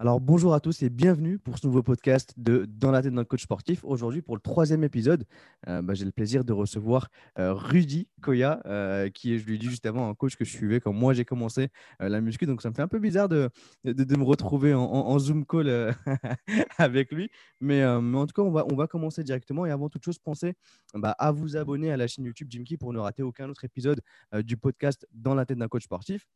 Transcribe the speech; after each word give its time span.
Alors 0.00 0.20
bonjour 0.20 0.54
à 0.54 0.60
tous 0.60 0.84
et 0.84 0.90
bienvenue 0.90 1.40
pour 1.40 1.58
ce 1.58 1.66
nouveau 1.66 1.82
podcast 1.82 2.32
de 2.36 2.66
Dans 2.68 2.92
la 2.92 3.02
tête 3.02 3.12
d'un 3.14 3.24
coach 3.24 3.42
sportif. 3.42 3.82
Aujourd'hui 3.82 4.22
pour 4.22 4.36
le 4.36 4.40
troisième 4.40 4.84
épisode, 4.84 5.24
euh, 5.66 5.82
bah, 5.82 5.94
j'ai 5.94 6.04
le 6.04 6.12
plaisir 6.12 6.44
de 6.44 6.52
recevoir 6.52 7.08
euh, 7.40 7.52
Rudy 7.52 8.06
Koya, 8.22 8.60
euh, 8.66 9.10
qui 9.10 9.34
est, 9.34 9.38
je 9.38 9.46
lui 9.46 9.58
dis 9.58 9.66
juste 9.66 9.86
avant, 9.86 10.08
un 10.08 10.14
coach 10.14 10.36
que 10.36 10.44
je 10.44 10.50
suivais 10.50 10.78
quand 10.78 10.92
moi 10.92 11.14
j'ai 11.14 11.24
commencé 11.24 11.70
la 11.98 12.20
muscu. 12.20 12.46
Donc 12.46 12.62
ça 12.62 12.70
me 12.70 12.74
fait 12.76 12.82
un 12.82 12.86
peu 12.86 13.00
bizarre 13.00 13.28
de, 13.28 13.50
de, 13.82 14.16
me 14.16 14.22
retrouver 14.22 14.72
en, 14.72 15.18
Zoom 15.18 15.44
call 15.44 15.96
avec 16.78 17.10
lui. 17.10 17.28
Mais, 17.60 17.80
mais, 18.00 18.18
en 18.18 18.26
tout 18.26 18.40
cas, 18.40 18.42
on 18.42 18.52
va, 18.52 18.66
on 18.70 18.76
va 18.76 18.86
commencer 18.86 19.24
directement. 19.24 19.66
Et 19.66 19.72
avant 19.72 19.88
toute 19.88 20.04
chose, 20.04 20.20
pensez 20.20 20.54
bah, 20.94 21.16
à 21.18 21.32
vous 21.32 21.56
abonner 21.56 21.90
à 21.90 21.96
la 21.96 22.06
chaîne 22.06 22.24
YouTube 22.24 22.46
Jimky 22.48 22.76
pour 22.76 22.92
ne 22.92 23.00
rater 23.00 23.24
aucun 23.24 23.48
autre 23.48 23.64
épisode 23.64 24.00
du 24.44 24.56
podcast 24.56 25.08
Dans 25.12 25.34
la 25.34 25.44
tête 25.44 25.58
d'un 25.58 25.66
coach 25.66 25.82
sportif. 25.82 26.28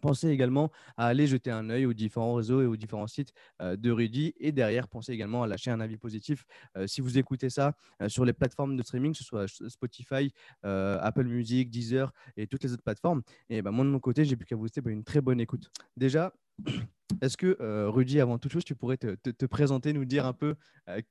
Pensez 0.00 0.28
également 0.28 0.70
à 0.96 1.06
aller 1.06 1.26
jeter 1.26 1.50
un 1.50 1.70
œil 1.70 1.86
aux 1.86 1.92
différents 1.92 2.34
réseaux 2.34 2.62
et 2.62 2.66
aux 2.66 2.76
différents 2.76 3.06
sites 3.06 3.32
euh, 3.62 3.76
de 3.76 3.90
Rudy. 3.90 4.34
Et 4.38 4.52
derrière, 4.52 4.88
pensez 4.88 5.12
également 5.12 5.42
à 5.42 5.46
lâcher 5.46 5.70
un 5.70 5.80
avis 5.80 5.96
positif 5.96 6.44
euh, 6.76 6.86
si 6.86 7.00
vous 7.00 7.18
écoutez 7.18 7.50
ça 7.50 7.74
euh, 8.02 8.08
sur 8.08 8.24
les 8.24 8.32
plateformes 8.32 8.76
de 8.76 8.82
streaming, 8.82 9.12
que 9.12 9.18
ce 9.18 9.24
soit 9.24 9.46
Spotify, 9.68 10.32
Apple 10.62 11.24
Music, 11.24 11.70
Deezer 11.70 12.12
et 12.36 12.46
toutes 12.46 12.62
les 12.64 12.72
autres 12.72 12.82
plateformes. 12.82 13.22
Et 13.48 13.62
ben, 13.62 13.70
moi, 13.70 13.84
de 13.84 13.90
mon 13.90 14.00
côté, 14.00 14.24
j'ai 14.24 14.36
plus 14.36 14.46
qu'à 14.46 14.56
vous 14.56 14.66
souhaiter 14.66 14.80
bah, 14.80 14.90
une 14.90 15.04
très 15.04 15.20
bonne 15.20 15.40
écoute. 15.40 15.70
Déjà, 15.96 16.32
est-ce 17.22 17.36
que 17.36 17.56
Rudy, 17.88 18.20
avant 18.20 18.38
toute 18.38 18.52
chose, 18.52 18.64
tu 18.64 18.74
pourrais 18.74 18.96
te, 18.96 19.14
te, 19.14 19.46
présenter, 19.46 19.92
nous 19.92 20.04
dire 20.04 20.26
un 20.26 20.32
peu 20.32 20.56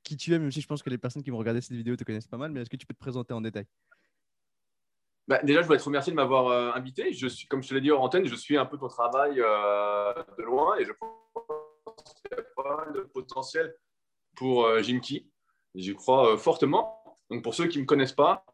qui 0.02 0.16
tu 0.16 0.34
es, 0.34 0.38
même 0.38 0.52
si 0.52 0.60
je 0.60 0.66
pense 0.66 0.82
que 0.82 0.90
les 0.90 0.98
personnes 0.98 1.22
qui 1.22 1.30
vont 1.30 1.38
regarder 1.38 1.60
cette 1.60 1.76
vidéo 1.76 1.96
te 1.96 2.04
connaissent 2.04 2.28
pas 2.28 2.38
mal, 2.38 2.52
mais 2.52 2.60
est-ce 2.60 2.70
que 2.70 2.76
tu 2.76 2.86
peux 2.86 2.94
te 2.94 2.98
présenter 2.98 3.32
en 3.32 3.40
détail? 3.40 3.66
Bah, 5.28 5.40
déjà, 5.42 5.60
je 5.60 5.66
voudrais 5.66 5.78
te 5.78 5.84
remercier 5.84 6.12
de 6.12 6.16
m'avoir 6.16 6.48
euh, 6.48 6.72
invité. 6.72 7.12
Je 7.12 7.26
suis, 7.26 7.48
comme 7.48 7.62
je 7.62 7.68
te 7.68 7.74
l'ai 7.74 7.80
dit 7.80 7.90
hors 7.90 8.02
antenne, 8.02 8.26
je 8.26 8.34
suis 8.34 8.56
un 8.56 8.66
peu 8.66 8.78
ton 8.78 8.88
travail 8.88 9.40
euh, 9.40 10.12
de 10.38 10.42
loin 10.44 10.76
et 10.78 10.84
je 10.84 10.92
pense 10.92 11.12
qu'il 12.22 12.36
y 12.36 12.40
a 12.40 12.44
pas 12.54 12.76
mal 12.76 12.92
de 12.94 13.00
potentiel 13.00 13.74
pour 14.36 14.66
euh, 14.66 14.82
Jimki. 14.82 15.28
J'y 15.74 15.94
crois 15.94 16.38
fortement. 16.38 17.02
Donc, 17.30 17.42
pour 17.42 17.54
ceux 17.54 17.66
qui 17.66 17.78
ne 17.78 17.82
me 17.82 17.86
connaissent 17.86 18.12
pas, 18.12 18.44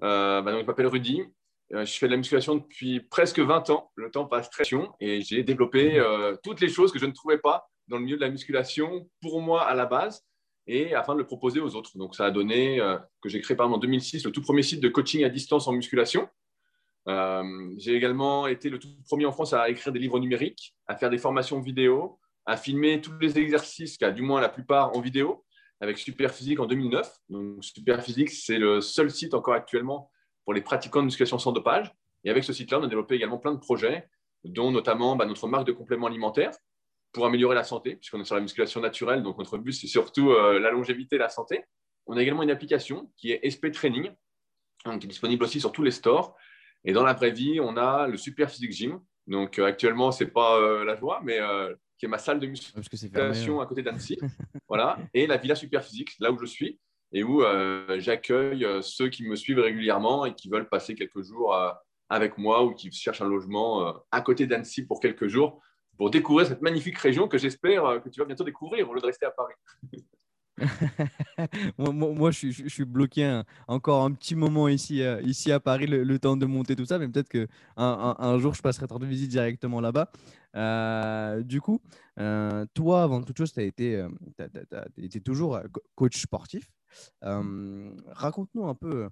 bah, 0.00 0.42
donc, 0.42 0.62
je 0.62 0.66
m'appelle 0.66 0.86
Rudy. 0.86 1.22
je 1.70 1.84
fais 1.84 2.06
de 2.06 2.12
la 2.12 2.16
musculation 2.16 2.56
depuis 2.56 3.00
presque 3.00 3.38
20 3.38 3.70
ans. 3.70 3.92
Le 3.94 4.10
temps 4.10 4.24
passe 4.24 4.48
très 4.50 4.64
vite 4.64 4.90
et 5.00 5.20
j'ai 5.20 5.42
développé 5.42 6.02
toutes 6.42 6.60
les 6.60 6.68
choses 6.68 6.92
que 6.92 6.98
je 6.98 7.06
ne 7.06 7.12
trouvais 7.12 7.38
pas 7.38 7.68
dans 7.88 7.98
le 7.98 8.04
milieu 8.04 8.16
de 8.16 8.22
la 8.22 8.30
musculation 8.30 9.08
pour 9.20 9.40
moi 9.40 9.62
à 9.62 9.74
la 9.74 9.86
base 9.86 10.24
et 10.66 10.94
afin 10.94 11.14
de 11.14 11.18
le 11.18 11.26
proposer 11.26 11.60
aux 11.60 11.74
autres. 11.76 11.96
Donc, 11.96 12.14
ça 12.14 12.26
a 12.26 12.30
donné 12.30 12.80
euh, 12.80 12.98
que 13.22 13.28
j'ai 13.28 13.40
créé 13.40 13.56
par 13.56 13.70
en 13.70 13.78
2006 13.78 14.24
le 14.24 14.32
tout 14.32 14.42
premier 14.42 14.62
site 14.62 14.80
de 14.80 14.88
coaching 14.88 15.24
à 15.24 15.28
distance 15.28 15.68
en 15.68 15.72
musculation. 15.72 16.28
Euh, 17.06 17.74
j'ai 17.76 17.94
également 17.94 18.46
été 18.46 18.70
le 18.70 18.78
tout 18.78 18.88
premier 19.06 19.26
en 19.26 19.32
France 19.32 19.52
à 19.52 19.68
écrire 19.68 19.92
des 19.92 19.98
livres 19.98 20.18
numériques, 20.18 20.74
à 20.86 20.96
faire 20.96 21.10
des 21.10 21.18
formations 21.18 21.60
vidéo, 21.60 22.18
à 22.46 22.56
filmer 22.56 23.00
tous 23.00 23.12
les 23.20 23.38
exercices, 23.38 23.98
du 23.98 24.22
moins 24.22 24.40
la 24.40 24.48
plupart 24.48 24.96
en 24.96 25.00
vidéo, 25.00 25.44
avec 25.80 25.98
Superphysique 25.98 26.60
en 26.60 26.66
2009. 26.66 27.10
Donc, 27.28 27.62
Superphysique, 27.64 28.30
c'est 28.30 28.58
le 28.58 28.80
seul 28.80 29.10
site 29.10 29.34
encore 29.34 29.54
actuellement 29.54 30.10
pour 30.44 30.54
les 30.54 30.62
pratiquants 30.62 31.00
de 31.00 31.06
musculation 31.06 31.38
sans 31.38 31.52
dopage. 31.52 31.94
Et 32.24 32.30
avec 32.30 32.44
ce 32.44 32.52
site-là, 32.54 32.78
on 32.80 32.84
a 32.84 32.86
développé 32.86 33.16
également 33.16 33.38
plein 33.38 33.52
de 33.52 33.58
projets, 33.58 34.08
dont 34.44 34.70
notamment 34.70 35.16
bah, 35.16 35.26
notre 35.26 35.46
marque 35.46 35.66
de 35.66 35.72
compléments 35.72 36.06
alimentaires, 36.06 36.52
pour 37.14 37.24
améliorer 37.24 37.54
la 37.54 37.64
santé, 37.64 37.94
puisqu'on 37.96 38.20
est 38.20 38.24
sur 38.24 38.34
la 38.34 38.40
musculation 38.40 38.80
naturelle. 38.80 39.22
Donc, 39.22 39.38
notre 39.38 39.56
but, 39.56 39.72
c'est 39.72 39.86
surtout 39.86 40.32
euh, 40.32 40.58
la 40.58 40.70
longévité 40.70 41.16
et 41.16 41.18
la 41.18 41.30
santé. 41.30 41.64
On 42.06 42.16
a 42.16 42.22
également 42.22 42.42
une 42.42 42.50
application 42.50 43.10
qui 43.16 43.30
est 43.30 43.40
SP 43.48 43.70
Training, 43.72 44.10
donc, 44.84 44.98
qui 44.98 45.06
est 45.06 45.08
disponible 45.08 45.44
aussi 45.44 45.60
sur 45.60 45.72
tous 45.72 45.84
les 45.84 45.92
stores. 45.92 46.36
Et 46.84 46.92
dans 46.92 47.04
la 47.04 47.14
vraie 47.14 47.30
vie, 47.30 47.60
on 47.60 47.78
a 47.78 48.08
le 48.08 48.18
Super 48.18 48.50
Physique 48.50 48.72
Gym. 48.72 49.00
Donc, 49.28 49.58
euh, 49.58 49.64
actuellement, 49.64 50.12
ce 50.12 50.24
n'est 50.24 50.30
pas 50.30 50.58
euh, 50.58 50.84
la 50.84 50.96
joie, 50.96 51.22
mais 51.24 51.38
qui 51.96 52.06
est 52.06 52.08
ma 52.08 52.18
salle 52.18 52.40
de 52.40 52.48
musculation 52.48 53.60
à 53.60 53.66
côté 53.66 53.82
d'Annecy. 53.82 54.18
voilà. 54.68 54.98
Et 55.14 55.26
la 55.28 55.36
Villa 55.36 55.54
Super 55.54 55.82
Physique, 55.84 56.10
là 56.18 56.32
où 56.32 56.38
je 56.38 56.46
suis, 56.46 56.78
et 57.12 57.22
où 57.22 57.44
j'accueille 57.98 58.66
ceux 58.82 59.08
qui 59.08 59.22
me 59.22 59.36
suivent 59.36 59.60
régulièrement 59.60 60.26
et 60.26 60.34
qui 60.34 60.48
veulent 60.48 60.68
passer 60.68 60.96
quelques 60.96 61.22
jours 61.22 61.56
avec 62.08 62.36
moi 62.38 62.64
ou 62.64 62.74
qui 62.74 62.90
cherchent 62.90 63.22
un 63.22 63.28
logement 63.28 64.02
à 64.10 64.20
côté 64.20 64.48
d'Annecy 64.48 64.84
pour 64.84 64.98
quelques 64.98 65.28
jours 65.28 65.62
pour 65.96 66.10
découvrir 66.10 66.46
cette 66.46 66.62
magnifique 66.62 66.98
région 66.98 67.28
que 67.28 67.38
j'espère 67.38 67.84
euh, 67.84 67.98
que 68.00 68.08
tu 68.08 68.20
vas 68.20 68.26
bientôt 68.26 68.44
découvrir 68.44 68.88
au 68.88 68.94
lieu 68.94 69.00
de 69.00 69.06
rester 69.06 69.26
à 69.26 69.30
Paris. 69.30 69.54
moi, 71.78 72.30
je, 72.30 72.68
suis 72.68 72.84
bloqué 72.84 73.42
encore 73.66 74.04
un 74.04 74.12
petit 74.12 74.36
moment 74.36 74.68
ici, 74.68 75.02
euh, 75.02 75.20
ici 75.22 75.50
à 75.50 75.58
Paris, 75.58 75.86
le, 75.88 76.18
temps 76.18 76.36
de 76.36 76.46
monter 76.46 76.76
tout 76.76 76.84
ça, 76.84 76.98
mais 76.98 77.08
peut-être 77.08 77.28
qu'un 77.28 77.48
un, 77.76 78.38
jour, 78.38 78.54
je 78.54 78.62
passerai 78.62 78.86
de 78.86 79.06
visite 79.06 79.30
directement 79.30 79.80
là-bas. 79.80 80.12
Euh, 80.54 81.42
du 81.42 81.60
coup, 81.60 81.80
toi, 82.16 83.02
avant 83.02 83.20
toute 83.22 83.36
chose, 83.36 83.52
tu 83.52 83.58
as 83.58 83.64
été, 83.64 84.06
été 84.96 85.20
toujours 85.20 85.58
coach 85.96 86.20
sportif. 86.22 86.70
Raconte-nous 87.20 88.68
un 88.68 88.76
peu 88.76 89.08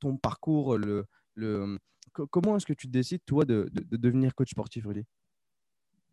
ton 0.00 0.16
parcours, 0.16 0.76
le, 0.76 1.04
le, 1.34 1.78
comment 2.12 2.56
est-ce 2.56 2.66
que 2.66 2.72
tu 2.72 2.88
décides, 2.88 3.22
toi, 3.24 3.44
de, 3.44 3.70
de 3.72 3.96
devenir 3.96 4.34
coach 4.34 4.50
sportif, 4.50 4.86
Rudy? 4.86 5.06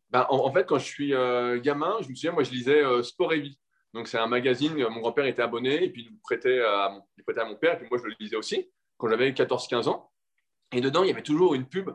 Bah, 0.10 0.28
en, 0.30 0.52
fait, 0.52 0.66
quand 0.66 0.78
je 0.78 0.86
suis 0.86 1.14
euh, 1.14 1.60
gamin, 1.60 1.98
je 2.02 2.10
me 2.10 2.16
souviens, 2.16 2.32
moi, 2.32 2.44
je 2.44 2.52
lisais 2.52 2.84
euh, 2.84 3.04
Sport 3.04 3.34
et 3.34 3.42
Vie. 3.42 3.60
Donc, 3.94 4.08
c'est 4.08 4.18
un 4.18 4.28
magazine, 4.28 4.80
euh, 4.82 4.90
mon 4.90 5.02
grand-père 5.02 5.26
était 5.26 5.42
abonné, 5.42 5.84
et 5.84 5.90
puis 5.90 6.08
il 6.10 6.20
prêtait 6.20 6.62
à 6.62 6.90
mon, 6.90 7.02
il 7.18 7.24
prêtait 7.24 7.42
à 7.42 7.46
mon 7.46 7.56
père, 7.56 7.74
et 7.74 7.78
puis 7.78 7.88
moi, 7.90 8.00
je 8.00 8.06
le 8.06 8.16
lisais 8.20 8.38
aussi, 8.38 8.70
quand 8.98 9.10
j'avais 9.10 9.32
14-15 9.32 9.90
ans. 9.90 10.12
Et 10.72 10.82
dedans, 10.82 11.04
il 11.04 11.10
y 11.10 11.12
avait 11.12 11.24
toujours 11.24 11.56
une 11.56 11.68
pub 11.68 11.90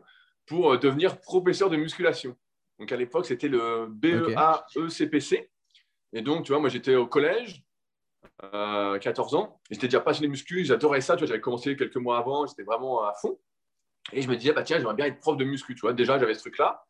pour 0.47 0.79
devenir 0.79 1.21
professeur 1.21 1.71
de 1.71 1.77
musculation. 1.77 2.37
Donc, 2.79 2.93
à 2.93 2.97
l'époque, 2.97 3.27
c'était 3.27 3.49
le 3.49 3.87
BEA-ECPC. 3.89 5.51
Et 6.15 6.23
donc, 6.23 6.45
tu 6.45 6.53
vois, 6.53 6.61
moi, 6.61 6.69
j'étais 6.69 6.97
au 6.97 7.07
collège, 7.07 7.63
14 8.41 9.35
ans, 9.35 9.61
et 9.71 9.75
j'étais 9.75 9.87
déjà 9.87 10.01
passionné 10.01 10.27
de 10.27 10.33
muscu, 10.33 10.65
j'adorais 10.65 11.01
ça, 11.01 11.15
tu 11.15 11.21
vois, 11.21 11.29
j'avais 11.29 11.41
commencé 11.41 11.77
quelques 11.77 11.97
mois 11.97 12.19
avant, 12.19 12.47
j'étais 12.47 12.63
vraiment 12.63 13.05
à 13.05 13.15
fond. 13.15 13.39
Et 14.13 14.21
je 14.21 14.29
me 14.29 14.37
disais, 14.37 14.53
bah, 14.53 14.65
tiens, 14.65 14.79
j'aimerais 14.79 14.95
bien 14.95 15.07
être 15.07 15.21
prof 15.21 15.37
de 15.37 15.45
muscu, 15.45 15.75
tu 15.75 15.81
vois. 15.83 15.93
Déjà, 15.93 16.19
j'avais 16.19 16.35
ce 16.35 16.41
truc-là 16.41 16.85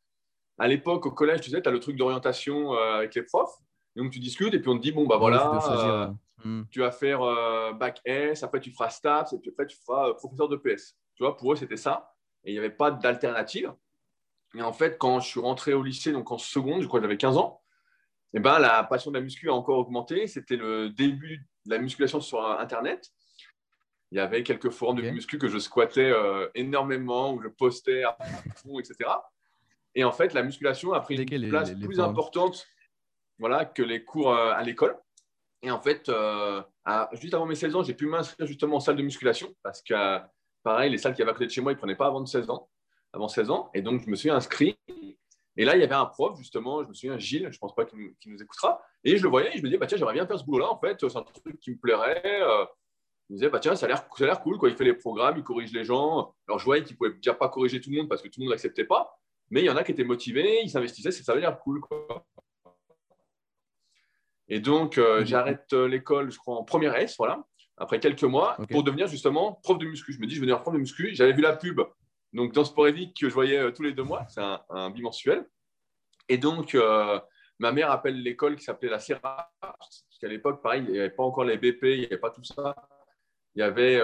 à 0.63 0.69
l'époque, 0.69 1.07
au 1.07 1.11
collège, 1.11 1.41
tu 1.41 1.51
sais, 1.51 1.61
tu 1.61 1.69
as 1.69 1.73
le 1.73 1.81
truc 1.81 1.97
d'orientation 1.97 2.75
euh, 2.75 2.99
avec 2.99 3.17
les 3.17 3.25
profs. 3.25 3.57
donc, 3.97 4.13
tu 4.13 4.21
discutes 4.21 4.55
et 4.55 4.61
puis 4.61 4.71
on 4.71 4.77
te 4.77 4.83
dit, 4.83 4.93
bon, 4.93 5.09
bah 5.09 5.17
voilà, 5.17 5.61
euh, 5.69 6.07
hmm. 6.45 6.67
tu 6.71 6.79
vas 6.79 6.93
faire 6.93 7.21
euh, 7.23 7.73
bac 7.73 8.01
S, 8.05 8.45
après 8.45 8.61
tu 8.61 8.71
feras 8.71 8.89
STAPS 8.89 9.33
et 9.33 9.39
puis 9.41 9.51
après 9.51 9.67
tu 9.67 9.77
feras 9.85 10.15
professeur 10.15 10.49
de 10.49 10.55
PS. 10.55 10.97
Tu 11.17 11.25
vois, 11.25 11.37
pour 11.37 11.53
eux, 11.53 11.57
c'était 11.57 11.77
ça. 11.77 12.15
Et 12.45 12.51
il 12.51 12.55
n'y 12.55 12.61
avait 12.61 12.71
pas 12.71 12.93
d'alternative. 12.93 13.75
Et 14.55 14.63
en 14.63 14.73
fait, 14.73 14.99
quand 14.99 15.19
je 15.19 15.27
suis 15.27 15.41
rentré 15.41 15.73
au 15.73 15.83
lycée, 15.83 16.13
donc 16.13 16.31
en 16.31 16.39
seconde, 16.39 16.81
je 16.83 16.87
crois 16.87 17.01
que 17.01 17.07
j'avais 17.07 17.17
15 17.17 17.39
ans, 17.39 17.61
eh 18.33 18.39
ben, 18.39 18.61
la 18.61 18.85
passion 18.85 19.11
de 19.11 19.17
la 19.17 19.23
muscu 19.23 19.51
a 19.51 19.55
encore 19.55 19.79
augmenté. 19.79 20.29
C'était 20.29 20.57
le 20.57 20.91
début 20.91 21.39
de 21.67 21.71
la 21.73 21.79
musculation 21.79 22.21
sur 22.21 22.41
Internet. 22.41 23.11
Il 24.13 24.19
y 24.19 24.21
avait 24.21 24.45
quelques 24.45 24.71
forums 24.71 24.95
de 24.95 25.11
muscu 25.11 25.39
que 25.39 25.49
je 25.49 25.59
squattais 25.59 26.13
énormément, 26.55 27.33
où 27.33 27.43
je 27.43 27.49
postais 27.49 28.05
à 28.05 28.17
fond, 28.55 28.79
etc. 28.79 29.11
Et 29.95 30.05
en 30.05 30.13
fait, 30.13 30.33
la 30.35 30.43
musculation 30.43 30.93
a 30.93 31.01
pris 31.01 31.17
une 31.17 31.49
place 31.49 31.73
plus 31.73 32.01
importante 32.01 32.67
voilà, 33.39 33.65
que 33.65 33.83
les 33.83 34.05
cours 34.05 34.33
euh, 34.33 34.53
à 34.53 34.63
l'école. 34.63 34.97
Et 35.63 35.71
en 35.71 35.81
fait, 35.81 36.09
euh, 36.09 36.63
juste 37.15 37.35
avant 37.35 37.47
mes 37.47 37.55
16 37.55 37.77
ans, 37.77 37.83
j'ai 37.83 37.95
pu 37.95 38.07
m'inscrire 38.07 38.47
justement 38.47 38.77
en 38.77 38.81
salle 38.81 38.97
de 38.97 39.03
musculation 39.03 39.55
parce 39.63 39.83
que, 39.83 40.21
pareil, 40.63 40.91
les 40.91 40.99
salles 40.99 41.15
qui 41.15 41.23
avaient 41.23 41.31
à 41.31 41.35
côté 41.35 41.47
de 41.47 41.51
chez 41.51 41.61
moi, 41.61 41.73
ils 41.73 41.77
ne 41.77 41.79
prenaient 41.79 41.97
pas 41.97 42.07
avant 42.07 42.25
16 42.25 42.51
ans. 42.51 42.69
Avant 43.13 43.29
16 43.29 43.51
ans. 43.51 43.71
Et 43.75 43.83
donc, 43.83 44.03
je 44.05 44.11
me 44.11 44.17
suis 44.17 44.31
inscrit. 44.31 44.79
Et 45.57 45.65
là, 45.65 45.77
il 45.77 45.81
y 45.81 45.85
avait 45.85 45.95
un 45.95 46.07
prof, 46.07 46.39
justement, 46.39 46.83
je 46.83 46.89
me 46.89 46.95
souviens, 46.95 47.19
Gilles, 47.19 47.49
je 47.51 47.57
ne 47.57 47.61
pense 47.61 47.75
pas 47.75 47.85
qu'il 47.85 47.99
nous, 47.99 48.43
écoutera. 48.43 48.81
Et 49.05 49.17
je 49.17 49.23
le 49.23 49.29
voyais 49.29 49.51
et 49.55 49.59
je 49.59 49.63
me 49.63 49.67
disais, 49.67 49.79
bah, 49.79 49.87
tiens, 49.87 49.99
j'aimerais 49.99 50.15
bien 50.15 50.27
faire 50.27 50.39
ce 50.39 50.45
boulot-là, 50.45 50.71
en 50.71 50.79
fait. 50.79 50.99
C'est 51.01 51.17
un 51.17 51.23
truc 51.23 51.59
qui 51.61 51.73
me 51.73 51.79
plairait. 51.79 52.23
Euh. 52.25 52.65
je 53.29 53.35
me 53.35 53.39
disais, 53.39 53.51
bah, 53.51 53.59
tiens, 53.59 53.75
ça 53.75 53.87
a 53.87 53.89
l'air 53.89 54.41
cool. 54.41 54.57
Quoi. 54.57 54.71
Il 54.71 54.77
fait 54.77 54.85
les 54.85 54.95
programmes, 54.95 55.37
il 55.37 55.43
corrige 55.43 55.73
les 55.73 55.85
gens. 55.85 56.35
Alors, 56.49 56.59
je 56.59 56.65
voyais 56.65 56.83
qu'il 56.83 56.95
ne 56.95 56.99
pouvait 56.99 57.15
déjà 57.15 57.35
pas 57.35 57.49
corriger 57.49 57.81
tout 57.81 57.91
le 57.91 57.99
monde 57.99 58.09
parce 58.09 58.23
que 58.23 58.29
tout 58.29 58.41
le 58.41 58.45
monde 58.45 58.51
ne 58.51 58.55
l'acceptait 58.55 58.85
pas. 58.85 59.19
Mais 59.53 59.61
il 59.61 59.67
y 59.67 59.71
en 59.71 59.77
a 59.77 59.85
qui 59.85 59.93
étaient 59.93 60.03
motivés, 60.03 60.63
ils 60.63 60.71
s'investissaient, 60.71 61.13
ça 61.13 61.33
avait 61.33 61.43
l'air 61.43 61.59
cool. 61.59 61.83
Et 64.49 64.61
donc, 64.61 64.97
euh, 64.97 65.27
j'arrête 65.27 65.71
euh, 65.75 65.87
l'école, 65.87 66.33
je 66.33 66.39
crois, 66.39 66.57
en 66.57 66.65
première 66.65 66.97
S, 66.97 67.17
voilà, 67.19 67.45
après 67.77 68.01
quelques 68.01 68.25
mois, 68.25 68.57
pour 68.71 68.83
devenir 68.83 69.09
justement 69.09 69.61
prof 69.63 69.77
de 69.77 69.85
muscu. 69.85 70.15
Je 70.15 70.21
me 70.21 70.27
dis, 70.27 70.37
je 70.37 70.41
vais 70.41 70.47
devenir 70.47 70.63
prof 70.63 70.73
de 70.73 70.79
muscu. 70.79 71.15
J'avais 71.15 71.35
vu 71.35 71.43
la 71.43 71.55
pub 71.55 71.83
donc, 72.33 72.55
dans 72.55 72.65
Sport 72.65 72.87
que 72.87 73.29
je 73.29 73.35
voyais 73.35 73.59
euh, 73.59 73.71
tous 73.73 73.83
les 73.83 73.93
deux 73.93 74.05
mois, 74.05 74.27
c'est 74.31 74.41
un, 74.41 74.91
bimensuel. 74.91 75.47
Et 76.31 76.39
donc, 76.39 76.75
ma 77.59 77.73
mère 77.73 77.91
appelle 77.91 78.23
l'école 78.23 78.57
qui 78.57 78.65
s'appelait 78.65 78.89
la 78.89 79.01
Serra, 79.01 79.53
parce 79.61 80.07
qu'à 80.19 80.29
l'époque, 80.29 80.63
pareil, 80.63 80.83
il 80.87 80.93
n'y 80.93 80.99
avait 80.99 81.11
pas 81.11 81.25
encore 81.25 81.45
les 81.45 81.59
BP, 81.59 81.83
il 81.83 81.99
n'y 82.01 82.07
avait 82.07 82.17
pas 82.17 82.31
tout 82.31 82.45
ça. 82.45 82.75
Il 83.55 83.59
y 83.59 83.63
avait 83.63 84.01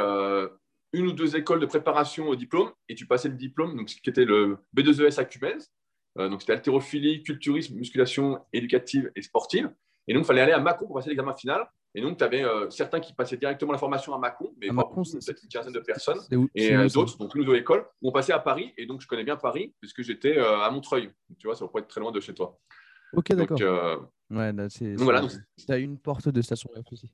une 0.92 1.06
ou 1.08 1.12
deux 1.12 1.36
écoles 1.36 1.60
de 1.60 1.66
préparation 1.66 2.28
au 2.28 2.36
diplôme 2.36 2.70
et 2.88 2.94
tu 2.94 3.06
passais 3.06 3.28
le 3.28 3.34
diplôme, 3.34 3.76
donc, 3.76 3.86
qui 3.88 4.08
était 4.10 4.24
le 4.24 4.58
B2ES 4.76 5.18
à 5.20 5.24
Cumez. 5.24 5.58
Euh, 6.18 6.28
donc, 6.28 6.40
c'était 6.40 6.54
haltérophilie, 6.54 7.22
culturisme, 7.22 7.76
musculation 7.76 8.40
éducative 8.52 9.10
et 9.14 9.22
sportive. 9.22 9.70
Et 10.08 10.14
donc, 10.14 10.24
il 10.24 10.26
fallait 10.26 10.40
aller 10.40 10.52
à 10.52 10.60
Macon 10.60 10.86
pour 10.86 10.96
passer 10.96 11.10
l'examen 11.10 11.34
final 11.34 11.66
Et 11.94 12.00
donc, 12.00 12.18
tu 12.18 12.24
avais 12.24 12.44
certains 12.70 13.00
qui 13.00 13.12
passaient 13.14 13.36
directement 13.36 13.72
la 13.72 13.78
formation 13.78 14.14
à 14.14 14.18
Macon, 14.18 14.52
mais 14.60 14.68
Macon, 14.68 14.88
beaucoup, 14.88 15.02
peut-être 15.10 15.42
une 15.42 15.48
quinzaine 15.48 15.72
de 15.72 15.80
personnes. 15.80 16.18
où- 16.32 16.48
Et 16.54 16.68
c'est 16.68 16.74
euh, 16.76 16.88
d'autres, 16.88 17.16
donc 17.18 17.34
nous, 17.34 17.46
aux 17.48 17.54
écoles, 17.54 17.84
où 18.02 18.08
on 18.08 18.12
passait 18.12 18.32
à 18.32 18.38
Paris. 18.38 18.72
Et 18.76 18.86
donc, 18.86 19.00
je 19.00 19.06
connais 19.06 19.24
bien 19.24 19.36
Paris, 19.36 19.74
puisque 19.80 20.02
j'étais 20.02 20.36
euh, 20.38 20.60
à 20.60 20.70
Montreuil. 20.70 21.10
Tu 21.38 21.46
vois, 21.46 21.54
ça 21.56 21.64
va 21.64 21.70
pas 21.70 21.78
être 21.80 21.88
très 21.88 22.00
loin 22.00 22.12
de 22.12 22.20
chez 22.20 22.34
toi. 22.34 22.58
Ok, 23.14 23.32
d'accord. 23.34 23.58
Euh, 23.62 23.96
Ouais, 24.30 24.52
là, 24.52 24.68
c'est. 24.68 24.92
donc 24.94 25.04
voilà. 25.04 25.22
c'est- 25.56 25.80
une 25.82 25.98
porte 25.98 26.28
de 26.28 26.42
station 26.42 26.68
F 26.76 26.92
aussi. 26.92 27.10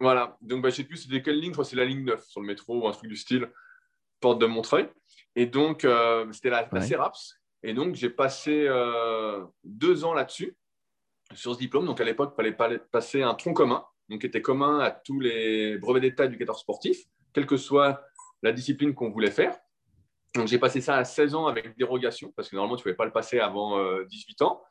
Voilà, 0.00 0.36
donc 0.40 0.62
bah, 0.62 0.70
je 0.70 0.76
sais 0.76 0.84
plus 0.84 0.96
c'était 0.98 1.22
quelle 1.22 1.36
ligne, 1.40 1.48
je 1.48 1.52
crois 1.54 1.64
que 1.64 1.70
c'est 1.70 1.76
la 1.76 1.84
ligne 1.84 2.04
9 2.04 2.24
sur 2.24 2.40
le 2.40 2.46
métro 2.46 2.80
ou 2.80 2.86
un 2.88 2.92
truc 2.92 3.08
du 3.10 3.16
style, 3.16 3.50
porte 4.20 4.38
de 4.40 4.46
Montreuil. 4.46 4.88
Et 5.34 5.46
donc, 5.46 5.84
euh, 5.84 6.30
c'était 6.32 6.50
la, 6.50 6.62
la 6.70 6.80
Ouais. 6.80 6.86
CERAPS. 6.86 7.34
Et 7.64 7.74
donc, 7.74 7.94
j'ai 7.96 8.10
passé 8.10 8.66
euh, 8.68 9.44
deux 9.64 10.04
ans 10.04 10.14
là-dessus, 10.14 10.56
sur 11.34 11.52
ce 11.54 11.58
diplôme. 11.58 11.86
Donc, 11.86 12.00
à 12.00 12.04
l'époque, 12.04 12.30
il 12.34 12.36
fallait 12.36 12.52
pa- 12.52 12.78
passer 12.78 13.22
un 13.22 13.34
tronc 13.34 13.54
commun, 13.54 13.84
donc 14.08 14.20
qui 14.20 14.26
était 14.26 14.40
commun 14.42 14.78
à 14.78 14.90
tous 14.92 15.18
les 15.20 15.76
brevets 15.78 16.00
d'état 16.00 16.26
éducateurs 16.26 16.58
sportifs, 16.58 17.04
quelle 17.32 17.46
que 17.46 17.56
soit 17.56 18.00
la 18.42 18.52
discipline 18.52 18.94
qu'on 18.94 19.10
voulait 19.10 19.30
faire. 19.32 19.56
Donc, 20.36 20.46
j'ai 20.46 20.58
passé 20.58 20.80
ça 20.80 20.96
à 20.96 21.04
16 21.04 21.34
ans 21.34 21.46
avec 21.48 21.76
dérogation, 21.76 22.32
parce 22.36 22.48
que 22.48 22.54
normalement, 22.54 22.76
tu 22.76 22.80
ne 22.80 22.84
pouvais 22.84 22.96
pas 22.96 23.04
le 23.04 23.12
passer 23.12 23.40
avant 23.40 23.78
euh, 23.80 24.04
18 24.04 24.42
ans. 24.42 24.62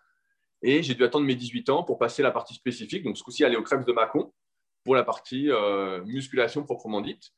Et 0.61 0.81
j'ai 0.81 0.95
dû 0.95 1.03
attendre 1.03 1.25
mes 1.25 1.35
18 1.35 1.69
ans 1.69 1.83
pour 1.83 1.99
passer 1.99 2.23
la 2.23 2.31
partie 2.31 2.53
spécifique. 2.53 3.03
Donc, 3.03 3.17
ce 3.17 3.23
coup-ci, 3.23 3.43
aller 3.43 3.57
au 3.57 3.63
Krebs 3.63 3.85
de 3.85 3.91
Mâcon 3.91 4.33
pour 4.87 4.95
la 4.95 5.03
partie 5.03 5.51
euh, 5.51 6.01
musculation 6.05 6.63
proprement 6.63 7.01
dite. 7.01 7.33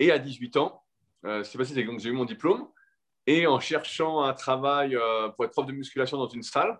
Et 0.00 0.10
à 0.10 0.18
18 0.18 0.56
ans, 0.56 0.82
euh, 1.24 1.44
ce 1.44 1.48
qui 1.48 1.52
s'est 1.52 1.58
passé, 1.58 1.74
c'est 1.74 1.84
que 1.84 1.86
donc, 1.88 2.00
j'ai 2.00 2.08
eu 2.08 2.12
mon 2.12 2.24
diplôme. 2.24 2.66
Et 3.28 3.46
en 3.46 3.60
cherchant 3.60 4.22
un 4.24 4.34
travail 4.34 4.96
euh, 4.96 5.28
pour 5.28 5.44
être 5.44 5.52
prof 5.52 5.64
de 5.64 5.70
musculation 5.70 6.18
dans 6.18 6.26
une 6.26 6.42
salle, 6.42 6.76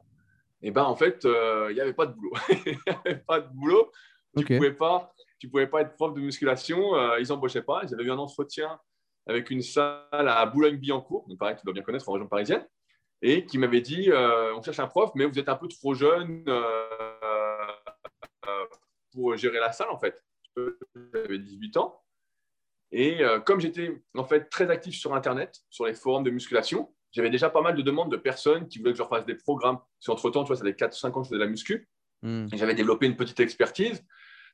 et 0.61 0.73
ben, 0.73 0.83
en 0.83 0.97
fait, 0.97 1.25
euh, 1.25 1.69
il 1.71 1.75
n'y 1.75 1.81
avait 1.81 1.93
pas 1.93 2.07
de 2.07 2.15
boulot. 2.15 2.33
Il 2.67 2.73
n'y 2.73 2.97
avait 3.05 3.21
pas 3.21 3.39
de 3.39 3.49
boulot. 3.55 3.93
Tu 4.37 4.43
ne 4.43 4.59
pouvais, 4.59 4.73
pas- 4.73 5.13
tu 5.39 5.49
pouvais 5.49 5.69
pas 5.69 5.83
être 5.83 5.95
prof 5.95 6.13
de 6.15 6.21
musculation. 6.21 6.81
ils 7.21 7.29
n'embauchaient 7.29 7.63
pas. 7.63 7.83
J'avais 7.87 8.03
eu 8.03 8.11
un 8.11 8.19
entretien 8.19 8.77
avec 9.29 9.51
une 9.51 9.63
salle 9.63 10.03
à 10.11 10.45
Boulogne-Billancourt, 10.47 11.29
donc 11.29 11.39
pareil, 11.39 11.55
tu 11.55 11.63
dois 11.65 11.75
bien 11.75 11.85
connaître 11.85 12.09
en 12.09 12.13
région 12.15 12.27
parisienne, 12.27 12.67
et 13.23 13.47
qui 13.47 13.57
m'avait 13.57 13.83
dit 13.83 14.11
on 14.13 14.63
cherche 14.63 14.81
un 14.81 14.89
prof, 14.89 15.13
mais 15.15 15.27
vous 15.27 15.39
êtes 15.39 15.49
un 15.49 15.55
peu 15.55 15.69
trop 15.69 15.95
jeune 15.95 16.43
pour 19.13 19.37
gérer 19.37 19.59
la 19.59 19.73
salle, 19.73 19.91
en 19.91 19.99
fait. 19.99 20.23
J'avais 21.15 21.39
18 21.39 21.77
ans. 21.77 22.03
Et 22.91 23.23
euh, 23.23 23.39
comme 23.39 23.61
j'étais 23.61 24.03
en 24.17 24.25
fait 24.25 24.49
très 24.49 24.71
actif 24.71 24.95
sur 24.95 25.15
Internet, 25.15 25.61
sur 25.69 25.87
les 25.87 25.95
forums 25.95 26.25
de 26.25 26.31
musculation, 26.31 26.91
j'avais 27.13 27.31
déjà 27.31 27.51
pas 27.51 27.61
mal 27.61 27.75
de 27.75 27.83
demandes 27.83 28.11
de 28.11 28.17
personnes 28.17 28.69
qui 28.69 28.79
voulaient 28.79 28.93
que 28.93 28.97
je 28.97 29.03
leur 29.03 29.11
fasse 29.11 29.27
des 29.27 29.35
programmes. 29.35 29.77
Parce 29.77 30.07
qu'entre-temps, 30.07 30.45
tu 30.45 30.49
vois, 30.49 30.57
ça 30.57 30.65
fait 30.65 30.73
4-5 30.73 31.07
ans 31.09 31.21
que 31.21 31.25
je 31.25 31.29
faisais 31.29 31.39
de 31.39 31.45
la 31.45 31.51
muscu. 31.51 31.89
Hmm. 32.23 32.47
J'avais 32.53 32.75
développé 32.75 33.07
une 33.07 33.17
petite 33.17 33.41
expertise. 33.41 34.05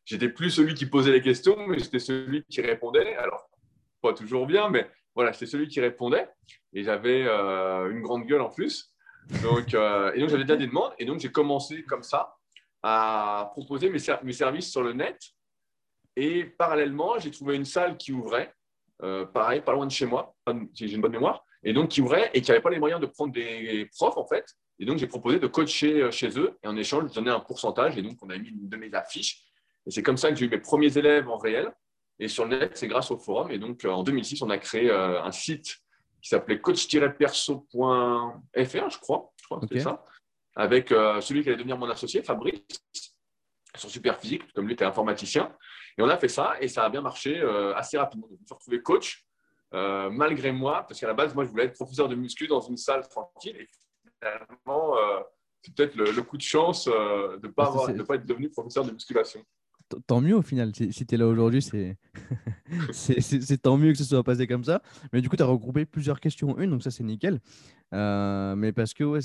J'étais 0.04 0.28
plus 0.28 0.50
celui 0.50 0.74
qui 0.74 0.86
posait 0.86 1.12
les 1.12 1.22
questions, 1.22 1.56
mais 1.66 1.78
j'étais 1.78 1.98
celui 1.98 2.44
qui 2.44 2.60
répondait. 2.60 3.14
Alors, 3.16 3.48
pas 4.02 4.12
toujours 4.12 4.46
bien, 4.46 4.68
mais 4.68 4.88
voilà, 5.14 5.32
j'étais 5.32 5.46
celui 5.46 5.68
qui 5.68 5.80
répondait. 5.80 6.28
Et 6.72 6.84
j'avais 6.84 7.24
euh, 7.26 7.90
une 7.90 8.02
grande 8.02 8.26
gueule 8.26 8.42
en 8.42 8.50
plus. 8.50 8.92
Donc, 9.42 9.72
euh, 9.74 10.12
et 10.12 10.20
donc, 10.20 10.28
j'avais 10.28 10.44
déjà 10.44 10.56
des 10.56 10.66
demandes. 10.66 10.92
Et 10.98 11.06
donc, 11.06 11.20
j'ai 11.20 11.32
commencé 11.32 11.82
comme 11.84 12.02
ça 12.02 12.36
à 12.86 13.48
proposer 13.52 13.88
mes, 13.88 13.98
ser- 13.98 14.18
mes 14.22 14.34
services 14.34 14.70
sur 14.70 14.82
le 14.82 14.92
net. 14.92 15.18
Et 16.16 16.44
parallèlement, 16.44 17.18
j'ai 17.18 17.30
trouvé 17.30 17.56
une 17.56 17.64
salle 17.64 17.96
qui 17.96 18.12
ouvrait, 18.12 18.52
euh, 19.02 19.24
pareil, 19.24 19.62
pas 19.62 19.72
loin 19.72 19.86
de 19.86 19.90
chez 19.90 20.04
moi, 20.06 20.34
si 20.74 20.86
j'ai 20.86 20.94
une 20.96 21.00
bonne 21.00 21.12
mémoire, 21.12 21.42
et 21.62 21.72
donc 21.72 21.88
qui 21.88 22.02
ouvrait 22.02 22.30
et 22.34 22.42
qui 22.42 22.50
n'avait 22.50 22.60
pas 22.60 22.68
les 22.68 22.78
moyens 22.78 23.00
de 23.00 23.06
prendre 23.06 23.32
des 23.32 23.88
profs, 23.96 24.18
en 24.18 24.26
fait. 24.26 24.44
Et 24.78 24.84
donc, 24.84 24.98
j'ai 24.98 25.06
proposé 25.06 25.38
de 25.38 25.46
coacher 25.46 26.02
euh, 26.02 26.10
chez 26.10 26.38
eux. 26.38 26.58
Et 26.62 26.66
en 26.68 26.76
échange, 26.76 27.08
je 27.08 27.14
donnais 27.14 27.30
un 27.30 27.40
pourcentage. 27.40 27.96
Et 27.96 28.02
donc, 28.02 28.18
on 28.22 28.28
a 28.28 28.36
mis 28.36 28.48
une 28.50 28.68
de 28.68 28.76
mes 28.76 28.92
affiches. 28.92 29.44
Et 29.86 29.90
c'est 29.90 30.02
comme 30.02 30.16
ça 30.18 30.28
que 30.30 30.36
j'ai 30.36 30.44
eu 30.46 30.50
mes 30.50 30.58
premiers 30.58 30.96
élèves 30.98 31.28
en 31.28 31.38
réel. 31.38 31.72
Et 32.18 32.28
sur 32.28 32.44
le 32.44 32.58
net, 32.58 32.72
c'est 32.76 32.88
grâce 32.88 33.10
au 33.10 33.16
forum. 33.16 33.50
Et 33.50 33.58
donc, 33.58 33.84
euh, 33.84 33.90
en 33.90 34.02
2006, 34.02 34.42
on 34.42 34.50
a 34.50 34.58
créé 34.58 34.90
un 34.90 35.32
site 35.32 35.78
qui 36.20 36.28
s'appelait 36.28 36.60
coach-perso.fr, 36.60 38.90
je 38.90 38.98
crois. 38.98 39.32
Je 39.40 39.44
crois 39.46 39.58
que 39.60 39.66
c'était 39.66 39.76
Ok. 39.76 39.82
ça. 39.82 40.04
Avec 40.56 40.92
euh, 40.92 41.20
celui 41.20 41.42
qui 41.42 41.48
allait 41.48 41.56
devenir 41.58 41.76
mon 41.78 41.88
associé, 41.90 42.22
Fabrice, 42.22 42.60
sur 43.76 43.90
Superphysique, 43.90 44.52
comme 44.52 44.66
lui 44.66 44.74
était 44.74 44.84
informaticien. 44.84 45.54
Et 45.98 46.02
on 46.02 46.08
a 46.08 46.16
fait 46.16 46.28
ça 46.28 46.54
et 46.60 46.68
ça 46.68 46.84
a 46.84 46.88
bien 46.90 47.00
marché 47.00 47.40
euh, 47.40 47.74
assez 47.74 47.98
rapidement. 47.98 48.26
Donc, 48.28 48.36
je 48.38 48.42
me 48.42 48.46
suis 48.46 48.54
retrouvé 48.54 48.82
coach 48.82 49.24
euh, 49.74 50.08
malgré 50.10 50.52
moi, 50.52 50.84
parce 50.86 51.00
qu'à 51.00 51.08
la 51.08 51.14
base, 51.14 51.34
moi, 51.34 51.44
je 51.44 51.50
voulais 51.50 51.64
être 51.64 51.74
professeur 51.74 52.08
de 52.08 52.14
muscu 52.14 52.46
dans 52.46 52.60
une 52.60 52.76
salle 52.76 53.08
tranquille. 53.08 53.56
Et 53.56 53.68
finalement, 54.20 54.94
c'est 55.62 55.74
peut-être 55.74 55.96
le, 55.96 56.12
le 56.12 56.22
coup 56.22 56.36
de 56.36 56.42
chance 56.42 56.84
de 56.86 57.40
ne 57.42 57.48
pas, 57.52 57.64
avoir- 57.66 57.86
c'est- 57.86 57.92
de 57.94 58.02
pas 58.04 58.14
être 58.14 58.26
devenu 58.26 58.48
professeur 58.50 58.84
de 58.84 58.92
musculation. 58.92 59.42
Tant 60.06 60.20
mieux 60.20 60.34
au 60.36 60.42
final. 60.42 60.72
Si, 60.74 60.90
tu 61.06 61.14
es 61.14 61.18
là 61.18 61.26
aujourd'hui, 61.26 61.62
c'est 62.92 63.62
tant 63.62 63.76
mieux 63.76 63.92
que 63.92 63.98
ce 63.98 64.04
soit 64.04 64.24
passé 64.24 64.46
comme 64.46 64.64
ça. 64.64 64.82
Mais 65.12 65.20
du 65.20 65.28
coup, 65.28 65.36
tu 65.36 65.42
as 65.42 65.46
regroupé 65.46 65.84
plusieurs 65.84 66.20
questions 66.20 66.50
en 66.50 66.58
une, 66.58 66.70
donc 66.70 66.82
ça, 66.82 66.90
c'est 66.90 67.04
nickel. 67.04 67.40
Euh, 67.92 68.56
mais 68.56 68.72
parce 68.72 68.94
que 68.94 69.04
ouais, 69.04 69.20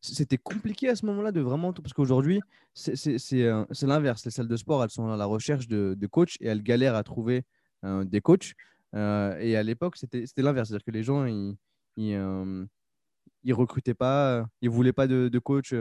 c'était 0.00 0.38
compliqué 0.38 0.88
à 0.88 0.96
ce 0.96 1.06
moment-là 1.06 1.32
de 1.32 1.40
vraiment. 1.40 1.72
tout- 1.72 1.80
Parce 1.82 1.92
qu'aujourd'hui, 1.94 2.40
euh, 2.88 3.64
c'est 3.72 3.86
l'inverse. 3.86 4.24
Les 4.24 4.30
salles 4.30 4.48
de 4.48 4.56
sport, 4.56 4.82
elles 4.84 4.90
sont 4.90 5.08
à 5.08 5.16
la 5.16 5.24
recherche 5.26 5.68
de, 5.68 5.94
de 5.96 6.06
coachs 6.06 6.36
et 6.40 6.46
elles 6.48 6.62
galèrent 6.62 6.96
à 6.96 7.02
trouver 7.04 7.44
euh, 7.84 8.04
des 8.04 8.20
coachs. 8.20 8.52
Et 8.94 9.56
à 9.56 9.62
l'époque, 9.62 9.96
c'était 9.96 10.26
l'inverse. 10.42 10.68
C'est-à-dire 10.68 10.84
que 10.84 10.90
les 10.90 11.02
gens, 11.02 11.24
ils, 11.24 11.56
ils, 11.96 12.66
ils 13.44 13.54
recrutaient 13.54 13.94
pas, 13.94 14.46
ils 14.60 14.68
voulaient 14.70 14.92
pas 14.92 15.06
de, 15.06 15.28
de 15.28 15.38
coach. 15.38 15.74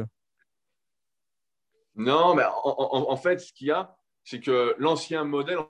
Non, 1.96 2.36
mais 2.36 2.44
en, 2.44 2.52
en- 2.66 3.12
en 3.12 3.18
fait, 3.18 3.40
ce 3.40 3.52
qu'il 3.54 3.68
y 3.68 3.72
a, 3.72 3.96
c'est 4.24 4.40
que 4.40 4.76
l'ancien 4.78 5.24
modèle, 5.24 5.58
on 5.60 5.68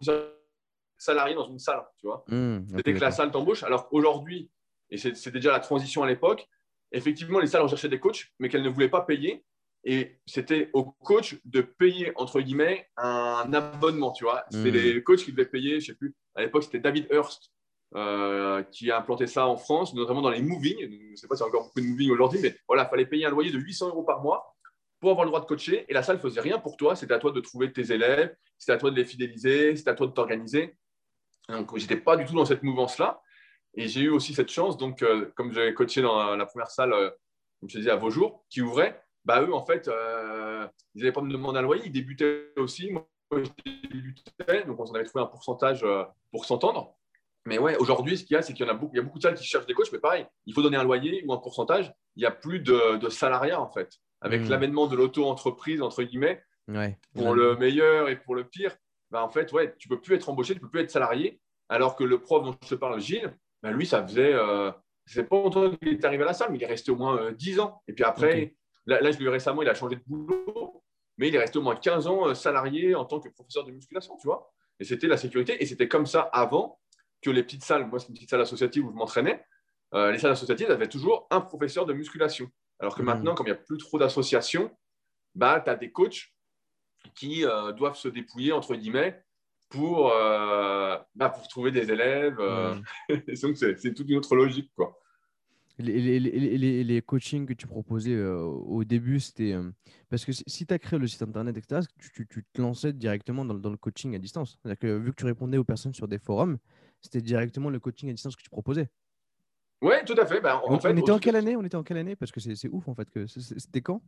salarié 0.98 1.34
dans 1.34 1.48
une 1.48 1.58
salle, 1.60 1.84
tu 1.98 2.06
vois. 2.06 2.24
Hmm, 2.28 2.60
C'était 2.76 2.94
que 2.94 3.00
la 3.00 3.10
salle 3.12 3.32
t'embauche. 3.32 3.64
Alors 3.64 3.90
qu'aujourd'hui, 3.90 4.52
et 4.92 4.98
c'est- 4.98 5.16
c'était 5.16 5.40
déjà 5.40 5.52
la 5.52 5.60
transition 5.60 6.04
à 6.04 6.08
l'époque, 6.08 6.48
effectivement, 6.92 7.40
les 7.40 7.48
salles 7.48 7.64
recherchaient 7.64 7.90
des 7.90 8.00
coachs, 8.00 8.28
mais 8.40 8.50
qu'elles 8.50 8.62
ne 8.62 8.70
voulaient 8.70 8.90
pas 8.90 9.02
payer. 9.02 9.44
Et 9.84 10.20
c'était 10.28 10.70
au 10.74 10.84
coach 10.84 11.38
de 11.44 11.62
payer, 11.62 12.12
entre 12.18 12.40
guillemets, 12.40 12.88
un 12.98 13.52
abonnement, 13.52 14.12
tu 14.12 14.26
vois. 14.26 14.44
C'était 14.52 14.70
Mm. 14.70 14.74
les 14.94 15.04
coachs 15.04 15.24
qui 15.24 15.32
devaient 15.32 15.48
payer, 15.50 15.80
je 15.80 15.88
sais 15.88 15.96
plus, 15.96 16.14
à 16.36 16.42
l'époque, 16.42 16.64
c'était 16.64 16.80
David 16.80 17.08
Hurst 17.10 17.52
euh, 17.96 18.62
qui 18.72 18.90
a 18.92 18.98
implanté 19.00 19.26
ça 19.28 19.48
en 19.48 19.58
France, 19.58 19.94
notamment 19.96 20.22
dans 20.22 20.30
les 20.30 20.42
moving. 20.42 20.78
Je 20.80 21.12
ne 21.12 21.16
sais 21.16 21.28
pas 21.28 21.36
s'il 21.36 21.42
y 21.42 21.46
a 21.46 21.48
encore 21.50 21.64
beaucoup 21.66 21.82
de 21.82 21.86
moving 21.88 22.10
aujourd'hui, 22.12 22.40
mais 22.42 22.56
voilà, 22.68 22.84
il 22.84 22.90
fallait 22.90 23.06
payer 23.08 23.26
un 23.26 23.30
loyer 23.32 23.52
de 23.52 23.58
800 23.60 23.90
euros 23.90 24.04
par 24.04 24.22
mois 24.22 24.56
pour 25.02 25.12
avoir 25.12 25.26
le 25.26 25.32
droit 25.32 25.42
de 25.42 25.46
coacher. 25.46 25.86
Et 25.90 25.94
la 25.94 26.04
salle 26.04 26.20
faisait 26.20 26.40
rien 26.40 26.60
pour 26.60 26.78
toi. 26.78 26.96
C'était 26.96 27.14
à 27.14 27.20
toi 27.20 27.32
de 27.32 27.42
trouver 27.42 27.74
tes 27.74 27.92
élèves, 27.92 28.34
c'était 28.58 28.72
à 28.72 28.78
toi 28.78 28.92
de 28.92 28.96
les 28.96 29.04
fidéliser, 29.04 29.76
c'était 29.76 29.90
à 29.90 29.96
toi 29.96 30.08
de 30.08 30.14
t'organiser. 30.14 30.78
Donc, 31.50 31.76
j'étais 31.78 31.98
pas 31.98 32.16
du 32.16 32.24
tout 32.24 32.36
dans 32.36 32.46
cette 32.46 32.64
mouvance-là. 32.64 33.22
Et 33.74 33.88
j'ai 33.88 34.02
eu 34.02 34.10
aussi 34.10 34.34
cette 34.34 34.52
chance, 34.52 34.78
donc, 34.78 35.02
euh, 35.02 35.32
comme 35.36 35.54
j'avais 35.54 35.74
coaché 35.74 36.02
dans 36.02 36.36
la, 36.36 36.46
première 36.46 36.70
salle, 36.70 36.94
euh, 36.94 37.10
comme 37.60 37.70
je 37.70 37.74
te 37.74 37.78
disais, 37.80 37.92
à 37.92 37.96
vos 37.96 38.10
jours, 38.10 38.46
qui 38.50 38.62
ouvrait, 38.62 39.02
bah, 39.26 39.42
eux, 39.42 39.54
en 39.54 39.66
fait, 39.66 39.88
euh, 39.88 40.68
ils 40.94 41.02
n'avaient 41.02 41.14
pas 41.14 41.22
me 41.22 41.32
demander 41.32 41.60
un 41.60 41.62
loyer, 41.62 41.84
ils 41.86 41.92
débutaient 41.92 42.52
aussi. 42.58 42.92
Moi, 42.92 43.08
je 43.32 43.50
débutais, 43.90 44.66
donc 44.66 44.78
on 44.80 44.94
avait 44.94 45.06
trouvé 45.06 45.24
un 45.24 45.28
pourcentage 45.28 45.86
pour 46.32 46.44
s'entendre. 46.44 46.96
Mais 47.46 47.58
ouais, 47.58 47.78
aujourd'hui, 47.78 48.18
ce 48.18 48.26
qu'il 48.26 48.36
y 48.36 48.38
a, 48.38 48.42
c'est 48.42 48.54
qu'il 48.54 48.66
y, 48.66 48.70
en 48.70 48.74
a 48.74 48.76
beaucoup, 48.76 48.94
il 48.94 48.98
y 48.98 49.00
a 49.00 49.04
beaucoup 49.04 49.20
de 49.20 49.24
salles 49.24 49.36
qui 49.36 49.46
cherchent 49.46 49.66
des 49.66 49.74
coachs, 49.74 49.92
mais 49.94 50.00
pareil, 50.00 50.28
il 50.46 50.54
faut 50.54 50.62
donner 50.62 50.76
un 50.76 50.84
loyer 50.84 51.24
ou 51.26 51.34
un 51.34 51.38
pourcentage. 51.38 51.94
Il 52.18 52.20
n'y 52.20 52.26
a 52.26 52.32
plus 52.32 52.60
de, 52.60 52.98
de 52.98 53.10
salariat, 53.10 53.60
en 53.62 53.72
fait. 53.72 54.00
Avec 54.22 54.42
Mm. 54.42 54.50
l'avènement 54.50 54.88
de 54.88 54.96
l'auto-entreprise, 54.96 55.82
entre 55.82 56.04
guillemets, 56.04 56.44
Ouais. 56.68 56.98
pour 57.16 57.28
Ouais. 57.30 57.36
le 57.36 57.56
meilleur 57.58 58.08
et 58.10 58.16
pour 58.16 58.36
le 58.36 58.44
pire, 58.44 58.76
bah, 59.10 59.24
en 59.24 59.30
fait, 59.30 59.52
ouais, 59.52 59.76
tu 59.78 59.88
peux 59.88 60.00
plus 60.00 60.16
être 60.16 60.30
embauché, 60.30 60.54
tu 60.54 60.60
peux 60.60 60.70
plus 60.70 60.82
être 60.82 60.92
salarié. 60.92 61.42
Alors 61.70 61.96
que 61.96 62.04
le 62.04 62.20
prof 62.22 62.44
dont 62.44 62.56
je 62.64 62.70
te 62.70 62.76
parle, 62.76 63.00
Gilles, 63.02 63.36
bah, 63.64 63.72
lui, 63.72 63.86
ça 63.86 64.06
faisait, 64.06 64.34
euh, 64.34 64.72
c'est 65.06 65.24
pas 65.28 65.36
longtemps 65.38 65.72
qu'il 65.76 65.90
est 65.90 66.06
arrivé 66.06 66.24
à 66.24 66.28
la 66.28 66.34
salle, 66.34 66.52
mais 66.52 66.58
il 66.58 66.64
est 66.64 66.68
resté 66.68 66.92
au 66.92 66.96
moins 66.96 67.18
euh, 67.18 67.32
10 67.32 67.60
ans. 67.60 67.82
Et 67.88 67.94
puis 67.94 68.04
après, 68.04 68.56
là, 68.86 69.02
là, 69.02 69.12
je 69.12 69.18
l'ai 69.20 69.26
eu 69.26 69.30
récemment, 69.30 69.62
il 69.64 69.70
a 69.70 69.74
changé 69.74 69.96
de 69.96 70.04
boulot, 70.06 70.84
mais 71.18 71.28
il 71.30 71.36
est 71.36 71.40
resté 71.40 71.58
au 71.60 71.62
moins 71.62 71.76
15 71.76 72.08
ans 72.08 72.28
euh, 72.30 72.34
salarié 72.36 72.94
en 72.96 73.06
tant 73.06 73.20
que 73.20 73.30
professeur 73.30 73.64
de 73.66 73.72
musculation, 73.72 74.16
tu 74.18 74.28
vois. 74.28 74.52
Et 74.80 74.84
c'était 74.84 75.08
la 75.08 75.18
sécurité. 75.18 75.62
Et 75.62 75.66
c'était 75.66 75.88
comme 75.88 76.06
ça 76.06 76.22
avant 76.34 76.80
que 77.22 77.30
les 77.30 77.44
petites 77.44 77.64
salles, 77.64 77.88
moi, 77.88 78.00
c'est 78.00 78.08
une 78.10 78.14
petite 78.16 78.30
salle 78.30 78.42
associative 78.42 78.86
où 78.86 78.92
je 78.92 78.96
m'entraînais, 78.96 79.44
euh, 79.94 80.12
les 80.12 80.18
salles 80.20 80.32
associatives 80.32 80.72
avaient 80.72 80.88
toujours 80.90 81.28
un 81.32 81.42
professeur 81.42 81.86
de 81.86 81.94
musculation. 81.94 82.50
Alors 82.82 82.96
que 82.96 83.02
Mhm. 83.02 83.06
maintenant, 83.06 83.36
comme 83.36 83.48
il 83.48 83.52
n'y 83.52 83.58
a 83.58 83.62
plus 83.62 83.78
trop 83.78 84.00
d'associations, 84.00 84.76
bah, 85.36 85.62
tu 85.64 85.70
as 85.70 85.76
des 85.76 85.92
coachs 85.92 86.34
qui 87.16 87.46
euh, 87.46 87.72
doivent 87.72 87.96
se 87.96 88.08
dépouiller, 88.08 88.52
entre 88.52 88.76
guillemets, 88.76 89.24
pour, 89.70 90.12
euh, 90.12 90.98
bah, 91.16 91.30
pour 91.30 91.48
trouver 91.48 91.72
des 91.72 91.92
élèves. 91.92 92.40
euh, 92.40 92.76
Hmm. 92.76 92.84
donc, 93.42 93.58
c'est 93.58 93.94
toute 93.94 94.10
une 94.10 94.18
autre 94.18 94.36
logique. 94.36 94.72
Quoi. 94.76 94.98
Les, 95.78 96.20
les, 96.20 96.20
les, 96.20 96.84
les, 96.84 97.02
coachings 97.02 97.46
que 97.48 97.54
tu 97.54 97.66
proposais 97.66 98.20
au 98.22 98.84
début, 98.84 99.20
c'était. 99.20 99.56
parce 100.10 100.26
que 100.26 100.32
si- 100.32 100.66
tu 100.68 100.74
as 100.74 100.78
créé 100.80 101.00
le 101.00 101.08
site 101.08 101.22
internet, 101.22 101.56
etc., 101.58 101.82
tu, 101.98 102.12
tu, 102.12 102.28
tu 102.28 102.44
te 102.54 102.62
lançais 102.62 102.94
directement 102.94 103.46
dans, 103.46 103.54
le- 103.54 103.62
dans 103.62 103.70
le 103.72 103.78
coaching 103.78 104.14
à 104.16 104.20
distance? 104.20 104.60
C'est-à-dire 104.62 104.78
que 104.80 104.98
vu 104.98 105.12
que 105.12 105.16
tu 105.16 105.26
répondais 105.26 105.58
aux 105.58 105.64
personnes 105.64 105.94
sur 105.94 106.08
des 106.08 106.20
forums, 106.20 106.58
c'était 107.00 107.22
directement 107.22 107.70
le 107.70 107.80
coaching 107.80 108.10
à 108.10 108.14
distance 108.14 108.36
que 108.36 108.44
tu 108.44 108.50
proposais? 108.50 108.90
Oui, 109.82 109.96
tout 110.06 110.16
à 110.18 110.26
fait. 110.26 110.42
Bah, 110.42 110.62
en, 110.64 110.72
on, 110.72 110.76
en 110.76 110.80
fait, 110.80 110.90
on 110.94 110.98
était 110.98 111.12
en 111.12 111.20
quelle 111.20 111.36
année? 111.36 111.56
On 111.56 111.64
était 111.64 111.76
en 111.78 111.84
quelle 111.84 111.98
année? 111.98 112.16
Parce 112.16 112.32
que 112.32 112.40
c'est 112.40 112.70
ouf 112.70 112.88
en 112.88 112.96
fait. 112.96 113.10
que 113.10 113.26
C'était 113.28 113.82
quand? 113.82 114.02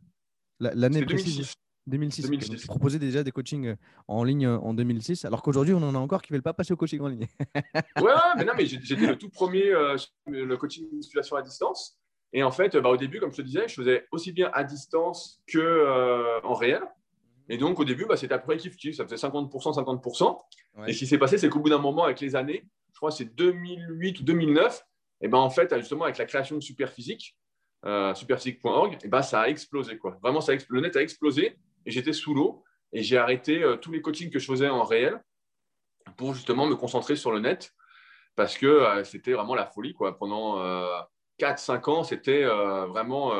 La- 0.60 0.72
L'année 0.74 1.00
C'était 1.00 1.14
précise 1.14 1.36
2006. 1.36 1.54
2006. 1.86 2.22
2006. 2.30 2.48
Donc, 2.50 2.58
tu 2.60 2.66
proposais 2.66 2.98
déjà 2.98 3.22
des 3.24 3.32
coachings 3.32 3.66
euh, 3.66 3.76
en 4.08 4.24
ligne 4.24 4.46
euh, 4.46 4.58
en 4.58 4.72
2006, 4.72 5.24
alors 5.24 5.42
qu'aujourd'hui, 5.42 5.74
on 5.74 5.82
en 5.82 5.94
a 5.94 5.98
encore 5.98 6.22
qui 6.22 6.32
ne 6.32 6.36
veulent 6.36 6.42
pas 6.42 6.54
passer 6.54 6.72
au 6.72 6.76
coaching 6.76 7.00
en 7.00 7.08
ligne. 7.08 7.26
ouais, 8.00 8.12
mais 8.36 8.44
non, 8.44 8.52
mais 8.56 8.64
j'étais 8.66 9.06
le 9.06 9.18
tout 9.18 9.28
premier, 9.28 9.70
euh, 9.72 9.96
le 10.26 10.56
coaching 10.56 10.86
musculation 10.92 11.36
à 11.36 11.42
distance. 11.42 11.98
Et 12.32 12.42
en 12.42 12.50
fait, 12.50 12.76
bah, 12.76 12.88
au 12.88 12.96
début, 12.96 13.20
comme 13.20 13.32
je 13.32 13.36
te 13.36 13.42
disais, 13.42 13.68
je 13.68 13.74
faisais 13.74 14.06
aussi 14.12 14.32
bien 14.32 14.50
à 14.54 14.64
distance 14.64 15.42
que 15.46 15.58
euh, 15.58 16.40
en 16.42 16.54
réel. 16.54 16.82
Et 17.48 17.58
donc, 17.58 17.78
au 17.78 17.84
début, 17.84 18.06
bah, 18.06 18.16
c'était 18.16 18.34
à 18.34 18.38
peu 18.38 18.46
près 18.46 18.56
kiff-kiff. 18.56 18.94
Ça 18.94 19.04
faisait 19.06 19.16
50%, 19.16 19.50
50%. 19.50 20.38
Ouais. 20.78 20.90
Et 20.90 20.92
ce 20.94 20.98
qui 21.00 21.06
s'est 21.06 21.18
passé, 21.18 21.36
c'est 21.36 21.48
qu'au 21.48 21.60
bout 21.60 21.68
d'un 21.68 21.78
moment, 21.78 22.04
avec 22.04 22.20
les 22.20 22.34
années, 22.34 22.66
je 22.92 22.96
crois 22.98 23.10
que 23.10 23.16
c'est 23.16 23.34
2008 23.36 24.20
ou 24.20 24.22
2009, 24.24 24.84
et 25.20 25.28
ben 25.28 25.38
en 25.38 25.50
fait, 25.50 25.74
justement, 25.78 26.04
avec 26.04 26.18
la 26.18 26.24
création 26.26 26.56
de 26.56 26.60
Superphysique, 26.62 27.36
euh, 27.86 28.14
superphysique.org, 28.14 28.98
et 29.02 29.08
ben 29.08 29.22
ça 29.22 29.42
a 29.42 29.48
explosé. 29.48 29.98
Quoi. 29.98 30.18
Vraiment, 30.22 30.40
ça 30.40 30.52
le 30.68 30.80
net 30.80 30.96
a 30.96 31.02
explosé 31.02 31.56
et 31.86 31.90
j'étais 31.90 32.12
sous 32.12 32.34
l'eau. 32.34 32.64
Et 32.92 33.02
j'ai 33.02 33.18
arrêté 33.18 33.62
euh, 33.62 33.76
tous 33.76 33.90
les 33.92 34.00
coachings 34.00 34.30
que 34.30 34.38
je 34.38 34.46
faisais 34.46 34.68
en 34.68 34.84
réel 34.84 35.20
pour 36.16 36.34
justement 36.34 36.66
me 36.66 36.76
concentrer 36.76 37.16
sur 37.16 37.32
le 37.32 37.40
net 37.40 37.72
parce 38.36 38.56
que 38.56 38.66
euh, 38.66 39.04
c'était 39.04 39.32
vraiment 39.32 39.54
la 39.54 39.66
folie. 39.66 39.92
Quoi. 39.94 40.16
Pendant 40.18 40.58
4-5 41.40 41.90
ans, 41.90 42.04
c'était 42.04 42.44
vraiment. 42.44 43.30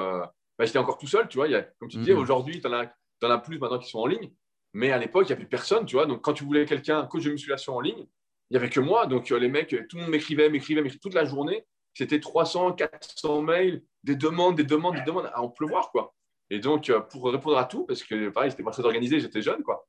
bah, 0.58 0.64
j'étais 0.64 0.78
encore 0.78 0.98
tout 0.98 1.06
seul, 1.06 1.28
tu 1.28 1.36
vois. 1.38 1.46
Il 1.48 1.52
y 1.52 1.56
a, 1.56 1.62
comme 1.62 1.88
tu 1.88 1.98
disais, 1.98 2.12
Mhm. 2.14 2.18
aujourd'hui, 2.20 2.60
tu 2.60 2.66
en, 2.66 2.72
as- 2.72 2.92
t'en 3.20 3.30
as 3.30 3.38
plus 3.38 3.58
maintenant 3.58 3.78
qui 3.78 3.88
sont 3.90 4.00
en 4.00 4.06
ligne. 4.06 4.32
Mais 4.72 4.90
à 4.90 4.98
l'époque, 4.98 5.24
il 5.24 5.28
n'y 5.28 5.32
avait 5.32 5.42
plus 5.42 5.48
personne, 5.48 5.86
tu 5.86 5.94
vois. 5.96 6.06
Donc, 6.06 6.20
quand 6.22 6.32
tu 6.32 6.44
voulais 6.44 6.64
quelqu'un, 6.66 6.98
un 6.98 7.06
coach 7.06 7.22
de 7.24 7.30
musculation 7.30 7.76
en 7.76 7.80
ligne, 7.80 8.06
il 8.50 8.54
n'y 8.54 8.56
avait 8.58 8.70
que 8.70 8.80
moi. 8.80 9.06
Donc, 9.06 9.30
euh, 9.32 9.38
les 9.38 9.48
mecs, 9.48 9.68
tout 9.88 9.96
le 9.96 10.02
monde 10.02 10.10
m'écrivait, 10.10 10.48
m'écrivait, 10.50 10.82
m'écrivait 10.82 11.00
toute 11.00 11.14
la 11.14 11.24
journée. 11.24 11.64
C'était 11.94 12.20
300, 12.20 12.72
400 12.72 13.42
mails, 13.42 13.82
des 14.02 14.16
demandes, 14.16 14.56
des 14.56 14.64
demandes, 14.64 14.96
des 14.96 15.02
demandes 15.02 15.30
à 15.32 15.40
en 15.42 15.48
pleuvoir, 15.48 15.90
quoi. 15.90 16.14
Et 16.50 16.58
donc, 16.58 16.90
euh, 16.90 17.00
pour 17.00 17.24
répondre 17.32 17.56
à 17.56 17.64
tout, 17.64 17.84
parce 17.86 18.02
que 18.02 18.28
pareil, 18.30 18.50
c'était 18.50 18.62
pas 18.62 18.70
très 18.72 18.84
organisé, 18.84 19.20
j'étais 19.20 19.42
jeune, 19.42 19.62
quoi. 19.62 19.86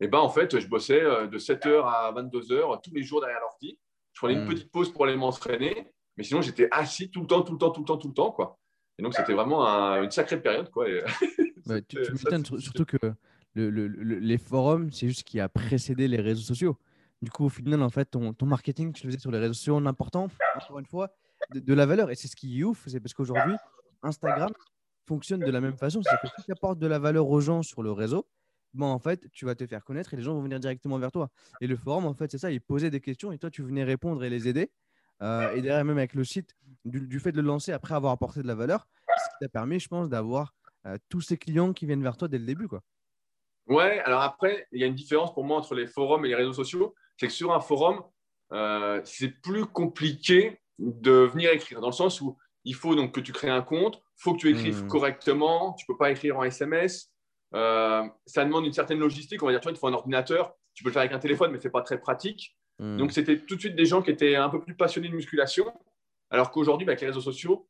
Et 0.00 0.06
ben, 0.08 0.18
en 0.18 0.28
fait, 0.30 0.58
je 0.58 0.66
bossais 0.68 1.02
euh, 1.02 1.26
de 1.26 1.38
7h 1.38 1.84
à 1.84 2.12
22h 2.12 2.80
tous 2.82 2.94
les 2.94 3.02
jours 3.02 3.20
derrière 3.20 3.40
l'ordi. 3.40 3.78
Je 4.12 4.20
prenais 4.20 4.34
une 4.34 4.44
Mm. 4.44 4.48
petite 4.48 4.70
pause 4.72 4.92
pour 4.92 5.04
aller 5.04 5.16
m'entraîner. 5.16 5.86
Mais 6.16 6.24
sinon, 6.24 6.40
j'étais 6.40 6.68
assis 6.70 7.10
tout 7.10 7.20
le 7.20 7.26
temps, 7.26 7.42
tout 7.42 7.52
le 7.52 7.58
temps, 7.58 7.70
tout 7.70 7.80
le 7.80 7.86
temps, 7.86 7.96
tout 7.98 8.08
le 8.08 8.14
temps, 8.14 8.30
quoi. 8.32 8.58
Et 8.98 9.02
donc, 9.02 9.14
c'était 9.14 9.32
vraiment 9.34 9.66
un- 9.66 10.02
une 10.02 10.10
sacrée 10.10 10.40
période, 10.40 10.70
quoi. 10.70 10.88
Et- 10.88 11.02
Ouais, 11.66 11.82
tu, 11.88 11.98
m'étonnes, 12.12 12.44
surtout 12.58 12.84
que 12.84 12.96
le- 13.54 13.70
le- 13.70 13.86
le- 13.88 14.18
les 14.18 14.38
forums, 14.38 14.90
c'est 14.92 15.06
juste 15.08 15.20
ce 15.20 15.24
qui 15.24 15.38
a 15.40 15.48
précédé 15.48 16.08
les 16.08 16.20
réseaux 16.20 16.42
sociaux. 16.42 16.76
Du 17.20 17.30
coup, 17.30 17.46
au 17.46 17.48
final, 17.48 17.82
en 17.82 17.90
fait, 17.90 18.04
ton, 18.06 18.34
marketing, 18.42 18.92
tu 18.92 19.06
le 19.06 19.10
faisais 19.10 19.20
sur 19.20 19.30
les 19.30 19.38
réseaux 19.38 19.54
sociaux 19.54 19.76
en 19.76 19.86
important, 19.86 20.28
encore 20.56 20.78
une 20.78 20.86
fois, 20.86 21.10
de, 21.52 21.74
la 21.74 21.86
valeur. 21.86 22.10
Et 22.10 22.14
c'est 22.14 22.28
ce 22.28 22.36
qui 22.36 22.60
est 22.60 22.64
ouf, 22.64 22.84
c'est 22.86 23.00
parce 23.00 23.14
qu'aujourd'hui, 23.14 23.56
Instagram 24.02 24.52
fonctionne 25.06 25.40
de 25.40 25.50
la 25.50 25.60
même 25.60 25.76
façon. 25.76 26.00
C'est 26.02 26.16
que 26.22 26.28
si 26.36 26.44
tu 26.44 26.52
apportes 26.52 26.78
de 26.78 26.86
la 26.86 26.98
valeur 26.98 27.28
aux 27.28 27.40
gens 27.40 27.62
sur 27.62 27.82
le 27.82 27.90
réseau, 27.90 28.26
en 28.78 28.98
fait, 28.98 29.28
tu 29.32 29.44
vas 29.44 29.54
te 29.54 29.66
faire 29.66 29.84
connaître 29.84 30.14
et 30.14 30.16
les 30.16 30.22
gens 30.22 30.34
vont 30.34 30.42
venir 30.42 30.60
directement 30.60 30.98
vers 30.98 31.10
toi. 31.10 31.30
Et 31.60 31.66
le 31.66 31.76
forum, 31.76 32.06
en 32.06 32.14
fait, 32.14 32.30
c'est 32.30 32.38
ça, 32.38 32.50
ils 32.50 32.60
posaient 32.60 32.90
des 32.90 33.00
questions 33.00 33.32
et 33.32 33.38
toi, 33.38 33.50
tu 33.50 33.62
venais 33.62 33.82
répondre 33.82 34.22
et 34.22 34.30
les 34.30 34.46
aider. 34.46 34.70
Euh, 35.20 35.52
et 35.52 35.62
derrière, 35.62 35.84
même 35.84 35.98
avec 35.98 36.14
le 36.14 36.22
site, 36.22 36.54
du, 36.84 37.00
du 37.00 37.18
fait 37.18 37.32
de 37.32 37.40
le 37.40 37.48
lancer 37.48 37.72
après 37.72 37.94
avoir 37.94 38.12
apporté 38.12 38.40
de 38.40 38.46
la 38.46 38.54
valeur, 38.54 38.86
ce 39.18 39.24
qui 39.30 39.36
t'a 39.40 39.48
permis, 39.48 39.80
je 39.80 39.88
pense, 39.88 40.08
d'avoir 40.08 40.54
euh, 40.86 40.96
tous 41.08 41.20
ces 41.20 41.36
clients 41.36 41.72
qui 41.72 41.86
viennent 41.86 42.02
vers 42.02 42.16
toi 42.16 42.28
dès 42.28 42.38
le 42.38 42.44
début. 42.46 42.68
Quoi. 42.68 42.82
Ouais, 43.66 43.98
alors 44.00 44.22
après, 44.22 44.66
il 44.72 44.80
y 44.80 44.84
a 44.84 44.86
une 44.86 44.94
différence 44.94 45.34
pour 45.34 45.44
moi 45.44 45.58
entre 45.58 45.74
les 45.74 45.86
forums 45.86 46.24
et 46.24 46.28
les 46.28 46.34
réseaux 46.34 46.52
sociaux. 46.52 46.94
C'est 47.18 47.26
que 47.26 47.32
sur 47.32 47.52
un 47.52 47.60
forum, 47.60 48.02
euh, 48.52 49.00
c'est 49.04 49.28
plus 49.42 49.66
compliqué 49.66 50.60
de 50.78 51.12
venir 51.12 51.50
écrire, 51.50 51.80
dans 51.80 51.88
le 51.88 51.92
sens 51.92 52.20
où 52.20 52.36
il 52.64 52.74
faut 52.74 52.94
donc 52.94 53.12
que 53.12 53.20
tu 53.20 53.32
crées 53.32 53.50
un 53.50 53.62
compte, 53.62 53.96
il 54.18 54.22
faut 54.22 54.34
que 54.34 54.38
tu 54.38 54.50
écrives 54.50 54.82
Mhm. 54.82 54.88
correctement, 54.88 55.74
tu 55.74 55.84
ne 55.88 55.94
peux 55.94 55.98
pas 55.98 56.10
écrire 56.10 56.38
en 56.38 56.44
SMS. 56.44 57.10
Euh, 57.54 58.04
ça 58.26 58.44
demande 58.44 58.66
une 58.66 58.72
certaine 58.72 58.98
logistique. 58.98 59.42
On 59.42 59.46
va 59.46 59.52
dire, 59.52 59.60
tu 59.60 59.64
vois, 59.64 59.72
il 59.72 59.74
te 59.74 59.80
faut 59.80 59.86
un 59.88 59.92
ordinateur, 59.94 60.54
tu 60.74 60.82
peux 60.82 60.90
le 60.90 60.92
faire 60.92 61.00
avec 61.00 61.12
un 61.12 61.18
téléphone, 61.18 61.50
mais 61.50 61.58
ce 61.58 61.64
n'est 61.64 61.72
pas 61.72 61.82
très 61.82 61.98
pratique. 62.00 62.56
Hmm. 62.78 62.96
Donc, 62.98 63.12
c'était 63.12 63.38
tout 63.38 63.56
de 63.56 63.60
suite 63.60 63.74
des 63.74 63.86
gens 63.86 64.02
qui 64.02 64.10
étaient 64.10 64.36
un 64.36 64.48
peu 64.50 64.60
plus 64.60 64.76
passionnés 64.76 65.08
de 65.08 65.14
musculation, 65.14 65.72
alors 66.30 66.50
qu'aujourd'hui, 66.50 66.84
bah, 66.84 66.92
avec 66.92 67.00
les 67.00 67.08
réseaux 67.08 67.20
sociaux, 67.20 67.66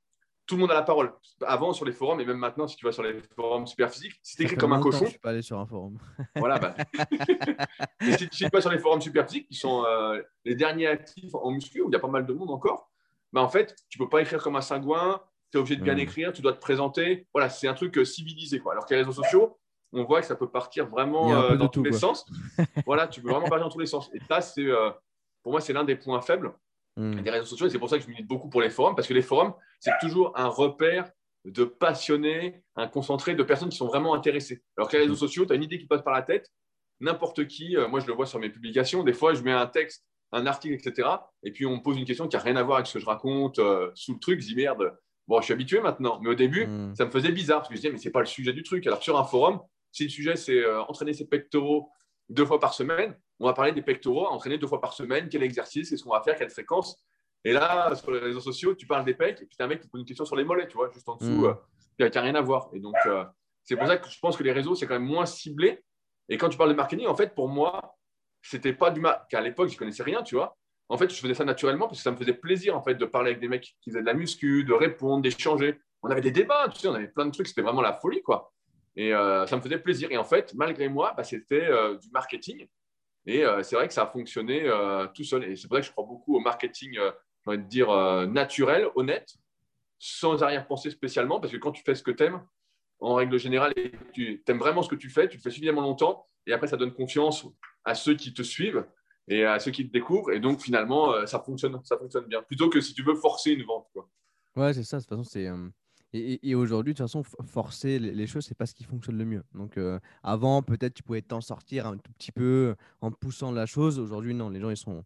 tout 0.48 0.56
le 0.56 0.62
monde 0.62 0.70
a 0.70 0.74
la 0.74 0.82
parole. 0.82 1.12
Avant, 1.46 1.72
sur 1.72 1.84
les 1.84 1.92
forums, 1.92 2.20
et 2.20 2.24
même 2.24 2.38
maintenant, 2.38 2.66
si 2.66 2.74
tu 2.74 2.86
vas 2.86 2.90
sur 2.90 3.02
les 3.02 3.20
forums 3.36 3.66
super 3.66 3.90
physiques, 3.90 4.18
si 4.22 4.36
tu 4.36 4.42
écris 4.44 4.56
comme 4.56 4.72
un 4.72 4.80
cochon, 4.80 5.04
Je 5.04 5.10
suis 5.10 5.18
pas 5.18 5.30
allé 5.30 5.42
sur 5.42 5.58
un 5.58 5.66
forum. 5.66 5.98
voilà, 6.36 6.58
bah. 6.58 6.74
Et 8.00 8.16
si 8.16 8.28
tu 8.28 8.48
vas 8.50 8.60
sur 8.60 8.70
les 8.70 8.78
forums 8.78 9.02
super 9.02 9.26
physiques, 9.26 9.46
qui 9.46 9.54
sont 9.54 9.84
euh, 9.84 10.20
les 10.46 10.54
derniers 10.54 10.86
actifs 10.86 11.34
en 11.34 11.50
muscu, 11.50 11.82
où 11.82 11.90
il 11.90 11.92
y 11.92 11.96
a 11.96 12.00
pas 12.00 12.08
mal 12.08 12.26
de 12.26 12.32
monde 12.32 12.50
encore, 12.50 12.90
bah, 13.32 13.42
en 13.42 13.48
fait, 13.48 13.76
tu 13.90 13.98
peux 13.98 14.08
pas 14.08 14.22
écrire 14.22 14.42
comme 14.42 14.56
un 14.56 14.62
sagouin, 14.62 15.20
tu 15.50 15.58
es 15.58 15.60
obligé 15.60 15.76
de 15.76 15.82
bien 15.82 15.96
écrire, 15.98 16.32
tu 16.32 16.40
dois 16.40 16.54
te 16.54 16.60
présenter. 16.60 17.26
Voilà, 17.34 17.50
c'est 17.50 17.68
un 17.68 17.74
truc 17.74 17.98
euh, 17.98 18.04
civilisé. 18.04 18.58
Quoi. 18.58 18.72
Alors 18.72 18.86
que 18.86 18.94
les 18.94 19.00
réseaux 19.00 19.12
sociaux, 19.12 19.58
on 19.92 20.04
voit 20.04 20.20
que 20.20 20.26
ça 20.26 20.36
peut 20.36 20.50
partir 20.50 20.86
vraiment 20.86 21.32
euh, 21.32 21.56
dans 21.56 21.68
tout, 21.68 21.80
tous 21.80 21.84
les 21.84 21.90
quoi. 21.90 21.98
sens. 21.98 22.26
voilà, 22.86 23.06
tu 23.06 23.20
peux 23.20 23.30
vraiment 23.30 23.48
partir 23.48 23.66
dans 23.66 23.72
tous 23.72 23.80
les 23.80 23.86
sens. 23.86 24.10
Et 24.14 24.20
ça, 24.28 24.40
c'est, 24.40 24.64
euh, 24.64 24.90
pour 25.42 25.52
moi, 25.52 25.60
c'est 25.60 25.74
l'un 25.74 25.84
des 25.84 25.96
points 25.96 26.20
faibles 26.20 26.52
Hmm. 26.98 27.22
des 27.22 27.30
réseaux 27.30 27.46
sociaux. 27.46 27.66
Et 27.66 27.70
c'est 27.70 27.78
pour 27.78 27.88
ça 27.88 27.96
que 27.96 28.04
je 28.04 28.08
milite 28.08 28.26
beaucoup 28.26 28.48
pour 28.48 28.60
les 28.60 28.70
forums, 28.70 28.96
parce 28.96 29.06
que 29.06 29.14
les 29.14 29.22
forums, 29.22 29.54
c'est 29.78 29.92
toujours 30.00 30.32
un 30.36 30.48
repère 30.48 31.10
de 31.44 31.64
passionnés, 31.64 32.62
un 32.74 32.88
concentré 32.88 33.36
de 33.36 33.42
personnes 33.44 33.68
qui 33.68 33.76
sont 33.76 33.86
vraiment 33.86 34.14
intéressées. 34.14 34.62
Alors 34.76 34.88
que 34.90 34.96
les 34.96 35.04
réseaux 35.04 35.14
sociaux, 35.14 35.46
tu 35.46 35.52
as 35.52 35.56
une 35.56 35.62
idée 35.62 35.78
qui 35.78 35.86
passe 35.86 36.02
par 36.02 36.12
la 36.12 36.22
tête, 36.22 36.50
n'importe 37.00 37.46
qui, 37.46 37.76
euh, 37.76 37.86
moi 37.86 38.00
je 38.00 38.06
le 38.06 38.12
vois 38.12 38.26
sur 38.26 38.40
mes 38.40 38.50
publications, 38.50 39.04
des 39.04 39.12
fois 39.12 39.32
je 39.32 39.42
mets 39.42 39.52
un 39.52 39.66
texte, 39.68 40.04
un 40.32 40.44
article, 40.46 40.74
etc. 40.74 41.08
Et 41.44 41.52
puis 41.52 41.64
on 41.64 41.76
me 41.76 41.82
pose 41.82 41.96
une 41.96 42.04
question 42.04 42.26
qui 42.26 42.36
n'a 42.36 42.42
rien 42.42 42.56
à 42.56 42.64
voir 42.64 42.78
avec 42.78 42.88
ce 42.88 42.94
que 42.94 42.98
je 42.98 43.06
raconte 43.06 43.60
euh, 43.60 43.90
sous 43.94 44.14
le 44.14 44.18
truc, 44.18 44.40
je 44.40 44.48
dis 44.48 44.56
merde, 44.56 44.98
bon, 45.28 45.38
je 45.38 45.44
suis 45.44 45.54
habitué 45.54 45.80
maintenant. 45.80 46.18
Mais 46.20 46.30
au 46.30 46.34
début, 46.34 46.66
Hmm. 46.66 46.94
ça 46.96 47.04
me 47.04 47.10
faisait 47.10 47.30
bizarre, 47.30 47.58
parce 47.60 47.68
que 47.68 47.76
je 47.76 47.80
disais, 47.80 47.92
mais 47.92 47.98
c'est 47.98 48.10
pas 48.10 48.20
le 48.20 48.26
sujet 48.26 48.52
du 48.52 48.64
truc. 48.64 48.84
Alors 48.88 49.02
sur 49.02 49.16
un 49.16 49.24
forum, 49.24 49.60
si 49.92 50.02
le 50.02 50.10
sujet 50.10 50.34
c'est 50.34 50.58
euh, 50.64 50.82
entraîner 50.82 51.12
ses 51.14 51.28
pectoraux 51.28 51.90
deux 52.28 52.44
fois 52.44 52.58
par 52.58 52.74
semaine, 52.74 53.16
on 53.40 53.47
va 53.47 53.52
parler 53.52 53.73
des 53.73 53.83
pectoraux, 53.83 54.26
entraîner 54.26 54.59
deux 54.59 54.66
fois 54.66 54.80
par 54.80 54.92
semaine, 54.92 55.28
quel 55.28 55.42
exercice, 55.42 55.90
qu'est-ce 55.90 56.02
qu'on 56.02 56.11
va 56.12 56.23
faire, 56.23 56.37
quelle 56.37 56.50
fréquence. 56.50 57.02
Et 57.45 57.52
là, 57.52 57.95
sur 57.95 58.11
les 58.11 58.18
réseaux 58.18 58.40
sociaux, 58.40 58.75
tu 58.75 58.87
parles 58.87 59.04
des 59.04 59.14
pecs, 59.14 59.40
et 59.40 59.47
puis 59.47 59.57
tu 59.57 59.62
as 59.62 59.66
un 59.66 59.68
mec 59.68 59.80
qui 59.80 59.87
te 59.87 59.92
pose 59.92 60.00
une 60.00 60.07
question 60.07 60.25
sur 60.25 60.35
les 60.37 60.45
mollets, 60.45 60.66
tu 60.66 60.76
vois, 60.76 60.90
juste 60.90 61.09
en 61.09 61.16
dessous, 61.16 61.30
Mm. 61.30 61.57
euh, 62.00 62.09
qui 62.09 62.16
n'a 62.16 62.23
rien 62.23 62.35
à 62.35 62.40
voir. 62.40 62.68
Et 62.73 62.80
donc, 62.80 62.97
euh, 63.07 63.25
c'est 63.64 63.76
pour 63.76 63.87
ça 63.87 63.97
que 63.97 64.09
je 64.09 64.18
pense 64.18 64.37
que 64.37 64.42
les 64.42 64.52
réseaux, 64.52 64.75
c'est 64.75 64.87
quand 64.87 64.95
même 64.95 65.04
moins 65.09 65.25
ciblé. 65.26 65.83
Et 66.28 66.37
quand 66.37 66.49
tu 66.49 66.59
parles 66.59 66.71
de 66.71 66.75
marketing, 66.75 67.07
en 67.07 67.14
fait, 67.14 67.35
pour 67.35 67.49
moi, 67.49 67.97
c'était 68.42 68.73
pas 68.73 68.90
du 68.90 69.00
mal. 69.00 69.25
Qu'à 69.30 69.40
l'époque, 69.40 69.68
je 69.68 69.76
connaissais 69.78 70.02
rien, 70.02 70.23
tu 70.23 70.35
vois. 70.35 70.57
En 70.88 70.97
fait, 70.99 71.11
je 71.11 71.21
faisais 71.21 71.35
ça 71.35 71.45
naturellement 71.45 71.87
parce 71.87 71.99
que 71.99 72.02
ça 72.02 72.11
me 72.11 72.16
faisait 72.16 72.35
plaisir, 72.35 72.76
en 72.76 72.83
fait, 72.83 72.95
de 72.95 73.04
parler 73.04 73.30
avec 73.30 73.40
des 73.40 73.49
mecs 73.49 73.75
qui 73.80 73.90
faisaient 73.90 74.00
de 74.00 74.07
la 74.07 74.14
muscu, 74.14 74.64
de 74.64 74.73
répondre, 74.73 75.23
d'échanger. 75.23 75.78
On 76.02 76.11
avait 76.11 76.21
des 76.21 76.30
débats, 76.30 76.68
tu 76.73 76.80
sais, 76.80 76.88
on 76.88 76.95
avait 76.95 77.09
plein 77.09 77.26
de 77.26 77.30
trucs, 77.30 77.47
c'était 77.47 77.62
vraiment 77.62 77.83
la 77.83 77.92
folie, 77.92 78.23
quoi. 78.23 78.52
Et 78.97 79.14
euh, 79.14 79.47
ça 79.47 79.57
me 79.57 79.61
faisait 79.61 79.78
plaisir. 79.78 80.11
Et 80.11 80.16
en 80.16 80.25
fait, 80.25 80.54
malgré 80.54 80.88
moi, 80.88 81.12
bah, 81.16 81.25
c'était 81.25 81.68
du 82.00 82.11
marketing. 82.11 82.66
Et 83.28 83.44
euh, 83.44 83.62
c'est 83.62 83.76
vrai 83.76 83.87
que 83.87 83.92
ça 83.92 84.04
a 84.04 84.06
fonctionné 84.06 84.62
euh, 84.64 85.06
tout 85.14 85.23
seul. 85.23 85.44
Et 85.44 85.54
c'est 85.54 85.68
ça 85.68 85.76
que 85.76 85.82
je 85.82 85.92
crois 85.92 86.06
beaucoup 86.06 86.35
au 86.37 86.40
marketing, 86.40 86.97
euh, 86.97 87.12
j'ai 87.44 87.52
envie 87.52 87.64
dire, 87.66 87.88
naturel, 88.26 88.88
honnête, 88.94 89.35
sans 89.99 90.42
arrière-pensée 90.42 90.90
spécialement, 90.90 91.38
parce 91.38 91.52
que 91.52 91.58
quand 91.58 91.73
tu 91.73 91.82
fais 91.85 91.94
ce 91.94 92.02
que 92.02 92.11
tu 92.11 92.25
aimes, 92.25 92.42
en 93.00 93.14
règle 93.14 93.38
générale, 93.38 93.75
tu 94.14 94.42
aimes 94.49 94.58
vraiment 94.58 94.82
ce 94.82 94.88
que 94.88 94.97
tu 94.97 95.11
fais, 95.11 95.28
tu 95.28 95.37
le 95.37 95.42
fais 95.42 95.50
suffisamment 95.50 95.82
longtemps, 95.82 96.26
et 96.47 96.54
après, 96.54 96.68
ça 96.68 96.78
donne 96.78 96.94
confiance 96.94 97.47
à 97.85 97.94
ceux 97.94 98.14
qui 98.14 98.32
te 98.32 98.42
suivent 98.42 98.87
et 99.28 99.44
à 99.44 99.58
ceux 99.58 99.73
qui 99.73 99.87
te 99.87 99.92
découvrent. 99.92 100.32
Et 100.32 100.40
donc, 100.40 100.62
finalement, 100.62 101.26
ça 101.26 101.38
fonctionne, 101.38 101.78
ça 101.85 101.99
fonctionne 101.99 102.25
bien. 102.25 102.42
Plutôt 102.42 102.70
que 102.70 102.80
si 102.80 102.94
tu 102.94 103.02
veux 103.02 103.14
forcer 103.14 103.50
une 103.50 103.64
vente. 103.64 103.88
Quoi. 103.92 104.08
Ouais, 104.56 104.73
c'est 104.73 104.85
ça. 104.85 104.97
De 104.97 105.02
toute 105.02 105.11
façon, 105.11 105.25
c'est. 105.25 105.47
Et, 106.14 106.54
aujourd'hui, 106.54 106.94
de 106.94 106.98
toute 106.98 107.04
façon, 107.04 107.22
forcer 107.22 107.98
les, 107.98 108.26
choses, 108.26 108.46
c'est 108.46 108.56
pas 108.56 108.64
ce 108.64 108.74
qui 108.74 108.84
fonctionne 108.84 109.18
le 109.18 109.26
mieux. 109.26 109.44
Donc, 109.54 109.76
euh, 109.76 110.00
avant, 110.22 110.62
peut-être, 110.62 110.94
tu 110.94 111.02
pouvais 111.02 111.20
t'en 111.20 111.42
sortir 111.42 111.86
un 111.86 111.98
tout 111.98 112.12
petit 112.12 112.32
peu 112.32 112.74
en 113.02 113.10
poussant 113.10 113.52
la 113.52 113.66
chose. 113.66 113.98
Aujourd'hui, 113.98 114.32
non, 114.32 114.48
les 114.48 114.58
gens, 114.58 114.70
ils 114.70 114.76
sont, 114.78 115.04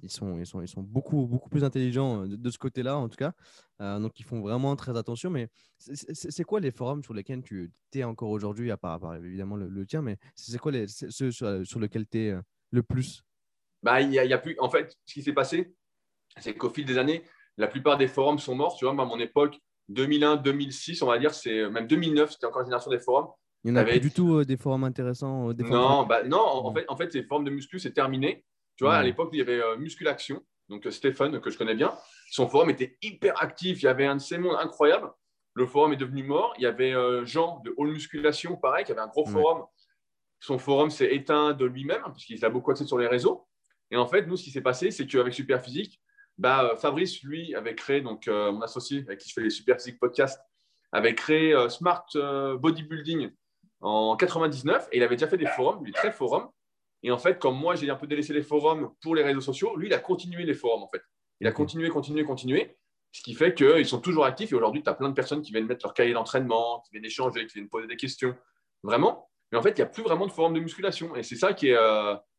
ils 0.00 0.10
sont, 0.10 0.38
ils 0.38 0.46
sont, 0.46 0.62
ils 0.62 0.68
sont 0.68 0.82
beaucoup, 0.82 1.26
beaucoup 1.26 1.48
plus 1.48 1.64
intelligents 1.64 2.22
euh, 2.22 2.36
de, 2.36 2.50
ce 2.50 2.58
côté-là, 2.58 2.96
en 2.96 3.08
tout 3.08 3.16
cas. 3.16 3.32
Euh, 3.80 3.98
donc, 3.98 4.20
ils 4.20 4.24
font 4.24 4.40
vraiment 4.40 4.76
très 4.76 4.96
attention. 4.96 5.28
Mais 5.28 5.48
c'est- 5.78 6.44
quoi 6.44 6.60
les 6.60 6.70
forums 6.70 7.02
sur 7.02 7.14
lesquels 7.14 7.42
tu 7.42 7.72
es 7.92 8.04
encore 8.04 8.30
aujourd'hui, 8.30 8.70
à 8.70 8.76
part, 8.76 9.16
évidemment 9.16 9.56
le, 9.56 9.86
tien, 9.86 10.02
mais 10.02 10.18
c'est 10.36 10.58
quoi 10.58 10.70
ceux 10.86 11.32
sur, 11.32 11.66
sur 11.66 11.80
lesquels 11.80 12.06
tu 12.06 12.18
es 12.18 12.34
le 12.70 12.82
plus? 12.84 13.24
Bah, 13.82 14.00
y 14.00 14.12
y 14.12 14.32
a 14.32 14.38
plus... 14.38 14.56
En 14.60 14.70
fait, 14.70 14.96
ce 15.04 15.14
qui 15.14 15.22
s'est 15.22 15.32
passé, 15.32 15.74
c'est 16.38 16.54
qu'au 16.54 16.70
fil 16.70 16.84
des 16.84 16.96
années, 16.96 17.24
la 17.56 17.66
plupart 17.66 17.98
des 17.98 18.06
forums 18.06 18.38
sont 18.38 18.54
morts. 18.54 18.76
Tu 18.76 18.84
vois, 18.84 18.92
à 18.92 19.04
mon 19.04 19.18
époque, 19.18 19.58
2001, 19.88 20.36
2006, 20.36 21.02
on 21.02 21.06
va 21.06 21.18
dire, 21.18 21.34
c'est 21.34 21.68
même 21.70 21.86
2009, 21.86 22.32
c'était 22.32 22.46
encore 22.46 22.60
la 22.60 22.66
génération 22.66 22.90
des 22.90 22.98
forums. 23.00 23.28
Il 23.64 23.70
n'y 23.70 23.72
en 23.72 23.76
a 23.76 23.80
Avec- 23.82 24.00
plus 24.00 24.08
du 24.10 24.14
tout 24.14 24.34
euh, 24.36 24.44
des 24.44 24.56
forums 24.56 24.84
intéressants 24.84 25.50
euh, 25.50 25.54
des 25.54 25.64
forums 25.64 25.80
Non, 25.80 26.06
bah, 26.06 26.22
non 26.24 26.38
en, 26.40 26.74
fait, 26.74 26.84
en 26.88 26.96
fait, 26.96 27.12
les 27.14 27.22
forums 27.24 27.44
de 27.44 27.50
muscu, 27.50 27.78
c'est 27.78 27.92
terminé. 27.92 28.44
Tu 28.76 28.84
vois, 28.84 28.96
à 28.96 29.02
l'époque, 29.02 29.30
il 29.32 29.38
y 29.38 29.42
avait 29.42 29.60
euh, 29.62 29.76
Musculaction, 29.76 30.42
donc 30.68 30.86
euh, 30.86 30.90
Stéphane, 30.90 31.40
que 31.40 31.48
je 31.50 31.56
connais 31.56 31.74
bien. 31.76 31.94
Son 32.30 32.48
forum 32.48 32.70
était 32.70 32.98
hyper 33.02 33.40
actif. 33.42 33.80
Il 33.82 33.84
y 33.84 33.88
avait 33.88 34.04
un 34.06 34.16
de 34.16 34.20
ces 34.20 34.36
mondes 34.36 34.56
incroyables. 34.58 35.10
Le 35.54 35.64
forum 35.66 35.92
est 35.92 35.96
devenu 35.96 36.24
mort. 36.24 36.52
Il 36.58 36.62
y 36.62 36.66
avait 36.66 36.92
euh, 36.92 37.24
Jean 37.24 37.60
de 37.64 37.72
All 37.78 37.86
Musculation, 37.92 38.56
pareil, 38.56 38.84
qui 38.84 38.90
avait 38.92 39.00
un 39.00 39.06
gros 39.06 39.24
Ouais. 39.26 39.32
forum. 39.32 39.64
Son 40.40 40.58
forum 40.58 40.90
s'est 40.90 41.14
éteint 41.14 41.52
de 41.52 41.64
lui-même, 41.64 42.02
puisqu'il 42.12 42.44
a 42.44 42.50
beaucoup 42.50 42.70
accès 42.72 42.84
sur 42.84 42.98
les 42.98 43.06
réseaux. 43.06 43.46
Et 43.90 43.96
en 43.96 44.06
fait, 44.06 44.26
nous, 44.26 44.36
ce 44.36 44.42
qui 44.44 44.50
s'est 44.50 44.60
passé, 44.60 44.90
c'est 44.90 45.06
qu'avec 45.06 45.32
Superphysique, 45.32 46.00
bah, 46.38 46.64
euh, 46.64 46.76
Fabrice, 46.76 47.22
lui, 47.22 47.54
avait 47.54 47.74
créé, 47.74 48.00
donc 48.00 48.28
euh, 48.28 48.52
mon 48.52 48.62
associé 48.62 49.04
avec 49.06 49.20
qui 49.20 49.28
je 49.28 49.34
fais 49.34 49.40
les 49.40 49.50
Superphysique 49.50 49.98
podcasts, 50.00 50.40
avait 50.92 51.14
créé 51.14 51.52
euh, 51.52 51.68
Smart 51.68 52.06
Bodybuilding 52.14 53.30
en 53.80 54.16
99 54.16 54.88
et 54.92 54.98
il 54.98 55.02
avait 55.02 55.16
déjà 55.16 55.28
fait 55.28 55.36
des 55.36 55.46
forums, 55.46 55.84
lui, 55.84 55.92
très 55.92 56.12
forum. 56.12 56.48
Et 57.02 57.10
en 57.10 57.18
fait, 57.18 57.38
comme 57.38 57.56
moi, 57.58 57.74
j'ai 57.74 57.90
un 57.90 57.96
peu 57.96 58.06
délaissé 58.06 58.32
les 58.32 58.42
forums 58.42 58.90
pour 59.02 59.14
les 59.14 59.22
réseaux 59.22 59.40
sociaux, 59.40 59.76
lui, 59.76 59.88
il 59.88 59.94
a 59.94 59.98
continué 59.98 60.44
les 60.44 60.54
forums, 60.54 60.82
en 60.82 60.88
fait. 60.88 61.02
Il 61.40 61.46
a 61.46 61.52
continué, 61.52 61.88
continué, 61.88 62.24
continué. 62.24 62.76
Ce 63.12 63.22
qui 63.22 63.34
fait 63.34 63.54
qu'ils 63.54 63.86
sont 63.86 64.00
toujours 64.00 64.24
actifs. 64.24 64.52
Et 64.52 64.54
aujourd'hui, 64.54 64.82
tu 64.82 64.88
as 64.88 64.94
plein 64.94 65.08
de 65.08 65.14
personnes 65.14 65.42
qui 65.42 65.52
viennent 65.52 65.66
mettre 65.66 65.84
leur 65.84 65.94
cahier 65.94 66.14
d'entraînement, 66.14 66.80
qui 66.80 66.92
viennent 66.92 67.04
échanger, 67.04 67.46
qui 67.46 67.54
viennent 67.54 67.68
poser 67.68 67.86
des 67.86 67.96
questions. 67.96 68.34
Vraiment. 68.82 69.28
Mais 69.52 69.58
en 69.58 69.62
fait, 69.62 69.70
il 69.70 69.76
n'y 69.76 69.82
a 69.82 69.86
plus 69.86 70.02
vraiment 70.02 70.26
de 70.26 70.32
forums 70.32 70.54
de 70.54 70.60
musculation. 70.60 71.14
Et 71.14 71.22
c'est 71.22 71.36
ça 71.36 71.52
qui 71.52 71.68
est, 71.68 71.78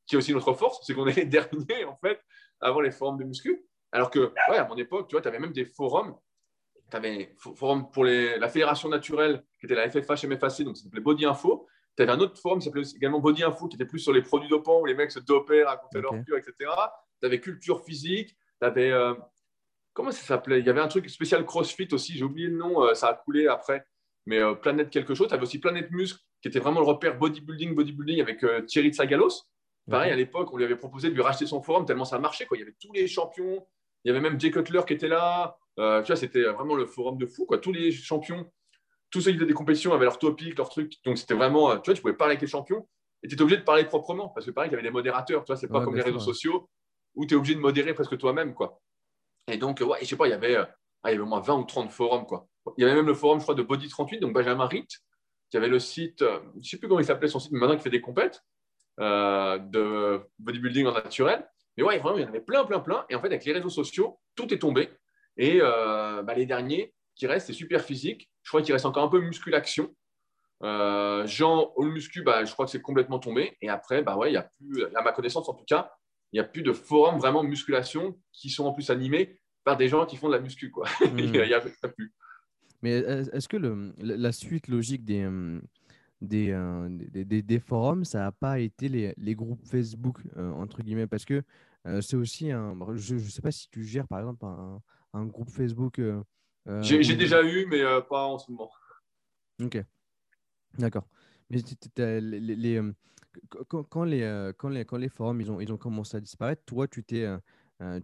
qui 0.07 0.15
est 0.15 0.17
aussi 0.17 0.33
notre 0.33 0.53
force, 0.53 0.79
c'est 0.85 0.93
qu'on 0.93 1.07
est 1.07 1.15
les 1.15 1.25
derniers, 1.25 1.85
en 1.85 1.97
fait, 1.97 2.19
avant 2.59 2.81
les 2.81 2.91
forums 2.91 3.17
de 3.17 3.23
muscu. 3.23 3.63
Alors 3.95 4.11
que, 4.11 4.19
ouais, 4.49 4.57
à 4.57 4.67
mon 4.67 4.75
époque, 4.75 5.07
tu 5.07 5.13
vois, 5.13 5.21
tu 5.21 5.29
avais 5.29 5.39
même 5.39 5.53
des 5.53 5.63
forums. 5.63 6.17
Tu 6.91 6.97
avais 6.97 7.33
forum 7.37 7.89
pour 7.91 8.03
les, 8.03 8.37
la 8.37 8.49
Fédération 8.49 8.89
naturelle, 8.89 9.41
qui 9.57 9.67
était 9.67 9.75
la 9.75 9.89
FFH 9.89 10.27
MFAC, 10.27 10.63
donc 10.63 10.75
ça 10.75 10.83
s'appelait 10.83 10.99
Body 10.99 11.25
Info. 11.25 11.65
Tu 11.95 12.03
avais 12.03 12.11
un 12.11 12.19
autre 12.19 12.37
forum 12.37 12.59
qui 12.59 12.65
s'appelait 12.65 12.83
également 12.93 13.21
Body 13.21 13.43
Info, 13.45 13.69
qui 13.69 13.75
était 13.77 13.85
plus 13.85 13.99
sur 13.99 14.11
les 14.11 14.21
produits 14.21 14.49
dopants, 14.49 14.81
où 14.81 14.85
les 14.85 14.95
mecs 14.95 15.11
se 15.11 15.19
dopaient, 15.19 15.63
racontaient 15.63 16.01
leur 16.01 16.11
cure, 16.25 16.37
etc. 16.37 16.69
Tu 17.21 17.25
avais 17.25 17.39
Culture 17.39 17.85
Physique, 17.85 18.35
tu 18.59 18.67
avais. 18.67 18.91
Euh, 18.91 19.13
comment 19.93 20.11
ça 20.11 20.25
s'appelait? 20.25 20.59
Il 20.59 20.65
y 20.65 20.69
avait 20.69 20.81
un 20.81 20.89
truc 20.89 21.09
spécial 21.09 21.45
CrossFit 21.45 21.87
aussi, 21.93 22.17
j'ai 22.17 22.25
oublié 22.25 22.49
le 22.49 22.57
nom, 22.57 22.83
euh, 22.83 22.95
ça 22.95 23.07
a 23.07 23.13
coulé 23.13 23.47
après. 23.47 23.85
Mais 24.25 24.39
euh, 24.41 24.55
Planète 24.55 24.89
quelque 24.89 25.15
chose. 25.15 25.29
Tu 25.29 25.33
avais 25.33 25.43
aussi 25.43 25.59
Planète 25.59 25.89
Muscle, 25.91 26.19
qui 26.41 26.49
était 26.49 26.59
vraiment 26.59 26.81
le 26.81 26.85
repère 26.85 27.17
bodybuilding, 27.17 27.73
bodybuilding 27.73 28.19
avec 28.19 28.45
Thierry 28.67 28.91
Tsagalos. 28.91 29.45
Pareil, 29.89 30.11
à 30.11 30.15
l'époque, 30.15 30.49
on 30.51 30.57
lui 30.57 30.65
avait 30.65 30.75
proposé 30.75 31.09
de 31.09 31.13
lui 31.13 31.21
racheter 31.21 31.45
son 31.45 31.61
forum 31.61 31.85
tellement 31.85 32.03
ça 32.03 32.19
marchait. 32.19 32.45
Quoi. 32.45 32.57
Il 32.57 32.61
y 32.61 32.63
avait 32.63 32.75
tous 32.77 32.91
les 32.91 33.07
champions. 33.07 33.65
Il 34.05 34.09
y 34.09 34.11
avait 34.11 34.21
même 34.21 34.39
Jay 34.39 34.51
Cutler 34.51 34.81
qui 34.87 34.93
était 34.93 35.07
là. 35.09 35.57
tu 35.77 35.83
vois, 35.83 36.15
c'était 36.15 36.43
vraiment 36.43 36.75
le 36.75 36.85
forum 36.85 37.17
de 37.17 37.25
fou. 37.25 37.45
Quoi. 37.45 37.57
Tous 37.57 37.73
les 37.73 37.91
champions 37.91 38.49
tous 39.15 39.21
ceux 39.21 39.31
qui 39.31 39.37
faisaient 39.37 39.47
des 39.47 39.53
compétitions 39.53 39.93
avaient 39.93 40.05
leur 40.05 40.19
topic, 40.19 40.57
leur 40.57 40.69
truc. 40.69 40.93
Donc, 41.05 41.17
c'était 41.17 41.35
vraiment, 41.35 41.77
tu 41.77 41.89
vois, 41.89 41.93
tu 41.93 42.01
pouvais 42.01 42.15
parler 42.15 42.33
avec 42.33 42.41
les 42.41 42.47
champions 42.47 42.85
et 43.23 43.27
tu 43.27 43.35
étais 43.35 43.41
obligé 43.41 43.57
de 43.57 43.63
parler 43.63 43.85
proprement 43.85 44.29
parce 44.29 44.45
que, 44.45 44.51
pareil, 44.51 44.69
il 44.69 44.73
y 44.73 44.75
avait 44.75 44.83
des 44.83 44.91
modérateurs. 44.91 45.43
Tu 45.43 45.51
vois, 45.51 45.55
c'est 45.55 45.69
pas 45.69 45.83
comme 45.83 45.95
les 45.95 46.01
réseaux 46.01 46.19
sociaux 46.19 46.69
où 47.15 47.25
tu 47.25 47.33
es 47.33 47.37
obligé 47.37 47.55
de 47.55 47.61
modérer 47.61 47.93
presque 47.93 48.17
toi-même, 48.17 48.53
quoi. 48.53 48.81
Et 49.49 49.57
donc, 49.57 49.79
ouais, 49.79 49.99
je 50.01 50.05
sais 50.05 50.17
pas, 50.17 50.27
il 50.27 50.31
y 50.31 50.33
avait, 50.33 50.57
ah, 50.57 50.67
il 51.05 51.11
y 51.11 51.13
avait 51.13 51.19
au 51.19 51.25
moins 51.25 51.39
20 51.39 51.55
ou 51.59 51.63
30 51.63 51.91
forums, 51.91 52.25
quoi. 52.25 52.47
Il 52.77 52.81
y 52.81 52.85
avait 52.85 52.95
même 52.95 53.05
le 53.05 53.13
forum, 53.13 53.39
je 53.39 53.43
crois, 53.43 53.55
de 53.55 53.63
Body 53.63 53.87
38, 53.87 54.19
donc 54.19 54.33
Benjamin 54.33 54.65
Ritt, 54.65 54.89
qui 55.49 55.57
avait 55.57 55.69
le 55.69 55.79
site, 55.79 56.21
euh, 56.23 56.39
je 56.61 56.69
sais 56.69 56.77
plus 56.77 56.89
comment 56.89 56.99
il 56.99 57.05
s'appelait 57.05 57.27
son 57.27 57.39
site, 57.39 57.51
mais 57.51 57.59
maintenant 57.59 57.75
il 57.75 57.79
fait 57.79 57.91
des 57.91 58.01
compètes 58.01 58.43
euh, 58.99 59.59
de 59.59 60.19
bodybuilding 60.39 60.87
en 60.87 60.93
naturel. 60.93 61.47
Mais 61.77 61.83
ouais, 61.83 61.99
vraiment, 61.99 62.17
il 62.17 62.21
y 62.21 62.25
en 62.25 62.29
avait 62.29 62.41
plein, 62.41 62.65
plein, 62.65 62.79
plein. 62.79 63.05
Et 63.09 63.15
en 63.15 63.21
fait, 63.21 63.27
avec 63.27 63.45
les 63.45 63.53
réseaux 63.53 63.69
sociaux, 63.69 64.19
tout 64.35 64.53
est 64.53 64.59
tombé. 64.59 64.89
Et 65.37 65.59
euh, 65.61 66.23
bah, 66.23 66.33
les 66.33 66.45
derniers 66.45 66.93
qui 67.15 67.27
restent, 67.27 67.47
c'est 67.47 67.53
super 67.53 67.81
physique. 67.81 68.29
Je 68.43 68.49
crois 68.49 68.61
qu'il 68.61 68.73
reste 68.73 68.85
encore 68.85 69.03
un 69.03 69.09
peu 69.09 69.19
musculation. 69.19 69.93
Euh, 70.63 71.27
Jean, 71.27 71.73
au 71.75 71.83
muscu, 71.83 72.23
bah, 72.23 72.45
je 72.45 72.53
crois 72.53 72.65
que 72.65 72.71
c'est 72.71 72.81
complètement 72.81 73.19
tombé. 73.19 73.57
Et 73.61 73.69
après, 73.69 74.01
bah 74.03 74.15
ouais, 74.15 74.31
il 74.31 74.33
y 74.33 74.37
a 74.37 74.49
plus, 74.57 74.85
à 74.95 75.01
ma 75.01 75.11
connaissance 75.11 75.49
en 75.49 75.53
tout 75.53 75.65
cas, 75.65 75.91
il 76.31 76.37
n'y 76.37 76.39
a 76.39 76.47
plus 76.47 76.61
de 76.61 76.71
forums 76.71 77.17
vraiment 77.17 77.43
musculation 77.43 78.17
qui 78.31 78.49
sont 78.49 78.65
en 78.65 78.73
plus 78.73 78.89
animés 78.89 79.39
par 79.63 79.77
des 79.77 79.87
gens 79.87 80.05
qui 80.05 80.15
font 80.15 80.27
de 80.27 80.35
la 80.35 80.39
muscu. 80.39 80.71
Quoi. 80.71 80.87
il 81.17 81.31
n'y 81.31 81.53
a, 81.53 81.61
plus. 81.61 82.13
Mais 82.81 82.91
est-ce 82.91 83.49
que 83.49 83.57
le, 83.57 83.93
la 83.97 84.31
suite 84.31 84.67
logique 84.67 85.03
des, 85.03 85.27
euh, 86.23 86.53
euh, 86.53 86.89
des, 86.89 87.25
des, 87.25 87.41
des, 87.41 87.59
forums, 87.59 88.05
ça 88.05 88.19
n'a 88.19 88.31
pas 88.31 88.59
été 88.59 88.89
les, 88.89 89.13
les, 89.17 89.35
groupes 89.35 89.65
Facebook, 89.65 90.21
euh, 90.37 90.51
entre 90.51 90.81
guillemets 90.81 91.07
Parce 91.07 91.25
que 91.25 91.43
c'est 92.01 92.15
aussi 92.15 92.51
un. 92.51 92.75
Je 92.95 93.15
ne 93.15 93.19
sais 93.19 93.41
pas 93.41 93.51
si 93.51 93.69
tu 93.69 93.83
gères 93.83 94.07
par 94.07 94.19
exemple 94.19 94.45
un, 94.45 94.81
un 95.13 95.25
groupe 95.25 95.49
Facebook 95.49 95.99
euh, 96.67 96.81
j'ai 96.81 97.15
déjà 97.15 97.43
eu, 97.43 97.65
mais 97.67 97.81
euh, 97.81 98.01
pas 98.01 98.25
en 98.25 98.39
ce 98.39 98.51
moment. 98.51 98.71
Ok, 99.61 99.83
d'accord. 100.77 101.07
Mais 101.49 101.59
les, 101.87 102.77
euh, 102.77 102.91
quand, 103.57 104.03
les, 104.03 104.51
quand, 104.57 104.69
les, 104.69 104.85
quand 104.85 104.97
les 104.97 105.09
forums 105.09 105.39
ils 105.41 105.51
ont, 105.51 105.59
ils 105.59 105.71
ont 105.71 105.77
commencé 105.77 106.17
à 106.17 106.19
disparaître, 106.19 106.63
toi, 106.65 106.87
tu 106.87 107.03
t'es 107.03 107.27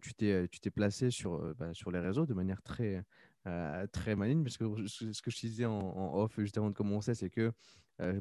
tu 0.01 0.13
t'es 0.13 0.69
placé 0.69 1.09
sur, 1.09 1.55
bah, 1.55 1.73
sur 1.73 1.91
les 1.91 1.99
réseaux 1.99 2.25
de 2.25 2.33
manière 2.33 2.61
très, 2.61 3.03
très 3.91 4.15
maligne, 4.15 4.43
parce 4.43 4.57
que 4.57 4.65
ce 4.85 5.21
que 5.21 5.31
je 5.31 5.39
disais 5.39 5.65
en, 5.65 6.15
off 6.15 6.33
juste 6.37 6.57
avant 6.57 6.69
de 6.69 6.75
commencer, 6.75 7.15
c'est 7.15 7.29
que 7.29 7.51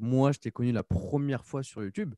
moi, 0.00 0.32
je 0.32 0.38
t'ai 0.38 0.50
connu 0.50 0.72
la 0.72 0.82
première 0.82 1.44
fois 1.44 1.62
sur 1.62 1.82
YouTube. 1.82 2.14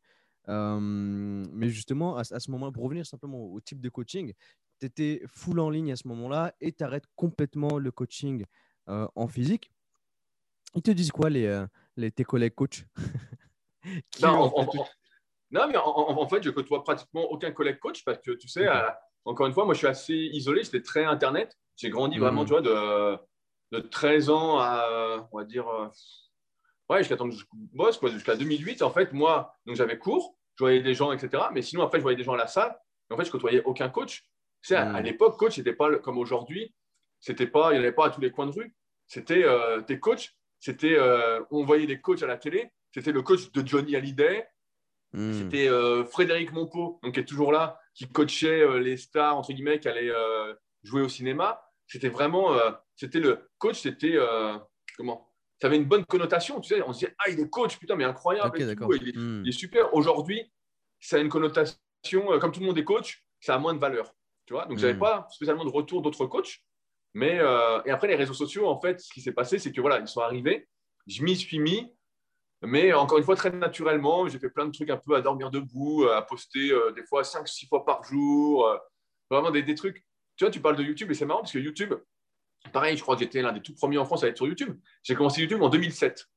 mais 0.48 1.68
justement, 1.68 2.16
à, 2.16 2.20
à 2.20 2.40
ce 2.40 2.50
moment, 2.50 2.72
pour 2.72 2.84
revenir 2.84 3.06
simplement 3.06 3.44
au 3.44 3.60
type 3.60 3.80
de 3.80 3.88
coaching, 3.88 4.32
tu 4.80 4.86
étais 4.86 5.22
full 5.26 5.60
en 5.60 5.70
ligne 5.70 5.92
à 5.92 5.96
ce 5.96 6.08
moment-là 6.08 6.54
et 6.60 6.72
tu 6.72 6.82
arrêtes 6.82 7.06
complètement 7.14 7.78
le 7.78 7.90
coaching 7.90 8.44
euh, 8.88 9.06
en 9.14 9.28
physique. 9.28 9.70
Ils 10.74 10.82
te 10.82 10.90
disent 10.90 11.12
quoi, 11.12 11.30
les, 11.30 11.46
euh, 11.46 11.66
les 11.96 12.10
tes 12.10 12.24
collègues 12.24 12.54
coachs 12.54 12.84
non, 15.50 15.68
mais 15.68 15.76
en, 15.76 16.28
fait, 16.28 16.42
je 16.42 16.50
côtoie 16.50 16.82
pratiquement 16.82 17.22
aucun 17.30 17.52
collègue 17.52 17.78
coach 17.78 18.04
parce 18.04 18.18
que 18.18 18.32
tu 18.32 18.48
sais, 18.48 18.66
encore 19.24 19.46
une 19.46 19.52
fois, 19.52 19.64
moi 19.64 19.74
je 19.74 19.78
suis 19.78 19.86
assez 19.86 20.14
isolé, 20.14 20.64
j'étais 20.64 20.82
très 20.82 21.04
Internet. 21.04 21.56
J'ai 21.76 21.90
grandi 21.90 22.18
vraiment, 22.18 22.42
mmh. 22.42 22.46
tu 22.46 22.50
vois, 22.50 22.62
de, 22.62 23.18
de 23.72 23.80
13 23.80 24.30
ans 24.30 24.58
à, 24.58 25.28
on 25.30 25.38
va 25.38 25.44
dire, 25.44 25.68
euh, 25.68 25.88
ouais, 26.92 27.02
jusqu'à 27.02 27.16
bosse, 27.72 28.00
jusqu'à 28.12 28.36
2008. 28.36 28.82
En 28.82 28.90
fait, 28.90 29.12
moi, 29.12 29.54
donc 29.66 29.76
j'avais 29.76 29.98
cours, 29.98 30.36
je 30.56 30.64
voyais 30.64 30.82
des 30.82 30.94
gens, 30.94 31.12
etc. 31.12 31.44
Mais 31.52 31.62
sinon, 31.62 31.82
après, 31.82 31.98
je 31.98 32.02
voyais 32.02 32.16
des 32.16 32.24
gens 32.24 32.34
à 32.34 32.38
la 32.38 32.46
salle. 32.46 32.76
en 33.10 33.16
fait, 33.16 33.24
je 33.24 33.30
côtoyais 33.30 33.62
aucun 33.64 33.88
coach 33.88 34.24
à, 34.70 35.00
mm. 35.00 35.04
l'époque, 35.04 35.38
coach, 35.38 35.58
n'était 35.58 35.72
pas 35.72 35.94
comme 35.98 36.18
aujourd'hui. 36.18 36.74
C'était 37.20 37.46
pas, 37.46 37.70
il 37.70 37.74
n'y 37.74 37.78
en 37.78 37.82
avait 37.82 37.92
pas 37.92 38.06
à 38.06 38.10
tous 38.10 38.20
les 38.20 38.30
coins 38.30 38.46
de 38.46 38.52
rue. 38.52 38.74
C'était 39.06 39.44
euh, 39.44 39.80
des 39.82 39.98
coachs. 39.98 40.30
C'était, 40.60 40.96
euh, 40.96 41.40
on 41.50 41.64
voyait 41.64 41.86
des 41.86 42.00
coachs 42.00 42.22
à 42.22 42.26
la 42.26 42.36
télé. 42.36 42.70
C'était 42.94 43.12
le 43.12 43.22
coach 43.22 43.50
de 43.52 43.66
Johnny 43.66 43.96
Hallyday. 43.96 44.46
Mm. 45.12 45.32
C'était 45.32 45.68
euh, 45.68 46.04
Frédéric 46.04 46.52
Monpeau, 46.52 47.00
donc 47.02 47.14
qui 47.14 47.20
est 47.20 47.24
toujours 47.24 47.52
là, 47.52 47.78
qui 47.94 48.08
coachait 48.08 48.80
les 48.80 48.96
stars 48.96 49.36
entre 49.36 49.52
guillemets 49.52 49.80
qui 49.80 49.88
allaient 49.88 50.12
jouer 50.82 51.02
au 51.02 51.08
cinéma. 51.08 51.62
C'était 51.86 52.08
vraiment, 52.08 52.56
c'était 52.96 53.20
le 53.20 53.50
coach. 53.58 53.80
C'était 53.80 54.16
comment? 54.96 55.31
Ça 55.62 55.68
avait 55.68 55.76
une 55.76 55.84
bonne 55.84 56.04
connotation. 56.04 56.60
Tu 56.60 56.74
sais, 56.74 56.82
on 56.82 56.92
se 56.92 56.98
disait 56.98 57.14
ah 57.20 57.30
il 57.30 57.38
est 57.38 57.48
coach, 57.48 57.78
putain 57.78 57.94
mais 57.94 58.02
incroyable. 58.02 58.58
il, 58.58 58.68
est, 58.68 59.16
mm. 59.16 59.42
il, 59.44 59.48
est, 59.48 59.52
super. 59.52 59.94
Aujourd'hui, 59.94 60.52
ça 60.98 61.16
a 61.16 61.18
une 61.20 61.28
connotation 61.28 61.78
comme 62.40 62.50
tout 62.50 62.58
le 62.58 62.66
monde 62.66 62.78
est 62.78 62.84
coach, 62.84 63.24
ça 63.40 63.54
a 63.54 63.58
moins 63.58 63.72
de 63.72 63.78
valeur. 63.78 64.12
Tu 64.46 64.54
vois 64.54 64.66
Donc, 64.66 64.78
je 64.78 64.86
n'avais 64.86 64.98
hmm. 64.98 65.00
pas 65.00 65.28
spécialement 65.30 65.64
de 65.64 65.70
retour 65.70 66.02
d'autres 66.02 66.26
coachs. 66.26 66.58
Mais, 67.14 67.38
euh, 67.38 67.80
et 67.84 67.90
après, 67.90 68.08
les 68.08 68.16
réseaux 68.16 68.34
sociaux, 68.34 68.66
en 68.66 68.80
fait, 68.80 68.98
ce 68.98 69.12
qui 69.12 69.20
s'est 69.20 69.32
passé, 69.32 69.60
c'est 69.60 69.70
que 69.70 69.80
voilà, 69.80 70.00
ils 70.00 70.08
sont 70.08 70.20
arrivés. 70.20 70.68
Je 71.06 71.22
m'y 71.22 71.36
suis 71.36 71.60
mis. 71.60 71.94
Mais 72.62 72.92
encore 72.92 73.18
une 73.18 73.24
fois, 73.24 73.36
très 73.36 73.50
naturellement, 73.50 74.28
j'ai 74.28 74.40
fait 74.40 74.50
plein 74.50 74.66
de 74.66 74.72
trucs 74.72 74.90
un 74.90 74.96
peu 74.96 75.14
à 75.14 75.20
dormir 75.20 75.50
debout, 75.50 76.06
à 76.06 76.22
poster 76.22 76.72
euh, 76.72 76.90
des 76.92 77.04
fois 77.04 77.22
5-6 77.22 77.68
fois 77.68 77.84
par 77.84 78.02
jour. 78.02 78.66
Euh, 78.66 78.78
vraiment 79.30 79.52
des, 79.52 79.62
des, 79.62 79.74
trucs. 79.76 80.04
Tu 80.36 80.44
vois, 80.44 80.50
tu 80.50 80.60
parles 80.60 80.76
de 80.76 80.82
YouTube 80.82 81.10
et 81.12 81.14
c'est 81.14 81.24
marrant 81.24 81.40
parce 81.40 81.52
que 81.52 81.58
YouTube, 81.58 81.94
pareil, 82.72 82.96
je 82.96 83.02
crois 83.02 83.16
que 83.16 83.22
j'étais 83.22 83.42
l'un 83.42 83.52
des 83.52 83.60
tout 83.60 83.74
premiers 83.74 83.98
en 83.98 84.04
France 84.04 84.24
à 84.24 84.28
être 84.28 84.36
sur 84.36 84.46
YouTube. 84.46 84.78
J'ai 85.02 85.14
commencé 85.14 85.40
YouTube 85.40 85.62
en 85.62 85.68
2007. 85.68 86.28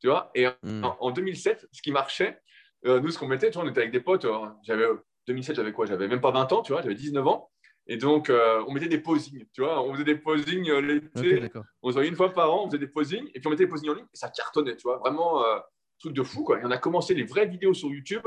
Tu 0.00 0.08
vois 0.08 0.30
Et 0.34 0.46
hmm. 0.62 0.84
en, 0.98 1.10
2007, 1.10 1.68
ce 1.70 1.80
qui 1.82 1.92
marchait, 1.92 2.40
nous, 2.84 3.10
ce 3.10 3.18
qu'on 3.18 3.28
mettait, 3.28 3.50
tu 3.50 3.58
vois, 3.58 3.66
on 3.66 3.70
était 3.70 3.80
avec 3.80 3.92
des 3.92 4.00
potes. 4.00 4.26
j'avais 4.64 4.86
2007, 5.26 5.56
j'avais 5.56 5.72
quoi 5.72 5.86
J'avais 5.86 6.08
même 6.08 6.20
pas 6.20 6.30
20 6.30 6.52
ans, 6.52 6.62
tu 6.62 6.72
vois, 6.72 6.82
j'avais 6.82 6.94
19 6.94 7.26
ans. 7.26 7.50
Et 7.88 7.96
donc, 7.96 8.30
euh, 8.30 8.62
on 8.68 8.72
mettait 8.72 8.88
des 8.88 9.00
posings, 9.00 9.44
tu 9.52 9.62
vois, 9.62 9.82
on 9.82 9.92
faisait 9.92 10.04
des 10.04 10.14
posings 10.14 10.70
euh, 10.70 10.80
l'été, 10.80 11.50
on 11.82 11.88
se 11.88 11.94
voyait 11.94 12.08
une 12.08 12.14
fois 12.14 12.32
par 12.32 12.52
an, 12.52 12.64
on 12.64 12.66
faisait 12.66 12.78
des 12.78 12.86
posings, 12.86 13.26
et 13.34 13.40
puis 13.40 13.46
on 13.46 13.50
mettait 13.50 13.64
des 13.64 13.70
posings 13.70 13.90
en 13.90 13.94
ligne, 13.94 14.04
et 14.04 14.16
ça 14.16 14.28
cartonnait, 14.28 14.76
tu 14.76 14.82
vois, 14.84 14.98
vraiment, 14.98 15.44
euh, 15.44 15.58
truc 15.98 16.12
de 16.12 16.22
fou, 16.22 16.44
quoi. 16.44 16.60
Et 16.60 16.64
on 16.64 16.70
a 16.70 16.78
commencé 16.78 17.12
les 17.12 17.24
vraies 17.24 17.46
vidéos 17.46 17.74
sur 17.74 17.88
YouTube 17.88 18.26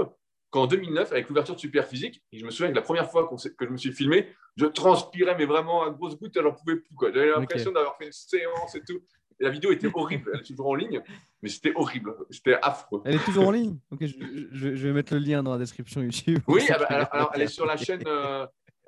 qu'en 0.56 0.68
2009, 0.68 1.12
avec 1.12 1.28
l'ouverture 1.28 1.56
de 1.56 1.60
Super 1.60 1.86
Physique, 1.86 2.24
et 2.32 2.40
je 2.40 2.46
me 2.46 2.50
souviens 2.50 2.70
que 2.70 2.76
la 2.76 2.82
première 2.82 3.12
fois 3.12 3.28
que 3.28 3.66
je 3.66 3.70
me 3.70 3.78
suis 3.78 3.92
filmé, 3.92 4.30
je 4.56 4.66
transpirais, 4.66 5.36
mais 5.38 5.46
vraiment 5.46 5.84
à 5.84 5.90
grosses 5.90 6.18
gouttes, 6.18 6.38
alors 6.38 6.56
pouvais 6.56 6.78
plus. 6.78 6.96
J'avais 7.14 7.30
l'impression 7.30 7.74
d'avoir 7.74 7.98
fait 7.98 8.06
une 8.06 8.14
séance 8.14 8.74
et 8.76 8.82
tout. 8.88 9.02
Et 9.38 9.44
la 9.44 9.50
vidéo 9.50 9.74
était 9.74 9.90
horrible, 9.94 10.32
elle 10.34 10.40
est 10.40 10.44
toujours 10.44 10.68
en 10.68 10.76
ligne, 10.76 11.02
mais 11.42 11.50
c'était 11.50 11.74
horrible, 11.76 12.16
c'était 12.30 12.58
affreux. 12.62 13.02
Elle 13.04 13.16
est 13.16 13.26
toujours 13.26 13.50
en 13.50 13.52
ligne? 13.52 13.78
Ok, 13.92 14.06
je, 14.06 14.88
vais 14.88 14.94
mettre 14.94 15.14
le 15.14 15.20
lien 15.20 15.44
dans 15.44 15.52
la 15.52 15.58
description 15.58 16.02
YouTube. 16.02 16.40
Oui, 16.48 16.64
ah 16.70 16.78
bah, 16.78 16.86
alors, 17.12 17.32
elle 17.36 17.42
est 17.42 17.48
sur 17.48 17.66
la 17.66 17.76
chaîne 17.76 18.04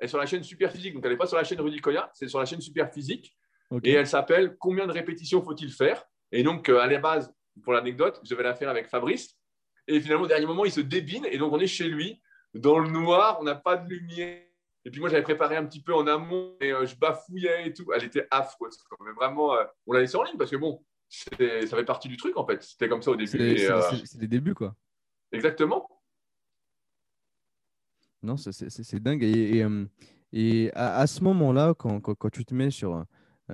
elle 0.00 0.04
est 0.04 0.08
sur 0.08 0.18
la 0.18 0.26
chaîne 0.26 0.42
Super 0.42 0.70
Physique. 0.72 0.94
Donc, 0.94 1.04
elle 1.04 1.12
n'est 1.12 1.18
pas 1.18 1.26
sur 1.26 1.36
la 1.36 1.44
chaîne 1.44 1.60
Rudy 1.60 1.80
Koya, 1.80 2.08
c'est 2.14 2.28
sur 2.28 2.38
la 2.38 2.44
chaîne 2.44 2.60
Super 2.60 2.90
Physique. 2.90 3.36
Et 3.82 3.92
elle 3.92 4.06
s'appelle 4.06 4.56
Combien 4.58 4.86
de 4.86 4.92
répétitions 4.92 5.42
faut-il 5.42 5.70
faire? 5.70 6.02
Et 6.32 6.42
donc, 6.42 6.68
euh, 6.68 6.78
à 6.78 6.86
la 6.86 6.98
base, 6.98 7.34
pour 7.62 7.72
l'anecdote, 7.72 8.20
je 8.24 8.34
vais 8.34 8.42
la 8.42 8.54
faire 8.54 8.70
avec 8.70 8.88
Fabrice. 8.88 9.37
Et 9.88 10.00
finalement, 10.00 10.24
au 10.24 10.28
dernier 10.28 10.46
moment, 10.46 10.64
il 10.64 10.70
se 10.70 10.80
débine. 10.80 11.26
Et 11.30 11.38
donc, 11.38 11.52
on 11.52 11.58
est 11.58 11.66
chez 11.66 11.88
lui, 11.88 12.20
dans 12.54 12.78
le 12.78 12.88
noir, 12.88 13.38
on 13.40 13.44
n'a 13.44 13.54
pas 13.54 13.76
de 13.76 13.88
lumière. 13.88 14.42
Et 14.84 14.90
puis 14.90 15.00
moi, 15.00 15.08
j'avais 15.08 15.22
préparé 15.22 15.56
un 15.56 15.66
petit 15.66 15.82
peu 15.82 15.94
en 15.94 16.06
amont 16.06 16.56
et 16.60 16.72
euh, 16.72 16.86
je 16.86 16.96
bafouillais 16.96 17.68
et 17.68 17.72
tout. 17.72 17.90
Elle 17.94 18.04
était 18.04 18.26
affreuse. 18.30 18.78
Mais 19.04 19.12
vraiment, 19.12 19.54
euh, 19.54 19.64
on 19.86 19.92
l'a 19.92 20.00
laissé 20.00 20.16
en 20.16 20.22
ligne 20.22 20.36
parce 20.38 20.50
que 20.50 20.56
bon, 20.56 20.82
ça 21.08 21.36
fait 21.36 21.84
partie 21.84 22.08
du 22.08 22.16
truc 22.16 22.36
en 22.36 22.46
fait. 22.46 22.62
C'était 22.62 22.88
comme 22.88 23.02
ça 23.02 23.10
au 23.10 23.16
début. 23.16 23.58
C'est 24.04 24.18
des 24.18 24.28
débuts 24.28 24.54
quoi. 24.54 24.74
Exactement. 25.32 25.88
Non, 28.22 28.36
c'est 28.36 29.02
dingue. 29.02 29.22
Et, 29.22 29.64
et, 30.32 30.70
à, 30.74 31.06
ce 31.06 31.22
moment-là, 31.22 31.74
quand, 31.74 32.00
quand, 32.00 32.30
tu 32.30 32.44
te 32.44 32.54
mets 32.54 32.70
sur, 32.70 33.04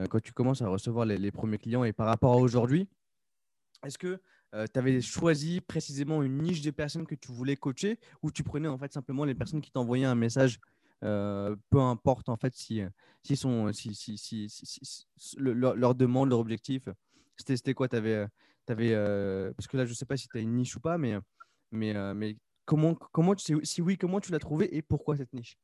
quand 0.08 0.20
tu 0.20 0.32
commences 0.32 0.62
à 0.62 0.68
recevoir 0.68 1.04
les, 1.04 1.32
premiers 1.32 1.58
clients 1.58 1.84
et 1.84 1.92
par 1.92 2.06
rapport 2.06 2.32
à 2.32 2.36
aujourd'hui, 2.36 2.88
est-ce 3.84 3.98
que 3.98 4.20
tu 4.72 4.78
avais 4.78 5.00
choisi 5.00 5.60
précisément 5.60 6.22
une 6.22 6.38
niche 6.38 6.60
des 6.60 6.72
personnes 6.72 7.06
que 7.06 7.14
tu 7.14 7.32
voulais 7.32 7.56
coacher 7.56 7.98
ou 8.22 8.30
tu 8.30 8.42
prenais 8.42 8.68
en 8.68 8.78
fait 8.78 8.92
simplement 8.92 9.24
les 9.24 9.34
personnes 9.34 9.60
qui 9.60 9.70
t'envoyaient 9.70 10.04
un 10.04 10.14
message 10.14 10.58
peu 11.00 11.80
importe 11.80 12.28
en 12.28 12.36
fait 12.36 12.54
si, 12.54 12.82
si, 13.22 13.36
sont, 13.36 13.72
si, 13.72 13.94
si, 13.94 14.16
si, 14.16 15.06
leur, 15.38 15.94
demande, 15.94 16.30
leur 16.30 16.38
objectif, 16.38 16.88
c'était 17.36 17.74
quoi? 17.74 17.88
Avais, 17.92 18.26
avais, 18.68 18.94
Parce 19.56 19.66
que 19.66 19.76
là, 19.76 19.84
je 19.84 19.90
ne 19.90 19.94
sais 19.94 20.06
pas 20.06 20.16
si 20.16 20.28
tu 20.28 20.38
as 20.38 20.40
une 20.40 20.54
niche 20.54 20.76
ou 20.76 20.80
pas, 20.80 20.98
mais, 20.98 21.18
mais, 21.70 22.14
mais 22.14 22.36
comment, 22.64 22.94
comment 22.94 23.34
si 23.36 23.82
oui, 23.82 23.98
comment 23.98 24.20
tu 24.20 24.32
l'as 24.32 24.38
trouvé 24.38 24.74
et 24.74 24.82
pourquoi 24.82 25.16
cette 25.16 25.32
niche? 25.32 25.58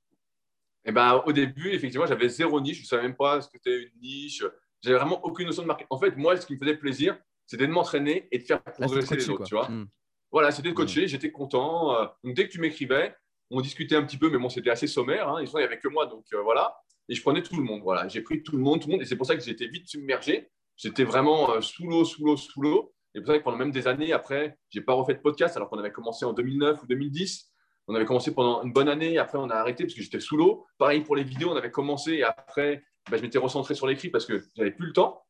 Eh 0.85 0.93
ben, 0.93 1.23
Au 1.27 1.33
début, 1.33 1.71
effectivement, 1.71 2.07
j'avais 2.07 2.29
zéro 2.29 2.61
niche. 2.61 2.79
Je 2.79 2.83
ne 2.83 2.87
savais 2.87 3.03
même 3.03 3.17
pas 3.17 3.41
ce 3.41 3.49
que 3.49 3.59
c'était 3.59 3.83
une 3.83 4.01
niche. 4.01 4.43
J'avais 4.83 4.97
vraiment 4.97 5.23
aucune 5.25 5.47
notion 5.47 5.63
de 5.63 5.67
marketing. 5.67 5.89
En 5.91 5.99
fait, 5.99 6.17
moi, 6.17 6.37
ce 6.37 6.47
qui 6.47 6.55
me 6.55 6.59
faisait 6.59 6.77
plaisir, 6.77 7.19
c'était 7.51 7.67
de 7.67 7.73
m'entraîner 7.73 8.29
et 8.31 8.39
de 8.39 8.45
faire 8.45 8.63
progresser 8.63 9.17
les 9.17 9.29
autres. 9.29 9.43
Tu 9.43 9.57
vois 9.57 9.69
mmh. 9.69 9.89
Voilà, 10.31 10.53
c'était 10.53 10.69
de 10.69 10.75
coacher. 10.75 11.07
Mmh. 11.07 11.09
J'étais 11.09 11.33
content. 11.33 11.97
Donc, 12.23 12.37
dès 12.37 12.47
que 12.47 12.53
tu 12.53 12.61
m'écrivais, 12.61 13.13
on 13.51 13.61
discutait 13.61 13.97
un 13.97 14.05
petit 14.05 14.19
peu, 14.19 14.31
mais 14.31 14.39
bon, 14.39 14.49
c'était 14.49 14.71
assez 14.71 14.87
sommaire. 14.87 15.29
Hein. 15.29 15.43
Il 15.43 15.53
n'y 15.53 15.65
avait 15.65 15.81
que 15.81 15.89
moi, 15.89 16.07
donc 16.07 16.25
euh, 16.33 16.43
voilà. 16.43 16.77
Et 17.09 17.17
je 17.17 17.23
prenais 17.23 17.43
tout 17.43 17.57
le 17.57 17.65
monde. 17.65 17.83
Voilà, 17.83 18.07
j'ai 18.07 18.21
pris 18.21 18.45
tout 18.45 18.57
le 18.57 18.63
monde, 18.63 18.81
tout 18.81 18.87
le 18.87 18.93
monde. 18.93 19.03
Et 19.03 19.05
c'est 19.05 19.17
pour 19.17 19.27
ça 19.27 19.35
que 19.35 19.43
j'étais 19.43 19.67
vite 19.67 19.89
submergé. 19.89 20.49
J'étais 20.77 21.03
vraiment 21.03 21.51
euh, 21.51 21.61
sous 21.61 21.89
l'eau, 21.89 22.05
sous 22.05 22.25
l'eau, 22.25 22.37
sous 22.37 22.63
l'eau. 22.63 22.95
Et 23.17 23.21
pour 23.21 23.33
ça 23.33 23.39
que 23.41 23.43
pendant 23.43 23.57
même 23.57 23.73
des 23.73 23.89
années 23.89 24.13
après, 24.13 24.57
j'ai 24.69 24.81
pas 24.81 24.93
refait 24.93 25.15
de 25.15 25.19
podcast 25.19 25.57
alors 25.57 25.69
qu'on 25.69 25.79
avait 25.79 25.91
commencé 25.91 26.25
en 26.25 26.33
2009 26.33 26.85
ou 26.85 26.87
2010. 26.87 27.51
On 27.89 27.97
avait 27.97 28.05
commencé 28.05 28.33
pendant 28.33 28.63
une 28.63 28.73
bonne 28.73 28.89
année. 28.89 29.19
Après, 29.19 29.39
on 29.39 29.51
a 29.51 29.57
arrêté 29.57 29.83
parce 29.83 29.95
que 29.95 30.03
j'étais 30.03 30.21
sous 30.21 30.37
l'eau. 30.37 30.65
Pareil 30.79 31.01
pour 31.01 31.17
les 31.17 31.25
vidéos, 31.25 31.51
on 31.51 31.57
avait 31.57 31.73
commencé 31.73 32.13
et 32.13 32.23
après, 32.23 32.85
bah, 33.11 33.17
je 33.17 33.23
m'étais 33.23 33.39
recentré 33.39 33.75
sur 33.75 33.89
l'écrit 33.89 34.11
parce 34.11 34.27
que 34.27 34.41
j'avais 34.55 34.71
plus 34.71 34.87
le 34.87 34.93
temps. 34.93 35.25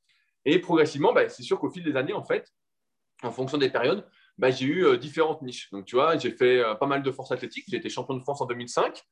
Et 0.44 0.58
progressivement, 0.58 1.12
bah, 1.12 1.28
c'est 1.28 1.42
sûr 1.42 1.58
qu'au 1.58 1.70
fil 1.70 1.84
des 1.84 1.96
années, 1.96 2.12
en 2.12 2.24
fait, 2.24 2.52
en 3.22 3.30
fonction 3.30 3.58
des 3.58 3.70
périodes, 3.70 4.06
bah, 4.38 4.50
j'ai 4.50 4.66
eu 4.66 4.84
euh, 4.84 4.96
différentes 4.96 5.42
niches. 5.42 5.70
Donc, 5.70 5.84
tu 5.84 5.96
vois, 5.96 6.16
j'ai 6.16 6.30
fait 6.30 6.60
euh, 6.60 6.74
pas 6.74 6.86
mal 6.86 7.02
de 7.02 7.10
force 7.10 7.30
athlétique. 7.32 7.66
J'ai 7.68 7.76
été 7.76 7.88
champion 7.90 8.14
de 8.14 8.20
France 8.20 8.40
en 8.40 8.46
2005. 8.46 9.02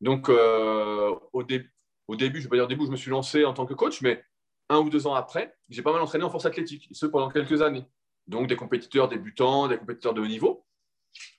Donc, 0.00 0.28
euh, 0.28 1.14
au, 1.32 1.42
début, 1.44 1.70
je 2.08 2.14
ne 2.24 2.42
vais 2.42 2.48
pas 2.48 2.56
dire 2.56 2.68
début, 2.68 2.86
je 2.86 2.90
me 2.90 2.96
suis 2.96 3.10
lancé 3.10 3.44
en 3.44 3.52
tant 3.52 3.66
que 3.66 3.74
coach, 3.74 4.00
mais 4.00 4.24
un 4.70 4.78
ou 4.78 4.88
deux 4.88 5.06
ans 5.06 5.14
après, 5.14 5.54
j'ai 5.68 5.82
pas 5.82 5.92
mal 5.92 6.00
entraîné 6.00 6.24
en 6.24 6.30
force 6.30 6.46
athlétique, 6.46 6.88
et 6.90 6.94
ce 6.94 7.04
pendant 7.04 7.28
quelques 7.28 7.60
années. 7.60 7.84
Donc, 8.26 8.46
des 8.46 8.56
compétiteurs 8.56 9.08
débutants, 9.08 9.68
des 9.68 9.76
compétiteurs 9.76 10.14
de 10.14 10.22
haut 10.22 10.26
niveau. 10.26 10.64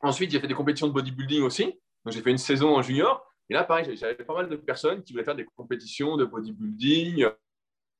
Ensuite, 0.02 0.30
j'ai 0.30 0.40
fait 0.40 0.48
des 0.48 0.54
compétitions 0.54 0.88
de 0.88 0.94
bodybuilding 0.94 1.42
aussi. 1.42 1.66
Donc, 2.06 2.14
j'ai 2.14 2.22
fait 2.22 2.32
une 2.32 2.38
saison 2.38 2.76
en 2.76 2.82
junior. 2.82 3.26
Et 3.50 3.54
là, 3.54 3.64
pareil, 3.64 3.96
j'avais 3.96 4.16
pas 4.16 4.34
mal 4.34 4.50
de 4.50 4.56
personnes 4.56 5.04
qui 5.04 5.14
voulaient 5.14 5.26
faire 5.26 5.36
des 5.36 5.46
compétitions 5.56 6.18
de 6.18 6.26
bodybuilding. 6.26 7.26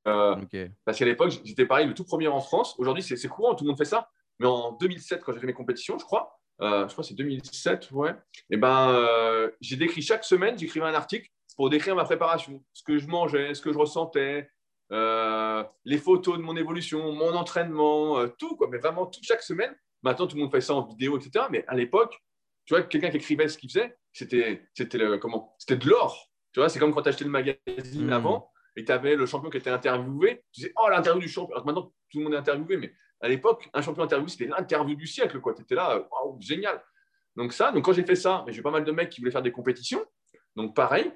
Parce 0.04 0.98
qu'à 0.98 1.06
l'époque, 1.06 1.32
j'étais 1.44 1.66
pareil, 1.66 1.88
le 1.88 1.94
tout 1.94 2.06
premier 2.06 2.28
en 2.28 2.40
France. 2.40 2.76
Aujourd'hui, 2.78 3.04
c'est 3.04 3.28
courant, 3.28 3.56
tout 3.56 3.64
le 3.64 3.70
monde 3.70 3.78
fait 3.78 3.86
ça. 3.86 4.10
Mais 4.40 4.48
en 4.48 4.72
2007, 4.72 5.24
quand 5.24 5.34
j'ai 5.34 5.40
fait 5.40 5.48
mes 5.48 5.54
compétitions, 5.54 6.00
je 6.00 6.04
crois, 6.04 6.40
euh, 6.62 6.88
je 6.88 6.94
crois 6.94 7.04
que 7.04 7.08
c'est 7.08 7.16
2007, 7.16 7.92
ouais, 7.92 8.12
et 8.12 8.14
eh 8.52 8.58
ben, 8.58 8.90
euh, 8.90 9.50
j'ai 9.62 9.78
décrit 9.78 10.02
chaque 10.02 10.24
semaine, 10.24 10.58
j'écrivais 10.58 10.86
un 10.86 10.94
article 10.94 11.30
pour 11.56 11.70
décrire 11.70 11.96
ma 11.96 12.06
préparation, 12.06 12.64
ce 12.74 12.84
que 12.84 12.98
je 12.98 13.08
mangeais, 13.08 13.54
ce 13.54 13.62
que 13.62 13.72
je 13.72 13.78
ressentais, 13.78 14.50
euh, 14.92 15.64
les 15.86 15.98
photos 15.98 16.38
de 16.38 16.44
mon 16.44 16.56
évolution, 16.56 17.14
mon 17.14 17.34
entraînement, 17.34 18.28
tout, 18.40 18.56
quoi, 18.56 18.68
mais 18.70 18.78
vraiment 18.78 19.06
tout 19.06 19.20
chaque 19.24 19.44
semaine. 19.44 19.76
Maintenant, 20.04 20.28
tout 20.28 20.36
le 20.36 20.42
monde 20.42 20.52
fait 20.52 20.62
ça 20.62 20.74
en 20.74 20.86
vidéo, 20.88 21.18
etc. 21.18 21.46
Mais 21.52 21.64
à 21.68 21.76
l'époque, 21.76 22.16
tu 22.66 22.74
vois, 22.74 22.84
quelqu'un 22.84 23.10
qui 23.10 23.18
écrivait 23.18 23.48
ce 23.48 23.58
qu'il 23.58 23.70
faisait, 23.70 23.96
c'était, 24.12 24.68
c'était 24.74 25.20
comment 25.20 25.56
C'était 25.60 25.78
de 25.78 25.88
l'or. 25.88 26.32
Tu 26.52 26.60
vois, 26.60 26.70
c'est 26.70 26.80
comme 26.80 26.94
quand 26.94 27.04
tu 27.04 27.10
achetais 27.10 27.26
le 27.26 27.30
magazine 27.30 28.08
mmh. 28.08 28.14
avant 28.14 28.52
et 28.76 28.86
tu 28.86 28.92
avais 28.92 29.16
le 29.16 29.26
champion 29.26 29.50
qui 29.50 29.58
était 29.58 29.70
interviewé. 29.70 30.44
Tu 30.52 30.62
disais, 30.62 30.74
oh, 30.78 30.90
l'interview 30.90 31.22
du 31.22 31.30
champion. 31.30 31.54
Alors 31.54 31.66
maintenant, 31.66 31.94
tout 32.10 32.18
le 32.18 32.24
monde 32.24 32.34
est 32.34 32.38
interviewé, 32.38 32.78
mais 32.78 32.94
à 33.20 33.28
l'époque, 33.28 33.70
un 33.74 33.82
champion 33.82 34.04
interview, 34.04 34.28
c'était 34.28 34.48
l'interview 34.48 34.96
du 34.96 35.08
siècle. 35.08 35.40
Tu 35.56 35.62
étais 35.62 35.76
là, 35.76 36.08
génial. 36.40 36.82
Donc, 37.36 37.54
ça, 37.54 37.72
donc 37.72 37.86
quand 37.86 37.94
j'ai 37.94 38.04
fait 38.04 38.16
ça, 38.16 38.44
j'ai 38.48 38.60
eu 38.60 38.62
pas 38.62 38.72
mal 38.72 38.84
de 38.84 38.92
mecs 38.92 39.10
qui 39.10 39.22
voulaient 39.22 39.32
faire 39.32 39.42
des 39.42 39.52
compétitions. 39.52 40.04
Donc, 40.56 40.76
pareil. 40.76 41.12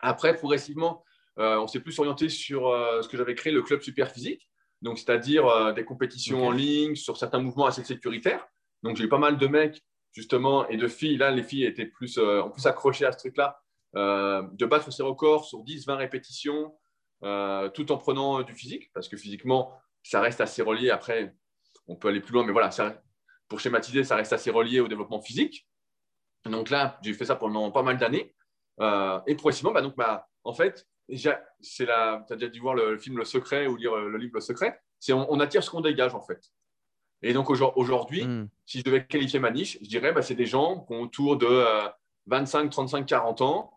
Après, 0.00 0.34
progressivement, 0.34 1.04
euh, 1.38 1.58
on 1.58 1.66
s'est 1.66 1.80
plus 1.80 1.98
orienté 1.98 2.28
sur 2.28 2.68
euh, 2.68 3.02
ce 3.02 3.08
que 3.08 3.16
j'avais 3.16 3.34
créé, 3.34 3.52
le 3.52 3.62
club 3.62 3.80
super 3.80 4.10
physique. 4.10 4.48
Donc, 4.82 4.98
c'est-à-dire 4.98 5.46
euh, 5.46 5.72
des 5.72 5.84
compétitions 5.84 6.46
en 6.46 6.50
ligne 6.50 6.94
sur 6.94 7.16
certains 7.16 7.38
mouvements 7.38 7.66
assez 7.66 7.84
sécuritaires. 7.84 8.46
Donc, 8.82 8.96
j'ai 8.96 9.04
eu 9.04 9.08
pas 9.08 9.18
mal 9.18 9.38
de 9.38 9.46
mecs, 9.46 9.82
justement, 10.12 10.66
et 10.68 10.76
de 10.76 10.88
filles. 10.88 11.16
Là, 11.16 11.30
les 11.30 11.42
filles 11.42 11.64
étaient 11.64 11.86
plus, 11.86 12.18
en 12.18 12.50
plus 12.50 12.66
accrochées 12.66 13.04
à 13.06 13.12
ce 13.12 13.18
truc-là, 13.18 13.60
de 13.94 14.66
battre 14.66 14.92
ses 14.92 15.02
records 15.02 15.44
sur 15.44 15.64
10-20 15.64 15.94
répétitions, 15.96 16.74
tout 17.22 17.92
en 17.92 17.98
prenant 17.98 18.42
du 18.42 18.54
physique. 18.54 18.90
Parce 18.94 19.08
que 19.08 19.16
physiquement, 19.16 19.72
ça 20.02 20.20
reste 20.20 20.40
assez 20.40 20.62
relié. 20.62 20.90
Après, 20.90 21.34
on 21.86 21.96
peut 21.96 22.08
aller 22.08 22.20
plus 22.20 22.32
loin, 22.32 22.44
mais 22.44 22.52
voilà, 22.52 22.70
pour 23.48 23.60
schématiser, 23.60 24.04
ça 24.04 24.16
reste 24.16 24.32
assez 24.32 24.50
relié 24.50 24.80
au 24.80 24.88
développement 24.88 25.20
physique. 25.20 25.66
Donc 26.44 26.70
là, 26.70 26.98
j'ai 27.02 27.12
fait 27.12 27.24
ça 27.26 27.36
pendant 27.36 27.70
pas 27.70 27.82
mal 27.82 27.98
d'années. 27.98 28.34
Euh, 28.80 29.20
et 29.26 29.34
progressivement, 29.34 29.72
bah, 29.72 29.82
donc, 29.82 29.96
bah, 29.96 30.28
en 30.44 30.54
fait, 30.54 30.86
c'est 31.60 31.84
la, 31.84 32.24
tu 32.26 32.32
as 32.32 32.36
déjà 32.36 32.48
dû 32.48 32.60
voir 32.60 32.74
le, 32.74 32.96
film 32.98 33.18
Le 33.18 33.24
Secret 33.24 33.66
ou 33.66 33.76
lire 33.76 33.96
le 33.96 34.16
livre 34.16 34.34
Le 34.34 34.40
Secret, 34.40 34.80
c'est 34.98 35.12
on, 35.12 35.40
attire 35.40 35.62
ce 35.62 35.70
qu'on 35.70 35.80
dégage 35.80 36.14
en 36.14 36.20
fait. 36.20 36.40
Et 37.22 37.32
donc 37.32 37.50
aujourd'hui, 37.50 38.24
hmm. 38.24 38.48
si 38.64 38.78
je 38.78 38.84
devais 38.84 39.04
qualifier 39.04 39.40
ma 39.40 39.50
niche, 39.50 39.78
je 39.82 39.88
dirais 39.88 40.12
bah, 40.12 40.22
c'est 40.22 40.34
des 40.34 40.46
gens 40.46 40.84
qui 40.86 40.94
ont 40.94 41.02
autour 41.02 41.36
de 41.36 41.64
25, 42.26 42.70
35, 42.70 43.06
40 43.06 43.40
ans, 43.42 43.72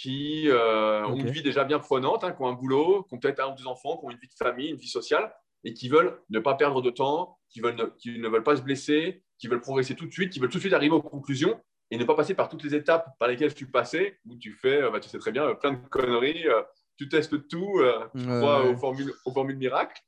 qui 0.00 0.48
euh, 0.48 1.04
ont 1.04 1.14
une 1.14 1.28
vie 1.28 1.42
déjà 1.42 1.64
bien 1.64 1.78
prenante, 1.78 2.24
hein, 2.24 2.32
qui 2.32 2.40
ont 2.40 2.48
un 2.48 2.54
boulot, 2.54 3.02
qui 3.02 3.14
ont 3.14 3.18
peut-être 3.18 3.40
un 3.40 3.52
ou 3.52 3.54
deux 3.54 3.66
enfants, 3.66 3.98
qui 3.98 4.06
ont 4.06 4.10
une 4.10 4.16
vie 4.16 4.28
de 4.28 4.32
famille, 4.32 4.70
une 4.70 4.76
vie 4.76 4.88
sociale, 4.88 5.30
et 5.62 5.74
qui 5.74 5.90
veulent 5.90 6.18
ne 6.30 6.38
pas 6.38 6.54
perdre 6.54 6.80
de 6.80 6.88
temps, 6.88 7.38
qui, 7.50 7.60
veulent 7.60 7.74
ne, 7.74 7.84
qui 7.84 8.18
ne 8.18 8.28
veulent 8.28 8.42
pas 8.42 8.56
se 8.56 8.62
blesser, 8.62 9.22
qui 9.38 9.46
veulent 9.46 9.60
progresser 9.60 9.94
tout 9.94 10.06
de 10.06 10.12
suite, 10.12 10.32
qui 10.32 10.38
veulent 10.38 10.48
tout 10.48 10.56
de 10.56 10.62
suite 10.62 10.72
arriver 10.72 10.94
aux 10.94 11.02
conclusions 11.02 11.60
et 11.90 11.98
ne 11.98 12.04
pas 12.04 12.14
passer 12.14 12.32
par 12.32 12.48
toutes 12.48 12.62
les 12.62 12.74
étapes 12.74 13.10
par 13.18 13.28
lesquelles 13.28 13.52
tu 13.52 13.70
passais, 13.70 14.18
où 14.24 14.36
tu 14.38 14.54
fais, 14.54 14.80
euh, 14.80 14.90
bah, 14.90 15.00
tu 15.00 15.10
sais 15.10 15.18
très 15.18 15.32
bien, 15.32 15.44
euh, 15.44 15.54
plein 15.54 15.72
de 15.72 15.88
conneries, 15.88 16.48
euh, 16.48 16.62
tu 16.96 17.06
testes 17.10 17.48
tout, 17.48 17.82
tu 18.16 18.24
crois 18.24 18.64
aux 18.64 18.76
formules, 18.78 19.12
aux 19.26 19.32
formules 19.32 19.58
miracles. 19.58 20.00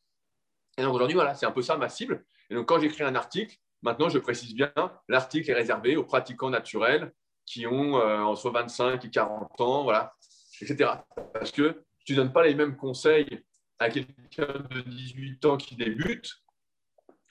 Et 0.79 0.83
donc 0.83 0.95
aujourd'hui, 0.95 1.15
voilà, 1.15 1.35
c'est 1.35 1.45
un 1.45 1.53
peu 1.53 1.61
ça 1.61 1.77
ma 1.77 1.91
cible. 1.91 2.25
Et 2.49 2.55
donc 2.55 2.67
quand 2.67 2.79
j'écris 2.79 3.05
un 3.05 3.15
article, 3.15 3.57
maintenant 3.83 4.09
je 4.09 4.19
précise 4.19 4.55
bien, 4.55 4.73
l'article 5.09 5.51
est 5.51 5.55
réservé 5.55 5.97
aux 5.97 6.05
pratiquants 6.05 6.51
naturels 6.51 7.13
qui 7.47 7.67
ont 7.67 7.95
entre 7.95 8.51
25 8.51 9.05
et 9.05 9.11
40 9.11 9.61
ans, 9.61 9.83
voilà, 9.85 10.15
etc. 10.61 10.91
Parce 11.35 11.51
que 11.51 11.83
tu 12.05 12.13
ne 12.13 12.19
donnes 12.19 12.33
pas 12.33 12.45
les 12.45 12.55
mêmes 12.55 12.77
conseils 12.77 13.43
à 13.79 13.91
quelqu'un 13.91 14.65
de 14.71 14.81
18 14.81 15.45
ans 15.47 15.57
qui 15.57 15.77
débute 15.77 16.43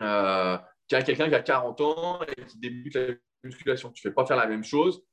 euh, 0.01 0.57
qu'à 0.87 1.01
quelqu'un 1.03 1.29
qui 1.29 1.35
a 1.35 1.41
40 1.41 1.81
ans 1.81 2.19
et 2.23 2.45
qui 2.45 2.59
débute 2.59 2.95
la 2.95 3.13
musculation. 3.43 3.91
Tu 3.91 4.05
ne 4.05 4.11
fais 4.11 4.13
pas 4.13 4.25
faire 4.25 4.37
la 4.37 4.47
même 4.47 4.63
chose, 4.63 5.03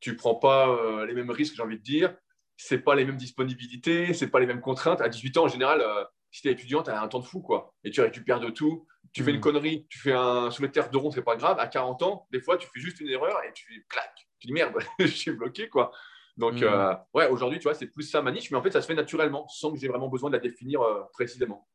tu 0.00 0.12
ne 0.12 0.16
prends 0.16 0.34
pas 0.34 0.68
euh, 0.68 1.06
les 1.06 1.14
mêmes 1.14 1.30
risques, 1.30 1.54
j'ai 1.56 1.62
envie 1.62 1.78
de 1.78 1.82
dire. 1.82 2.16
Ce 2.56 2.74
pas 2.74 2.94
les 2.94 3.04
mêmes 3.04 3.16
disponibilités, 3.16 4.12
ce 4.14 4.24
pas 4.24 4.38
les 4.38 4.46
mêmes 4.46 4.60
contraintes. 4.60 5.00
À 5.00 5.08
18 5.08 5.36
ans, 5.38 5.44
en 5.44 5.48
général, 5.48 5.80
euh, 5.80 6.04
si 6.30 6.42
tu 6.42 6.48
es 6.48 6.52
étudiant, 6.52 6.82
tu 6.82 6.90
as 6.90 7.00
un 7.00 7.08
temps 7.08 7.18
de 7.18 7.24
fou. 7.24 7.40
quoi. 7.40 7.74
Et 7.82 7.90
tu 7.90 8.00
récupères 8.00 8.40
de 8.40 8.50
tout. 8.50 8.86
Tu 9.12 9.24
fais 9.24 9.30
une 9.30 9.38
mm. 9.38 9.40
connerie, 9.40 9.86
tu 9.90 9.98
fais 9.98 10.12
un 10.12 10.50
soulevé 10.50 10.68
de 10.68 10.72
terre 10.72 10.90
de 10.90 10.96
rond, 10.96 11.10
c'est 11.10 11.22
pas 11.22 11.36
grave. 11.36 11.58
À 11.58 11.66
40 11.66 12.02
ans, 12.02 12.26
des 12.30 12.40
fois, 12.40 12.56
tu 12.56 12.68
fais 12.72 12.80
juste 12.80 13.00
une 13.00 13.08
erreur 13.08 13.36
et 13.44 13.52
tu 13.52 13.84
claques. 13.88 14.28
Tu 14.42 14.48
dis 14.48 14.54
merde, 14.54 14.74
je 14.98 15.06
suis 15.06 15.30
bloqué. 15.30 15.68
quoi. 15.68 15.92
Donc, 16.36 16.54
mm. 16.54 16.64
euh, 16.64 16.94
ouais, 17.14 17.28
aujourd'hui, 17.28 17.60
tu 17.60 17.64
vois, 17.64 17.74
c'est 17.74 17.86
plus 17.86 18.02
ça 18.02 18.22
ma 18.22 18.32
niche, 18.32 18.50
mais 18.50 18.56
en 18.56 18.62
fait, 18.62 18.72
ça 18.72 18.82
se 18.82 18.88
fait 18.88 18.94
naturellement, 18.96 19.46
sans 19.46 19.70
que 19.70 19.78
j'ai 19.78 19.86
vraiment 19.86 20.08
besoin 20.08 20.30
de 20.30 20.34
la 20.34 20.40
définir 20.40 20.80
euh, 20.80 21.04
précisément. 21.12 21.68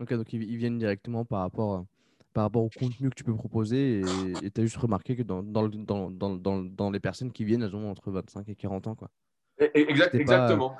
Ok, 0.00 0.14
donc 0.14 0.32
ils, 0.32 0.56
viennent 0.56 0.78
directement 0.78 1.26
par 1.26 1.40
rapport, 1.40 1.74
euh, 1.74 1.82
par 2.32 2.44
rapport 2.44 2.62
au 2.62 2.70
contenu 2.70 3.10
que 3.10 3.14
tu 3.14 3.24
peux 3.24 3.34
proposer 3.34 4.00
et 4.42 4.50
tu 4.50 4.60
as 4.62 4.64
juste 4.64 4.78
remarqué 4.78 5.14
que 5.14 5.22
dans, 5.22 5.42
dans, 5.42 5.68
dans, 5.68 6.10
dans, 6.10 6.60
dans 6.62 6.90
les 6.90 7.00
personnes 7.00 7.32
qui 7.32 7.44
viennent, 7.44 7.62
elles 7.62 7.76
ont 7.76 7.90
entre 7.90 8.10
25 8.10 8.48
et 8.48 8.56
40 8.56 8.86
ans. 8.86 8.94
Quoi. 8.94 9.10
Exact, 9.58 10.14
exactement. 10.14 10.74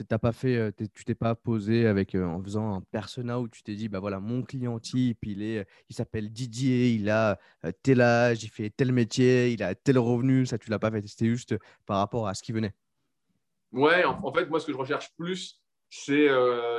Hein 0.00 0.18
pas 0.18 0.32
fait, 0.32 0.72
tu 0.94 1.04
t'es 1.04 1.14
pas 1.14 1.34
posé 1.34 1.86
avec 1.86 2.14
euh, 2.14 2.24
en 2.24 2.42
faisant 2.42 2.74
un 2.74 2.80
persona 2.80 3.40
où 3.40 3.48
tu 3.48 3.62
t'es 3.62 3.74
dit 3.74 3.88
bah 3.88 4.00
voilà 4.00 4.20
mon 4.20 4.42
client 4.42 4.78
type 4.78 5.18
il 5.22 5.42
est, 5.42 5.66
il 5.90 5.94
s'appelle 5.94 6.30
Didier, 6.30 6.90
il 6.92 7.10
a 7.10 7.38
tel 7.82 8.00
âge, 8.00 8.42
il 8.42 8.48
fait 8.48 8.70
tel 8.70 8.92
métier, 8.92 9.50
il 9.50 9.62
a 9.62 9.74
tel 9.74 9.98
revenu, 9.98 10.46
ça 10.46 10.58
tu 10.58 10.70
l'as 10.70 10.78
pas 10.78 10.90
fait, 10.90 11.06
c'était 11.06 11.26
juste 11.26 11.56
par 11.84 11.98
rapport 11.98 12.26
à 12.26 12.34
ce 12.34 12.42
qui 12.42 12.52
venait. 12.52 12.72
Ouais, 13.72 14.04
en, 14.04 14.32
fait 14.32 14.46
moi 14.46 14.60
ce 14.60 14.66
que 14.66 14.72
je 14.72 14.78
recherche 14.78 15.14
plus 15.16 15.60
c'est 15.90 16.28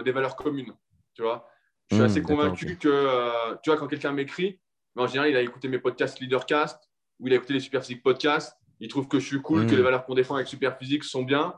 des 0.04 0.12
valeurs 0.12 0.36
communes, 0.36 0.74
tu 1.14 1.22
vois? 1.22 1.48
Je 1.90 1.96
suis 1.96 2.02
mmh, 2.02 2.06
assez 2.06 2.22
convaincu 2.24 2.78
que 2.78 3.56
tu 3.62 3.70
vois 3.70 3.78
quand 3.78 3.88
quelqu'un 3.88 4.12
m'écrit, 4.12 4.60
en 4.96 5.06
général 5.06 5.30
il 5.30 5.36
a 5.36 5.42
écouté 5.42 5.68
mes 5.68 5.80
podcasts 5.80 6.20
Leadercast 6.20 6.90
ou 7.20 7.28
il 7.28 7.34
a 7.34 7.36
écouté 7.36 7.54
les 7.54 7.60
Superphysique 7.60 8.02
podcasts, 8.02 8.58
il 8.80 8.88
trouve 8.88 9.08
que 9.08 9.20
je 9.20 9.28
suis 9.28 9.42
cool, 9.42 9.68
que 9.68 9.74
mmh. 9.74 9.78
les 9.78 9.84
valeurs 9.84 10.06
qu'on 10.06 10.16
défend 10.16 10.36
avec 10.36 10.48
Superphysique 10.48 11.04
sont 11.04 11.22
bien 11.22 11.54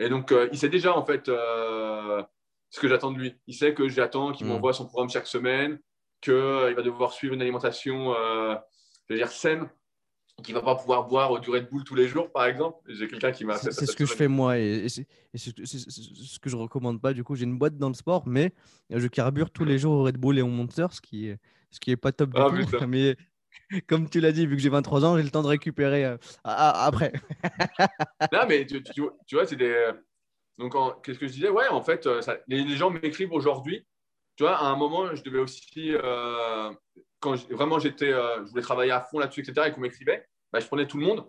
et 0.00 0.08
donc, 0.08 0.32
euh, 0.32 0.48
il 0.50 0.58
sait 0.58 0.70
déjà, 0.70 0.96
en 0.96 1.04
fait, 1.04 1.28
euh, 1.28 2.22
ce 2.70 2.80
que 2.80 2.88
j'attends 2.88 3.12
de 3.12 3.18
lui. 3.18 3.34
Il 3.46 3.54
sait 3.54 3.74
que 3.74 3.86
j'attends 3.86 4.32
qu'il 4.32 4.46
mm. 4.46 4.48
m'envoie 4.48 4.72
son 4.72 4.86
programme 4.86 5.10
chaque 5.10 5.26
semaine, 5.26 5.78
qu'il 6.22 6.34
va 6.34 6.82
devoir 6.82 7.12
suivre 7.12 7.34
une 7.34 7.42
alimentation, 7.42 8.14
euh, 8.14 8.54
je 9.08 9.14
veux 9.14 9.20
dire, 9.20 9.30
saine. 9.30 9.68
qui 10.42 10.54
va 10.54 10.62
pas 10.62 10.74
pouvoir 10.74 11.06
boire 11.06 11.38
du 11.38 11.50
Red 11.50 11.68
Bull 11.68 11.84
tous 11.84 11.94
les 11.94 12.08
jours, 12.08 12.32
par 12.32 12.46
exemple. 12.46 12.78
J'ai 12.88 13.08
quelqu'un 13.08 13.30
qui 13.30 13.44
m'a 13.44 13.58
fait 13.58 13.72
C'est 13.72 13.84
ce 13.84 13.94
que 13.94 14.06
je 14.06 14.14
fais 14.14 14.26
moi 14.26 14.58
et, 14.58 14.88
c'est 14.88 15.06
ce 15.34 16.38
que 16.38 16.48
je 16.48 16.56
recommande 16.56 16.98
pas. 16.98 17.12
Du 17.12 17.22
coup, 17.22 17.34
j'ai 17.34 17.44
une 17.44 17.58
boîte 17.58 17.76
dans 17.76 17.88
le 17.88 17.94
sport, 17.94 18.26
mais 18.26 18.54
je 18.88 19.06
carbure 19.06 19.50
tous 19.50 19.66
les 19.66 19.78
jours 19.78 19.92
au 19.92 20.04
Red 20.04 20.16
Bull 20.16 20.38
et 20.38 20.42
au 20.42 20.48
Monster, 20.48 20.86
ce 20.92 21.02
qui 21.02 21.28
est, 21.28 21.38
ce 21.70 21.78
qui 21.78 21.90
est 21.90 21.98
pas 21.98 22.12
top 22.12 22.30
du 22.30 22.40
ah, 22.40 22.48
tout. 22.50 22.86
Mais 22.88 23.16
comme 23.86 24.08
tu 24.08 24.20
l'as 24.20 24.32
dit, 24.32 24.46
vu 24.46 24.56
que 24.56 24.62
j'ai 24.62 24.68
23 24.68 25.04
ans, 25.04 25.16
j'ai 25.16 25.22
le 25.22 25.30
temps 25.30 25.42
de 25.42 25.48
récupérer 25.48 26.04
euh, 26.04 26.16
après. 26.44 27.12
non, 28.32 28.40
mais 28.48 28.66
tu, 28.66 29.02
vois, 29.32 29.46
c'est 29.46 29.56
des. 29.56 29.92
Donc, 30.58 30.74
qu'est-ce 31.02 31.18
que 31.18 31.26
je 31.26 31.32
disais? 31.32 31.48
Ouais, 31.48 31.68
en 31.68 31.82
fait, 31.82 32.06
euh, 32.06 32.20
les, 32.48 32.76
gens 32.76 32.90
m'écrivent 32.90 33.32
aujourd'hui. 33.32 33.86
Tu 34.36 34.44
vois, 34.44 34.56
à 34.56 34.64
un 34.64 34.76
moment, 34.76 35.14
je 35.14 35.22
devais 35.22 35.38
aussi. 35.38 35.92
Euh, 35.94 36.72
quand 37.20 37.36
vraiment 37.50 37.78
j'étais, 37.78 38.10
je 38.10 38.50
voulais 38.50 38.62
travailler 38.62 38.92
à 38.92 39.00
fond 39.00 39.18
là-dessus, 39.18 39.40
etc., 39.40 39.68
et 39.68 39.72
qu'on 39.72 39.80
m'écrivait, 39.80 40.26
bah, 40.52 40.60
je 40.60 40.66
prenais 40.66 40.86
tout 40.86 40.98
le 40.98 41.06
monde. 41.06 41.26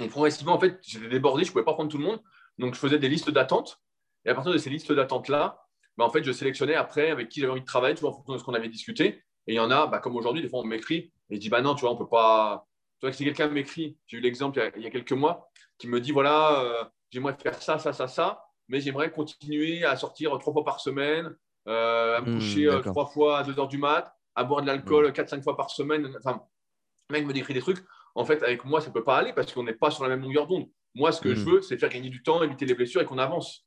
Et 0.00 0.08
progressivement, 0.08 0.54
en 0.54 0.60
fait, 0.60 0.78
j'étais 0.82 1.08
débordé, 1.08 1.42
je 1.42 1.50
ne 1.50 1.52
pouvais 1.52 1.64
pas 1.64 1.74
prendre 1.74 1.90
tout 1.90 1.98
le 1.98 2.04
monde. 2.04 2.20
Donc, 2.58 2.74
je 2.74 2.78
faisais 2.78 2.98
des 2.98 3.08
listes 3.08 3.30
d'attente. 3.30 3.80
Et 4.24 4.30
à 4.30 4.34
partir 4.34 4.52
de 4.52 4.58
ces 4.58 4.70
listes 4.70 4.92
d'attente-là, 4.92 5.60
bah, 5.96 6.04
en 6.04 6.10
fait, 6.10 6.22
je 6.22 6.32
sélectionnais 6.32 6.74
après 6.74 7.10
avec 7.10 7.28
qui 7.28 7.40
j'avais 7.40 7.52
envie 7.52 7.60
de 7.60 7.66
travailler, 7.66 7.94
tu 7.94 8.02
vois, 8.02 8.10
en 8.10 8.14
fonction 8.14 8.34
de 8.34 8.38
ce 8.38 8.44
qu'on 8.44 8.54
avait 8.54 8.68
discuté. 8.68 9.24
Et 9.46 9.54
il 9.54 9.56
y 9.56 9.60
en 9.60 9.70
a, 9.70 9.86
bah, 9.86 9.98
comme 9.98 10.16
aujourd'hui, 10.16 10.42
des 10.42 10.48
fois, 10.48 10.60
on 10.60 10.64
m'écrit 10.64 11.12
et 11.30 11.36
je 11.36 11.40
dis, 11.40 11.48
bah 11.48 11.62
non, 11.62 11.74
tu 11.74 11.82
vois, 11.82 11.92
on 11.92 11.96
peut 11.96 12.08
pas. 12.08 12.66
Tu 13.00 13.06
vois, 13.06 13.12
si 13.12 13.24
quelqu'un 13.24 13.48
m'écrit, 13.48 13.96
j'ai 14.06 14.18
eu 14.18 14.20
l'exemple 14.20 14.70
il, 14.76 14.82
y 14.82 14.86
a 14.86 14.90
quelques 14.90 15.12
mois, 15.12 15.50
qui 15.78 15.86
me 15.88 16.00
dit, 16.00 16.12
voilà, 16.12 16.60
euh, 16.62 16.84
j'aimerais 17.10 17.36
faire 17.40 17.60
ça, 17.62 17.78
ça, 17.78 17.92
ça, 17.92 18.08
ça, 18.08 18.42
mais 18.68 18.80
j'aimerais 18.80 19.10
continuer 19.10 19.84
à 19.84 19.96
sortir 19.96 20.36
trois 20.38 20.52
fois 20.52 20.64
par 20.64 20.80
semaine, 20.80 21.36
euh, 21.68 22.16
à 22.16 22.20
me 22.20 22.30
hmm, 22.30 22.34
coucher 22.38 22.66
euh, 22.66 22.80
trois 22.80 23.06
fois 23.06 23.38
à 23.38 23.44
2 23.44 23.58
heures 23.58 23.68
du 23.68 23.78
mat, 23.78 24.14
à 24.34 24.44
boire 24.44 24.62
de 24.62 24.66
l'alcool 24.66 25.08
hmm. 25.08 25.12
quatre, 25.12 25.28
cinq 25.28 25.42
fois 25.42 25.56
par 25.56 25.70
semaine. 25.70 26.10
Enfin, 26.18 26.42
le 27.10 27.18
mec 27.18 27.26
me 27.26 27.32
décrit 27.32 27.54
des 27.54 27.60
trucs 27.60 27.84
en 28.16 28.24
fait, 28.24 28.42
avec 28.42 28.64
moi, 28.64 28.80
ça 28.80 28.88
ne 28.88 28.94
peut 28.94 29.04
pas 29.04 29.18
aller 29.18 29.34
parce 29.34 29.52
qu'on 29.52 29.62
n'est 29.62 29.74
pas 29.74 29.90
sur 29.90 30.02
la 30.02 30.08
même 30.08 30.22
longueur 30.22 30.46
d'onde. 30.46 30.68
Moi, 30.94 31.12
ce 31.12 31.20
que 31.20 31.34
je 31.34 31.42
hmm. 31.42 31.50
veux, 31.50 31.60
c'est 31.60 31.76
faire 31.76 31.90
gagner 31.90 32.08
du 32.08 32.22
temps, 32.22 32.42
éviter 32.42 32.64
les 32.64 32.74
blessures 32.74 33.02
et 33.02 33.04
qu'on 33.04 33.18
avance. 33.18 33.66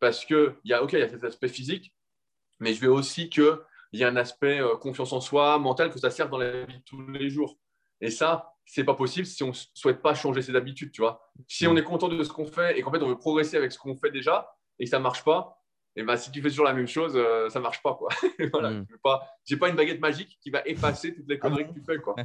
Parce 0.00 0.24
qu'il 0.24 0.56
y 0.64 0.72
a, 0.72 0.82
OK, 0.82 0.94
il 0.94 1.00
y 1.00 1.02
a 1.02 1.08
cet 1.08 1.22
aspect 1.22 1.48
physique, 1.48 1.92
mais 2.58 2.72
je 2.72 2.80
veux 2.80 2.90
aussi 2.90 3.28
qu'il 3.92 4.00
y 4.00 4.02
ait 4.02 4.06
un 4.06 4.16
aspect 4.16 4.60
euh, 4.60 4.76
confiance 4.76 5.12
en 5.12 5.20
soi, 5.20 5.58
mental, 5.58 5.90
que 5.90 5.98
ça 5.98 6.10
serve 6.10 6.30
dans 6.30 6.38
la 6.38 6.64
vie 6.64 6.78
de 6.78 6.82
tous 6.84 7.00
les 7.08 7.28
jours. 7.28 7.58
Et 8.00 8.10
ça, 8.10 8.54
c'est 8.64 8.84
pas 8.84 8.94
possible 8.94 9.26
si 9.26 9.42
on 9.42 9.48
ne 9.48 9.52
souhaite 9.74 10.00
pas 10.00 10.14
changer 10.14 10.40
ses 10.42 10.56
habitudes, 10.56 10.90
tu 10.90 11.02
vois. 11.02 11.30
Si 11.46 11.66
on 11.66 11.74
hmm. 11.74 11.78
est 11.78 11.84
content 11.84 12.08
de 12.08 12.24
ce 12.24 12.32
qu'on 12.32 12.46
fait 12.46 12.78
et 12.78 12.82
qu'en 12.82 12.90
fait, 12.90 13.02
on 13.02 13.08
veut 13.08 13.18
progresser 13.18 13.56
avec 13.56 13.70
ce 13.70 13.78
qu'on 13.78 13.94
fait 13.96 14.10
déjà 14.10 14.56
et 14.78 14.84
que 14.84 14.90
ça 14.90 14.98
ne 14.98 15.02
marche 15.02 15.22
pas, 15.22 15.62
et 15.94 16.02
ben, 16.02 16.16
si 16.16 16.30
tu 16.30 16.40
fais 16.40 16.48
toujours 16.48 16.64
la 16.64 16.72
même 16.72 16.86
chose, 16.86 17.12
euh, 17.16 17.50
ça 17.50 17.58
ne 17.58 17.64
marche 17.64 17.82
pas. 17.82 17.94
Quoi. 17.94 18.08
voilà, 18.52 18.70
mm. 18.70 18.86
Je 18.88 18.94
n'ai 18.94 18.98
pas, 19.02 19.28
pas, 19.60 19.68
une 19.68 19.76
baguette 19.76 20.00
magique 20.00 20.38
qui 20.40 20.50
va 20.50 20.62
effacer 20.64 21.14
toutes 21.14 21.28
les 21.28 21.38
conneries 21.38 21.66
que 21.68 21.74
tu 21.74 21.82
fais. 21.84 21.98
Quoi. 21.98 22.16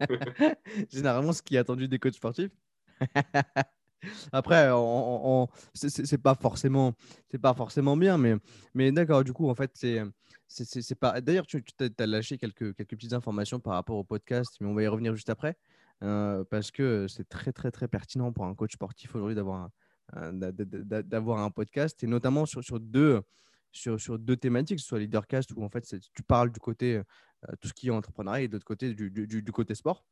Généralement, 0.90 1.32
ce 1.32 1.42
qui 1.42 1.56
est 1.56 1.58
attendu 1.58 1.86
des 1.86 1.98
coachs 1.98 2.14
sportifs. 2.14 2.52
Après, 4.32 4.70
on, 4.70 5.42
on, 5.42 5.48
c'est 5.74 6.22
pas 6.22 6.34
forcément, 6.34 6.94
c'est 7.30 7.38
pas 7.38 7.52
forcément 7.52 7.98
bien, 7.98 8.16
mais, 8.16 8.36
mais 8.72 8.90
d'accord. 8.90 9.22
Du 9.22 9.34
coup, 9.34 9.50
en 9.50 9.54
fait, 9.54 9.70
c'est, 9.74 10.02
c'est 10.50 10.94
pas. 10.96 11.20
D'ailleurs, 11.20 11.46
tu, 11.46 11.62
tu 11.62 11.90
as 11.98 12.06
lâché 12.06 12.36
quelques, 12.36 12.74
quelques 12.74 12.96
petites 12.96 13.12
informations 13.12 13.60
par 13.60 13.74
rapport 13.74 13.96
au 13.96 14.04
podcast, 14.04 14.56
mais 14.60 14.66
on 14.66 14.74
va 14.74 14.82
y 14.82 14.86
revenir 14.88 15.14
juste 15.14 15.30
après, 15.30 15.56
euh, 16.02 16.42
parce 16.50 16.72
que 16.72 17.06
c'est 17.08 17.28
très, 17.28 17.52
très, 17.52 17.70
très 17.70 17.86
pertinent 17.86 18.32
pour 18.32 18.44
un 18.44 18.54
coach 18.54 18.72
sportif 18.72 19.14
aujourd'hui 19.14 19.36
d'avoir 19.36 19.70
un, 20.12 20.32
d'avoir 20.32 21.38
un 21.38 21.50
podcast 21.50 22.02
et 22.02 22.08
notamment 22.08 22.46
sur, 22.46 22.64
sur, 22.64 22.80
deux, 22.80 23.22
sur, 23.70 24.00
sur 24.00 24.18
deux 24.18 24.36
thématiques, 24.36 24.80
soit 24.80 24.98
Leadercast 24.98 25.52
où 25.52 25.62
en 25.62 25.68
fait 25.68 25.86
tu 26.12 26.22
parles 26.24 26.50
du 26.50 26.58
côté 26.58 26.96
euh, 26.96 27.52
tout 27.60 27.68
ce 27.68 27.72
qui 27.72 27.86
est 27.86 27.92
entrepreneuriat 27.92 28.42
et 28.42 28.48
de 28.48 28.54
l'autre 28.54 28.66
côté 28.66 28.92
du, 28.92 29.08
du, 29.08 29.42
du, 29.42 29.52
côté 29.52 29.76
sport. 29.76 30.04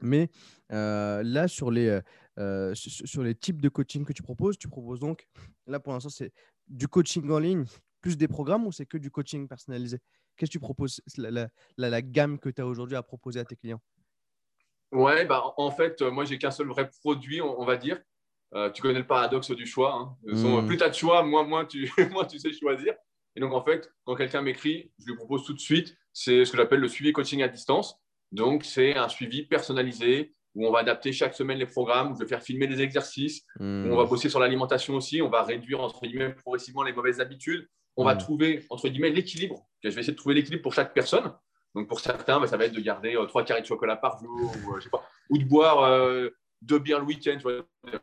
Mais 0.00 0.30
euh, 0.72 1.22
là, 1.22 1.46
sur 1.46 1.70
les, 1.70 2.00
sur 2.74 3.22
les 3.22 3.36
types 3.36 3.62
de 3.62 3.68
coaching 3.68 4.04
que 4.04 4.12
tu 4.12 4.24
proposes, 4.24 4.58
tu 4.58 4.66
proposes 4.66 4.98
donc, 4.98 5.28
là 5.68 5.78
pour 5.78 5.92
l'instant, 5.92 6.10
c'est 6.10 6.32
du 6.66 6.88
coaching 6.88 7.30
en 7.30 7.38
ligne 7.38 7.64
plus 8.04 8.18
des 8.18 8.28
programmes 8.28 8.66
ou 8.66 8.72
c'est 8.72 8.84
que 8.84 8.98
du 8.98 9.10
coaching 9.10 9.48
personnalisé? 9.48 9.98
Qu'est-ce 10.36 10.50
que 10.50 10.52
tu 10.52 10.60
proposes, 10.60 11.00
la, 11.16 11.30
la, 11.30 11.48
la, 11.78 12.02
gamme 12.02 12.38
que 12.38 12.50
tu 12.50 12.60
as 12.60 12.66
aujourd'hui 12.66 12.96
à 12.96 13.02
proposer 13.02 13.40
à 13.40 13.46
tes 13.46 13.56
clients? 13.56 13.80
Ouais, 14.92 15.24
bah, 15.24 15.54
en 15.56 15.70
fait, 15.70 16.02
moi, 16.02 16.26
j'ai 16.26 16.36
qu'un 16.36 16.50
seul 16.50 16.68
vrai 16.68 16.90
produit, 17.02 17.40
on 17.40 17.64
va 17.64 17.76
dire. 17.76 17.98
Euh, 18.54 18.70
tu 18.70 18.82
connais 18.82 18.98
le 18.98 19.06
paradoxe 19.06 19.50
du 19.52 19.64
choix. 19.64 19.94
Hein. 19.94 20.16
Hmm. 20.22 20.66
Plus 20.66 20.76
tu 20.76 20.84
as 20.84 20.90
de 20.90 20.94
choix, 20.94 21.22
moins, 21.22 21.44
moins, 21.44 21.64
tu, 21.64 21.90
tu 22.30 22.38
sais 22.38 22.52
choisir. 22.52 22.92
Et 23.36 23.40
donc, 23.40 23.54
en 23.54 23.64
fait, 23.64 23.90
quand 24.04 24.16
quelqu'un 24.16 24.42
m'écrit, 24.42 24.92
je 24.98 25.06
lui 25.06 25.16
propose 25.16 25.44
tout 25.46 25.54
de 25.54 25.60
suite, 25.60 25.96
c'est 26.12 26.44
ce 26.44 26.50
que 26.50 26.58
j'appelle 26.58 26.80
le 26.80 26.88
suivi 26.88 27.12
coaching 27.12 27.42
à 27.42 27.48
distance. 27.48 27.96
Donc, 28.32 28.64
c'est 28.64 28.96
un 28.96 29.08
suivi 29.08 29.46
personnalisé 29.46 30.34
où 30.54 30.66
on 30.66 30.70
va 30.70 30.80
adapter 30.80 31.10
chaque 31.10 31.34
semaine 31.34 31.58
les 31.58 31.66
programmes, 31.66 32.12
où 32.12 32.14
je 32.16 32.20
vais 32.20 32.28
faire 32.28 32.42
filmer 32.42 32.66
des 32.66 32.82
exercices, 32.82 33.46
où 33.58 33.64
on 33.64 33.96
va 33.96 34.04
hmm. 34.04 34.08
bosser 34.08 34.28
sur 34.28 34.40
l'alimentation 34.40 34.94
aussi, 34.94 35.22
on 35.22 35.30
va 35.30 35.42
réduire, 35.42 35.80
entre 35.80 36.06
guillemets, 36.06 36.34
progressivement 36.34 36.82
les 36.82 36.92
mauvaises 36.92 37.20
habitudes. 37.20 37.66
On 37.96 38.04
va 38.04 38.14
hmm. 38.14 38.18
trouver, 38.18 38.66
entre 38.70 38.88
guillemets, 38.88 39.10
l'équilibre. 39.10 39.66
Je 39.82 39.90
vais 39.90 40.00
essayer 40.00 40.12
de 40.12 40.18
trouver 40.18 40.34
l'équilibre 40.34 40.62
pour 40.62 40.74
chaque 40.74 40.92
personne. 40.94 41.32
Donc, 41.74 41.88
pour 41.88 42.00
certains, 42.00 42.40
bah, 42.40 42.46
ça 42.46 42.56
va 42.56 42.64
être 42.66 42.72
de 42.72 42.80
garder 42.80 43.16
euh, 43.16 43.26
trois 43.26 43.44
carrés 43.44 43.60
de 43.60 43.66
chocolat 43.66 43.96
par 43.96 44.18
jour, 44.18 44.30
ou, 44.30 44.74
euh, 44.74 44.78
je 44.78 44.84
sais 44.84 44.90
pas, 44.90 45.08
ou 45.30 45.38
de 45.38 45.44
boire 45.44 46.30
deux 46.64 46.78
bières 46.78 47.00
le 47.00 47.04
week-end. 47.04 47.38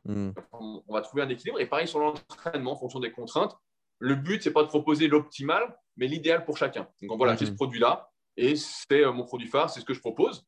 Hmm. 0.06 0.32
On 0.54 0.94
va 0.94 1.02
trouver 1.02 1.24
un 1.24 1.30
équilibre. 1.30 1.60
Et 1.60 1.66
pareil 1.66 1.88
sur 1.88 2.00
l'entraînement, 2.00 2.74
en 2.74 2.78
fonction 2.78 3.00
des 3.00 3.12
contraintes. 3.12 3.56
Le 4.00 4.16
but, 4.16 4.42
c'est 4.42 4.52
pas 4.52 4.64
de 4.64 4.68
proposer 4.68 5.08
l'optimal, 5.08 5.76
mais 5.98 6.08
l'idéal 6.08 6.46
pour 6.46 6.58
chacun. 6.58 6.88
Donc 7.02 7.18
voilà, 7.18 7.36
j'ai 7.36 7.46
ce 7.46 7.52
hmm. 7.52 7.56
produit-là 7.56 8.10
et 8.38 8.56
c'est 8.56 9.04
euh, 9.04 9.12
mon 9.12 9.26
produit 9.26 9.48
phare, 9.48 9.70
c'est 9.70 9.80
ce 9.80 9.86
que 9.86 9.94
je 9.94 10.00
propose 10.00 10.46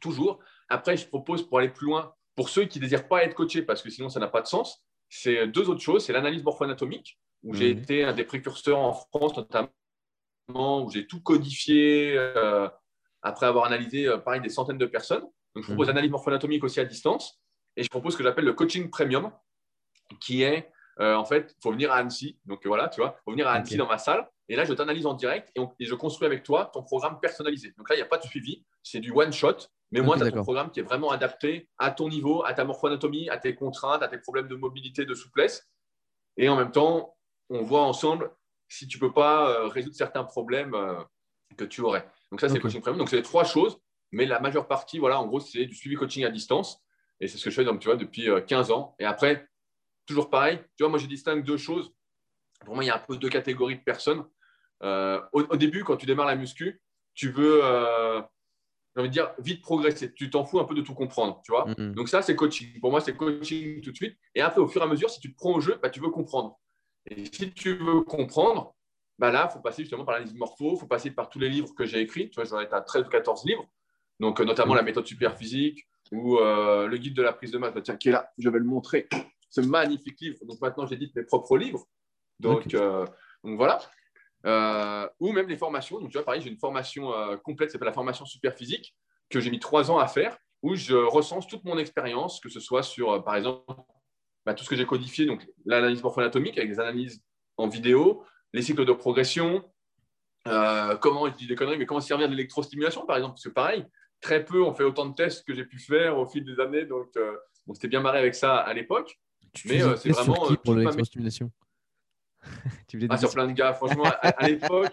toujours. 0.00 0.38
Après, 0.68 0.96
je 0.96 1.06
propose 1.06 1.46
pour 1.46 1.58
aller 1.58 1.68
plus 1.68 1.86
loin, 1.86 2.14
pour 2.34 2.48
ceux 2.48 2.64
qui 2.64 2.78
ne 2.78 2.84
désirent 2.84 3.06
pas 3.08 3.24
être 3.24 3.34
coachés, 3.34 3.62
parce 3.62 3.82
que 3.82 3.90
sinon 3.90 4.08
ça 4.08 4.20
n'a 4.20 4.28
pas 4.28 4.40
de 4.40 4.46
sens, 4.46 4.82
c'est 5.08 5.46
deux 5.46 5.68
autres 5.68 5.80
choses. 5.80 6.04
C'est 6.04 6.12
l'analyse 6.12 6.42
morpho-anatomique, 6.42 7.18
où 7.44 7.54
j'ai 7.54 7.74
hmm. 7.74 7.78
été 7.78 8.04
un 8.04 8.12
des 8.12 8.24
précurseurs 8.24 8.78
en 8.78 8.92
France, 8.92 9.36
notamment, 9.36 9.70
où 10.84 10.90
j'ai 10.90 11.06
tout 11.06 11.20
codifié 11.20 12.14
euh, 12.16 12.68
après 13.22 13.46
avoir 13.46 13.66
analysé, 13.66 14.08
euh, 14.08 14.18
pareil, 14.18 14.40
des 14.40 14.48
centaines 14.48 14.78
de 14.78 14.86
personnes. 14.86 15.22
Donc, 15.54 15.62
je 15.62 15.68
propose 15.68 15.86
l'analyse 15.86 16.10
morpho-anatomique 16.10 16.64
aussi 16.64 16.80
à 16.80 16.84
distance. 16.84 17.40
Et 17.76 17.84
je 17.84 17.88
propose 17.88 18.14
ce 18.14 18.18
que 18.18 18.24
j'appelle 18.24 18.44
le 18.44 18.52
coaching 18.52 18.90
premium, 18.90 19.32
qui 20.20 20.42
est 20.42 20.70
euh, 21.00 21.14
en 21.14 21.24
fait, 21.24 21.54
il 21.58 21.62
faut 21.62 21.72
venir 21.72 21.92
à 21.92 21.96
Annecy. 21.96 22.38
Donc 22.44 22.66
voilà, 22.66 22.88
tu 22.88 23.00
vois, 23.00 23.16
il 23.18 23.22
faut 23.24 23.30
venir 23.32 23.48
à 23.48 23.52
Annecy 23.52 23.76
dans 23.76 23.86
ma 23.86 23.98
salle. 23.98 24.28
Et 24.48 24.56
là, 24.56 24.64
je 24.64 24.72
t'analyse 24.74 25.06
en 25.06 25.14
direct 25.14 25.50
et, 25.56 25.84
je 25.84 25.94
construis 25.94 26.26
avec 26.26 26.42
toi 26.42 26.70
ton 26.72 26.82
programme 26.82 27.18
personnalisé. 27.18 27.72
Donc 27.78 27.88
là, 27.88 27.96
il 27.96 27.98
n'y 27.98 28.02
a 28.04 28.06
pas 28.06 28.18
de 28.18 28.24
suivi, 28.24 28.64
c'est 28.82 29.00
du 29.00 29.10
one 29.10 29.32
shot. 29.32 29.56
Mais 29.90 30.00
moi, 30.00 30.16
tu 30.16 30.24
as 30.24 30.30
ton 30.30 30.42
programme 30.42 30.70
qui 30.70 30.80
est 30.80 30.84
vraiment 30.84 31.10
adapté 31.10 31.68
à 31.78 31.90
ton 31.90 32.08
niveau, 32.08 32.44
à 32.44 32.52
ta 32.52 32.64
morphoanatomie, 32.64 33.28
à 33.30 33.38
tes 33.38 33.54
contraintes, 33.54 34.02
à 34.02 34.08
tes 34.08 34.18
problèmes 34.18 34.48
de 34.48 34.56
mobilité, 34.56 35.04
de 35.04 35.14
souplesse. 35.14 35.68
Et 36.36 36.48
en 36.48 36.56
même 36.56 36.72
temps, 36.72 37.16
on 37.50 37.62
voit 37.62 37.82
ensemble 37.82 38.30
si 38.68 38.86
tu 38.88 38.98
ne 38.98 39.00
peux 39.00 39.12
pas 39.12 39.50
euh, 39.50 39.68
résoudre 39.68 39.96
certains 39.96 40.24
problèmes 40.24 40.74
euh, 40.74 41.02
que 41.56 41.64
tu 41.64 41.80
aurais. 41.80 42.08
Donc 42.30 42.40
ça, 42.40 42.48
c'est 42.48 42.56
le 42.56 42.60
coaching 42.60 42.80
premium. 42.80 42.98
Donc 42.98 43.08
c'est 43.08 43.16
les 43.16 43.22
trois 43.22 43.44
choses. 43.44 43.78
Mais 44.14 44.26
la 44.26 44.38
majeure 44.38 44.68
partie, 44.68 44.98
voilà, 44.98 45.20
en 45.20 45.26
gros, 45.26 45.40
c'est 45.40 45.66
du 45.66 45.74
suivi 45.74 45.96
coaching 45.96 46.24
à 46.24 46.30
distance. 46.30 46.80
Et 47.20 47.26
c'est 47.26 47.36
ce 47.36 47.44
que 47.44 47.50
je 47.50 47.56
fais 47.56 47.64
donc, 47.64 47.80
tu 47.80 47.88
vois, 47.88 47.96
depuis 47.96 48.28
15 48.46 48.70
euh, 48.70 48.74
ans. 48.74 48.94
Et 49.00 49.04
après, 49.04 49.48
toujours 50.06 50.30
pareil, 50.30 50.58
tu 50.76 50.84
vois, 50.84 50.88
moi, 50.88 50.98
je 50.98 51.06
distingue 51.06 51.44
deux 51.44 51.56
choses. 51.56 51.92
Pour 52.64 52.74
moi, 52.74 52.84
il 52.84 52.86
y 52.86 52.90
a 52.90 52.96
un 52.96 53.00
peu 53.00 53.16
deux 53.16 53.28
catégories 53.28 53.76
de 53.76 53.82
personnes. 53.82 54.24
Euh, 54.82 55.20
au, 55.32 55.56
début, 55.56 55.82
quand 55.82 55.96
tu 55.96 56.06
démarres 56.06 56.26
la 56.26 56.36
muscu, 56.36 56.80
tu 57.14 57.30
veux, 57.30 57.64
euh, 57.64 58.20
j'ai 58.94 59.00
envie 59.00 59.08
de 59.08 59.12
dire, 59.12 59.32
vite 59.38 59.62
progresser. 59.62 60.12
Tu 60.14 60.30
t'en 60.30 60.44
fous 60.44 60.60
un 60.60 60.64
peu 60.64 60.74
de 60.74 60.82
tout 60.82 60.94
comprendre, 60.94 61.40
tu 61.44 61.50
vois. 61.50 61.66
Mm-hmm. 61.66 61.94
Donc 61.94 62.08
ça, 62.08 62.22
c'est 62.22 62.36
coaching. 62.36 62.80
Pour 62.80 62.90
moi, 62.92 63.00
c'est 63.00 63.16
coaching 63.16 63.80
tout 63.80 63.90
de 63.90 63.96
suite. 63.96 64.16
Et 64.34 64.42
après, 64.42 64.60
au 64.60 64.68
fur 64.68 64.80
et 64.80 64.84
à 64.84 64.88
mesure, 64.88 65.10
si 65.10 65.18
tu 65.18 65.32
te 65.32 65.36
prends 65.36 65.54
au 65.54 65.60
jeu, 65.60 65.78
bah, 65.82 65.90
tu 65.90 66.00
veux 66.00 66.10
comprendre. 66.10 66.58
Et 67.06 67.24
si 67.26 67.52
tu 67.52 67.76
veux 67.76 68.02
comprendre, 68.02 68.74
bah 69.18 69.30
là, 69.30 69.48
il 69.50 69.52
faut 69.52 69.60
passer 69.60 69.82
justement 69.82 70.04
par 70.04 70.14
l'analyse 70.14 70.34
morpho, 70.34 70.74
il 70.74 70.80
faut 70.80 70.86
passer 70.86 71.10
par 71.10 71.28
tous 71.28 71.38
les 71.38 71.48
livres 71.48 71.74
que 71.74 71.84
j'ai 71.84 72.00
écrits. 72.00 72.30
Tu 72.30 72.36
vois, 72.36 72.44
j'en 72.44 72.60
ai 72.60 72.72
à 72.72 72.80
13 72.80 73.06
ou 73.06 73.08
14 73.08 73.44
livres. 73.44 73.66
Donc, 74.20 74.40
notamment 74.40 74.74
mm-hmm. 74.74 74.76
la 74.76 74.82
méthode 74.82 75.06
super 75.06 75.36
physique, 75.36 75.86
ou 76.12 76.38
euh, 76.38 76.86
le 76.86 76.96
guide 76.96 77.14
de 77.14 77.22
la 77.22 77.32
prise 77.32 77.50
de 77.50 77.58
masse, 77.58 77.74
bah, 77.74 77.80
tiens, 77.82 77.96
qui 77.96 78.08
est 78.08 78.12
là, 78.12 78.30
je 78.38 78.48
vais 78.48 78.58
le 78.58 78.64
montrer, 78.64 79.08
ce 79.50 79.60
magnifique 79.60 80.20
livre. 80.20 80.38
Donc 80.42 80.60
maintenant, 80.60 80.86
j'édite 80.86 81.14
mes 81.16 81.24
propres 81.24 81.56
livres. 81.56 81.84
Donc, 82.40 82.74
euh, 82.74 83.06
voilà. 83.42 83.78
Euh, 84.46 85.08
ou 85.20 85.32
même 85.32 85.48
les 85.48 85.56
formations. 85.56 86.00
Donc, 86.00 86.10
tu 86.10 86.18
vois, 86.18 86.24
pareil, 86.24 86.42
j'ai 86.42 86.50
une 86.50 86.58
formation 86.58 87.12
complète, 87.42 87.70
c'est 87.70 87.82
la 87.82 87.92
formation 87.92 88.26
super 88.26 88.54
physique, 88.54 88.94
que 89.30 89.40
j'ai 89.40 89.50
mis 89.50 89.60
trois 89.60 89.90
ans 89.90 89.98
à 89.98 90.06
faire, 90.06 90.36
où 90.62 90.74
je 90.74 90.94
recense 90.94 91.46
toute 91.46 91.64
mon 91.64 91.78
expérience, 91.78 92.40
que 92.40 92.48
ce 92.48 92.60
soit 92.60 92.82
sur, 92.82 93.22
par 93.24 93.36
exemple, 93.36 93.64
bah, 94.44 94.54
tout 94.54 94.64
ce 94.64 94.70
que 94.70 94.76
j'ai 94.76 94.86
codifié, 94.86 95.26
donc 95.26 95.46
l'analyse 95.64 96.02
morpho-anatomique 96.02 96.58
avec 96.58 96.70
des 96.70 96.80
analyses 96.80 97.22
en 97.56 97.68
vidéo, 97.68 98.24
les 98.52 98.62
cycles 98.62 98.84
de 98.84 98.92
progression, 98.92 99.64
comment, 100.44 101.28
je 101.28 101.34
dis 101.36 101.46
des 101.46 101.54
conneries, 101.54 101.78
mais 101.78 101.86
comment 101.86 102.00
servir 102.00 102.28
de 102.28 102.32
l'électrostimulation, 102.34 103.06
par 103.06 103.16
exemple, 103.16 103.34
parce 103.34 103.44
que 103.44 103.50
pareil, 103.50 103.86
très 104.24 104.44
peu 104.44 104.62
ont 104.62 104.74
fait 104.74 104.84
autant 104.84 105.06
de 105.06 105.14
tests 105.14 105.46
que 105.46 105.54
j'ai 105.54 105.64
pu 105.64 105.78
faire 105.78 106.18
au 106.18 106.26
fil 106.26 106.44
des 106.44 106.58
années. 106.58 106.84
Donc, 106.86 107.08
euh, 107.16 107.36
on 107.68 107.74
s'était 107.74 107.88
bien 107.88 108.00
marré 108.00 108.18
avec 108.18 108.34
ça 108.34 108.56
à 108.56 108.72
l'époque. 108.72 109.18
Mais 109.66 109.82
euh, 109.82 109.96
c'est 109.96 110.10
vraiment. 110.10 110.34
Sur 110.34 110.46
qui 110.46 110.52
euh, 110.54 110.56
pour 110.56 110.74
l'électrostimulation 110.74 111.52
ah, 113.10 113.16
sur 113.16 113.32
plein 113.32 113.46
de 113.46 113.52
gars, 113.52 113.72
franchement, 113.74 114.04
à, 114.04 114.48
l'époque. 114.48 114.92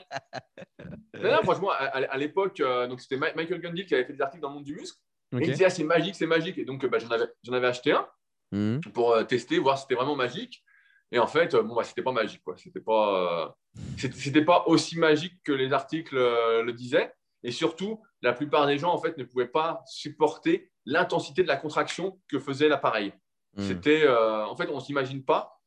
non, 1.21 1.41
franchement, 1.43 1.71
à, 1.71 2.17
l'époque, 2.17 2.61
donc 2.61 3.01
c'était 3.01 3.17
Michael 3.17 3.59
Gundil 3.59 3.85
qui 3.85 3.93
avait 3.93 4.05
fait 4.05 4.13
des 4.13 4.21
articles 4.21 4.41
dans 4.41 4.49
le 4.49 4.55
monde 4.55 4.63
du 4.63 4.75
muscle. 4.75 4.97
Et 5.33 5.37
il 5.37 5.51
disait, 5.51 5.65
ah, 5.65 5.69
c'est 5.69 5.83
magique, 5.83 6.15
c'est 6.15 6.27
magique. 6.27 6.57
Et 6.57 6.65
donc, 6.65 6.85
bah, 6.85 6.99
j'en 6.99 7.09
avais, 7.09 7.25
avais, 7.51 7.67
acheté 7.67 7.91
un 7.91 8.07
mmh. 8.51 8.79
pour 8.93 9.13
euh, 9.13 9.23
tester, 9.23 9.59
voir 9.59 9.77
si 9.77 9.83
c'était 9.83 9.95
vraiment 9.95 10.15
magique. 10.15 10.63
Et 11.11 11.19
en 11.19 11.27
fait, 11.27 11.55
bon, 11.55 11.75
bah, 11.75 11.83
c'était 11.83 12.03
pas 12.03 12.11
magique. 12.11 12.41
Ce 12.57 12.63
C'était 12.63 12.79
pas, 12.79 13.55
c'était 13.97 14.45
pas 14.45 14.63
aussi 14.67 14.97
magique 14.97 15.41
que 15.43 15.51
les 15.51 15.73
articles 15.73 16.15
le 16.15 16.71
disaient. 16.71 17.13
Et 17.43 17.51
surtout, 17.51 18.01
la 18.21 18.31
plupart 18.31 18.65
des 18.65 18.77
gens 18.77 18.93
en 18.93 18.97
fait 18.97 19.17
ne 19.17 19.25
pouvaient 19.25 19.47
pas 19.47 19.81
supporter 19.85 20.71
l'intensité 20.85 21.43
de 21.43 21.49
la 21.49 21.57
contraction 21.57 22.19
que 22.29 22.39
faisait 22.39 22.69
l'appareil. 22.69 23.11
Mmh. 23.55 23.63
C'était, 23.63 24.07
en 24.07 24.55
fait, 24.55 24.69
on 24.69 24.79
s'imagine 24.79 25.25
pas, 25.25 25.59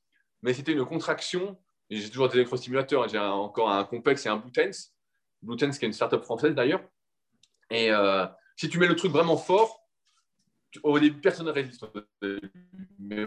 mais 0.43 0.55
c'était 0.55 0.73
une 0.73 0.85
contraction. 0.87 1.59
J'ai 1.91 2.09
toujours 2.09 2.29
des 2.29 2.37
électrostimulateurs. 2.37 3.09
J'ai 3.09 3.19
encore 3.19 3.71
un 3.71 3.85
complexe 3.85 4.25
et 4.25 4.31
un 4.31 4.37
Bluetooth. 4.37 4.93
Bluetooth, 5.43 5.79
qui 5.79 5.85
est 5.85 5.89
une 5.89 5.93
startup 5.93 6.23
française 6.23 6.55
d'ailleurs. 6.55 6.83
Et 7.71 7.91
euh, 7.91 8.27
si 8.57 8.69
tu 8.69 8.79
mets 8.79 8.87
le 8.87 8.97
truc 8.97 9.13
vraiment 9.13 9.37
fort, 9.37 9.84
au 10.83 10.99
début, 10.99 11.21
personne 11.21 11.47
ne 11.47 11.53
résiste. 11.53 11.85
Mais 12.99 13.25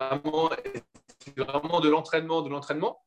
vraiment, 0.00 0.50
c'est 1.18 1.38
vraiment 1.38 1.80
de 1.80 1.88
l'entraînement, 1.88 2.42
de 2.42 2.48
l'entraînement. 2.48 3.02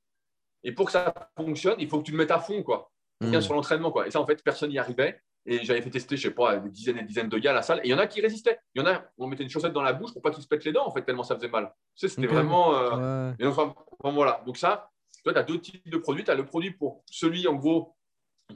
Et 0.64 0.72
pour 0.72 0.88
que 0.88 0.92
ça 0.92 1.14
fonctionne, 1.38 1.76
il 1.80 1.88
faut 1.88 2.00
que 2.00 2.06
tu 2.06 2.12
le 2.12 2.18
mettes 2.18 2.32
à 2.32 2.40
fond, 2.40 2.64
quoi. 2.64 2.92
Bien 3.22 3.40
hmm. 3.40 3.42
sur 3.42 3.54
l'entraînement, 3.54 3.92
quoi. 3.92 4.08
Et 4.08 4.12
ça, 4.12 4.20
en 4.20 4.26
fait, 4.26 4.44
personne 4.44 4.70
n'y 4.70 4.80
arrivait. 4.80 5.22
Et 5.46 5.64
j'avais 5.64 5.82
fait 5.82 5.90
tester, 5.90 6.18
je 6.18 6.24
sais 6.24 6.34
pas, 6.34 6.58
des 6.58 6.70
dizaines 6.70 6.98
et 6.98 7.02
des 7.02 7.08
dizaines 7.08 7.30
de 7.30 7.38
gars 7.38 7.52
à 7.52 7.54
la 7.54 7.62
salle. 7.62 7.80
Et 7.80 7.88
il 7.88 7.92
y 7.92 7.94
en 7.94 7.98
a 7.98 8.08
qui 8.08 8.22
résistaient. 8.22 8.60
Il 8.76 8.82
y 8.82 8.86
en 8.86 8.88
a, 8.88 9.04
on 9.18 9.28
mettait 9.28 9.44
une 9.44 9.50
chaussette 9.50 9.74
dans 9.74 9.82
la 9.82 9.94
bouche 9.94 10.14
pour 10.14 10.22
pas 10.22 10.32
qu'ils 10.32 10.44
se 10.44 10.48
pètent 10.48 10.66
les 10.66 10.74
dents, 10.74 10.86
en 10.86 10.92
fait, 10.92 11.02
tellement 11.04 11.24
ça 11.24 11.36
faisait 11.36 11.48
mal. 11.48 11.74
Tu 11.96 12.08
sais, 12.08 12.14
c'était 12.14 12.28
vraiment. 12.28 12.76
Euh, 12.76 13.32
et 13.40 13.46
enfin, 13.46 13.74
voilà. 14.04 14.44
Donc, 14.46 14.58
ça, 14.58 14.92
toi, 15.24 15.34
tu 15.34 15.40
as 15.40 15.44
deux 15.44 15.60
types 15.60 15.90
de 15.90 15.98
produits. 15.98 16.24
Tu 16.24 16.32
as 16.32 16.36
le 16.36 16.46
produit 16.46 16.72
pour 16.72 17.04
celui, 17.10 17.48
en 17.48 17.56
gros, 17.56 17.96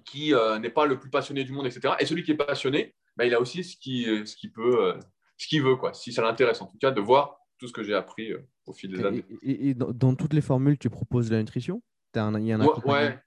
qui 0.06 0.34
euh, 0.34 0.60
n'est 0.60 0.70
pas 0.70 0.86
le 0.86 1.00
plus 1.00 1.10
passionné 1.10 1.44
du 1.44 1.52
monde, 1.52 1.68
etc. 1.68 1.96
Et 2.00 2.06
celui 2.06 2.24
qui 2.24 2.32
est 2.32 2.38
passionné, 2.38 2.96
bah, 3.16 3.26
il 3.26 3.34
a 3.34 3.40
aussi 3.40 3.64
ce 3.64 3.78
qu'il 3.78 4.10
euh, 4.10 4.26
ce 4.26 4.36
qui 4.36 4.50
peut, 4.50 4.86
euh, 4.86 5.00
ce 5.38 5.48
qu'il 5.48 5.62
veut, 5.62 5.76
quoi, 5.76 5.94
si 5.94 6.12
ça 6.14 6.22
l'intéresse 6.22 6.62
en 6.62 6.68
tout 6.68 6.78
cas, 6.78 6.92
de 6.92 7.02
voir 7.02 7.38
tout 7.58 7.68
ce 7.68 7.74
que 7.74 7.84
j'ai 7.84 7.94
appris 7.94 8.34
au 8.66 8.74
fil 8.74 8.92
des 8.92 9.06
années. 9.06 9.26
Et, 9.42 9.74
dans, 9.74 10.16
toutes 10.16 10.34
les 10.34 10.42
formules, 10.42 10.78
tu 10.78 10.90
proposes 10.90 11.32
la 11.32 11.38
nutrition? 11.38 11.82
Un, 12.16 12.38
il 12.40 12.48
y 12.48 12.54
en 12.54 12.60
a 12.60 12.66
ouais, 12.66 13.18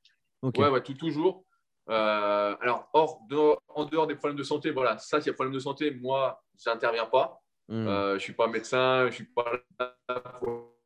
ouais. 0.43 0.69
ouais, 0.69 0.83
tout, 0.83 0.95
toujours. 0.95 1.45
alors, 1.87 2.89
hors 2.93 3.21
en 3.69 3.85
dehors 3.87 4.07
des 4.07 4.15
problèmes 4.15 4.39
de 4.39 4.45
santé, 4.45 4.71
voilà, 4.71 4.99
ça, 4.99 5.21
s'il 5.21 5.29
y 5.29 5.31
a 5.31 5.35
problème 5.35 5.55
de 5.55 5.61
santé, 5.61 5.91
moi, 5.91 6.43
je 6.63 6.69
n'interviens 6.69 7.07
pas. 7.07 7.41
Hmm. 7.69 7.87
je 7.87 8.15
ne 8.15 8.19
suis 8.19 8.33
pas 8.33 8.47
médecin, 8.47 9.01
je 9.03 9.07
ne 9.07 9.11
suis 9.13 9.25
pas 9.25 9.53
là 9.79 9.97
pour 10.41 10.77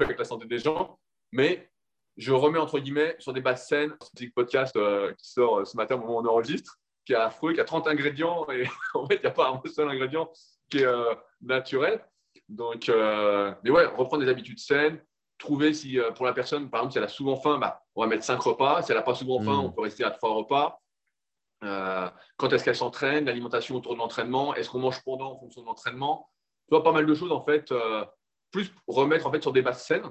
avec 0.00 0.18
la 0.18 0.24
santé 0.24 0.46
des 0.46 0.58
gens. 0.58 0.98
Mais 1.32 1.70
je 2.16 2.32
remets 2.32 2.58
entre 2.58 2.78
guillemets 2.78 3.16
sur 3.18 3.32
des 3.32 3.40
bases 3.40 3.66
saines 3.66 3.92
un 3.92 4.06
petit 4.14 4.30
podcast 4.30 4.74
euh, 4.76 5.12
qui 5.14 5.30
sort 5.30 5.60
euh, 5.60 5.64
ce 5.64 5.76
matin 5.76 5.96
au 5.96 5.98
moment 5.98 6.16
où 6.16 6.20
on 6.20 6.26
enregistre, 6.26 6.78
qui 7.04 7.12
est 7.12 7.16
affreux, 7.16 7.52
qui 7.52 7.60
a 7.60 7.64
30 7.64 7.86
ingrédients 7.88 8.46
et 8.50 8.64
en 8.94 9.06
fait, 9.06 9.16
il 9.16 9.20
n'y 9.20 9.26
a 9.26 9.30
pas 9.30 9.50
un 9.50 9.60
seul 9.68 9.88
ingrédient 9.88 10.30
qui 10.70 10.78
est 10.78 10.86
euh, 10.86 11.14
naturel. 11.40 12.04
Donc, 12.48 12.88
mais 12.88 13.70
ouais, 13.70 13.86
reprendre 13.86 14.22
des 14.22 14.30
habitudes 14.30 14.60
saines, 14.60 15.02
trouver 15.36 15.74
si 15.74 15.98
pour 16.14 16.26
la 16.26 16.32
personne, 16.32 16.70
par 16.70 16.80
exemple, 16.80 16.92
si 16.92 16.98
elle 16.98 17.04
a 17.04 17.08
souvent 17.08 17.36
faim, 17.36 17.58
bah, 17.58 17.82
on 17.96 18.02
va 18.02 18.06
mettre 18.06 18.22
5 18.22 18.40
repas. 18.40 18.82
Si 18.82 18.92
elle 18.92 18.98
n'a 18.98 19.02
pas 19.02 19.16
souvent 19.16 19.40
faim, 19.40 19.56
mm. 19.56 19.64
on 19.64 19.72
peut 19.72 19.80
rester 19.82 20.04
à 20.04 20.10
3 20.10 20.30
repas. 20.30 20.80
quand 21.60 22.52
est-ce 22.52 22.62
qu'elle 22.62 22.76
s'entraîne, 22.76 23.24
l'alimentation 23.24 23.74
autour 23.74 23.94
de 23.94 23.98
l'entraînement, 23.98 24.54
est-ce 24.54 24.70
qu'on 24.70 24.78
mange 24.78 25.02
pendant 25.02 25.32
en 25.32 25.38
fonction 25.40 25.62
de 25.62 25.66
l'entraînement? 25.66 26.30
Tu 26.68 26.74
vois, 26.76 26.84
pas 26.84 26.92
mal 26.92 27.04
de 27.04 27.14
choses 27.14 27.32
en 27.32 27.44
fait, 27.44 27.74
plus 28.52 28.72
remettre 28.86 29.26
en 29.26 29.32
fait 29.32 29.42
sur 29.42 29.52
des 29.52 29.62
bases 29.62 29.82
saines 29.82 30.08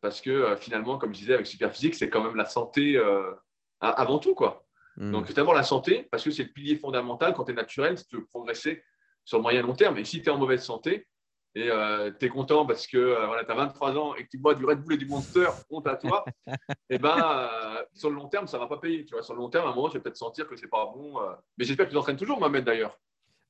parce 0.00 0.20
que 0.20 0.30
euh, 0.30 0.56
finalement, 0.56 0.98
comme 0.98 1.14
je 1.14 1.20
disais 1.20 1.34
avec 1.34 1.46
Superphysique, 1.46 1.94
c'est 1.94 2.08
quand 2.08 2.22
même 2.22 2.36
la 2.36 2.46
santé 2.46 2.96
euh, 2.96 3.32
avant 3.80 4.18
tout. 4.18 4.34
quoi. 4.34 4.64
Hmm. 4.96 5.12
Donc, 5.12 5.32
d'abord 5.32 5.54
la 5.54 5.62
santé, 5.62 6.08
parce 6.10 6.24
que 6.24 6.30
c'est 6.30 6.44
le 6.44 6.50
pilier 6.50 6.76
fondamental 6.76 7.34
quand 7.34 7.44
tu 7.44 7.52
es 7.52 7.54
naturel, 7.54 7.98
si 7.98 8.06
tu 8.06 8.16
veux 8.16 8.26
progresser 8.26 8.82
sur 9.24 9.38
le 9.38 9.42
moyen 9.42 9.62
long 9.62 9.74
terme. 9.74 9.98
Et 9.98 10.04
si 10.04 10.22
tu 10.22 10.28
es 10.28 10.32
en 10.32 10.38
mauvaise 10.38 10.62
santé 10.62 11.06
et 11.54 11.68
euh, 11.68 12.12
tu 12.18 12.26
es 12.26 12.28
content 12.28 12.64
parce 12.64 12.86
que 12.86 13.26
voilà, 13.26 13.44
tu 13.44 13.50
as 13.50 13.54
23 13.54 13.98
ans 13.98 14.14
et 14.14 14.24
que 14.24 14.28
tu 14.28 14.38
bois 14.38 14.54
du 14.54 14.64
Red 14.64 14.82
Bull 14.82 14.94
et 14.94 14.98
du 14.98 15.06
Monster, 15.06 15.48
honte 15.68 15.86
à 15.88 15.96
toi, 15.96 16.24
et 16.46 16.52
eh 16.90 16.98
ben, 16.98 17.50
sur 17.92 18.08
le 18.08 18.16
long 18.16 18.28
terme, 18.28 18.46
ça 18.46 18.56
ne 18.56 18.62
va 18.62 18.68
pas 18.68 18.78
payer. 18.78 19.04
Tu 19.04 19.14
vois, 19.14 19.22
sur 19.22 19.34
le 19.34 19.40
long 19.40 19.50
terme, 19.50 19.66
à 19.66 19.70
un 19.70 19.74
moment, 19.74 19.88
tu 19.88 19.96
vas 19.96 20.02
peut-être 20.02 20.16
sentir 20.16 20.46
que 20.46 20.56
c'est 20.56 20.68
pas 20.68 20.86
bon. 20.86 21.18
Mais 21.58 21.64
j'espère 21.64 21.86
que 21.86 21.90
tu 21.90 21.96
t'entraînes 21.96 22.16
toujours, 22.16 22.38
Mohamed, 22.38 22.64
d'ailleurs. 22.64 22.96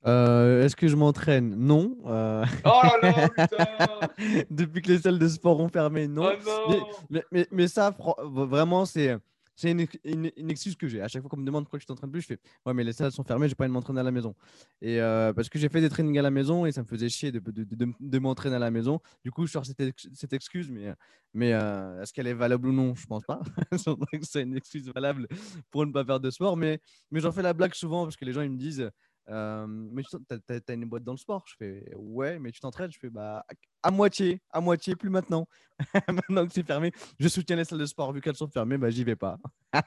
Euh, 0.06 0.64
est-ce 0.64 0.76
que 0.76 0.88
je 0.88 0.96
m'entraîne? 0.96 1.54
Non. 1.56 1.96
Euh, 2.06 2.44
oh 2.64 2.80
là 3.02 3.10
là, 3.10 3.28
putain 3.28 4.44
Depuis 4.50 4.82
que 4.82 4.88
les 4.88 4.98
salles 4.98 5.18
de 5.18 5.28
sport 5.28 5.60
ont 5.60 5.68
fermé, 5.68 6.08
non. 6.08 6.30
Oh 6.46 6.72
mais, 7.10 7.24
mais, 7.30 7.46
mais, 7.50 7.68
ça, 7.68 7.94
vraiment, 8.24 8.84
c'est. 8.86 9.16
Une, 9.62 9.86
une, 10.04 10.50
excuse 10.50 10.74
que 10.74 10.88
j'ai. 10.88 11.02
À 11.02 11.08
chaque 11.08 11.20
fois 11.20 11.28
qu'on 11.28 11.36
me 11.36 11.44
demande 11.44 11.64
pourquoi 11.64 11.78
tu 11.78 11.84
t'entraînes 11.84 12.10
plus, 12.10 12.22
je 12.22 12.28
fais 12.28 12.38
Ouais, 12.64 12.72
mais 12.72 12.82
les 12.82 12.94
salles 12.94 13.12
sont 13.12 13.24
fermées, 13.24 13.46
j'ai 13.46 13.54
pas 13.54 13.64
envie 13.64 13.68
de 13.68 13.74
m'entraîner 13.74 14.00
à 14.00 14.02
la 14.02 14.10
maison. 14.10 14.34
Et 14.80 15.02
euh, 15.02 15.34
parce 15.34 15.50
que 15.50 15.58
j'ai 15.58 15.68
fait 15.68 15.82
des 15.82 15.90
trainings 15.90 16.18
à 16.18 16.22
la 16.22 16.30
maison 16.30 16.64
et 16.64 16.72
ça 16.72 16.80
me 16.80 16.86
faisait 16.86 17.10
chier 17.10 17.30
de, 17.30 17.40
de, 17.40 17.64
de, 17.64 17.92
de 18.00 18.18
m'entraîner 18.18 18.56
à 18.56 18.58
la 18.58 18.70
maison. 18.70 19.00
Du 19.22 19.30
coup, 19.30 19.46
je 19.46 19.52
sors 19.52 19.66
cette, 19.66 19.82
cette 20.14 20.32
excuse, 20.32 20.70
mais, 20.70 20.94
mais 21.34 21.50
est-ce 21.50 22.14
qu'elle 22.14 22.26
est 22.26 22.32
valable 22.32 22.68
ou 22.68 22.72
non? 22.72 22.94
Je 22.94 23.06
pense 23.06 23.24
pas. 23.24 23.42
c'est 24.22 24.40
une 24.44 24.56
excuse 24.56 24.90
valable 24.94 25.28
pour 25.70 25.84
ne 25.84 25.92
pas 25.92 26.06
faire 26.06 26.20
de 26.20 26.30
sport. 26.30 26.56
Mais, 26.56 26.80
mais 27.10 27.20
j'en 27.20 27.30
fais 27.30 27.42
la 27.42 27.52
blague 27.52 27.74
souvent 27.74 28.04
parce 28.04 28.16
que 28.16 28.24
les 28.24 28.32
gens 28.32 28.40
ils 28.40 28.50
me 28.50 28.56
disent 28.56 28.90
mais 29.30 30.02
tu 30.02 30.16
as, 30.68 30.74
une 30.74 30.86
boîte 30.86 31.04
dans 31.04 31.12
le 31.12 31.18
sport 31.18 31.44
Je 31.46 31.54
fais 31.56 31.92
ouais, 31.96 32.38
mais 32.38 32.50
tu 32.50 32.60
t'entraînes 32.60 32.92
Je 32.92 32.98
fais 32.98 33.10
bah 33.10 33.44
à 33.82 33.90
moitié, 33.90 34.40
à 34.50 34.60
moitié, 34.60 34.94
plus 34.94 35.10
maintenant. 35.10 35.46
maintenant 36.08 36.46
que 36.46 36.52
c'est 36.52 36.66
fermé, 36.66 36.92
je 37.18 37.28
soutiens 37.28 37.56
les 37.56 37.64
salles 37.64 37.78
de 37.78 37.86
sport. 37.86 38.12
Vu 38.12 38.20
qu'elles 38.20 38.36
sont 38.36 38.48
fermées, 38.48 38.78
bah 38.78 38.90
j'y 38.90 39.04
vais 39.04 39.16
pas. 39.16 39.38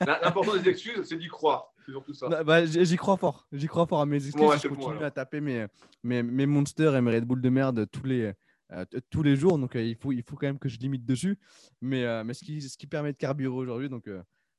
L'important 0.00 0.56
des 0.56 0.68
excuses, 0.68 1.04
c'est 1.04 1.16
d'y 1.16 1.28
croire. 1.28 1.72
Surtout 1.86 2.14
ça. 2.14 2.42
Bah, 2.42 2.64
j'y 2.64 2.96
crois 2.96 3.16
fort. 3.16 3.46
J'y 3.52 3.66
crois 3.66 3.86
fort 3.86 4.00
à 4.00 4.06
mes 4.06 4.24
excuses. 4.24 4.62
je 4.62 4.68
continue 4.68 5.04
à 5.04 5.10
taper 5.10 5.40
mes, 5.40 5.66
mes, 6.02 6.22
mes 6.22 6.46
monsters 6.46 6.96
et 6.96 7.00
mes 7.00 7.12
Red 7.12 7.24
Bull 7.24 7.40
de 7.40 7.48
merde 7.48 7.86
tous 7.90 8.04
les. 8.04 8.32
Euh, 8.72 8.86
tous 9.10 9.22
les 9.22 9.36
jours, 9.36 9.58
donc 9.58 9.72
il, 9.74 9.96
faut, 9.96 10.12
il 10.12 10.22
faut 10.22 10.34
quand 10.34 10.46
même 10.46 10.58
que 10.58 10.70
je 10.70 10.78
limite 10.78 11.04
dessus. 11.04 11.38
Mais, 11.82 12.06
euh, 12.06 12.24
mais 12.24 12.32
ce, 12.32 12.42
qui, 12.42 12.62
ce 12.62 12.78
qui 12.78 12.86
permet 12.86 13.12
de 13.12 13.18
carburer 13.18 13.54
aujourd'hui, 13.54 13.90
donc 13.90 14.08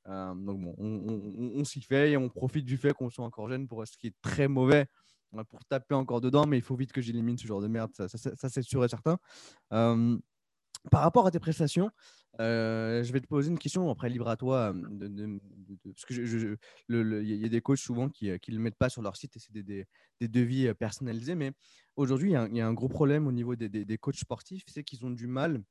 euh, 0.10 0.34
donc 0.34 0.62
bon, 0.62 0.76
on, 0.78 1.64
s'y 1.64 1.82
fait 1.82 2.12
et 2.12 2.18
on 2.18 2.30
profite 2.30 2.66
du 2.66 2.78
fait 2.78 2.94
qu'on 2.94 3.10
soit 3.10 3.24
encore 3.24 3.48
jeune 3.48 3.68
pour 3.68 3.88
ce 3.88 3.98
qui 3.98 4.08
est 4.08 4.16
très 4.22 4.48
mauvais 4.48 4.88
euh, 5.36 5.44
pour 5.46 5.64
taper 5.66 5.96
encore 5.96 6.20
dedans, 6.20 6.46
mais 6.46 6.58
il 6.58 6.62
faut 6.62 6.76
vite 6.76 6.92
que 6.92 7.02
j'élimine 7.02 7.38
ce 7.38 7.48
genre 7.48 7.62
de 7.62 7.68
merde, 7.68 7.92
ça, 7.94 8.08
c'est 8.08 8.62
sûr 8.62 8.84
et 8.84 8.90
certain. 8.90 9.18
Euh, 9.72 10.18
par 10.92 11.02
rapport 11.02 11.26
à 11.26 11.32
tes 11.32 11.40
prestations, 11.40 11.90
je 12.40 13.12
vais 13.14 13.22
te 13.22 13.28
poser 13.28 13.50
une 13.50 13.60
question, 13.60 13.90
après 13.90 14.10
libre 14.10 14.28
à 14.28 14.36
toi, 14.36 14.74
de, 14.74 15.40
parce 15.86 16.04
que 16.06 16.58
il 16.90 17.24
y 17.24 17.46
a 17.46 17.50
des 17.50 17.62
coachs 17.62 17.78
souvent 17.78 18.10
qui 18.10 18.28
ne 18.28 18.38
le 18.50 18.60
mettent 18.60 18.78
pas 18.78 18.90
sur 18.90 19.02
leur 19.02 19.16
site 19.16 19.38
et 19.38 19.40
c'est 19.40 19.54
des, 19.54 19.88
devis 20.20 20.74
personnalisés, 20.74 21.36
mais 21.36 21.54
aujourd'hui, 21.96 22.32
il 22.32 22.58
y, 22.58 22.62
a 22.62 22.68
un 22.68 22.74
gros 22.74 22.90
problème 22.90 23.28
au 23.28 23.32
niveau 23.32 23.56
des, 23.56 23.70
des 23.70 23.98
coachs 23.98 24.18
sportifs, 24.18 24.64
c'est 24.68 24.84
qu'ils 24.84 25.06
ont 25.06 25.12
du 25.12 25.28
mal 25.28 25.64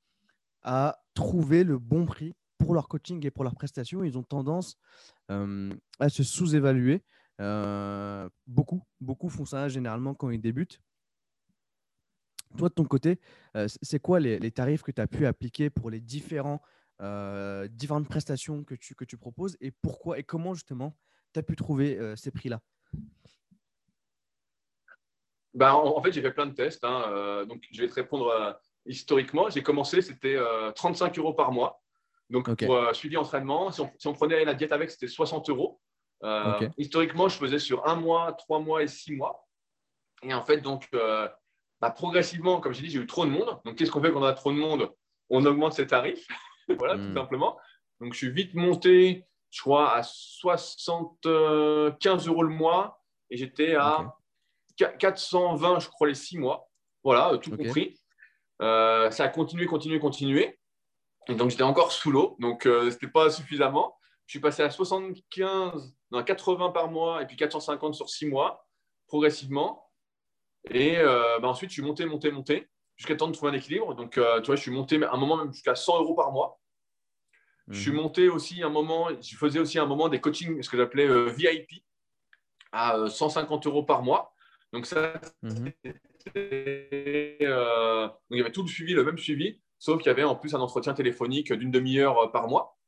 à 0.63 1.03
trouver 1.13 1.65
le 1.65 1.79
bon 1.79 2.07
prix 2.07 2.35
pour 2.63 2.75
leur 2.75 2.89
coaching 2.89 3.25
et 3.27 3.31
pour 3.31 3.45
leur 3.45 3.55
prestation, 3.55 4.05
ils 4.05 4.17
ont 4.17 4.23
tendance 4.23 4.79
à 5.29 6.09
se 6.09 6.23
sous-évaluer. 6.23 7.03
beaucoup, 8.47 8.83
beaucoup 9.01 9.29
font 9.29 9.45
ça 9.45 9.69
généralement 9.69 10.15
quand 10.15 10.31
ils 10.31 10.41
débutent. 10.41 10.81
Toi, 12.59 12.69
de 12.69 12.75
ton 12.75 12.85
côté, 12.85 13.19
c'est 13.67 14.01
quoi 14.01 14.21
les, 14.21 14.51
tarifs 14.51 14.83
que 14.83 14.93
tu 14.93 15.01
as 15.01 15.07
pu 15.07 15.27
appliquer 15.27 15.71
pour 15.71 15.91
les 15.91 16.01
différents, 16.01 16.63
différentes 17.71 18.09
prestations 18.09 18.65
que 18.65 18.75
tu, 18.75 18.95
que 18.95 19.05
tu 19.05 19.17
proposes 19.17 19.57
et 19.61 19.71
pourquoi 19.71 20.19
et 20.19 20.23
comment 20.23 20.55
justement 20.55 20.97
tu 21.33 21.41
as 21.41 21.43
pu 21.43 21.57
trouver 21.57 21.99
ces 22.17 22.31
prix-là? 22.31 22.61
Ben, 25.55 25.73
en, 25.73 26.03
fait, 26.03 26.13
j'ai 26.13 26.23
fait 26.23 26.33
plein 26.33 26.47
de 26.47 26.55
tests. 26.55 26.83
Hein, 26.85 27.45
donc, 27.47 27.63
je 27.71 27.83
vais 27.83 27.89
te 27.89 27.95
répondre 27.95 28.59
historiquement. 28.87 29.51
J'ai 29.51 29.63
commencé, 29.63 30.01
c'était 30.01 30.39
35 30.75 31.19
euros 31.19 31.35
par 31.35 31.53
mois. 31.53 31.83
Donc, 32.33 32.53
pour 32.65 32.75
euh, 32.75 32.93
suivi 32.95 33.19
entraînement, 33.19 33.71
si 33.71 34.07
on, 34.07 34.15
prenait 34.15 34.43
la 34.47 34.55
diète 34.55 34.73
avec, 34.73 34.91
c'était 34.91 35.07
60 35.07 35.51
euros. 35.51 35.79
Euh, 36.25 36.67
historiquement, 36.79 37.29
je 37.29 37.37
faisais 37.37 37.59
sur 37.59 37.87
un 37.87 37.95
mois, 37.95 38.33
trois 38.33 38.59
mois 38.59 38.83
et 38.83 38.89
six 38.89 39.15
mois. 39.15 39.47
Et 40.23 40.33
en 40.33 40.43
fait, 40.43 40.63
donc, 40.63 40.89
euh, 40.95 41.29
bah, 41.79 41.91
progressivement, 41.91 42.59
comme 42.59 42.73
j'ai 42.73 42.85
dit, 42.85 42.91
j'ai 42.91 43.01
eu 43.01 43.07
trop 43.07 43.27
de 43.27 43.31
monde. 43.31 43.61
Donc, 43.67 43.77
qu'est-ce 43.77 43.91
qu'on 43.91 44.01
fait 44.01 44.11
quand 44.11 44.23
on 44.23 44.25
a 44.25 44.33
trop 44.33 44.51
de 44.51 44.57
monde? 44.57 44.91
On 45.29 45.45
augmente 45.45 45.75
ses 45.75 45.87
tarifs. 45.87 46.27
voilà, 46.79 46.95
tout 46.95 47.01
hmm. 47.01 47.15
simplement. 47.15 47.59
Donc, 48.01 48.15
je 48.15 48.19
suis 48.19 48.31
vite 48.31 48.55
monté, 48.55 49.27
je 49.51 49.61
crois, 49.61 49.95
à 49.95 50.03
75 50.03 52.29
euros 52.29 52.45
le 52.45 52.49
mois. 52.49 52.99
Et 53.29 53.37
j'étais 53.37 53.75
à 53.75 54.17
420, 54.79 55.81
je 55.81 55.89
crois, 55.89 56.09
les 56.09 56.15
six 56.15 56.39
mois. 56.39 56.67
Voilà, 57.05 57.37
tout 57.37 57.55
compris. 57.55 58.01
ça 58.59 59.11
a 59.19 59.29
continué, 59.29 59.67
continué, 59.67 60.01
continué. 60.01 60.59
Et 61.29 61.35
donc, 61.35 61.51
j'étais 61.51 61.63
encore 61.63 61.93
sous 61.93 62.11
l'eau, 62.11 62.37
donc 62.41 62.67
euh, 62.67 62.91
ce 62.91 62.95
n'était 62.95 63.09
pas 63.09 63.31
suffisamment. 63.31 63.97
Je 64.27 64.33
suis 64.33 64.41
passé 64.41 64.63
à 64.63 64.71
75, 64.71 65.95
non, 66.11 66.23
80 66.23 66.71
par 66.71 66.91
mois 66.91 67.23
et 67.23 67.27
puis 67.27 67.37
450 67.37 67.95
sur 67.95 68.09
6 68.09 68.27
mois, 68.27 68.67
progressivement. 69.07 69.91
Et 70.71 70.99
euh, 70.99 71.39
bah, 71.41 71.49
ensuite, 71.49 71.71
je 71.71 71.75
suis 71.75 71.83
monté, 71.83 72.07
monté, 72.07 72.31
monté, 72.31 72.69
jusqu'à 72.97 73.17
temps 73.17 73.29
de 73.29 73.33
trouver 73.33 73.53
un 73.53 73.55
équilibre. 73.55 73.95
Donc, 73.95 74.19
euh, 74.19 74.41
tu 74.41 74.47
vois, 74.47 74.57
je 74.57 74.63
suis 74.63 74.71
monté 74.71 75.03
à 75.03 75.13
un 75.13 75.17
moment 75.17 75.37
même 75.37 75.53
jusqu'à 75.53 75.75
100 75.75 76.01
euros 76.01 76.15
par 76.15 76.33
mois. 76.33 76.61
Je 77.69 77.81
suis 77.81 77.91
mhm. 77.91 77.97
monté 77.97 78.29
aussi 78.29 78.63
un 78.63 78.69
moment, 78.69 79.09
je 79.21 79.37
faisais 79.37 79.59
aussi 79.59 79.79
un 79.79 79.87
moment 79.87 80.09
des 80.09 80.21
coachings, 80.21 80.63
ce 80.63 80.69
que 80.69 80.77
j'appelais 80.77 81.07
euh, 81.07 81.31
VIP, 81.31 81.85
à 82.73 83.09
150 83.09 83.67
euros 83.67 83.85
par 83.85 84.03
mois. 84.03 84.35
Donc 84.73 84.87
ça, 84.87 85.21
mhm. 85.43 85.73
euh, 86.37 88.09
il 88.31 88.39
y 88.39 88.41
avait 88.41 88.53
tout 88.53 88.63
le 88.63 88.69
suivi, 88.69 88.95
le 88.95 89.05
même 89.05 89.19
suivi, 89.19 89.61
sauf 89.83 89.99
qu'il 89.99 90.07
y 90.07 90.11
avait 90.11 90.23
en 90.23 90.37
plus 90.37 90.55
un 90.55 90.61
entretien 90.61 90.95
téléphonique 90.95 91.53
d'une 91.53 91.73
demi-heure 91.73 92.31
par 92.31 92.47
mois. 92.47 92.79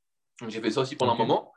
J'ai 0.47 0.61
fait 0.61 0.71
ça 0.71 0.83
aussi 0.83 0.95
pendant 0.95 1.15
un 1.15 1.19
moment. 1.19 1.53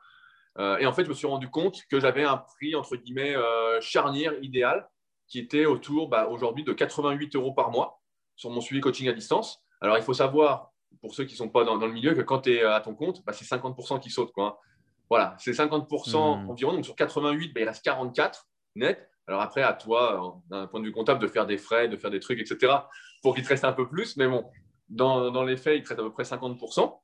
et 0.57 0.87
en 0.87 0.91
fait, 0.93 1.03
je 1.03 1.09
me 1.09 1.13
suis 1.13 1.27
rendu 1.27 1.47
compte 1.47 1.83
que 1.91 1.99
j'avais 1.99 2.23
un 2.23 2.37
prix, 2.37 2.73
entre 2.73 2.95
guillemets, 2.95 3.35
charnière 3.79 4.33
idéal, 4.41 4.89
qui 5.27 5.37
était 5.37 5.67
autour 5.67 6.09
bah, 6.09 6.27
aujourd'hui 6.27 6.63
de 6.63 6.73
88 6.73 7.35
euros 7.35 7.53
par 7.53 7.69
mois 7.69 8.01
sur 8.35 8.49
mon 8.49 8.61
suivi 8.61 8.81
coaching 8.81 9.07
à 9.09 9.13
distance. 9.13 9.63
Alors, 9.79 9.97
il 9.97 10.03
faut 10.03 10.15
savoir, 10.15 10.71
pour 11.01 11.13
ceux 11.13 11.25
qui 11.25 11.33
ne 11.33 11.37
sont 11.37 11.49
pas 11.49 11.63
dans, 11.63 11.75
le 11.75 11.91
milieu, 11.91 12.15
que 12.15 12.21
quand 12.21 12.41
tu 12.41 12.55
es 12.55 12.63
à 12.63 12.79
ton 12.81 12.95
compte, 12.95 13.23
bah, 13.23 13.31
c'est 13.31 13.45
50% 13.45 13.99
qui 13.99 14.09
sautent. 14.09 14.31
Quoi. 14.31 14.59
Voilà, 15.07 15.35
c'est 15.37 15.51
50% 15.51 16.45
hmm. 16.45 16.49
environ. 16.49 16.73
Donc, 16.73 16.85
sur 16.85 16.95
88, 16.95 17.53
bah, 17.53 17.61
il 17.61 17.67
reste 17.67 17.85
44 17.85 18.47
net. 18.75 19.07
Alors, 19.27 19.41
après, 19.41 19.61
à 19.61 19.73
toi, 19.73 20.41
d'un 20.49 20.65
point 20.65 20.79
de 20.79 20.85
vue 20.85 20.91
comptable, 20.91 21.21
de 21.21 21.27
faire 21.27 21.45
des 21.45 21.59
frais, 21.59 21.89
de 21.89 21.97
faire 21.97 22.09
des 22.09 22.19
trucs, 22.19 22.39
etc., 22.39 22.73
pour 23.21 23.35
qu'il 23.35 23.43
te 23.43 23.49
reste 23.49 23.65
un 23.65 23.73
peu 23.73 23.87
plus. 23.87 24.17
Mais 24.17 24.27
bon, 24.27 24.49
dans, 24.89 25.43
les 25.43 25.57
faits, 25.57 25.77
il 25.77 25.83
te 25.83 25.89
reste 25.89 25.99
à 25.99 26.03
peu 26.03 26.11
près 26.11 26.23
50%. 26.23 26.99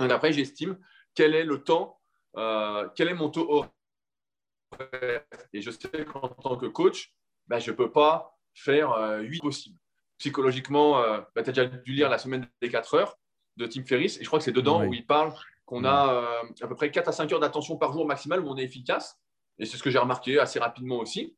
Et 0.00 0.12
après, 0.12 0.32
j'estime 0.32 0.78
quel 1.14 1.34
est 1.34 1.44
le 1.44 1.62
temps, 1.62 2.00
euh, 2.36 2.88
quel 2.94 3.08
est 3.08 3.14
mon 3.14 3.30
taux 3.30 3.50
horaire. 3.50 5.24
Et 5.52 5.60
je 5.60 5.70
sais 5.70 6.04
qu'en 6.04 6.28
tant 6.28 6.56
que 6.56 6.66
coach, 6.66 7.12
ben, 7.48 7.58
je 7.58 7.70
ne 7.70 7.76
peux 7.76 7.90
pas 7.90 8.38
faire 8.54 9.18
8 9.20 9.38
euh, 9.38 9.40
possibles. 9.40 9.78
Psychologiquement, 10.18 10.98
euh, 11.00 11.20
ben, 11.34 11.42
tu 11.42 11.50
as 11.50 11.52
déjà 11.52 11.66
dû 11.66 11.92
lire 11.92 12.08
La 12.08 12.18
semaine 12.18 12.48
des 12.62 12.70
4 12.70 12.94
heures 12.94 13.18
de 13.56 13.66
Tim 13.66 13.84
Ferriss, 13.84 14.18
et 14.18 14.22
je 14.22 14.26
crois 14.26 14.38
que 14.38 14.44
c'est 14.44 14.52
dedans 14.52 14.84
où 14.84 14.94
il 14.94 15.04
parle 15.04 15.34
qu'on 15.66 15.84
a 15.84 16.42
à 16.60 16.66
peu 16.66 16.74
près 16.74 16.90
4 16.90 17.08
à 17.08 17.12
5 17.12 17.32
heures 17.32 17.40
d'attention 17.40 17.76
par 17.76 17.92
jour 17.92 18.06
maximal 18.06 18.40
où 18.40 18.48
on 18.48 18.56
est 18.56 18.64
efficace. 18.64 19.20
Et 19.58 19.66
c'est 19.66 19.76
ce 19.76 19.82
que 19.82 19.90
j'ai 19.90 19.98
remarqué 19.98 20.38
assez 20.38 20.58
rapidement 20.58 20.96
aussi. 20.96 21.36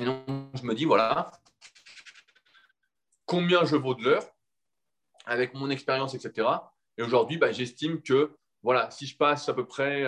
Et 0.00 0.04
donc, 0.06 0.24
je 0.54 0.62
me 0.62 0.74
dis, 0.74 0.86
voilà, 0.86 1.30
combien 3.26 3.64
je 3.64 3.76
vaux 3.76 3.94
de 3.94 4.02
l'heure 4.02 4.33
avec 5.24 5.54
mon 5.54 5.70
expérience, 5.70 6.14
etc. 6.14 6.48
Et 6.98 7.02
aujourd'hui, 7.02 7.38
ben, 7.38 7.52
j'estime 7.52 8.02
que 8.02 8.36
voilà, 8.62 8.90
si 8.90 9.06
je 9.06 9.16
passe 9.16 9.48
à 9.48 9.54
peu 9.54 9.66
près 9.66 10.04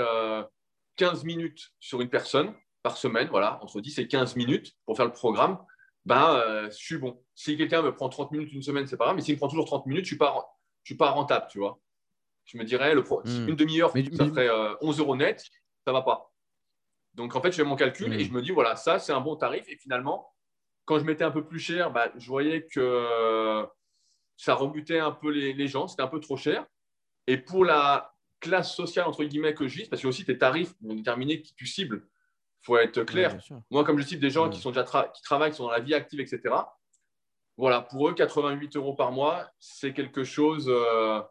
15 0.97 1.25
minutes 1.25 1.73
sur 1.79 2.01
une 2.01 2.09
personne, 2.09 2.55
par 2.87 2.97
semaine, 2.97 3.27
voilà, 3.33 3.61
entre 3.65 3.81
10 3.81 3.99
et 3.99 4.07
15 4.07 4.37
minutes 4.37 4.77
pour 4.85 4.97
faire 4.97 5.07
le 5.07 5.13
programme, 5.13 5.59
ben, 6.05 6.37
euh, 6.37 6.71
je 6.71 6.77
suis 6.77 6.99
bon. 6.99 7.21
Si 7.35 7.57
quelqu'un 7.57 7.83
me 7.83 7.93
prend 7.93 8.09
30 8.09 8.31
minutes 8.31 8.53
une 8.53 8.63
semaine, 8.63 8.87
c'est 8.87 8.97
pas 8.97 9.07
grave, 9.07 9.17
mais 9.17 9.23
s'il 9.23 9.35
me 9.35 9.39
prend 9.39 9.49
toujours 9.49 9.67
30 9.67 9.87
minutes, 9.87 10.05
je 10.05 10.15
ne 10.15 10.15
suis, 10.15 10.17
pas, 10.19 10.57
je 10.85 10.91
suis 10.93 10.97
pas 10.97 11.11
rentable, 11.11 11.49
tu 11.51 11.59
vois. 11.59 11.81
Je 12.45 12.57
me 12.57 12.63
dirais, 12.63 12.95
le 12.95 13.01
hmm. 13.01 13.49
une 13.49 13.57
demi-heure, 13.57 13.91
ça 13.91 14.27
ferait 14.27 14.49
11 14.81 15.01
euh, 15.01 15.03
euros 15.03 15.17
net, 15.17 15.43
ça 15.85 15.93
va 15.93 16.03
pas. 16.03 16.33
Donc, 17.15 17.35
en 17.35 17.43
fait, 17.43 17.51
je 17.51 17.57
fais 17.57 17.65
mon 17.65 17.75
calcul 17.75 18.15
et 18.15 18.19
hmm. 18.19 18.29
je 18.29 18.33
me 18.33 18.41
dis, 18.41 18.53
voilà, 18.53 18.77
ça, 18.77 19.01
c'est 19.01 19.13
un 19.13 19.21
bon 19.21 19.35
tarif. 19.35 19.65
Et 19.69 19.77
finalement, 19.77 20.33
quand 20.85 21.01
je 21.01 21.05
mettais 21.05 21.25
un 21.25 21.33
peu 21.33 21.45
plus 21.45 21.59
cher, 21.59 21.91
bah, 21.91 22.13
je 22.17 22.29
voyais 22.29 22.67
que 22.67 23.67
ça 24.37 24.55
rebutait 24.55 24.99
un 24.99 25.13
peu 25.13 25.31
les, 25.31 25.53
les 25.53 25.69
gens, 25.69 25.89
c'était 25.89 26.03
un 26.03 26.09
peu 26.09 26.21
trop 26.21 26.37
cher. 26.37 26.67
Et 27.27 27.37
pour 27.39 27.65
la 27.65 28.15
classe 28.41 28.75
sociale, 28.75 29.07
entre 29.07 29.25
guillemets, 29.25 29.55
que 29.55 29.67
je 29.67 29.79
vise, 29.79 29.89
parce 29.89 30.03
que 30.03 30.07
aussi 30.09 30.25
tes 30.25 30.39
tarifs 30.39 30.75
vont 30.81 30.95
déterminer 30.95 31.43
qui 31.43 31.55
tu 31.55 31.67
cibles 31.67 32.07
faut 32.67 32.77
être 32.77 33.05
clair. 33.05 33.39
Moi, 33.71 33.85
comme 33.85 33.99
je 33.99 34.07
cite 34.07 34.21
des 34.21 34.31
gens 34.31 34.51
qui, 34.51 34.61
sont 34.61 34.71
déjà 34.71 34.85
qui 35.15 35.23
travaillent, 35.23 35.53
qui 35.53 35.57
sont 35.57 35.65
dans 35.65 35.71
la 35.71 35.81
vie 35.81 35.95
active, 35.95 36.21
etc., 36.21 36.55
voilà, 37.57 37.81
pour 37.81 38.09
eux, 38.09 38.15
88 38.15 38.77
euros 38.77 38.93
par 38.93 39.13
mois, 39.13 39.51
c'est 39.59 39.95
quelque 39.95 40.25
chose 40.25 40.67
euh, 40.69 41.23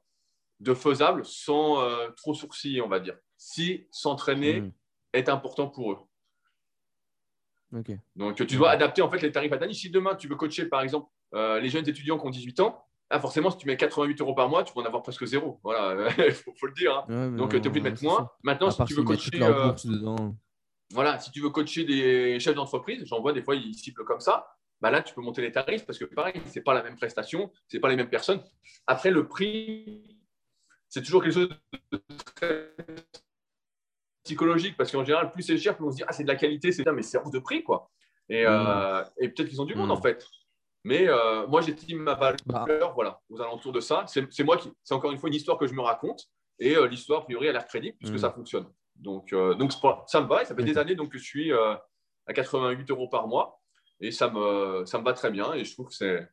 de 0.59 0.73
faisable 0.73 1.23
sans 1.23 1.81
euh, 1.81 2.09
trop 2.17 2.33
sourciller, 2.33 2.81
on 2.81 2.87
va 2.87 2.99
dire. 2.99 3.15
Si 3.37 3.85
s'entraîner 3.91 4.61
hmm. 4.61 4.71
est 5.13 5.29
important 5.29 5.67
pour 5.67 5.91
eux. 5.91 5.99
Donc, 8.15 8.37
tu 8.47 8.55
dois 8.55 8.71
adapter 8.71 9.01
en 9.03 9.11
fait 9.11 9.21
les 9.21 9.31
tarifs 9.31 9.51
à 9.51 9.57
ta 9.57 9.71
Si 9.71 9.91
demain, 9.91 10.15
tu 10.15 10.27
veux 10.27 10.35
coacher, 10.35 10.65
par 10.65 10.81
exemple, 10.81 11.11
euh, 11.35 11.59
les 11.59 11.69
jeunes 11.69 11.87
étudiants 11.87 12.17
qui 12.17 12.25
ont 12.25 12.31
18 12.31 12.61
ans, 12.61 12.83
ah, 13.09 13.19
forcément, 13.19 13.51
si 13.51 13.57
tu 13.57 13.67
mets 13.67 13.77
88 13.77 14.19
euros 14.21 14.33
par 14.33 14.49
mois, 14.49 14.63
tu 14.63 14.73
peux 14.73 14.79
en 14.79 14.85
avoir 14.85 15.03
presque 15.03 15.25
zéro. 15.25 15.59
Voilà, 15.63 16.09
il 16.17 16.33
faut, 16.33 16.51
le 16.63 16.73
dire. 16.73 17.05
Hein. 17.07 17.31
Donc, 17.31 17.51
tu 17.51 17.57
es 17.57 17.67
obligé 17.67 17.83
de 17.83 17.89
mettre 17.89 18.03
moins. 18.03 18.29
Maintenant, 18.43 18.71
si 18.71 18.83
tu 18.85 18.93
veux 18.95 19.03
coacher 19.03 19.39
voilà, 20.93 21.17
si 21.19 21.31
tu 21.31 21.41
veux 21.41 21.49
coacher 21.49 21.83
des 21.83 22.39
chefs 22.39 22.55
d'entreprise, 22.55 23.03
j'en 23.05 23.19
vois 23.19 23.33
des 23.33 23.41
fois, 23.41 23.55
ils 23.55 23.73
ciblent 23.73 24.05
comme 24.05 24.19
ça. 24.19 24.47
Bah 24.81 24.91
là, 24.91 25.01
tu 25.01 25.13
peux 25.15 25.21
monter 25.21 25.41
les 25.41 25.51
tarifs 25.51 25.85
parce 25.85 25.97
que 25.97 26.05
pareil, 26.05 26.39
ce 26.45 26.59
n'est 26.59 26.63
pas 26.63 26.73
la 26.73 26.83
même 26.83 26.95
prestation, 26.95 27.51
ce 27.67 27.77
n'est 27.77 27.81
pas 27.81 27.89
les 27.89 27.95
mêmes 27.95 28.09
personnes. 28.09 28.43
Après, 28.85 29.09
le 29.09 29.27
prix, 29.27 30.19
c'est 30.87 31.01
toujours 31.01 31.23
quelque 31.23 31.33
chose 31.33 31.49
de 31.91 32.03
très 32.35 32.75
psychologique 34.23 34.75
parce 34.77 34.91
qu'en 34.91 35.03
général, 35.03 35.31
plus 35.31 35.43
c'est 35.43 35.57
cher, 35.57 35.75
plus 35.75 35.85
on 35.85 35.91
se 35.91 35.97
dit, 35.97 36.03
ah, 36.07 36.13
c'est 36.13 36.23
de 36.23 36.27
la 36.27 36.35
qualité, 36.35 36.71
c'est 36.71 36.83
bien, 36.83 36.93
mais 36.93 37.01
c'est 37.01 37.17
hors 37.17 37.31
de 37.31 37.39
prix, 37.39 37.63
quoi. 37.63 37.89
Et, 38.29 38.45
euh, 38.45 39.03
peut-être 39.17 39.47
qu'ils 39.47 39.61
ont 39.61 39.65
du 39.65 39.75
monde, 39.75 39.91
en 39.91 40.01
fait. 40.01 40.27
Mais 40.85 41.07
euh, 41.07 41.47
moi, 41.47 41.61
j'estime 41.61 41.97
ma 41.97 42.13
valeur, 42.13 42.37
bah. 42.45 42.91
voilà, 42.93 43.19
aux 43.31 43.41
alentours 43.41 43.71
de 43.71 43.79
ça. 43.79 44.05
C'est 44.07 44.43
moi 44.43 44.55
qui, 44.55 44.71
c'est 44.83 44.93
encore 44.93 45.11
une 45.11 45.17
fois 45.17 45.29
une 45.29 45.35
histoire 45.35 45.57
que 45.57 45.65
je 45.65 45.73
me 45.73 45.81
raconte. 45.81 46.29
Et 46.59 46.77
euh, 46.77 46.87
l'histoire, 46.87 47.21
a 47.21 47.25
priori, 47.25 47.49
a 47.49 47.51
l'air 47.51 47.65
crédible 47.65 47.97
puisque 47.97 48.13
mmh. 48.13 48.19
ça 48.19 48.31
fonctionne. 48.31 48.67
Donc, 48.95 49.33
euh, 49.33 49.55
donc 49.55 49.73
ça 50.05 50.21
me 50.21 50.27
va. 50.27 50.45
ça 50.45 50.55
fait 50.55 50.63
des 50.63 50.77
années 50.77 50.93
donc, 50.93 51.11
que 51.11 51.17
je 51.17 51.23
suis 51.23 51.51
à 51.51 52.33
88 52.33 52.91
euros 52.91 53.09
par 53.09 53.27
mois. 53.27 53.59
Et 53.99 54.11
ça 54.11 54.29
me, 54.29 54.85
ça 54.85 54.99
me 54.99 55.03
va 55.03 55.13
très 55.13 55.31
bien. 55.31 55.53
Et 55.55 55.65
je 55.65 55.73
trouve 55.73 55.87
que 55.87 55.95
c'est, 55.95 56.29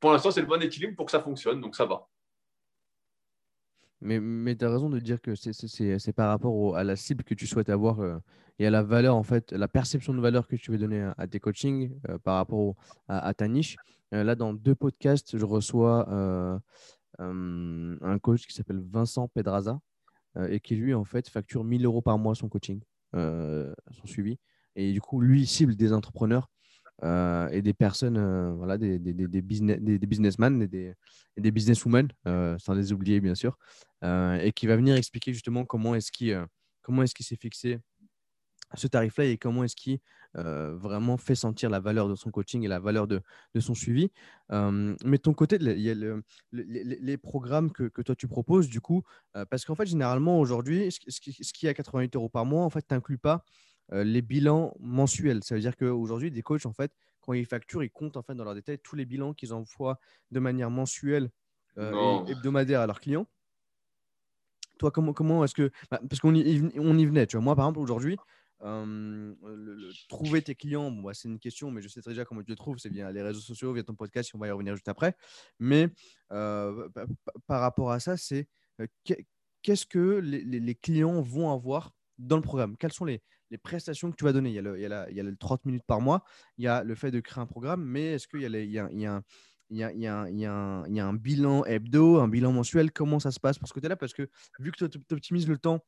pour 0.00 0.10
l'instant, 0.10 0.32
c'est 0.32 0.40
le 0.40 0.48
bon 0.48 0.60
équilibre 0.60 0.96
pour 0.96 1.06
que 1.06 1.12
ça 1.12 1.20
fonctionne. 1.20 1.60
Donc, 1.60 1.76
ça 1.76 1.84
va. 1.84 2.08
Mais, 4.00 4.20
mais 4.20 4.56
tu 4.56 4.64
as 4.64 4.70
raison 4.70 4.90
de 4.90 4.98
dire 5.00 5.20
que 5.20 5.34
c'est 5.34 6.12
par 6.12 6.28
rapport 6.28 6.76
à 6.76 6.84
la 6.84 6.96
cible 6.96 7.24
que 7.24 7.34
tu 7.34 7.46
souhaites 7.46 7.70
avoir 7.70 8.00
euh, 8.00 8.18
et 8.58 8.66
à 8.66 8.70
la 8.70 8.82
valeur, 8.82 9.16
en 9.16 9.22
fait, 9.22 9.52
la 9.52 9.68
perception 9.68 10.14
de 10.14 10.20
valeur 10.20 10.46
que 10.46 10.56
tu 10.56 10.70
veux 10.70 10.78
donner 10.78 11.10
à, 11.18 11.26
tes 11.26 11.40
coachings 11.40 11.92
par 12.24 12.36
rapport 12.36 12.74
à, 13.06 13.34
ta 13.34 13.48
niche. 13.48 13.76
là, 14.12 14.34
dans 14.34 14.54
deux 14.54 14.74
podcasts, 14.74 15.36
je 15.36 15.44
reçois 15.44 16.08
un 17.18 18.18
coach 18.22 18.46
qui 18.46 18.54
s'appelle 18.54 18.80
Vincent 18.80 19.28
Pedraza, 19.28 19.78
euh, 20.36 20.48
et 20.48 20.60
qui 20.60 20.76
lui, 20.76 20.94
en 20.94 21.04
fait, 21.04 21.28
facture 21.28 21.64
1000 21.64 21.84
euros 21.84 22.02
par 22.02 22.18
mois 22.18 22.34
son 22.34 22.48
coaching, 22.48 22.80
euh, 23.14 23.72
son 23.90 24.06
suivi. 24.06 24.38
Et 24.74 24.92
du 24.92 25.00
coup, 25.00 25.20
lui, 25.20 25.46
cible 25.46 25.74
des 25.74 25.92
entrepreneurs 25.92 26.50
euh, 27.02 27.48
et 27.48 27.62
des 27.62 27.72
personnes, 27.72 28.18
voilà, 28.56 28.76
des, 28.76 28.98
des, 28.98 29.14
des, 29.14 29.42
business, 29.42 29.80
des, 29.80 29.98
businessmen 29.98 30.62
et 30.62 30.94
des 31.40 31.50
businesswomen, 31.50 32.08
sans 32.58 32.74
les 32.74 32.92
oublier, 32.92 33.20
bien 33.20 33.34
sûr, 33.34 33.56
et 34.02 34.52
qui 34.54 34.66
va 34.66 34.76
venir 34.76 34.96
expliquer 34.96 35.32
justement 35.32 35.64
comment 35.64 35.94
est-ce 35.94 36.12
qu'il 36.12 36.46
comment 36.82 37.02
est-ce 37.02 37.14
qu'il 37.14 37.26
s'est 37.26 37.36
fixé 37.36 37.78
ce 38.74 38.86
tarif-là 38.86 39.24
et 39.24 39.38
comment 39.38 39.64
est-ce 39.64 39.76
qu'il 39.76 39.98
euh, 40.36 40.76
vraiment 40.76 41.16
fait 41.16 41.34
sentir 41.34 41.70
la 41.70 41.80
valeur 41.80 42.08
de 42.08 42.14
son 42.14 42.30
coaching 42.30 42.62
et 42.62 42.68
la 42.68 42.78
valeur 42.78 43.06
de, 43.06 43.22
de 43.54 43.60
son 43.60 43.74
suivi. 43.74 44.10
mais 44.50 45.16
de 45.16 45.22
ton 45.22 45.32
côté, 45.32 45.56
il 45.60 45.80
y 45.80 45.90
a 45.90 45.94
les, 46.52 47.16
programmes 47.16 47.72
que, 47.72 47.84
que, 47.84 48.02
toi 48.02 48.14
tu 48.14 48.28
proposes, 48.28 48.68
du 48.68 48.80
coup, 48.80 49.02
euh, 49.36 49.44
parce 49.46 49.64
qu'en 49.64 49.74
fait, 49.74 49.86
généralement, 49.86 50.38
aujourd'hui, 50.38 50.90
ce, 50.92 50.98
ce, 51.08 51.52
qui 51.52 51.66
est 51.66 51.70
à 51.70 51.74
88 51.74 52.16
euros 52.16 52.28
par 52.28 52.44
mois, 52.44 52.64
en 52.64 52.70
fait, 52.70 52.82
tu 52.86 52.92
n'inclus 52.92 53.18
pas 53.18 53.44
euh, 53.92 54.04
les 54.04 54.20
bilans 54.20 54.74
mensuels. 54.78 55.42
Ça 55.42 55.54
veut 55.54 55.60
dire 55.60 55.76
qu'aujourd'hui, 55.76 56.30
des 56.30 56.42
coachs, 56.42 56.66
en 56.66 56.72
fait, 56.72 56.92
quand 57.20 57.32
ils 57.32 57.46
facturent, 57.46 57.82
ils 57.82 57.90
comptent 57.90 58.16
en 58.16 58.22
fait 58.22 58.34
dans 58.34 58.44
leur 58.44 58.54
détail 58.54 58.78
tous 58.78 58.94
les 58.94 59.06
bilans 59.06 59.32
qu'ils 59.32 59.54
envoient 59.54 59.98
de 60.30 60.40
manière 60.40 60.70
mensuelle 60.70 61.30
et 61.78 62.30
hebdomadaire 62.30 62.80
à 62.80 62.86
leurs 62.86 63.00
clients. 63.00 63.26
Toi, 64.78 64.90
comment, 64.90 65.12
comment 65.12 65.44
est-ce 65.44 65.54
que. 65.54 65.70
Bah, 65.90 66.00
parce 66.08 66.20
qu'on 66.20 66.34
y, 66.34 66.40
y 66.40 67.06
venait, 67.06 67.26
tu 67.26 67.36
vois. 67.36 67.44
Moi, 67.44 67.56
par 67.56 67.66
exemple, 67.66 67.80
aujourd'hui, 67.80 68.16
trouver 70.08 70.42
tes 70.42 70.54
clients, 70.54 70.90
bon, 70.90 71.02
bah, 71.02 71.14
c'est 71.14 71.28
une 71.28 71.38
question, 71.38 71.70
mais 71.70 71.82
je 71.82 71.88
sais 71.88 72.00
déjà 72.06 72.24
comment 72.24 72.42
tu 72.42 72.50
les 72.50 72.56
trouves. 72.56 72.78
C'est 72.78 72.88
via 72.88 73.10
les 73.12 73.22
réseaux 73.22 73.40
sociaux, 73.40 73.72
via 73.72 73.82
ton 73.82 73.94
podcast, 73.94 74.30
on 74.34 74.38
va 74.38 74.48
y 74.48 74.50
revenir 74.50 74.74
juste 74.74 74.88
après. 74.88 75.14
Mais 75.58 75.88
par 76.28 77.60
rapport 77.60 77.90
à 77.90 78.00
ça, 78.00 78.16
c'est 78.16 78.48
qu'est-ce 79.66 79.86
que 79.86 80.20
les, 80.22 80.74
clients 80.76 81.20
vont 81.20 81.50
avoir 81.50 81.92
dans 82.18 82.36
le 82.36 82.42
programme? 82.42 82.76
Quelles 82.76 82.92
sont 82.92 83.04
les, 83.04 83.22
prestations 83.62 84.10
que 84.10 84.16
tu 84.16 84.24
vas 84.24 84.32
donner? 84.32 84.50
Il 84.50 84.54
y, 84.54 84.58
a 84.58 84.62
le, 84.62 84.78
il, 84.78 85.16
y 85.16 85.20
a 85.20 85.22
le, 85.22 85.36
30 85.36 85.64
minutes 85.64 85.84
par 85.86 86.00
mois, 86.00 86.22
il 86.56 86.64
y 86.64 86.68
a 86.68 86.84
le 86.84 86.94
fait 86.94 87.10
de 87.10 87.20
créer 87.20 87.42
un 87.42 87.46
programme, 87.46 87.84
mais 87.84 88.14
est-ce 88.14 88.28
qu'il 88.28 88.40
y, 88.40 88.44
il 88.44 88.70
y, 88.70 88.78
a, 88.78 88.88
y, 88.92 89.06
a, 89.06 89.16
a, 89.16 89.22
il, 89.70 89.78
y 89.78 89.84
a, 89.84 89.92
il, 89.92 90.00
y 90.00 90.06
a 90.06 90.26
il 90.28 90.38
y 90.38 91.00
a 91.00 91.06
un 91.06 91.14
bilan 91.14 91.64
hebdo, 91.64 92.18
un 92.18 92.28
bilan 92.28 92.52
mensuel 92.52 92.92
Comment 92.92 93.18
ça 93.18 93.30
se 93.30 93.40
passe 93.40 93.58
pour 93.58 93.68
ce 93.68 93.74
côté-là? 93.74 93.96
Parce 93.96 94.12
que 94.12 94.28
vu 94.58 94.72
que 94.72 94.84
tu 94.84 95.14
optimises 95.14 95.48
le 95.48 95.58
temps 95.58 95.84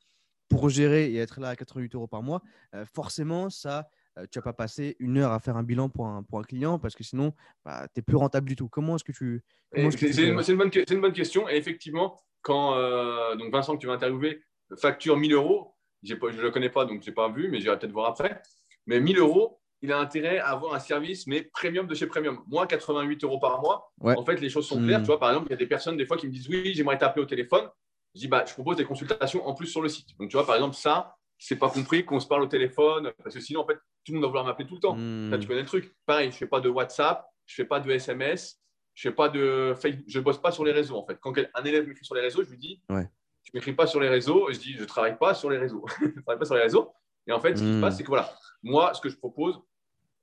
pour 0.49 0.69
gérer 0.69 1.11
et 1.13 1.17
être 1.19 1.41
là 1.41 1.51
à 1.51 1.57
88 1.57 1.95
euros 1.95 2.07
par 2.07 2.23
mois, 2.23 2.43
euh, 2.75 2.85
forcément, 2.95 3.51
ça, 3.51 3.89
euh, 4.19 4.27
tu 4.31 4.39
vas 4.39 4.43
pas 4.43 4.53
passer 4.53 4.97
une 4.99 5.19
heure 5.19 5.33
à 5.33 5.41
faire 5.41 5.57
un 5.57 5.63
bilan 5.63 5.89
pour 5.89 6.07
un, 6.07 6.23
pour 6.23 6.39
un 6.39 6.43
client 6.43 6.79
parce 6.79 6.95
que 6.95 7.05
sinon, 7.05 7.35
bah, 7.65 7.87
tu 7.95 7.99
n'es 7.99 8.03
plus 8.03 8.17
rentable 8.17 8.49
du 8.49 8.57
tout. 8.57 8.69
Comment 8.69 8.97
est-ce 8.97 9.05
que 9.05 9.13
tu. 9.13 9.43
C'est 9.73 9.83
une, 9.83 10.39
une, 10.39 10.57
bonne, 10.57 10.71
une 10.91 11.01
bonne 11.01 11.13
question. 11.13 11.49
Et 11.49 11.57
effectivement, 11.57 12.19
quand 12.43 12.75
euh, 12.77 13.37
donc 13.37 13.53
Vincent, 13.53 13.75
que 13.75 13.81
tu 13.81 13.87
vas 13.87 13.95
interviewer, 13.95 14.43
facture 14.81 15.17
1000 15.17 15.33
euros, 15.35 15.75
je 16.03 16.15
ne 16.15 16.41
le 16.41 16.51
connais 16.51 16.71
pas, 16.71 16.85
donc 16.85 17.03
je 17.03 17.11
n'ai 17.11 17.15
pas 17.15 17.29
vu, 17.29 17.49
mais 17.49 17.61
j'irai 17.61 17.79
peut-être 17.79 17.93
voir 17.93 18.09
après. 18.09 18.41
Mais 18.87 19.01
1000 19.01 19.19
euros, 19.19 19.61
il 19.83 19.93
a 19.93 19.99
intérêt 19.99 20.39
à 20.39 20.49
avoir 20.49 20.75
un 20.75 20.79
service, 20.81 21.27
mais 21.27 21.43
premium 21.43 21.87
de 21.87 21.95
chez 21.95 22.07
premium. 22.07 22.43
Moi, 22.49 22.67
88 22.67 23.25
euros 23.25 23.39
par 23.39 23.61
mois, 23.61 23.93
en 24.01 24.25
fait, 24.25 24.41
les 24.41 24.49
choses 24.49 24.67
sont 24.67 24.83
claires. 24.83 25.01
Hmm. 25.01 25.03
Tu 25.03 25.07
vois, 25.07 25.21
par 25.21 25.31
exemple, 25.31 25.47
il 25.49 25.51
y 25.51 25.55
a 25.55 25.59
des 25.59 25.67
personnes, 25.67 25.97
des 25.97 26.07
fois, 26.07 26.17
qui 26.17 26.27
me 26.27 26.33
disent 26.33 26.49
Oui, 26.49 26.73
j'aimerais 26.75 26.99
t'appeler 26.99 27.23
au 27.23 27.27
téléphone 27.27 27.69
je 28.15 28.21
dis, 28.21 28.29
bah, 28.29 28.45
je 28.47 28.53
propose 28.53 28.77
des 28.77 28.85
consultations 28.85 29.47
en 29.47 29.55
plus 29.55 29.67
sur 29.67 29.83
le 29.83 29.89
site. 29.89 30.09
Donc, 30.19 30.31
tu 30.31 30.37
vois, 30.37 30.47
par 30.47 30.57
exemple, 30.57 30.75
ça, 30.75 31.17
c'est 31.39 31.57
pas 31.57 31.71
compris 31.71 32.05
qu'on 32.05 32.21
se 32.21 32.27
parle 32.27 32.43
au 32.43 32.47
téléphone, 32.47 33.13
parce 33.23 33.35
que 33.35 33.41
sinon, 33.41 33.61
en 33.61 33.67
fait, 33.67 33.79
tout 34.05 34.13
le 34.13 34.15
monde 34.15 34.23
va 34.23 34.29
vouloir 34.29 34.45
m'appeler 34.45 34.67
tout 34.67 34.75
le 34.75 34.81
temps. 34.81 34.97
Hmm. 34.97 35.31
Là, 35.31 35.39
tu 35.39 35.47
connais 35.47 35.61
le 35.61 35.67
truc. 35.67 35.95
Pareil, 36.07 36.33
je 36.33 36.37
fais 36.37 36.47
pas 36.47 36.61
de 36.61 36.69
WhatsApp, 36.69 37.25
je 37.47 37.55
fais 37.55 37.65
pas 37.65 37.81
de 37.81 37.91
SMS, 37.91 38.61
je 38.95 39.09
fais 39.09 39.15
pas 39.15 39.29
de 39.29 39.75
Facebook, 39.81 40.05
je 40.09 40.21
bosse 40.21 40.39
pas 40.39 40.51
sur 40.51 40.65
les 40.65 40.73
réseaux, 40.73 40.97
en 40.97 41.07
fait. 41.07 41.19
Quand 41.21 41.33
un 41.55 41.65
élève 41.65 41.87
m'écrit 41.87 42.05
sur 42.05 42.15
les 42.15 42.23
réseaux, 42.23 42.43
je 42.43 42.51
lui 42.51 42.59
dis, 42.59 42.83
Ouais. 42.91 43.07
tu 43.45 43.53
m'écris 43.55 43.75
pas 43.75 43.87
sur 43.87 44.01
les 44.01 44.09
réseaux, 44.09 44.49
je 44.51 44.59
dis, 44.59 44.75
je 44.75 44.85
travaille 44.85 45.17
pas 45.17 45.35
sur 45.35 45.51
les 45.51 45.59
réseaux. 45.59 45.85
je 46.01 46.21
travaille 46.23 46.39
pas 46.39 46.47
sur 46.47 46.57
les 46.57 46.63
réseaux. 46.63 46.93
Et 47.29 47.33
en 47.33 47.41
fait, 47.41 47.57
ce 47.57 47.63
qui 47.63 47.69
se 47.69 47.77
Hmm. 47.77 47.81
passe, 47.83 47.97
c'est 47.97 48.03
que 48.03 48.09
voilà, 48.09 48.33
moi, 48.63 48.93
ce 48.95 49.01
que 49.01 49.09
je 49.09 49.17
propose, 49.17 49.61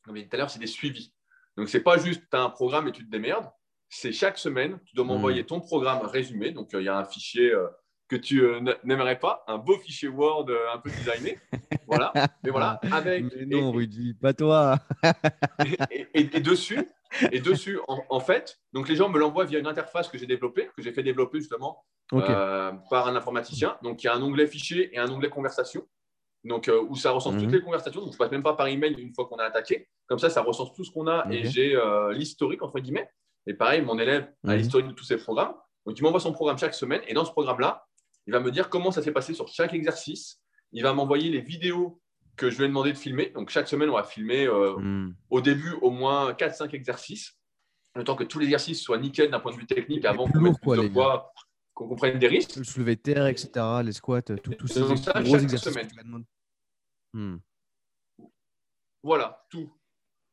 comme 0.03 0.17
je 0.17 0.21
tout 0.23 0.29
à 0.33 0.37
l'heure, 0.37 0.49
c'est 0.49 0.59
des 0.59 0.67
suivis. 0.67 1.13
Donc, 1.55 1.69
c'est 1.69 1.81
pas 1.81 1.97
juste, 1.97 2.23
tu 2.29 2.35
as 2.37 2.41
un 2.41 2.49
programme 2.49 2.87
et 2.87 2.91
tu 2.91 3.05
te 3.05 3.09
démerdes. 3.11 3.49
C'est 3.87 4.11
chaque 4.11 4.37
semaine, 4.37 4.79
tu 4.85 4.95
dois 4.95 5.05
m'envoyer 5.05 5.45
ton 5.45 5.61
programme 5.61 6.01
résumé. 6.05 6.51
Donc, 6.51 6.73
euh, 6.73 6.81
il 6.81 6.85
y 6.85 6.89
a 6.89 6.97
un 6.97 7.05
fichier 7.05 7.51
euh, 7.51 7.67
que 8.07 8.15
tu 8.15 8.41
euh, 8.43 8.59
n'aimerais 8.83 9.19
pas, 9.19 9.43
un 9.47 9.57
beau 9.57 9.77
fichier 9.77 10.09
Word 10.09 10.47
un 10.73 10.79
peu 10.79 10.89
designé. 10.89 11.39
voilà. 11.87 12.11
Mais 12.43 12.49
voilà, 12.49 12.79
avec. 12.91 13.23
Mais 13.35 13.45
non, 13.45 13.71
et- 13.71 13.77
Rudy, 13.77 14.13
pas 14.15 14.33
toi. 14.33 14.79
et, 15.91 16.07
et- 16.13 16.37
et 16.37 16.39
dessus, 16.41 16.87
et 17.31 17.39
dessus 17.39 17.79
en, 17.87 17.99
en 18.09 18.19
fait, 18.19 18.59
donc 18.73 18.89
les 18.89 18.95
gens 18.95 19.09
me 19.09 19.17
l'envoient 19.19 19.45
via 19.45 19.59
une 19.59 19.67
interface 19.67 20.09
que 20.09 20.17
j'ai 20.17 20.25
développée, 20.25 20.69
que 20.75 20.81
j'ai 20.83 20.91
fait 20.91 21.03
développer 21.03 21.39
justement 21.39 21.85
par 22.09 23.07
un 23.07 23.15
informaticien. 23.15 23.77
Donc, 23.83 24.03
il 24.03 24.07
y 24.07 24.09
a 24.09 24.15
un 24.15 24.21
onglet 24.21 24.47
fichier 24.47 24.93
et 24.93 24.97
un 24.99 25.09
onglet 25.09 25.29
conversation. 25.29 25.87
Donc, 26.45 26.67
euh, 26.67 26.79
où 26.89 26.95
ça 26.95 27.11
recense 27.11 27.33
Mhm. 27.33 27.41
toutes 27.43 27.51
les 27.53 27.61
conversations. 27.61 28.01
Donc, 28.01 28.13
je 28.13 28.17
passe 28.17 28.31
même 28.31 28.43
pas 28.43 28.53
par 28.53 28.67
email 28.67 28.93
une 28.99 29.13
fois 29.13 29.25
qu'on 29.25 29.37
a 29.37 29.43
attaqué. 29.45 29.87
Comme 30.07 30.19
ça, 30.19 30.29
ça 30.29 30.41
recense 30.43 30.73
tout 30.73 30.83
ce 30.83 30.91
qu'on 30.91 31.07
a 31.07 31.25
et 31.31 31.45
j'ai 31.45 31.75
euh, 31.75 32.13
l'historique, 32.13 32.61
entre 32.61 32.79
guillemets. 32.79 33.09
Et 33.47 33.53
pareil, 33.55 33.81
mon 33.81 33.97
élève 33.97 34.31
a 34.47 34.51
Mhm. 34.51 34.57
l'historique 34.57 34.87
de 34.87 34.91
tous 34.93 35.03
ses 35.05 35.17
programmes. 35.17 35.55
Donc, 35.85 35.97
il 35.99 36.03
m'envoie 36.03 36.19
son 36.19 36.33
programme 36.33 36.57
chaque 36.57 36.75
semaine. 36.75 37.01
Et 37.07 37.13
dans 37.15 37.25
ce 37.25 37.31
programme-là, 37.31 37.85
il 38.27 38.33
va 38.33 38.39
me 38.39 38.51
dire 38.51 38.69
comment 38.69 38.91
ça 38.91 39.01
s'est 39.01 39.11
passé 39.11 39.33
sur 39.33 39.47
chaque 39.47 39.73
exercice. 39.73 40.39
Il 40.71 40.83
va 40.83 40.93
m'envoyer 40.93 41.29
les 41.31 41.41
vidéos 41.41 41.99
que 42.37 42.49
je 42.51 42.57
lui 42.57 42.65
ai 42.65 42.67
demandé 42.67 42.91
de 42.91 42.97
filmer. 42.97 43.31
Donc, 43.33 43.49
chaque 43.49 43.67
semaine, 43.67 43.89
on 43.89 43.93
va 43.95 44.03
filmer 44.03 44.45
euh, 44.45 44.75
Hmm. 44.77 45.13
au 45.31 45.41
début 45.41 45.73
au 45.81 45.89
moins 45.89 46.33
4-5 46.33 46.73
exercices, 46.75 47.37
le 47.95 48.03
temps 48.03 48.15
que 48.15 48.23
tous 48.23 48.37
les 48.39 48.45
exercices 48.45 48.81
soient 48.83 48.97
nickel 48.99 49.31
d'un 49.31 49.39
point 49.39 49.51
de 49.51 49.57
vue 49.57 49.65
technique 49.65 50.05
avant 50.05 50.27
plus 50.27 50.39
qu'on 50.41 50.75
mette 50.75 50.91
qu'on 51.76 51.88
comprenne 51.89 52.17
des 52.17 52.28
risques. 52.28 52.55
Le 52.55 52.63
soulevé 52.63 52.95
de 52.95 53.01
terre, 53.01 53.28
etc., 53.28 53.49
les 53.84 53.91
squats, 53.91 54.21
tout- 54.23 54.67
ça, 54.67 54.80
gros 54.82 54.95
chaque 54.95 55.43
exercices 55.43 55.71
semaine. 55.73 56.26
Hmm. 57.13 57.38
Voilà, 59.03 59.45
tout. 59.49 59.71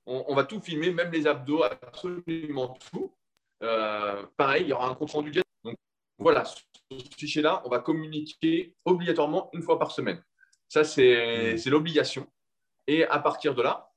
On, 0.06 0.24
on 0.28 0.34
va 0.34 0.44
tout 0.44 0.60
filmer, 0.60 0.90
même 0.92 1.12
les 1.12 1.26
abdos, 1.26 1.62
absolument 1.62 2.76
tout. 2.90 3.14
Euh, 3.62 4.24
pareil, 4.36 4.62
il 4.64 4.68
y 4.68 4.72
aura 4.72 4.88
un 4.88 4.94
compte 4.94 5.10
rendu. 5.10 5.30
Donc 5.64 5.76
voilà, 6.18 6.44
ce 6.44 6.60
fichier-là, 7.18 7.62
on 7.64 7.68
va 7.68 7.78
communiquer 7.80 8.74
obligatoirement 8.84 9.50
une 9.52 9.62
fois 9.62 9.78
par 9.78 9.90
semaine. 9.92 10.22
Ça, 10.68 10.84
c'est 10.84 11.54
Mm. 11.54 11.58
c'est 11.58 11.70
l'obligation. 11.70 12.26
Et 12.86 13.04
à 13.04 13.18
partir 13.18 13.54
de 13.54 13.62
là, 13.62 13.90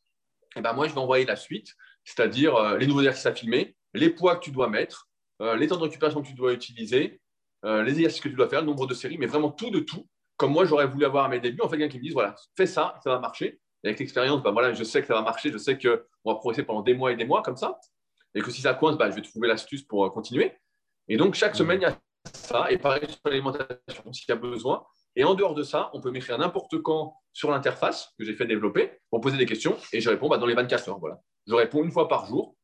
eh 0.56 0.62
ben, 0.62 0.74
moi, 0.74 0.88
je 0.88 0.94
vais 0.94 1.00
envoyer 1.00 1.26
la 1.26 1.36
suite, 1.36 1.74
c'est-à-dire 2.04 2.56
euh, 2.56 2.78
les 2.78 2.86
nouveaux 2.88 3.00
exercices 3.02 3.26
à 3.26 3.34
filmer, 3.34 3.76
les 3.94 4.10
poids 4.10 4.36
que 4.36 4.44
tu 4.44 4.52
dois 4.52 4.70
mettre, 4.70 5.10
euh, 5.42 5.56
les 5.56 5.68
temps 5.68 5.78
de 5.78 5.84
récupération 5.84 6.22
que 6.22 6.28
tu 6.28 6.34
dois 6.34 6.54
utiliser, 6.54 7.20
euh, 7.66 7.84
les 7.84 7.94
exercices 7.94 8.22
que 8.22 8.30
tu 8.30 8.36
dois 8.36 8.48
faire, 8.48 8.62
le 8.62 8.68
nombre 8.68 8.88
de 8.88 8.94
séries, 8.94 9.18
mais 9.18 9.26
vraiment 9.26 9.52
tout 9.52 9.70
de 9.70 9.80
tout. 9.80 10.08
Comme 10.38 10.52
moi, 10.52 10.66
j'aurais 10.66 10.88
voulu 10.88 11.06
avoir 11.06 11.26
à 11.26 11.30
mes 11.30 11.40
débuts, 11.40 11.62
en 11.62 11.70
fait, 11.70 11.78
quelqu'un 11.78 11.92
qui 11.92 11.98
me 11.98 12.04
dise, 12.04 12.14
voilà, 12.14 12.36
fais 12.58 12.66
ça, 12.66 13.00
ça 13.04 13.10
va 13.10 13.20
marcher. 13.20 13.60
Et 13.84 13.88
avec 13.88 14.00
l'expérience, 14.00 14.42
ben, 14.44 14.52
voilà, 14.52 14.74
je 14.74 14.84
sais 14.84 15.02
que 15.02 15.08
ça 15.08 15.14
va 15.14 15.22
marcher, 15.22 15.52
je 15.52 15.58
sais 15.58 15.78
qu'on 15.78 15.98
va 16.32 16.36
progresser 16.36 16.64
pendant 16.64 16.82
des 16.82 16.94
mois 16.94 17.12
et 17.12 17.16
des 17.16 17.26
mois 17.26 17.42
comme 17.42 17.56
ça. 17.58 17.80
Et 18.34 18.42
que 18.42 18.52
si 18.52 18.62
ça 18.62 18.74
coince, 18.74 18.98
ben, 18.98 19.10
je 19.10 19.16
vais 19.16 19.22
trouver 19.22 19.48
l'astuce 19.48 19.84
pour 19.84 20.06
euh, 20.06 20.10
continuer. 20.10 20.54
Et 21.08 21.18
donc, 21.18 21.36
chaque 21.36 21.54
Mhm. 21.54 21.58
semaine, 21.58 21.82
il 21.82 21.84
y 21.84 21.86
a 21.86 21.98
ça. 22.34 22.70
Et 22.72 22.78
pareil 22.78 23.08
sur 23.08 23.20
l'alimentation, 23.26 24.12
s'il 24.12 24.26
y 24.28 24.32
a 24.32 24.36
besoin. 24.36 24.84
Et 25.16 25.24
en 25.24 25.36
dehors 25.36 25.54
de 25.56 25.64
ça, 25.64 25.90
on 25.94 26.02
peut 26.02 26.12
m'écrire 26.12 26.38
n'importe 26.38 26.82
quand 26.82 27.16
sur 27.32 27.52
l'interface 27.52 28.14
que 28.20 28.26
j'ai 28.26 28.34
fait 28.34 28.46
développer 28.46 29.00
pour 29.10 29.22
poser 29.22 29.38
des 29.38 29.46
questions. 29.46 29.78
Et 29.94 30.02
je 30.02 30.10
réponds 30.10 30.28
bah, 30.28 30.38
dans 30.38 30.46
les 30.48 30.56
24 30.56 30.90
heures. 30.90 31.00
Voilà. 31.00 31.20
Je 31.48 31.54
réponds 31.54 31.84
une 31.84 31.92
fois 31.92 32.08
par 32.10 32.26
jour 32.26 32.58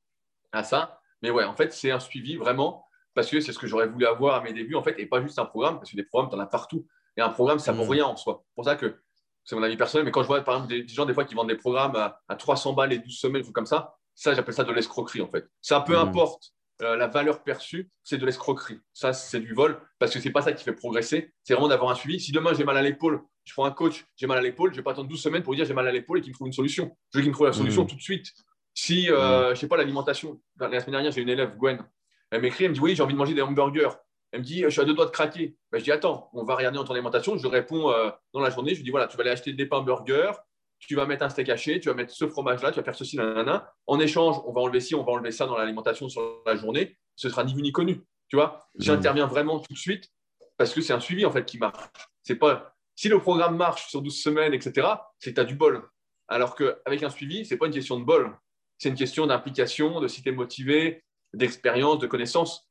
à 0.52 0.64
ça. 0.64 1.00
Mais 1.22 1.30
ouais, 1.30 1.46
en 1.46 1.54
fait, 1.56 1.72
c'est 1.72 1.92
un 1.92 2.00
suivi 2.00 2.36
vraiment 2.36 2.86
parce 3.14 3.30
que 3.30 3.40
c'est 3.40 3.52
ce 3.54 3.60
que 3.60 3.68
j'aurais 3.68 3.88
voulu 3.88 4.06
avoir 4.06 4.36
à 4.36 4.42
mes 4.42 4.54
débuts, 4.54 4.76
en 4.76 4.84
fait, 4.84 4.96
et 5.00 5.06
pas 5.06 5.22
juste 5.22 5.38
un 5.40 5.46
programme, 5.46 5.78
parce 5.78 5.92
que 5.92 5.96
des 5.96 6.04
programmes, 6.04 6.30
tu 6.30 6.36
en 6.36 6.40
as 6.40 6.46
partout. 6.46 6.86
Et 7.18 7.22
un 7.22 7.30
programme, 7.30 7.60
ça 7.60 7.72
vaut 7.72 7.84
Mhm. 7.84 7.90
rien 7.92 8.06
en 8.06 8.16
soi. 8.16 8.44
C'est 8.48 8.56
pour 8.56 8.66
ça 8.66 8.76
que 8.76 8.96
c'est 9.44 9.56
mon 9.56 9.64
avis 9.64 9.76
personnel. 9.78 10.06
Mais 10.06 10.12
quand 10.12 10.22
je 10.22 10.28
vois, 10.28 10.42
par 10.42 10.56
exemple, 10.56 10.72
des, 10.74 10.88
gens, 10.88 11.06
des 11.06 11.14
fois, 11.14 11.26
qui 11.26 11.36
vendent 11.36 11.50
des 11.50 11.56
programmes 11.58 11.96
à, 11.96 12.20
à 12.28 12.36
300 12.36 12.74
balles 12.74 12.94
et 12.94 13.00
12 13.00 13.18
semaines, 13.20 13.44
ou 13.48 13.52
comme 13.52 13.66
ça, 13.66 13.96
ça, 14.16 14.34
j'appelle 14.34 14.54
ça 14.54 14.64
de 14.64 14.72
l'escroquerie, 14.72 15.22
en 15.22 15.28
fait. 15.30 15.46
Ça, 15.62 15.82
peu 15.82 15.94
Mhm. 15.94 16.08
importe 16.08 16.52
euh, 16.84 16.96
la 16.96 17.08
valeur 17.08 17.44
perçue, 17.44 17.92
c'est 18.04 18.18
de 18.18 18.26
l'escroquerie. 18.26 18.80
Ça, 18.92 19.14
c'est 19.14 19.40
du 19.40 19.54
vol, 19.54 19.80
parce 20.00 20.12
que 20.12 20.20
c'est 20.20 20.32
pas 20.32 20.42
ça 20.42 20.52
qui 20.52 20.64
fait 20.64 20.74
progresser. 20.74 21.32
C'est 21.44 21.54
vraiment 21.54 21.68
d'avoir 21.68 21.92
un 21.92 21.96
suivi. 21.96 22.20
Si 22.20 22.32
demain, 22.32 22.54
j'ai 22.56 22.64
mal 22.64 22.76
à 22.76 22.82
l'épaule, 22.82 23.22
je 23.44 23.54
prends 23.54 23.66
un 23.66 23.72
coach, 23.72 24.04
j'ai 24.16 24.26
mal 24.26 24.40
à 24.40 24.42
l'épaule, 24.42 24.72
je 24.72 24.78
vais 24.78 24.82
pas 24.84 24.94
attendre 24.94 25.08
12 25.08 25.22
semaines 25.22 25.44
pour 25.44 25.54
dire 25.54 25.64
j'ai 25.66 25.76
mal 25.76 25.88
à 25.88 25.92
l'épaule 25.92 26.18
et 26.18 26.22
qu'il 26.22 26.32
me 26.32 26.34
trouve 26.34 26.48
une 26.48 26.54
solution. 26.54 26.98
Je 27.14 27.20
veux 27.20 27.22
qu'il 27.22 27.30
me 27.30 27.36
trouve 27.36 27.46
la 27.46 27.54
solution 27.54 27.84
Mhm. 27.84 27.88
tout 27.90 27.96
de 27.98 28.02
suite. 28.02 28.32
Si, 28.74 29.12
euh, 29.12 29.54
je 29.54 29.60
sais 29.60 29.68
pas, 29.68 29.78
l'alimentation, 29.78 30.42
la 30.60 30.70
semaine 30.80 30.92
dernière, 30.94 31.12
j'ai 31.12 31.22
une 31.22 31.30
élève, 31.30 31.56
Gwen, 31.56 31.86
elle 32.32 32.42
m'écrit, 32.42 32.66
elle 32.66 32.72
me 32.72 32.76
dit 32.76 32.82
oui, 32.82 32.96
j'ai 32.96 33.04
envie 33.04 33.14
de 33.14 33.18
manger 33.18 33.34
des 33.34 33.42
hamburgers. 33.42 33.90
Elle 34.32 34.40
me 34.40 34.46
dit, 34.46 34.62
je 34.62 34.70
suis 34.70 34.82
à 34.82 34.86
deux 34.86 34.94
doigts 34.94 35.06
de 35.06 35.12
craquer. 35.12 35.58
Ben, 35.72 35.78
je 35.78 35.84
dis, 35.84 35.92
attends, 35.92 36.30
on 36.34 36.46
va 36.46 36.56
regarder 36.56 36.78
dans 36.78 36.86
ton 36.86 36.94
alimentation. 36.94 37.38
Je 37.38 37.48
réponds 37.48 37.92
euh, 37.92 38.10
dans 38.34 38.40
la 38.40 38.50
journée, 38.50 38.72
je 38.72 38.78
lui 38.78 38.86
dis, 38.86 38.90
voilà, 38.90 39.08
tu 39.08 39.18
vas 39.18 39.22
aller 39.22 39.32
acheter 39.32 39.52
des 39.52 39.66
pains 39.66 39.82
burgers, 39.82 40.32
tu 40.80 40.96
vas 40.96 41.06
mettre 41.06 41.24
un 41.26 41.30
steak 41.30 41.50
haché, 41.50 41.80
tu 41.82 41.90
vas 41.90 41.96
mettre 41.96 42.14
ce 42.14 42.28
fromage-là, 42.28 42.72
tu 42.72 42.78
vas 42.78 42.84
faire 42.84 42.96
ceci, 42.96 43.18
nanana. 43.18 43.74
En 43.88 44.00
échange, 44.00 44.38
on 44.46 44.54
va 44.54 44.62
enlever 44.62 44.80
ci, 44.80 44.96
on 44.96 45.04
va 45.04 45.12
enlever 45.12 45.32
ça 45.32 45.46
dans 45.46 45.58
l'alimentation 45.58 46.08
sur 46.08 46.42
la 46.46 46.56
journée. 46.56 46.98
Ce 47.18 47.30
sera 47.30 47.44
ni 47.44 47.54
vu 47.54 47.62
ni 47.62 47.72
connu. 47.74 48.02
Tu 48.30 48.38
vois, 48.38 48.66
j'interviens 48.80 49.28
vraiment 49.28 49.60
tout 49.60 49.74
de 49.74 49.78
suite 49.78 50.10
parce 50.58 50.74
que 50.74 50.80
c'est 50.80 50.94
un 50.94 51.02
suivi 51.02 51.26
en 51.26 51.32
fait 51.32 51.44
qui 51.44 51.58
marche. 51.58 51.84
C'est 52.24 52.36
pas 52.36 52.74
si 52.96 53.10
le 53.10 53.20
programme 53.20 53.58
marche 53.58 53.90
sur 53.90 54.02
12 54.02 54.16
semaines, 54.16 54.54
etc., 54.54 54.88
c'est 55.20 55.32
que 55.32 55.36
tu 55.36 55.42
as 55.42 55.46
du 55.46 55.56
bol. 55.56 55.90
Alors 56.30 56.56
qu'avec 56.56 57.04
un 57.04 57.10
suivi, 57.10 57.46
c'est 57.46 57.58
pas 57.58 57.66
une 57.66 57.74
question 57.74 58.00
de 58.00 58.06
bol. 58.06 58.38
C'est 58.78 58.90
une 58.90 58.96
question 58.96 59.28
d'implication, 59.28 60.00
de 60.00 60.08
si 60.08 60.24
tu 60.24 60.30
es 60.30 60.32
motivé, 60.32 61.04
d'expérience, 61.34 62.00
de 62.00 62.08
connaissance. 62.08 62.70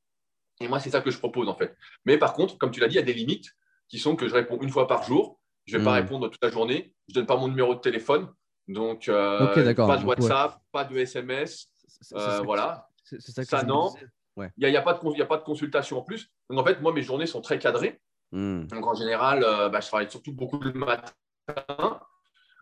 Et 0.60 0.68
moi, 0.68 0.78
c'est 0.80 0.90
ça 0.90 1.00
que 1.00 1.10
je 1.10 1.18
propose 1.18 1.48
en 1.48 1.54
fait. 1.54 1.76
Mais 2.04 2.18
par 2.18 2.34
contre, 2.34 2.58
comme 2.58 2.70
tu 2.70 2.80
l'as 2.80 2.88
dit, 2.88 2.94
il 2.94 2.98
y 2.98 3.02
a 3.02 3.04
des 3.04 3.14
limites 3.14 3.50
qui 3.88 3.98
sont 3.98 4.14
que 4.16 4.28
je 4.28 4.34
réponds 4.34 4.58
une 4.60 4.68
fois 4.70 4.86
par 4.86 5.02
jour. 5.04 5.40
Je 5.66 5.74
ne 5.76 5.78
vais 5.80 5.84
pas 5.84 5.92
Mm. 5.92 6.02
répondre 6.02 6.28
toute 6.28 6.42
la 6.42 6.50
journée. 6.50 6.94
Je 7.08 7.12
ne 7.12 7.14
donne 7.16 7.26
pas 7.26 7.36
mon 7.36 7.48
numéro 7.48 7.74
de 7.74 7.80
téléphone. 7.80 8.28
Donc, 8.68 9.08
euh, 9.08 9.46
pas 9.74 9.96
de 9.96 10.02
ouais. 10.02 10.04
WhatsApp, 10.08 10.58
pas 10.72 10.84
de 10.84 10.96
SMS. 10.98 11.68
C'est- 11.86 11.98
c'est 12.02 12.16
euh, 12.16 12.40
voilà. 12.42 12.88
C'est 13.02 13.20
ça 13.20 13.44
que 13.62 13.66
non. 13.66 13.92
Il 14.36 14.50
n'y 14.58 14.64
a, 14.66 14.68
il 14.68 14.72
y 14.72 14.76
a 14.76 14.82
pas 14.82 14.94
de 14.94 14.98
con- 15.00 15.12
il 15.12 15.18
y 15.18 15.22
a 15.22 15.26
pas 15.26 15.38
de 15.38 15.42
consultation 15.42 15.98
en 15.98 16.02
plus. 16.02 16.30
Donc, 16.48 16.58
en 16.60 16.64
fait, 16.64 16.80
moi, 16.80 16.92
mes 16.92 17.02
journées 17.02 17.26
sont 17.26 17.40
très 17.40 17.58
cadrées. 17.58 18.00
Hmm. 18.32 18.64
Donc, 18.68 18.86
en 18.86 18.94
général, 18.94 19.42
euh, 19.42 19.68
bah, 19.68 19.80
je 19.80 19.88
travaille 19.88 20.10
surtout 20.10 20.32
beaucoup 20.32 20.58
le 20.60 20.72
matin, 20.72 21.12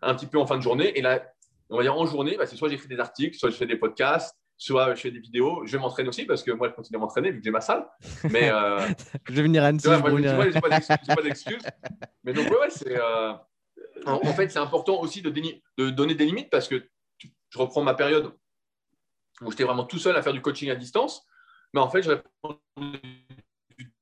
un 0.01 0.15
petit 0.15 0.25
peu 0.27 0.39
en 0.39 0.47
fin 0.47 0.57
de 0.57 0.61
journée. 0.63 0.97
Et 0.97 1.01
là, 1.01 1.21
on 1.69 1.77
va 1.77 1.83
dire 1.83 1.95
en 1.95 2.05
journée, 2.05 2.37
bah, 2.37 2.45
c'est 2.47 2.55
soit 2.55 2.69
j'écris 2.69 2.87
des 2.87 2.99
articles, 2.99 3.37
soit 3.37 3.49
je 3.49 3.55
fais 3.55 3.67
des 3.67 3.75
podcasts, 3.75 4.35
soit 4.59 4.93
je 4.93 5.01
fais 5.01 5.09
des 5.11 5.19
vidéos. 5.19 5.65
Je 5.65 5.71
vais 5.71 5.77
m'entraîner 5.81 6.09
aussi 6.09 6.25
parce 6.25 6.43
que 6.43 6.51
moi, 6.51 6.67
je 6.69 6.73
continue 6.75 6.97
à 6.97 6.99
m'entraîner 6.99 7.31
vu 7.31 7.39
que 7.39 7.43
j'ai 7.45 7.49
ma 7.51 7.61
salle. 7.61 7.89
Mais 8.29 8.51
euh, 8.51 8.79
Je 9.27 9.33
vais 9.33 9.41
venir 9.41 9.63
à 9.63 9.67
Annecy. 9.67 9.87
tu 9.87 10.35
vois, 10.35 10.45
je 10.45 10.51
j'ai 11.03 11.15
pas 11.15 11.21
d'excuses. 11.21 11.63
Mais 12.23 12.33
donc, 12.33 12.49
ouais, 12.51 12.59
ouais, 12.59 12.69
c'est. 12.69 12.95
euh, 12.95 13.33
en, 14.05 14.13
en 14.21 14.33
fait, 14.33 14.49
c'est 14.49 14.59
important 14.59 14.99
aussi 14.99 15.21
de, 15.21 15.29
donner 15.89 16.15
des 16.15 16.25
limites 16.25 16.49
parce 16.49 16.67
que 16.67 16.75
tu- 17.17 17.31
je 17.49 17.57
reprends 17.57 17.81
ma 17.81 17.93
période 17.93 18.33
où 19.41 19.49
j'étais 19.49 19.63
vraiment 19.63 19.85
tout 19.85 19.97
seul 19.97 20.15
à 20.15 20.21
faire 20.21 20.33
du 20.33 20.41
coaching 20.41 20.69
à 20.69 20.75
distance. 20.75 21.25
Mais 21.73 21.79
en 21.79 21.89
fait, 21.89 22.01
je 22.01 22.09
réponds 22.11 22.59
du 23.77 23.93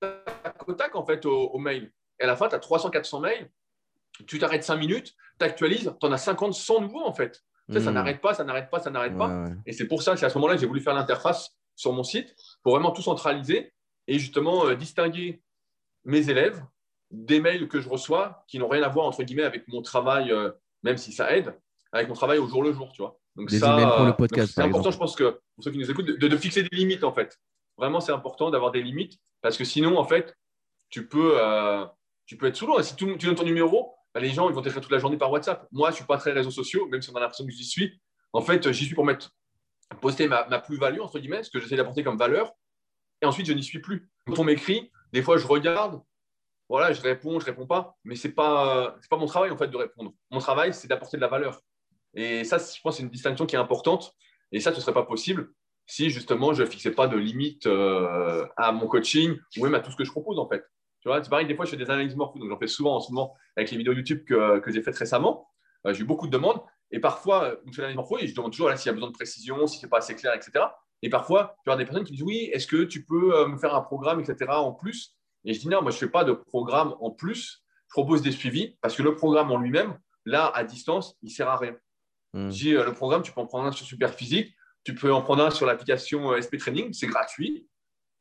tac 0.00 0.68
au 0.68 0.72
tac 0.74 0.94
en 0.96 1.04
fait. 1.06 1.24
Et 1.24 2.24
à 2.24 2.26
la 2.26 2.36
fin, 2.36 2.48
tu 2.48 2.54
as 2.54 2.58
300-400 2.58 3.20
mails. 3.20 3.50
Tu 4.26 4.38
t'arrêtes 4.38 4.64
5 4.64 4.76
minutes, 4.76 5.14
tu 5.38 5.46
actualises, 5.46 5.94
tu 6.00 6.06
en 6.06 6.12
as 6.12 6.18
50, 6.18 6.52
100 6.52 6.80
nouveaux 6.80 7.04
en 7.04 7.12
fait. 7.14 7.44
Ça, 7.70 7.80
ça 7.80 7.90
Hmm. 7.90 7.94
n'arrête 7.94 8.20
pas, 8.20 8.32
ça 8.34 8.44
n'arrête 8.44 8.70
pas, 8.70 8.78
ça 8.80 8.90
n'arrête 8.90 9.12
Ouais, 9.12 9.18
pas. 9.18 9.28
ouais. 9.44 9.50
Et 9.66 9.72
c'est 9.72 9.86
pour 9.86 10.02
ça 10.02 10.12
que 10.14 10.18
c'est 10.20 10.26
à 10.26 10.30
ce 10.30 10.38
moment-là 10.38 10.54
que 10.54 10.60
j'ai 10.60 10.66
voulu 10.66 10.80
faire 10.80 10.94
l'interface 10.94 11.54
sur 11.76 11.92
mon 11.92 12.02
site 12.02 12.34
pour 12.62 12.72
vraiment 12.72 12.90
tout 12.92 13.02
centraliser 13.02 13.72
et 14.06 14.18
justement 14.18 14.66
euh, 14.66 14.74
distinguer 14.74 15.42
mes 16.04 16.30
élèves 16.30 16.64
des 17.10 17.40
mails 17.40 17.68
que 17.68 17.80
je 17.80 17.88
reçois 17.88 18.44
qui 18.48 18.58
n'ont 18.58 18.68
rien 18.68 18.82
à 18.82 18.88
voir 18.88 19.06
entre 19.06 19.22
guillemets 19.22 19.42
avec 19.44 19.68
mon 19.68 19.82
travail, 19.82 20.30
euh, 20.32 20.50
même 20.82 20.96
si 20.96 21.12
ça 21.12 21.34
aide, 21.36 21.54
avec 21.92 22.08
mon 22.08 22.14
travail 22.14 22.38
au 22.38 22.46
jour 22.46 22.62
le 22.62 22.72
jour, 22.72 22.90
tu 22.92 23.02
vois. 23.02 23.18
Donc 23.36 23.48
Des 23.50 23.58
ça, 23.58 23.72
emails 23.74 23.86
pour 23.96 24.04
le 24.04 24.10
euh, 24.10 24.12
podcast, 24.12 24.52
c'est 24.54 24.60
important, 24.62 24.78
exemple. 24.90 24.94
je 24.94 24.98
pense 24.98 25.16
que 25.16 25.40
pour 25.54 25.64
ceux 25.64 25.70
qui 25.70 25.78
nous 25.78 25.90
écoutent, 25.90 26.06
de, 26.06 26.28
de 26.28 26.36
fixer 26.36 26.62
des 26.62 26.74
limites 26.76 27.04
en 27.04 27.12
fait. 27.12 27.38
Vraiment, 27.76 28.00
c'est 28.00 28.12
important 28.12 28.50
d'avoir 28.50 28.72
des 28.72 28.82
limites 28.82 29.18
parce 29.40 29.56
que 29.56 29.64
sinon, 29.64 29.96
en 29.98 30.04
fait, 30.04 30.34
tu 30.90 31.06
peux, 31.06 31.34
euh, 31.40 31.84
tu 32.26 32.36
peux 32.36 32.46
être 32.46 32.56
sous 32.56 32.66
l'eau. 32.66 32.82
Si 32.82 32.96
tu 32.96 33.04
donnes 33.16 33.34
ton 33.36 33.44
numéro, 33.44 33.94
bah, 34.14 34.20
les 34.20 34.30
gens 34.30 34.48
ils 34.48 34.54
vont 34.54 34.62
t'écrire 34.62 34.82
toute 34.82 34.92
la 34.92 34.98
journée 34.98 35.16
par 35.16 35.30
WhatsApp. 35.30 35.66
Moi, 35.72 35.90
je 35.90 35.96
suis 35.96 36.04
pas 36.04 36.18
très 36.18 36.32
réseaux 36.32 36.50
sociaux, 36.50 36.86
même 36.88 37.02
si 37.02 37.10
on 37.10 37.14
a 37.14 37.20
l'impression 37.20 37.44
que 37.44 37.52
j'y 37.52 37.64
suis. 37.64 38.00
En 38.32 38.40
fait, 38.40 38.70
j'y 38.72 38.84
suis 38.84 38.94
pour 38.94 39.04
mettre, 39.04 39.30
poster 40.00 40.28
ma, 40.28 40.44
plus-value, 40.60 41.00
entre 41.00 41.18
guillemets, 41.18 41.42
ce 41.42 41.50
que 41.50 41.60
j'essaie 41.60 41.76
d'apporter 41.76 42.02
comme 42.02 42.18
valeur. 42.18 42.52
Et 43.22 43.26
ensuite, 43.26 43.46
je 43.46 43.52
n'y 43.52 43.62
suis 43.62 43.80
plus. 43.80 44.08
Quand 44.26 44.38
on 44.38 44.44
m'écrit, 44.44 44.90
des 45.12 45.22
fois, 45.22 45.38
je 45.38 45.46
regarde, 45.46 46.00
voilà, 46.68 46.92
je 46.92 47.00
réponds, 47.00 47.40
je 47.40 47.46
réponds 47.46 47.66
pas, 47.66 47.96
mais 48.04 48.14
c'est 48.14 48.32
pas, 48.32 48.96
c'est 49.00 49.08
pas 49.08 49.16
mon 49.16 49.26
travail 49.26 49.50
en 49.50 49.56
fait 49.56 49.68
de 49.68 49.76
répondre. 49.76 50.12
Mon 50.30 50.38
travail, 50.38 50.74
c'est 50.74 50.88
d'apporter 50.88 51.16
de 51.16 51.22
la 51.22 51.28
valeur. 51.28 51.60
Et 52.14 52.44
ça, 52.44 52.58
je 52.58 52.80
pense, 52.82 52.96
c'est 52.96 53.02
une 53.02 53.08
distinction 53.08 53.46
qui 53.46 53.56
est 53.56 53.58
importante. 53.58 54.14
Et 54.52 54.60
ça, 54.60 54.74
ce 54.74 54.80
serait 54.80 54.94
pas 54.94 55.04
possible 55.04 55.50
si 55.88 56.10
justement 56.10 56.52
je 56.52 56.64
fixais 56.64 56.90
pas 56.92 57.08
de 57.08 57.16
limite 57.16 57.66
euh, 57.66 58.46
à 58.56 58.72
mon 58.72 58.86
coaching 58.86 59.36
ou 59.56 59.64
même 59.64 59.74
à 59.74 59.80
tout 59.80 59.90
ce 59.90 59.96
que 59.96 60.04
je 60.04 60.10
propose 60.10 60.38
en 60.38 60.48
fait. 60.48 60.62
Tu 61.08 61.12
vois, 61.14 61.24
c'est 61.24 61.30
pareil, 61.30 61.46
des 61.46 61.54
fois, 61.54 61.64
je 61.64 61.70
fais 61.70 61.78
des 61.78 61.90
analyses 61.90 62.14
morpho, 62.16 62.38
donc 62.38 62.50
j'en 62.50 62.58
fais 62.58 62.66
souvent 62.66 62.96
en 62.96 63.00
ce 63.00 63.10
moment 63.10 63.34
avec 63.56 63.70
les 63.70 63.78
vidéos 63.78 63.94
YouTube 63.94 64.26
que, 64.26 64.58
que 64.58 64.70
j'ai 64.70 64.82
faites 64.82 64.96
récemment. 64.96 65.48
Euh, 65.86 65.94
j'ai 65.94 66.02
eu 66.02 66.04
beaucoup 66.04 66.26
de 66.26 66.32
demandes. 66.32 66.60
Et 66.90 67.00
parfois, 67.00 67.56
je 67.66 67.72
fais 67.72 67.80
l'analyse 67.80 67.96
morpho 67.96 68.18
et 68.18 68.26
je 68.26 68.34
demande 68.34 68.52
toujours 68.52 68.70
s'il 68.76 68.88
y 68.88 68.90
a 68.90 68.92
besoin 68.92 69.08
de 69.08 69.14
précision, 69.14 69.66
si 69.66 69.78
c'est 69.78 69.88
pas 69.88 69.98
assez 69.98 70.14
clair, 70.14 70.34
etc. 70.34 70.66
Et 71.00 71.08
parfois, 71.08 71.56
tu 71.64 71.70
as 71.70 71.76
des 71.76 71.86
personnes 71.86 72.04
qui 72.04 72.12
me 72.12 72.16
disent 72.18 72.26
Oui, 72.26 72.50
est-ce 72.52 72.66
que 72.66 72.84
tu 72.84 73.06
peux 73.06 73.34
euh, 73.34 73.48
me 73.48 73.56
faire 73.56 73.74
un 73.74 73.80
programme, 73.80 74.20
etc. 74.20 74.50
en 74.50 74.72
plus? 74.72 75.16
Et 75.46 75.54
je 75.54 75.60
dis 75.60 75.68
Non, 75.68 75.80
moi, 75.80 75.92
je 75.92 75.96
ne 75.96 76.00
fais 76.00 76.10
pas 76.10 76.24
de 76.24 76.32
programme 76.32 76.94
en 77.00 77.10
plus. 77.10 77.62
Je 77.88 77.92
propose 77.94 78.20
des 78.20 78.32
suivis 78.32 78.76
parce 78.82 78.94
que 78.94 79.02
le 79.02 79.16
programme 79.16 79.50
en 79.50 79.56
lui-même, 79.56 79.98
là, 80.26 80.52
à 80.54 80.62
distance, 80.62 81.16
il 81.22 81.28
ne 81.28 81.32
sert 81.32 81.48
à 81.48 81.56
rien. 81.56 81.74
Hmm. 82.34 82.50
Je 82.50 82.54
dis 82.54 82.72
Le 82.72 82.92
programme, 82.92 83.22
tu 83.22 83.32
peux 83.32 83.40
en 83.40 83.46
prendre 83.46 83.64
un 83.64 83.72
sur 83.72 83.86
Superphysique, 83.86 84.54
tu 84.84 84.94
peux 84.94 85.10
en 85.10 85.22
prendre 85.22 85.42
un 85.42 85.50
sur 85.50 85.64
l'application 85.64 86.32
euh, 86.32 86.42
SP 86.44 86.58
Training, 86.58 86.92
c'est 86.92 87.06
gratuit. 87.06 87.66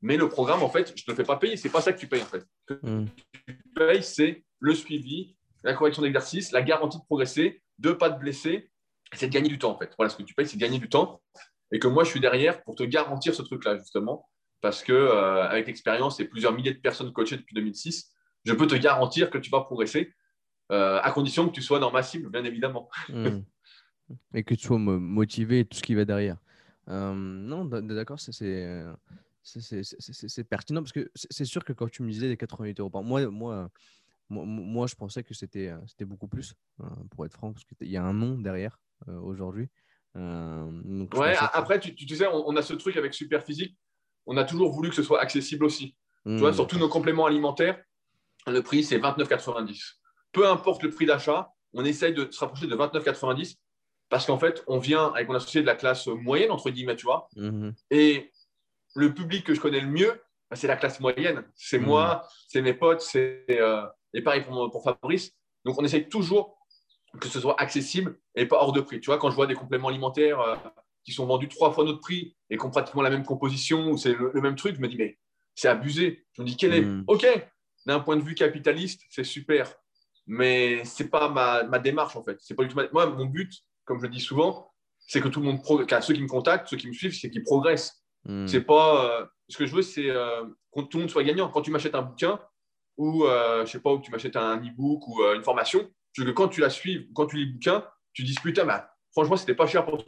Mais 0.01 0.17
le 0.17 0.29
programme, 0.29 0.63
en 0.63 0.69
fait, 0.69 0.93
je 0.95 1.03
ne 1.07 1.13
te 1.13 1.15
fais 1.15 1.25
pas 1.25 1.37
payer. 1.37 1.57
Ce 1.57 1.67
n'est 1.67 1.71
pas 1.71 1.81
ça 1.81 1.93
que 1.93 1.99
tu 1.99 2.07
payes, 2.07 2.21
en 2.21 2.25
fait. 2.25 2.45
Ce 2.67 2.73
que 2.73 2.79
hmm. 2.85 3.05
tu 3.47 3.55
payes, 3.75 4.03
c'est 4.03 4.43
le 4.59 4.73
suivi, 4.73 5.35
la 5.63 5.73
correction 5.73 6.01
d'exercice, 6.01 6.51
la 6.51 6.61
garantie 6.61 6.97
de 6.97 7.03
progresser, 7.03 7.61
de 7.79 7.89
ne 7.89 7.93
pas 7.93 8.09
te 8.09 8.19
blesser. 8.19 8.69
C'est 9.13 9.27
de 9.27 9.33
gagner 9.33 9.49
du 9.49 9.57
temps, 9.57 9.71
en 9.71 9.77
fait. 9.77 9.93
Voilà, 9.97 10.09
ce 10.09 10.17
que 10.17 10.23
tu 10.23 10.33
payes, 10.33 10.47
c'est 10.47 10.57
de 10.57 10.61
gagner 10.61 10.79
du 10.79 10.89
temps 10.89 11.21
et 11.71 11.79
que 11.79 11.87
moi, 11.87 12.03
je 12.03 12.09
suis 12.09 12.19
derrière 12.19 12.63
pour 12.63 12.75
te 12.75 12.83
garantir 12.83 13.35
ce 13.35 13.41
truc-là, 13.41 13.77
justement, 13.77 14.29
parce 14.61 14.83
que 14.83 14.93
euh, 14.93 15.43
avec 15.43 15.67
l'expérience 15.67 16.19
et 16.19 16.25
plusieurs 16.25 16.53
milliers 16.53 16.73
de 16.73 16.79
personnes 16.79 17.11
coachées 17.11 17.37
depuis 17.37 17.55
2006, 17.55 18.11
je 18.45 18.53
peux 18.53 18.67
te 18.67 18.75
garantir 18.75 19.29
que 19.29 19.37
tu 19.37 19.49
vas 19.49 19.61
progresser, 19.61 20.13
euh, 20.71 20.99
à 21.01 21.11
condition 21.11 21.47
que 21.47 21.53
tu 21.53 21.61
sois 21.61 21.79
dans 21.79 21.91
ma 21.91 22.03
cible, 22.03 22.29
bien 22.29 22.43
évidemment. 22.43 22.89
Hmm. 23.09 23.41
Et 24.33 24.43
que 24.43 24.53
tu 24.53 24.65
sois 24.67 24.77
motivé 24.77 25.59
et 25.59 25.65
tout 25.65 25.77
ce 25.77 25.83
qui 25.83 25.93
va 25.93 26.05
derrière. 26.05 26.37
Euh, 26.87 27.13
non, 27.13 27.65
d'accord, 27.65 28.17
c'est 28.21 28.85
pertinent 30.49 30.81
parce 30.81 30.91
que 30.91 31.09
c'est 31.15 31.45
sûr 31.45 31.63
que 31.63 31.73
quand 31.73 31.89
tu 31.89 32.03
me 32.03 32.11
disais 32.11 32.27
les 32.27 32.37
88 32.37 32.79
euros 32.79 32.89
par 32.89 33.03
mois, 33.03 33.25
moi, 33.27 33.69
moi, 34.29 34.45
moi, 34.45 34.87
je 34.87 34.95
pensais 34.95 35.23
que 35.23 35.33
c'était 35.33 35.71
beaucoup 36.01 36.27
plus, 36.27 36.53
pour 37.11 37.25
être 37.25 37.33
franc, 37.33 37.53
parce 37.53 37.65
qu'il 37.65 37.89
y 37.89 37.97
a 37.97 38.03
un 38.03 38.13
nom 38.13 38.37
derrière 38.37 38.79
aujourd'hui. 39.07 39.69
Euh, 40.17 41.05
ouais, 41.15 41.35
après, 41.53 41.79
tu, 41.79 41.93
tu, 41.95 42.15
sais, 42.15 42.27
on, 42.27 42.55
a 42.55 42.61
ce 42.61 42.73
truc 42.73 42.97
avec 42.97 43.13
Super 43.13 43.43
Physique, 43.43 43.77
on 44.25 44.37
a 44.37 44.43
toujours 44.43 44.71
voulu 44.71 44.89
que 44.89 44.95
ce 44.95 45.03
soit 45.03 45.21
accessible 45.21 45.65
aussi. 45.65 45.95
Tu 46.25 46.37
vois, 46.37 46.51
hmm. 46.51 46.55
sur 46.55 46.67
tous 46.67 46.77
nos 46.77 46.89
compléments 46.89 47.25
alimentaires, 47.25 47.81
le 48.47 48.61
prix, 48.61 48.83
c'est 48.83 48.97
29,90. 48.97 49.93
Peu 50.33 50.47
importe 50.47 50.83
le 50.83 50.89
prix 50.89 51.05
d'achat, 51.05 51.49
on 51.73 51.85
essaye 51.85 52.13
de 52.13 52.29
se 52.29 52.39
rapprocher 52.39 52.67
de 52.67 52.75
29,90 52.75 53.55
parce 54.09 54.25
qu'en 54.25 54.37
fait, 54.37 54.63
on 54.67 54.79
vient 54.79 55.07
avec 55.13 55.29
mon 55.29 55.35
associé 55.35 55.61
de 55.61 55.65
la 55.65 55.75
classe 55.75 56.07
moyenne, 56.07 56.51
entre 56.51 56.69
guillemets, 56.69 56.95
tu 56.95 57.05
vois. 57.05 57.29
Hmm. 57.35 57.71
Et 57.91 58.31
le 58.97 59.13
public 59.13 59.45
que 59.45 59.53
je 59.53 59.61
connais 59.61 59.79
le 59.79 59.87
mieux, 59.87 60.21
bah, 60.49 60.55
c'est 60.55 60.67
la 60.67 60.75
classe 60.75 60.99
moyenne. 60.99 61.43
C'est 61.55 61.79
hmm. 61.79 61.85
moi, 61.85 62.27
c'est 62.47 62.61
mes 62.61 62.73
potes, 62.73 63.01
c'est 63.01 63.45
euh, 63.49 63.85
et 64.13 64.21
pareil 64.21 64.43
pour, 64.43 64.69
pour 64.71 64.83
Fabrice. 64.83 65.31
Donc, 65.65 65.79
on 65.79 65.85
essaye 65.85 66.09
toujours 66.09 66.57
que 67.19 67.27
ce 67.27 67.39
soit 67.39 67.59
accessible 67.59 68.19
et 68.35 68.45
pas 68.45 68.57
hors 68.57 68.73
de 68.73 68.81
prix. 68.81 68.99
Tu 68.99 69.07
vois, 69.07 69.17
quand 69.17 69.29
je 69.29 69.35
vois 69.35 69.47
des 69.47 69.55
compléments 69.55 69.87
alimentaires 69.87 70.39
euh, 70.39 70.55
qui 71.03 71.11
sont 71.11 71.25
vendus 71.25 71.47
trois 71.47 71.71
fois 71.71 71.83
notre 71.83 71.99
prix 71.99 72.35
et 72.49 72.57
qui 72.57 72.65
ont 72.65 72.69
pratiquement 72.69 73.01
la 73.01 73.09
même 73.09 73.23
composition 73.23 73.91
ou 73.91 73.97
c'est 73.97 74.13
le, 74.13 74.41
même 74.41 74.55
truc, 74.55 74.75
je 74.75 74.81
me 74.81 74.87
dis, 74.87 74.97
mais 74.97 75.17
c'est 75.55 75.67
abusé. 75.67 76.25
Je 76.33 76.41
me 76.41 76.47
dis, 76.47 76.57
quel 76.57 76.73
est. 76.73 76.81
Hmm. 76.81 77.03
OK, 77.07 77.25
d'un 77.85 77.99
point 77.99 78.17
de 78.17 78.21
vue 78.21 78.35
capitaliste, 78.35 79.01
c'est 79.09 79.23
super. 79.23 79.73
Mais 80.25 80.83
ce 80.83 81.03
n'est 81.03 81.09
pas 81.09 81.29
ma, 81.29 81.79
démarche, 81.79 82.15
en 82.15 82.23
fait. 82.23 82.37
C'est 82.41 82.53
pas 82.53 82.63
du 82.63 82.73
tout 82.73 82.79
Moi, 82.91 83.05
mon 83.07 83.25
but, 83.25 83.53
comme 83.85 83.99
je 83.99 84.03
le 84.03 84.09
dis 84.09 84.19
souvent, 84.19 84.73
c'est 84.99 85.21
que 85.21 85.29
tout 85.29 85.39
le 85.39 85.45
monde, 85.45 85.63
progresse. 85.63 86.05
ceux 86.05 86.13
qui 86.13 86.21
me 86.21 86.27
contactent, 86.27 86.67
ceux 86.67 86.77
qui 86.77 86.87
me 86.87 86.93
suivent, 86.93 87.15
c'est 87.15 87.29
qu'ils 87.29 87.43
progressent. 87.43 87.96
Hmm. 88.25 88.47
C'est 88.47 88.61
pas. 88.61 89.05
Euh, 89.05 89.25
ce 89.49 89.57
que 89.57 89.65
je 89.65 89.75
veux, 89.75 89.81
c'est 89.81 90.09
euh, 90.09 90.43
que 90.73 90.81
tout 90.81 90.97
le 90.97 91.03
monde 91.03 91.09
soit 91.09 91.23
gagnant. 91.23 91.49
Quand 91.49 91.61
tu 91.61 91.71
m'achètes 91.71 91.95
un 91.95 92.01
bouquin 92.01 92.39
ou, 92.97 93.25
je 93.27 93.65
sais 93.65 93.79
pas, 93.79 93.93
ou 93.93 93.99
tu 93.99 94.09
m'achètes 94.09 94.35
un 94.35 94.57
e-book 94.57 95.07
ou 95.07 95.21
une 95.23 95.43
formation, 95.43 95.87
que 96.25 96.31
quand 96.31 96.47
tu 96.47 96.61
la 96.61 96.69
suis, 96.69 97.09
quand 97.13 97.27
tu 97.27 97.37
lis 97.37 97.45
le 97.45 97.53
bouquin, 97.53 97.85
tu 98.13 98.23
dis 98.23 98.35
putain, 98.41 98.65
bah, 98.65 98.91
franchement, 99.11 99.37
c'était 99.37 99.53
pas 99.53 99.67
cher 99.67 99.85
pour 99.85 100.03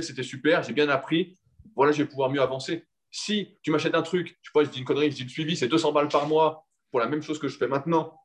c'était 0.00 0.22
super, 0.22 0.62
j'ai 0.62 0.72
bien 0.72 0.88
appris, 0.88 1.38
voilà, 1.74 1.92
je 1.92 2.02
vais 2.02 2.08
pouvoir 2.08 2.30
mieux 2.30 2.40
avancer. 2.40 2.86
Si 3.10 3.58
tu 3.62 3.70
m'achètes 3.70 3.94
un 3.94 4.02
truc, 4.02 4.28
je 4.28 4.48
sais 4.48 4.52
pas, 4.54 4.64
je 4.64 4.70
dis 4.70 4.78
une 4.78 4.84
connerie, 4.84 5.10
je 5.10 5.16
dis 5.16 5.24
le 5.24 5.28
suivi, 5.28 5.56
c'est 5.56 5.68
200 5.68 5.92
balles 5.92 6.08
par 6.08 6.26
mois 6.26 6.66
pour 6.90 7.00
la 7.00 7.06
même 7.06 7.22
chose 7.22 7.38
que 7.38 7.48
je 7.48 7.56
fais 7.56 7.68
maintenant, 7.68 8.18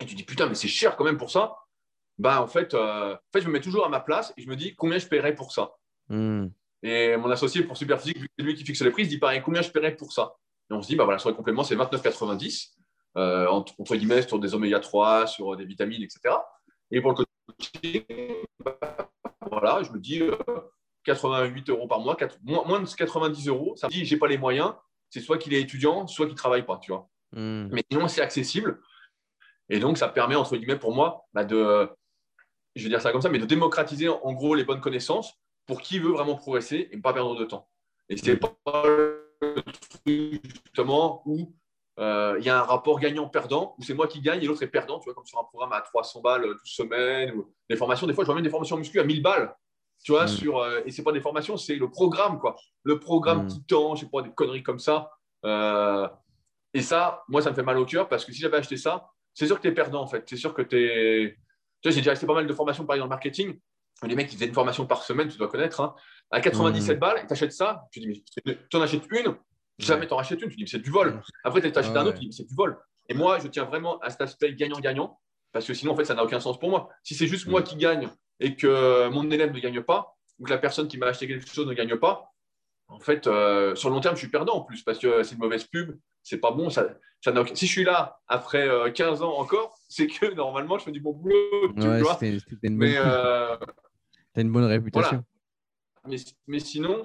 et 0.00 0.06
tu 0.06 0.14
dis 0.14 0.24
putain, 0.24 0.46
mais 0.46 0.54
c'est 0.54 0.68
cher 0.68 0.96
quand 0.96 1.04
même 1.04 1.18
pour 1.18 1.30
ça, 1.30 1.56
bah 2.18 2.42
en 2.42 2.46
fait, 2.46 2.74
euh, 2.74 3.14
en 3.14 3.32
fait, 3.32 3.40
je 3.40 3.48
me 3.48 3.52
mets 3.52 3.60
toujours 3.60 3.86
à 3.86 3.88
ma 3.88 4.00
place 4.00 4.32
et 4.36 4.42
je 4.42 4.48
me 4.48 4.56
dis 4.56 4.74
combien 4.74 4.98
je 4.98 5.06
paierais 5.06 5.34
pour 5.34 5.52
ça? 5.52 5.72
Hmm. 6.08 6.48
Et 6.82 7.16
mon 7.16 7.30
associé 7.30 7.62
pour 7.62 7.76
Superphysique, 7.76 8.18
c'est 8.38 8.44
lui 8.44 8.54
qui 8.54 8.64
fixe 8.64 8.80
les 8.82 8.90
prix, 8.90 9.02
il 9.02 9.06
se 9.06 9.10
dit 9.10 9.18
pareil, 9.18 9.42
combien 9.44 9.62
je 9.62 9.70
paierais 9.70 9.96
pour 9.96 10.12
ça? 10.12 10.34
Et 10.70 10.74
on 10.74 10.82
se 10.82 10.88
dit, 10.88 10.96
bah 10.96 11.04
voilà, 11.04 11.18
sur 11.18 11.28
le 11.28 11.34
complément, 11.34 11.62
c'est 11.62 11.76
29,90. 11.76 12.70
Euh, 13.16 13.48
entre, 13.48 13.96
guillemets, 13.96 14.22
sur 14.22 14.38
des 14.38 14.54
oméga 14.54 14.78
3, 14.78 15.26
sur 15.26 15.56
des 15.56 15.64
vitamines, 15.64 16.02
etc. 16.02 16.34
Et 16.90 17.00
pour 17.00 17.12
le 17.12 17.24
coaching, 17.46 18.04
bah, 18.64 18.78
voilà, 19.50 19.82
je 19.82 19.90
me 19.90 19.98
dis 19.98 20.22
88 21.04 21.68
euh, 21.68 21.72
euros 21.72 21.88
par 21.88 21.98
mois, 21.98 22.16
moins, 22.44 22.80
de 22.80 22.88
90 22.88 23.48
euros. 23.48 23.74
Ça 23.76 23.88
me 23.88 23.92
dit, 23.92 24.04
j'ai 24.04 24.16
pas 24.16 24.28
les 24.28 24.38
moyens. 24.38 24.74
C'est 25.10 25.20
soit 25.20 25.38
qu'il 25.38 25.52
est 25.54 25.60
étudiant, 25.60 26.06
soit 26.06 26.26
qu'il 26.26 26.36
travaille 26.36 26.64
pas, 26.64 26.78
tu 26.78 26.92
vois. 26.92 27.08
Hmm. 27.32 27.68
Mais 27.72 27.82
sinon, 27.90 28.06
c'est 28.06 28.22
accessible. 28.22 28.80
Et 29.68 29.80
donc, 29.80 29.98
ça 29.98 30.08
permet, 30.08 30.36
entre 30.36 30.56
guillemets, 30.56 30.78
pour 30.78 30.94
moi, 30.94 31.24
bah, 31.34 31.44
de, 31.44 31.90
je 32.76 32.84
vais 32.84 32.90
dire 32.90 33.02
ça 33.02 33.10
comme 33.10 33.22
ça, 33.22 33.28
mais 33.28 33.40
de 33.40 33.46
démocratiser 33.46 34.08
en 34.08 34.32
gros 34.32 34.54
les 34.54 34.64
bonnes 34.64 34.80
connaissances 34.80 35.39
pour 35.70 35.82
qui 35.82 36.00
veut 36.00 36.10
vraiment 36.10 36.34
progresser 36.34 36.88
et 36.90 36.96
ne 36.96 37.00
pas 37.00 37.12
perdre 37.12 37.38
de 37.38 37.44
temps. 37.44 37.68
Et 38.08 38.16
c'est 38.16 38.36
pas 38.36 38.82
le 38.84 39.32
truc 40.04 40.42
justement 40.64 41.22
où 41.26 41.54
euh, 42.00 42.34
il 42.40 42.44
y 42.44 42.48
a 42.48 42.58
un 42.58 42.64
rapport 42.64 42.98
gagnant-perdant 42.98 43.76
où 43.78 43.82
c'est 43.84 43.94
moi 43.94 44.08
qui 44.08 44.20
gagne 44.20 44.42
et 44.42 44.46
l'autre 44.46 44.64
est 44.64 44.66
perdant, 44.66 44.98
tu 44.98 45.04
vois, 45.04 45.14
comme 45.14 45.26
sur 45.26 45.38
un 45.38 45.44
programme 45.44 45.72
à 45.72 45.80
300 45.80 46.22
balles 46.22 46.42
12 46.42 46.56
semaines 46.64 47.36
ou 47.36 47.54
des 47.68 47.76
formations. 47.76 48.08
Des 48.08 48.14
fois, 48.14 48.24
je 48.24 48.26
vois 48.26 48.34
même 48.34 48.42
des 48.42 48.50
formations 48.50 48.76
muscu 48.76 48.98
à 48.98 49.04
1000 49.04 49.22
balles, 49.22 49.54
tu 50.02 50.10
vois, 50.10 50.24
mm. 50.24 50.28
sur, 50.28 50.58
euh, 50.58 50.80
et 50.84 50.90
c'est 50.90 51.04
pas 51.04 51.12
des 51.12 51.20
formations, 51.20 51.56
c'est 51.56 51.76
le 51.76 51.88
programme, 51.88 52.40
quoi. 52.40 52.56
Le 52.82 52.98
programme 52.98 53.44
mm. 53.44 53.46
Titan, 53.46 53.94
je 53.94 54.00
sais 54.00 54.10
pas, 54.10 54.22
des 54.22 54.32
conneries 54.32 54.64
comme 54.64 54.80
ça. 54.80 55.12
Euh, 55.44 56.08
et 56.74 56.82
ça, 56.82 57.22
moi, 57.28 57.42
ça 57.42 57.50
me 57.50 57.54
fait 57.54 57.62
mal 57.62 57.78
au 57.78 57.86
cœur 57.86 58.08
parce 58.08 58.24
que 58.24 58.32
si 58.32 58.40
j'avais 58.40 58.56
acheté 58.56 58.76
ça, 58.76 59.08
c'est 59.34 59.46
sûr 59.46 59.54
que 59.54 59.62
tu 59.62 59.68
es 59.68 59.72
perdant, 59.72 60.02
en 60.02 60.08
fait. 60.08 60.24
C'est 60.28 60.36
sûr 60.36 60.52
que 60.52 60.62
tu 60.62 60.84
es. 60.84 61.36
Tu 61.80 61.88
vois, 61.88 61.92
j'ai 61.94 62.00
déjà 62.00 62.10
acheté 62.10 62.26
pas 62.26 62.34
mal 62.34 62.48
de 62.48 62.52
formations, 62.52 62.84
pareil, 62.84 62.98
dans 62.98 63.06
le 63.06 63.10
marketing. 63.10 63.56
Les 64.06 64.14
mecs, 64.14 64.32
ils 64.32 64.36
faisaient 64.36 64.46
une 64.46 64.54
formation 64.54 64.86
par 64.86 65.02
semaine, 65.02 65.28
tu 65.28 65.36
dois 65.36 65.48
connaître, 65.48 65.80
hein, 65.80 65.94
à 66.30 66.40
97 66.40 66.96
mm. 66.96 67.00
balles, 67.00 67.26
tu 67.26 67.32
achètes 67.32 67.52
ça, 67.52 67.84
tu 67.92 68.00
dis, 68.00 68.24
mais 68.46 68.58
tu 68.68 68.76
en 68.76 68.80
achètes 68.80 69.04
une, 69.10 69.36
Jamais 69.80 70.06
t'en 70.06 70.16
rachètes 70.16 70.42
une, 70.42 70.50
tu 70.50 70.56
dis 70.56 70.68
c'est 70.68 70.78
du 70.78 70.90
vol. 70.90 71.22
Après, 71.42 71.60
tu 71.60 71.78
achètes 71.78 71.96
un 71.96 72.06
autre, 72.06 72.18
tu 72.18 72.26
dis 72.26 72.32
c'est 72.36 72.46
du 72.46 72.54
vol. 72.54 72.78
Et 73.08 73.14
moi, 73.14 73.38
je 73.38 73.48
tiens 73.48 73.64
vraiment 73.64 73.98
à 74.00 74.10
cet 74.10 74.20
aspect 74.20 74.54
gagnant-gagnant, 74.54 75.18
parce 75.52 75.66
que 75.66 75.74
sinon, 75.74 75.92
en 75.92 75.96
fait, 75.96 76.04
ça 76.04 76.14
n'a 76.14 76.22
aucun 76.22 76.40
sens 76.40 76.58
pour 76.58 76.70
moi. 76.70 76.90
Si 77.02 77.14
c'est 77.14 77.26
juste 77.26 77.46
moi 77.46 77.62
qui 77.62 77.76
gagne 77.76 78.08
et 78.40 78.56
que 78.56 79.08
mon 79.08 79.30
élève 79.30 79.52
ne 79.52 79.58
gagne 79.58 79.82
pas, 79.82 80.14
ou 80.38 80.44
que 80.44 80.50
la 80.50 80.58
personne 80.58 80.86
qui 80.86 80.98
m'a 80.98 81.06
acheté 81.06 81.26
quelque 81.26 81.48
chose 81.48 81.66
ne 81.66 81.74
gagne 81.74 81.96
pas, 81.96 82.30
en 82.88 82.98
fait, 82.98 83.26
euh, 83.26 83.74
sur 83.74 83.88
le 83.88 83.94
long 83.94 84.00
terme, 84.00 84.16
je 84.16 84.20
suis 84.20 84.30
perdant 84.30 84.54
en 84.54 84.60
plus, 84.62 84.82
parce 84.82 84.98
que 84.98 85.22
c'est 85.22 85.34
une 85.34 85.40
mauvaise 85.40 85.64
pub, 85.64 85.96
c'est 86.22 86.38
pas 86.38 86.50
bon. 86.50 86.70
Ça, 86.70 86.88
ça 87.24 87.32
Si 87.54 87.66
je 87.66 87.72
suis 87.72 87.84
là 87.84 88.18
après 88.26 88.68
15 88.94 89.22
euh, 89.22 89.24
ans 89.24 89.38
encore, 89.38 89.78
c'est 89.88 90.08
que 90.08 90.34
normalement, 90.34 90.78
je 90.78 90.84
fais 90.84 90.92
du 90.92 91.00
bon 91.00 91.12
boulot. 91.12 91.72
Tu 91.80 91.86
vois 92.00 92.18
une, 92.62 92.78
bonne... 92.78 92.94
Euh, 92.96 93.56
une 94.36 94.52
bonne 94.52 94.64
réputation. 94.64 95.24
Mais, 96.06 96.16
mais, 96.46 96.60
sinon, 96.60 97.02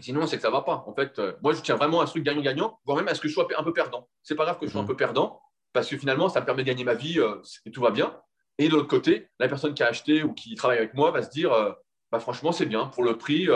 Sinon, 0.00 0.26
c'est 0.26 0.36
que 0.36 0.42
ça 0.42 0.48
ne 0.48 0.54
va 0.54 0.62
pas. 0.62 0.84
En 0.86 0.94
fait, 0.94 1.18
euh, 1.18 1.34
moi, 1.42 1.52
je 1.52 1.60
tiens 1.60 1.76
vraiment 1.76 2.00
à 2.00 2.06
ce 2.06 2.12
truc 2.12 2.24
gagnant-gagnant, 2.24 2.80
voire 2.84 2.98
même 2.98 3.08
à 3.08 3.14
ce 3.14 3.20
que 3.20 3.28
je 3.28 3.34
sois 3.34 3.46
un 3.56 3.62
peu 3.62 3.72
perdant. 3.72 4.08
C'est 4.22 4.34
pas 4.34 4.44
grave 4.44 4.58
que 4.58 4.66
je 4.66 4.72
sois 4.72 4.80
un 4.80 4.84
mhm. 4.84 4.88
peu 4.88 4.96
perdant, 4.96 5.40
parce 5.72 5.88
que 5.88 5.96
finalement, 5.96 6.28
ça 6.28 6.40
me 6.40 6.46
permet 6.46 6.62
de 6.62 6.68
gagner 6.68 6.84
ma 6.84 6.94
vie 6.94 7.20
euh, 7.20 7.40
et 7.64 7.70
tout 7.70 7.80
va 7.80 7.90
bien. 7.90 8.18
Et 8.58 8.68
de 8.68 8.72
l'autre 8.72 8.88
côté, 8.88 9.28
la 9.38 9.48
personne 9.48 9.74
qui 9.74 9.82
a 9.82 9.86
acheté 9.86 10.22
ou 10.22 10.32
qui 10.32 10.54
travaille 10.56 10.78
avec 10.78 10.94
moi 10.94 11.10
va 11.10 11.22
se 11.22 11.30
dire 11.30 11.52
euh, 11.52 11.72
bah, 12.10 12.18
franchement, 12.18 12.50
c'est 12.50 12.66
bien, 12.66 12.86
pour 12.86 13.04
le 13.04 13.18
prix, 13.18 13.48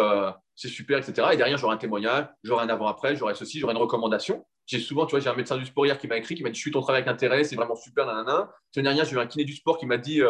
c'est 0.55 0.69
super, 0.69 0.99
etc. 0.99 1.29
Et 1.33 1.37
derrière, 1.37 1.59
j'aurai 1.59 1.75
un 1.75 1.79
témoignage, 1.79 2.27
j'aurai 2.43 2.65
un 2.65 2.69
avant-après, 2.69 3.15
j'aurai 3.15 3.35
ceci, 3.35 3.61
j'aurai 3.61 3.75
une 3.75 3.81
recommandation. 3.81 4.45
J'ai 4.67 4.81
souvent, 4.81 5.07
tu 5.07 5.13
vois, 5.13 5.21
j'ai 5.21 5.29
un 5.29 5.35
médecin 5.35 5.57
du 5.57 5.65
sport 5.65 5.87
hier 5.87 5.99
qui 5.99 6.09
m'a 6.09 6.17
écrit, 6.17 6.35
qui 6.35 6.43
m'a 6.43 6.51
dit 6.51 6.57
Je 6.57 6.61
suis 6.61 6.71
ton 6.73 6.81
travail 6.81 7.03
avec 7.03 7.13
intérêt, 7.13 7.45
c'est 7.45 7.57
vraiment 7.57 7.77
super, 7.77 8.07
nanana. 8.07 8.51
Dernière, 8.75 9.05
j'ai 9.05 9.15
eu 9.15 9.19
un 9.19 9.27
kiné 9.27 9.45
du 9.45 9.55
sport 9.55 9.79
qui 9.79 9.87
m'a 9.87 9.97
dit 9.97 10.21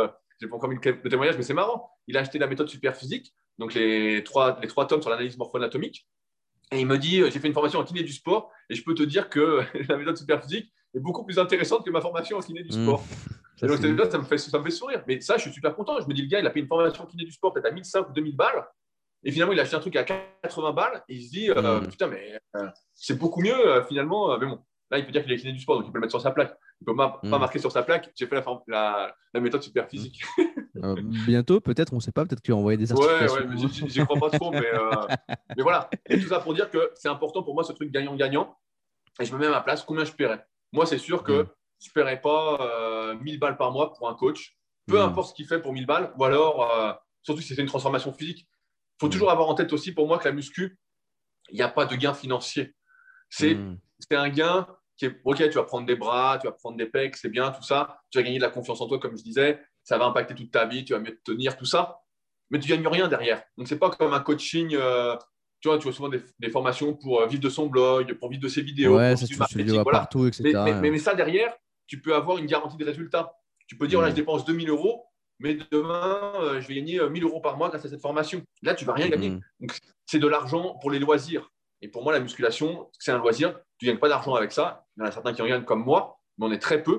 J'ai 0.40 0.48
pas 0.48 0.56
encore 0.56 0.68
mis 0.68 0.76
le 0.82 1.08
témoignage, 1.08 1.36
mais 1.36 1.42
c'est 1.42 1.54
marrant. 1.54 1.90
Il 2.06 2.16
a 2.16 2.20
acheté 2.20 2.38
la 2.38 2.46
méthode 2.46 2.68
super 2.68 2.96
physique 2.96 3.34
donc 3.58 3.74
les 3.74 4.22
trois, 4.24 4.58
les 4.62 4.68
trois 4.68 4.86
tomes 4.86 5.02
sur 5.02 5.10
l'analyse 5.10 5.36
morpho-anatomique. 5.36 6.06
Et 6.70 6.80
il 6.80 6.86
me 6.86 6.98
dit, 6.98 7.20
euh, 7.20 7.30
j'ai 7.30 7.40
fait 7.40 7.48
une 7.48 7.54
formation 7.54 7.80
en 7.80 7.84
kiné 7.84 8.02
du 8.02 8.12
sport 8.12 8.50
et 8.68 8.74
je 8.74 8.84
peux 8.84 8.94
te 8.94 9.02
dire 9.02 9.28
que 9.28 9.62
la 9.88 9.96
méthode 9.96 10.16
superphysique 10.16 10.72
est 10.94 11.00
beaucoup 11.00 11.24
plus 11.24 11.38
intéressante 11.38 11.84
que 11.84 11.90
ma 11.90 12.00
formation 12.00 12.38
en 12.38 12.40
kiné 12.40 12.62
du 12.62 12.76
mmh. 12.76 12.82
sport. 12.82 13.04
ça, 13.56 13.66
donc, 13.66 13.78
ça, 13.78 14.18
me 14.18 14.24
fait, 14.24 14.38
ça 14.38 14.58
me 14.58 14.64
fait 14.64 14.70
sourire. 14.70 15.02
Mais 15.06 15.20
ça, 15.20 15.36
je 15.36 15.42
suis 15.42 15.52
super 15.52 15.74
content. 15.74 16.00
Je 16.00 16.06
me 16.06 16.14
dis, 16.14 16.22
le 16.22 16.28
gars, 16.28 16.40
il 16.40 16.46
a 16.46 16.50
fait 16.50 16.60
une 16.60 16.68
formation 16.68 17.04
en 17.04 17.06
kiné 17.06 17.24
du 17.24 17.32
sport 17.32 17.52
peut-être 17.52 17.66
à 17.66 17.70
1500 17.70 18.10
ou 18.10 18.12
2000 18.12 18.36
balles. 18.36 18.66
Et 19.24 19.32
finalement, 19.32 19.52
il 19.52 19.58
a 19.58 19.62
acheté 19.62 19.76
un 19.76 19.80
truc 19.80 19.96
à 19.96 20.04
80 20.04 20.72
balles. 20.72 21.02
Et 21.08 21.14
il 21.14 21.24
se 21.24 21.30
dit, 21.30 21.50
euh, 21.50 21.80
mmh. 21.80 21.88
putain, 21.88 22.06
mais 22.06 22.38
euh, 22.56 22.68
c'est 22.94 23.18
beaucoup 23.18 23.40
mieux 23.40 23.82
finalement. 23.88 24.38
Mais 24.38 24.46
bon, 24.46 24.62
là, 24.90 24.98
il 24.98 25.06
peut 25.06 25.12
dire 25.12 25.22
qu'il 25.22 25.32
est 25.32 25.38
kiné 25.38 25.52
du 25.52 25.60
sport, 25.60 25.76
donc 25.76 25.86
il 25.86 25.92
peut 25.92 25.98
le 25.98 26.02
mettre 26.02 26.12
sur 26.12 26.20
sa 26.20 26.30
plaque. 26.30 26.56
Il 26.80 26.84
ne 26.84 26.92
peut 26.92 26.96
pas, 26.96 27.20
mmh. 27.22 27.28
marquer 27.30 27.58
sur 27.58 27.72
sa 27.72 27.82
plaque, 27.82 28.10
j'ai 28.14 28.26
fait 28.26 28.36
la, 28.36 28.44
la, 28.68 29.16
la 29.34 29.40
méthode 29.40 29.62
superphysique. 29.62 30.22
Euh, 30.84 30.94
bientôt, 31.26 31.60
peut-être, 31.60 31.92
on 31.92 31.96
ne 31.96 32.00
sait 32.00 32.12
pas, 32.12 32.24
peut-être 32.24 32.40
qu'il 32.40 32.54
va 32.54 32.58
envoyer 32.58 32.76
des 32.76 32.86
certifications. 32.86 33.34
Ouais, 33.34 33.46
ouais, 33.46 33.88
j'y 33.88 34.04
crois 34.04 34.28
pas 34.28 34.38
trop, 34.38 34.52
mais, 34.52 34.72
euh, 34.72 34.90
mais, 35.56 35.62
voilà. 35.64 35.90
Et 36.06 36.20
tout 36.20 36.28
ça 36.28 36.38
pour 36.38 36.54
dire 36.54 36.70
que 36.70 36.92
c'est 36.94 37.08
important 37.08 37.42
pour 37.42 37.54
moi 37.54 37.64
ce 37.64 37.72
truc 37.72 37.90
gagnant-gagnant. 37.90 38.56
et 39.18 39.24
je 39.24 39.32
me 39.32 39.40
mets 39.40 39.46
à 39.46 39.50
ma 39.50 39.60
place, 39.60 39.82
combien 39.82 40.04
je 40.04 40.12
paierais? 40.12 40.46
Moi, 40.72 40.86
c'est 40.86 40.98
sûr 40.98 41.24
que 41.24 41.42
mm. 41.42 41.48
je 41.80 41.88
ne 41.88 41.92
paierais 41.94 42.20
pas 42.20 43.12
1000 43.20 43.40
balles 43.40 43.56
par 43.56 43.72
mois 43.72 43.92
pour 43.92 44.08
un 44.08 44.14
coach, 44.14 44.56
peu 44.86 45.00
importe 45.00 45.30
ce 45.30 45.34
qu'il 45.34 45.46
fait 45.46 45.60
pour 45.60 45.72
1000 45.72 45.86
balles, 45.86 46.12
ou 46.16 46.24
alors, 46.24 47.00
surtout 47.22 47.42
si 47.42 47.54
c'est 47.54 47.62
une 47.62 47.68
transformation 47.68 48.12
physique. 48.12 48.46
Il 48.98 49.06
faut 49.06 49.08
toujours 49.08 49.32
avoir 49.32 49.48
en 49.48 49.54
tête 49.54 49.72
aussi 49.72 49.92
pour 49.92 50.06
moi 50.06 50.18
que 50.18 50.28
la 50.28 50.32
muscu, 50.32 50.78
il 51.50 51.56
n'y 51.56 51.62
a 51.62 51.68
pas 51.68 51.86
de 51.86 51.96
gain 51.96 52.14
financier. 52.14 52.74
C'est 53.30 53.58
un 54.12 54.28
gain 54.28 54.66
qui 54.98 55.06
est 55.06 55.20
OK, 55.24 55.36
tu 55.36 55.50
vas 55.50 55.62
prendre 55.62 55.86
des 55.86 55.94
bras, 55.94 56.38
tu 56.40 56.48
vas 56.48 56.52
prendre 56.52 56.76
des 56.76 56.86
pecs, 56.86 57.16
c'est 57.16 57.28
bien, 57.28 57.50
tout 57.52 57.62
ça. 57.62 58.00
Tu 58.10 58.18
vas 58.18 58.24
gagner 58.24 58.38
de 58.38 58.42
la 58.42 58.50
confiance 58.50 58.80
en 58.80 58.88
toi, 58.88 58.98
comme 58.98 59.16
je 59.16 59.22
disais. 59.22 59.60
Ça 59.84 59.96
va 59.96 60.04
impacter 60.06 60.34
toute 60.34 60.50
ta 60.50 60.66
vie, 60.66 60.84
tu 60.84 60.92
vas 60.92 60.98
mieux 60.98 61.16
te 61.16 61.32
tenir, 61.32 61.56
tout 61.56 61.64
ça. 61.64 62.00
Mais 62.50 62.58
tu 62.58 62.70
ne 62.70 62.76
gagnes 62.76 62.88
rien 62.88 63.08
derrière. 63.08 63.42
Donc, 63.56 63.68
ce 63.68 63.74
n'est 63.74 63.78
pas 63.78 63.90
comme 63.90 64.12
un 64.12 64.20
coaching. 64.20 64.74
Euh, 64.74 65.16
tu 65.60 65.68
vois, 65.68 65.78
tu 65.78 65.84
vois 65.84 65.92
souvent 65.92 66.08
des, 66.08 66.50
formations 66.50 66.94
pour 66.94 67.20
euh, 67.20 67.26
vivre 67.26 67.42
de 67.42 67.48
son 67.48 67.66
blog, 67.66 68.12
pour 68.14 68.28
vivre 68.28 68.42
de 68.42 68.48
ses 68.48 68.62
vidéos. 68.62 68.96
Ouais, 68.96 69.16
ça, 69.16 69.26
tu 69.26 69.36
partout, 69.84 70.26
etc. 70.26 70.52
Mais, 70.80 70.98
ça, 70.98 71.14
derrière, 71.14 71.54
tu 71.86 72.00
peux 72.00 72.14
avoir 72.14 72.38
une 72.38 72.46
garantie 72.46 72.76
de 72.76 72.84
résultat. 72.84 73.32
Tu 73.68 73.76
peux 73.76 73.86
dire, 73.86 74.00
voilà, 74.00 74.10
je 74.10 74.16
dépense 74.16 74.44
2000 74.44 74.68
euros, 74.68 75.04
mais 75.38 75.58
demain, 75.70 76.32
euh, 76.40 76.60
je 76.60 76.66
vais 76.66 76.74
gagner 76.74 77.00
1000 77.08 77.22
euros 77.22 77.40
par 77.40 77.56
mois 77.56 77.68
grâce 77.68 77.84
à 77.84 77.88
cette 77.88 78.00
formation. 78.00 78.42
Là, 78.62 78.74
tu 78.74 78.84
ne 78.84 78.86
vas 78.88 78.94
rien 78.94 79.08
gagner. 79.08 79.30
Mm. 79.30 79.40
Donc, 79.60 79.78
c'est 80.06 80.18
de 80.18 80.26
l'argent 80.26 80.76
pour 80.80 80.90
les 80.90 80.98
loisirs. 80.98 81.50
Et 81.80 81.88
pour 81.88 82.02
moi, 82.02 82.12
la 82.12 82.20
musculation, 82.20 82.90
c'est 82.98 83.12
un 83.12 83.18
loisir. 83.18 83.58
Tu 83.78 83.86
ne 83.86 83.92
gagnes 83.92 84.00
pas 84.00 84.08
d'argent 84.08 84.34
avec 84.34 84.50
ça. 84.52 84.87
Il 84.98 85.02
y 85.02 85.04
en 85.04 85.06
a 85.06 85.12
certains 85.12 85.32
qui 85.32 85.40
en 85.42 85.46
gagnent 85.46 85.64
comme 85.64 85.84
moi, 85.84 86.18
mais 86.38 86.46
on 86.46 86.50
est 86.50 86.58
très 86.58 86.82
peu 86.82 86.98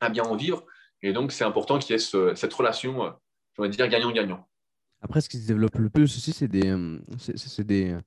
à 0.00 0.08
bien 0.08 0.24
en 0.24 0.34
vivre. 0.34 0.64
Et 1.02 1.12
donc, 1.12 1.30
c'est 1.30 1.44
important 1.44 1.78
qu'il 1.78 1.92
y 1.92 1.96
ait 1.96 2.34
cette 2.34 2.54
relation, 2.54 3.04
euh, 3.04 3.10
je 3.54 3.60
vais 3.62 3.68
dire, 3.68 3.86
gagnant-gagnant. 3.86 4.48
Après, 5.02 5.20
ce 5.20 5.28
qui 5.28 5.36
se 5.36 5.46
développe 5.46 5.76
le 5.76 5.90
plus 5.90 6.04
aussi, 6.04 6.32
c'est 6.32 6.48
des, 6.48 6.70
euh, 6.70 6.98
c'est 7.18 7.66
des, 7.66 7.98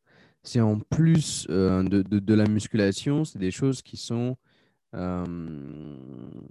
c'est 0.41 0.59
en 0.59 0.79
plus 0.79 1.45
euh, 1.51 1.83
de, 1.83 2.01
de, 2.01 2.33
la 2.33 2.47
musculation, 2.47 3.23
c'est 3.23 3.37
des 3.37 3.51
choses 3.51 3.83
qui 3.83 3.95
sont 3.95 4.37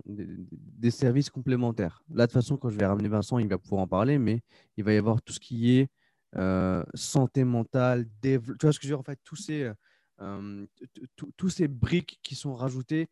des, 0.06 0.90
services 0.92 1.28
complémentaires. 1.28 2.04
Là, 2.08 2.26
de 2.26 2.32
toute 2.32 2.40
façon, 2.40 2.56
quand 2.56 2.70
je 2.70 2.78
vais 2.78 2.86
ramener 2.86 3.08
Vincent, 3.08 3.40
il 3.40 3.48
va 3.48 3.58
pouvoir 3.58 3.82
en 3.82 3.88
parler, 3.88 4.18
mais 4.18 4.42
il 4.76 4.84
va 4.84 4.92
y 4.92 4.96
avoir 4.96 5.20
tout 5.22 5.32
ce 5.32 5.40
qui 5.40 5.76
est 5.76 5.88
santé 6.94 7.42
mentale, 7.42 8.06
tu 8.22 8.38
vois 8.62 8.72
ce 8.72 8.78
que 8.78 8.86
je 8.86 8.88
veux 8.88 8.94
dire 8.94 9.00
En 9.00 9.02
fait, 9.02 9.18
tous 9.24 9.36
ces, 9.36 9.70
tous 11.36 11.48
ces 11.48 11.68
briques 11.68 12.18
qui 12.22 12.34
sont 12.34 12.54
rajoutées 12.54 13.08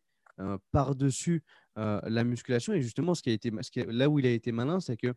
par-dessus 0.70 1.42
la 1.76 2.24
musculation. 2.24 2.72
Et 2.72 2.82
justement, 2.82 3.14
ce 3.14 3.22
qui 3.22 3.30
a 3.30 3.32
été, 3.32 3.50
là 3.86 4.08
où 4.08 4.18
il 4.18 4.26
a 4.26 4.30
été 4.30 4.52
malin, 4.52 4.80
c'est 4.80 4.96
que 4.96 5.14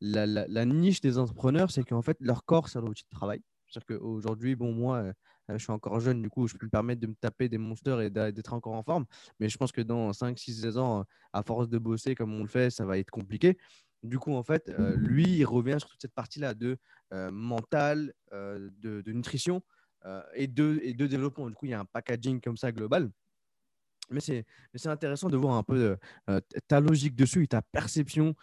la, 0.00 0.64
niche 0.64 1.00
des 1.00 1.18
entrepreneurs, 1.18 1.70
c'est 1.70 1.84
qu'en 1.84 2.02
fait, 2.02 2.16
leur 2.20 2.44
corps, 2.44 2.68
c'est 2.68 2.80
leur 2.80 2.88
outil 2.88 3.04
de 3.04 3.16
travail. 3.16 3.42
C'est-à-dire 3.68 3.98
qu'aujourd'hui, 3.98 4.56
bon, 4.56 4.72
moi, 4.72 5.12
je 5.48 5.58
suis 5.58 5.72
encore 5.72 6.00
jeune, 6.00 6.22
du 6.22 6.28
coup, 6.28 6.46
je 6.46 6.56
peux 6.56 6.66
me 6.66 6.70
permettre 6.70 7.00
de 7.00 7.06
me 7.06 7.14
taper 7.14 7.48
des 7.48 7.58
monsters 7.58 8.00
et 8.00 8.10
d'être 8.10 8.52
encore 8.52 8.74
en 8.74 8.82
forme. 8.82 9.06
Mais 9.40 9.48
je 9.48 9.56
pense 9.56 9.72
que 9.72 9.80
dans 9.80 10.12
5, 10.12 10.38
6, 10.38 10.62
16 10.62 10.78
ans, 10.78 11.04
à 11.32 11.42
force 11.42 11.68
de 11.68 11.78
bosser 11.78 12.14
comme 12.14 12.34
on 12.34 12.42
le 12.42 12.48
fait, 12.48 12.70
ça 12.70 12.84
va 12.84 12.98
être 12.98 13.10
compliqué. 13.10 13.58
Du 14.02 14.18
coup, 14.18 14.34
en 14.34 14.42
fait, 14.42 14.72
lui, 14.96 15.24
il 15.24 15.44
revient 15.44 15.76
sur 15.78 15.88
toute 15.88 16.00
cette 16.00 16.14
partie-là 16.14 16.54
de 16.54 16.76
euh, 17.12 17.30
mental, 17.30 18.12
euh, 18.32 18.70
de, 18.78 19.12
nutrition 19.12 19.62
euh, 20.06 20.22
et, 20.34 20.46
de, 20.46 20.80
et 20.82 20.94
de 20.94 21.06
développement. 21.06 21.48
Du 21.48 21.54
coup, 21.54 21.66
il 21.66 21.70
y 21.70 21.74
a 21.74 21.80
un 21.80 21.84
packaging 21.84 22.40
comme 22.40 22.56
ça 22.56 22.72
global. 22.72 23.10
Mais 24.10 24.20
c'est 24.20 24.44
intéressant 24.86 25.30
de 25.30 25.36
voir 25.38 25.54
un 25.54 25.62
peu 25.62 25.96
ta 26.68 26.80
logique 26.80 27.14
dessus 27.14 27.44
et 27.44 27.46
ta 27.46 27.62
perception 27.62 28.34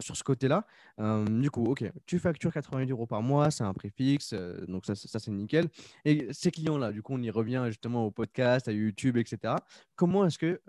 sur 0.00 0.16
ce 0.16 0.24
côté-là. 0.24 0.66
du 0.98 1.48
coup, 1.48 1.64
OK, 1.64 1.84
tu 2.06 2.18
factures 2.18 2.52
80 2.52 2.86
euros 2.86 3.06
par 3.06 3.22
mois, 3.22 3.52
c'est 3.52 3.62
un 3.62 3.72
prix 3.72 3.90
fixe, 3.90 4.34
donc 4.66 4.84
ça, 4.84 4.96
ça 4.96 5.20
c'est 5.20 5.30
nickel. 5.30 5.68
Et 6.04 6.26
ces 6.32 6.50
clients-là, 6.50 6.90
du 6.90 7.02
coup, 7.02 7.12
on 7.14 7.22
y 7.22 7.30
revient 7.30 7.62
justement 7.68 8.06
au 8.06 8.10
podcast, 8.10 8.66
à 8.66 8.72
YouTube, 8.72 9.16
etc. 9.16 9.54
Comment 9.94 10.26
est-ce 10.26 10.38
que, 10.38 10.60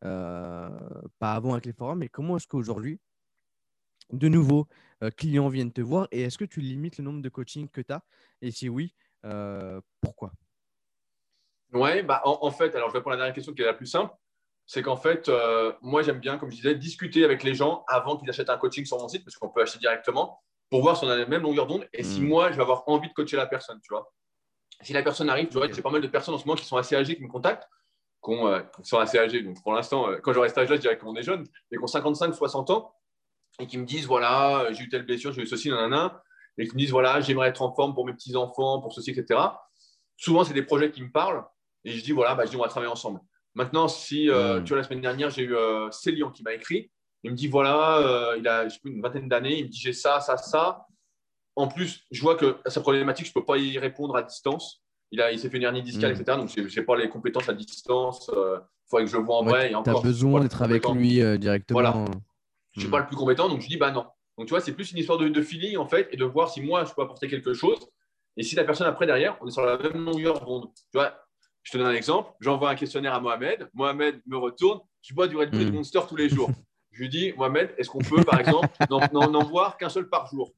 pas 0.00 1.32
avant 1.32 1.52
avec 1.52 1.64
les 1.64 1.72
forums, 1.72 2.00
mais 2.00 2.08
comment 2.08 2.36
est-ce 2.36 2.48
qu'aujourd'hui, 2.48 3.00
de 4.12 4.28
nouveaux 4.28 4.68
euh, 5.02 5.10
clients 5.10 5.48
viennent 5.48 5.72
te 5.72 5.80
voir? 5.80 6.08
Et 6.12 6.22
est-ce 6.22 6.38
que 6.38 6.44
tu 6.44 6.60
limites 6.60 6.98
le 6.98 7.04
nombre 7.04 7.22
de 7.22 7.28
coaching 7.28 7.68
que 7.68 7.80
tu 7.80 7.92
as 7.92 8.02
Et 8.40 8.50
si 8.50 8.68
oui, 8.68 8.94
euh, 8.94 9.11
pourquoi? 10.00 10.32
Oui, 11.72 12.02
bah, 12.02 12.20
en, 12.24 12.50
fait, 12.50 12.74
alors 12.74 12.90
je 12.90 12.98
vais 12.98 13.06
à 13.06 13.10
la 13.10 13.16
dernière 13.16 13.34
question 13.34 13.54
qui 13.54 13.62
est 13.62 13.66
la 13.66 13.72
plus 13.72 13.86
simple. 13.86 14.12
C'est 14.66 14.82
qu'en 14.82 14.96
fait, 14.96 15.28
euh, 15.28 15.72
moi, 15.80 16.02
j'aime 16.02 16.20
bien, 16.20 16.38
comme 16.38 16.50
je 16.50 16.56
disais, 16.56 16.74
discuter 16.74 17.24
avec 17.24 17.42
les 17.42 17.54
gens 17.54 17.84
avant 17.88 18.16
qu'ils 18.16 18.28
achètent 18.28 18.50
un 18.50 18.58
coaching 18.58 18.84
sur 18.84 18.98
mon 18.98 19.08
site, 19.08 19.24
parce 19.24 19.36
qu'on 19.36 19.48
peut 19.48 19.62
acheter 19.62 19.78
directement, 19.78 20.40
pour 20.70 20.82
voir 20.82 20.96
si 20.96 21.04
on 21.04 21.08
a 21.08 21.16
la 21.16 21.26
même 21.26 21.42
longueur 21.42 21.66
d'onde 21.66 21.88
et 21.92 22.02
si 22.02 22.20
hmm. 22.20 22.28
moi, 22.28 22.50
je 22.50 22.56
vais 22.56 22.62
avoir 22.62 22.84
envie 22.88 23.08
de 23.08 23.12
coacher 23.14 23.36
la 23.36 23.46
personne, 23.46 23.80
tu 23.82 23.88
vois. 23.90 24.12
Si 24.82 24.92
la 24.92 25.02
personne 25.02 25.28
arrive, 25.30 25.48
j'ai 25.72 25.82
pas 25.82 25.90
mal 25.90 26.00
de 26.00 26.06
personnes 26.08 26.34
en 26.34 26.38
ce 26.38 26.46
moment 26.46 26.56
qui 26.56 26.64
sont 26.64 26.76
assez 26.76 26.96
âgées, 26.96 27.16
qui 27.16 27.22
me 27.22 27.28
contactent, 27.28 27.68
qui, 28.24 28.34
sont 28.82 28.98
assez 28.98 29.18
âgées. 29.18 29.42
Donc, 29.42 29.62
pour 29.62 29.72
l'instant, 29.72 30.08
quand 30.22 30.32
j'aurai 30.32 30.48
cet 30.48 30.58
âge-là, 30.58 30.76
je 30.76 30.80
dirais 30.80 30.98
qu'on 30.98 31.14
est 31.16 31.22
jeune, 31.22 31.44
mais 31.70 31.78
qui 31.78 31.84
ont 31.84 31.86
55, 31.86 32.34
60 32.34 32.70
ans 32.70 32.94
et 33.60 33.66
qui 33.66 33.78
me 33.78 33.84
disent 33.84 34.06
voilà, 34.06 34.72
j'ai 34.72 34.84
eu 34.84 34.88
telle 34.88 35.04
blessure, 35.04 35.32
j'ai 35.32 35.42
eu 35.42 35.46
ceci, 35.46 35.70
nanana, 35.70 36.22
et 36.58 36.66
qui 36.66 36.74
me 36.74 36.78
disent 36.78 36.90
voilà, 36.90 37.20
j'aimerais 37.20 37.48
être 37.48 37.62
en 37.62 37.72
forme 37.74 37.94
pour 37.94 38.06
mes 38.06 38.12
petits-enfants, 38.12 38.80
pour 38.80 38.92
ceci, 38.92 39.10
etc. 39.10 39.40
Souvent, 40.16 40.44
c'est 40.44 40.54
des 40.54 40.62
projets 40.62 40.90
qui 40.90 41.02
me 41.02 41.10
parlent 41.10 41.44
et 41.84 41.92
je 41.92 42.02
dis 42.02 42.12
voilà, 42.12 42.34
bah, 42.34 42.44
je 42.44 42.50
dis 42.50 42.56
on 42.56 42.62
va 42.62 42.68
travailler 42.68 42.92
ensemble. 42.92 43.20
Maintenant, 43.54 43.88
si 43.88 44.30
euh, 44.30 44.60
mm. 44.60 44.64
tu 44.64 44.68
vois, 44.68 44.78
la 44.78 44.82
semaine 44.84 45.00
dernière, 45.00 45.30
j'ai 45.30 45.42
eu 45.42 45.54
euh, 45.54 45.90
Célian 45.90 46.30
qui 46.30 46.42
m'a 46.42 46.54
écrit. 46.54 46.90
Il 47.24 47.30
me 47.30 47.36
dit 47.36 47.48
voilà, 47.48 47.98
euh, 47.98 48.36
il 48.38 48.48
a 48.48 48.66
une 48.84 49.00
vingtaine 49.00 49.28
d'années, 49.28 49.58
il 49.58 49.64
me 49.66 49.70
dit 49.70 49.78
j'ai 49.78 49.92
ça, 49.92 50.20
ça, 50.20 50.36
ça. 50.36 50.86
En 51.54 51.68
plus, 51.68 52.04
je 52.10 52.22
vois 52.22 52.36
que 52.36 52.56
sa 52.66 52.80
problématique, 52.80 53.26
je 53.26 53.30
ne 53.30 53.34
peux 53.34 53.44
pas 53.44 53.58
y 53.58 53.78
répondre 53.78 54.16
à 54.16 54.22
distance. 54.22 54.82
Il, 55.10 55.20
a, 55.20 55.30
il 55.30 55.38
s'est 55.38 55.50
fait 55.50 55.58
une 55.58 55.64
hernie 55.64 55.82
discale, 55.82 56.12
mm. 56.12 56.20
etc. 56.20 56.38
Donc, 56.38 56.48
je 56.48 56.80
n'ai 56.80 56.86
pas 56.86 56.96
les 56.96 57.08
compétences 57.08 57.48
à 57.48 57.52
distance. 57.52 58.30
Il 58.32 58.60
faudrait 58.88 59.04
que 59.04 59.10
je 59.10 59.16
le 59.18 59.22
vois 59.22 59.36
en 59.36 59.44
vrai. 59.44 59.70
Tu 59.84 59.90
as 59.90 60.00
besoin 60.00 60.40
d'être 60.40 60.62
avec 60.62 60.88
lui 60.88 61.20
directement. 61.38 61.80
Voilà 61.80 62.04
je 62.72 62.80
ne 62.80 62.82
suis 62.82 62.90
pas 62.90 63.00
le 63.00 63.06
plus 63.06 63.16
compétent, 63.16 63.48
donc 63.48 63.60
je 63.60 63.68
dis 63.68 63.76
bah 63.76 63.90
non. 63.90 64.06
Donc 64.38 64.46
tu 64.46 64.50
vois, 64.50 64.60
c'est 64.60 64.72
plus 64.72 64.92
une 64.92 64.98
histoire 64.98 65.18
de, 65.18 65.42
feeling 65.42 65.76
en 65.76 65.86
fait 65.86 66.08
et 66.12 66.16
de 66.16 66.24
voir 66.24 66.50
si 66.50 66.62
moi 66.62 66.84
je 66.84 66.92
peux 66.92 67.02
apporter 67.02 67.28
quelque 67.28 67.54
chose. 67.54 67.78
Et 68.36 68.42
si 68.42 68.54
la 68.54 68.64
personne 68.64 68.86
après 68.86 69.06
derrière, 69.06 69.36
on 69.40 69.46
est 69.46 69.50
sur 69.50 69.62
la 69.62 69.76
même 69.76 70.04
longueur 70.04 70.44
d'onde. 70.44 70.68
Tu 70.74 70.98
vois, 70.98 71.14
je 71.62 71.72
te 71.72 71.78
donne 71.78 71.88
un 71.88 71.94
exemple. 71.94 72.32
J'envoie 72.40 72.70
un 72.70 72.74
questionnaire 72.74 73.14
à 73.14 73.20
Mohamed. 73.20 73.68
Mohamed 73.74 74.20
me 74.26 74.36
retourne. 74.36 74.80
Tu 75.02 75.14
bois 75.14 75.28
du 75.28 75.36
Red 75.36 75.50
Bull 75.50 75.66
de 75.66 75.70
hmm. 75.70 75.74
Monster 75.74 76.00
tous 76.08 76.16
les 76.16 76.28
jours. 76.28 76.50
Je 76.92 77.02
lui 77.02 77.08
dis, 77.08 77.32
Mohamed, 77.36 77.74
est-ce 77.78 77.88
qu'on 77.90 78.00
peut, 78.00 78.22
par 78.22 78.38
exemple, 78.38 78.68
n'en 78.90 79.44
boire 79.44 79.76
qu'un 79.76 79.88
seul 79.88 80.08
par 80.08 80.26
jour? 80.28 80.50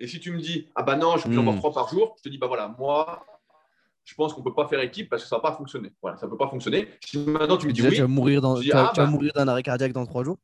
Et 0.00 0.06
si 0.06 0.20
tu 0.20 0.32
me 0.32 0.38
dis, 0.38 0.68
ah 0.74 0.82
bah 0.82 0.96
non, 0.96 1.16
je 1.16 1.28
peux 1.28 1.38
en 1.38 1.42
boire 1.42 1.56
hmm. 1.56 1.58
trois 1.58 1.72
par 1.72 1.88
jour, 1.88 2.14
je 2.18 2.22
te 2.22 2.28
dis, 2.28 2.38
bah 2.38 2.46
voilà, 2.46 2.74
moi, 2.78 3.26
je 4.04 4.14
pense 4.14 4.32
qu'on 4.32 4.40
ne 4.40 4.44
peut 4.44 4.54
pas 4.54 4.66
faire 4.68 4.80
équipe 4.80 5.10
parce 5.10 5.22
que 5.22 5.28
ça 5.28 5.36
ne 5.36 5.42
va 5.42 5.50
pas 5.50 5.56
fonctionner. 5.56 5.92
Voilà, 6.00 6.16
ça 6.16 6.26
ne 6.26 6.30
peut 6.30 6.38
pas 6.38 6.48
fonctionner. 6.48 6.88
Si 7.04 7.18
maintenant 7.18 7.58
tu 7.58 7.66
me 7.66 7.72
dis, 7.72 7.82
oui, 7.82 7.94
tu 7.94 8.00
vas 8.00 8.06
mourir 8.06 8.40
ah, 8.72 8.92
bah 8.96 9.06
mourir 9.06 9.32
d'un 9.34 9.48
arrêt 9.48 9.62
cardiaque 9.62 9.92
dans 9.92 10.06
trois 10.06 10.24
jours 10.24 10.38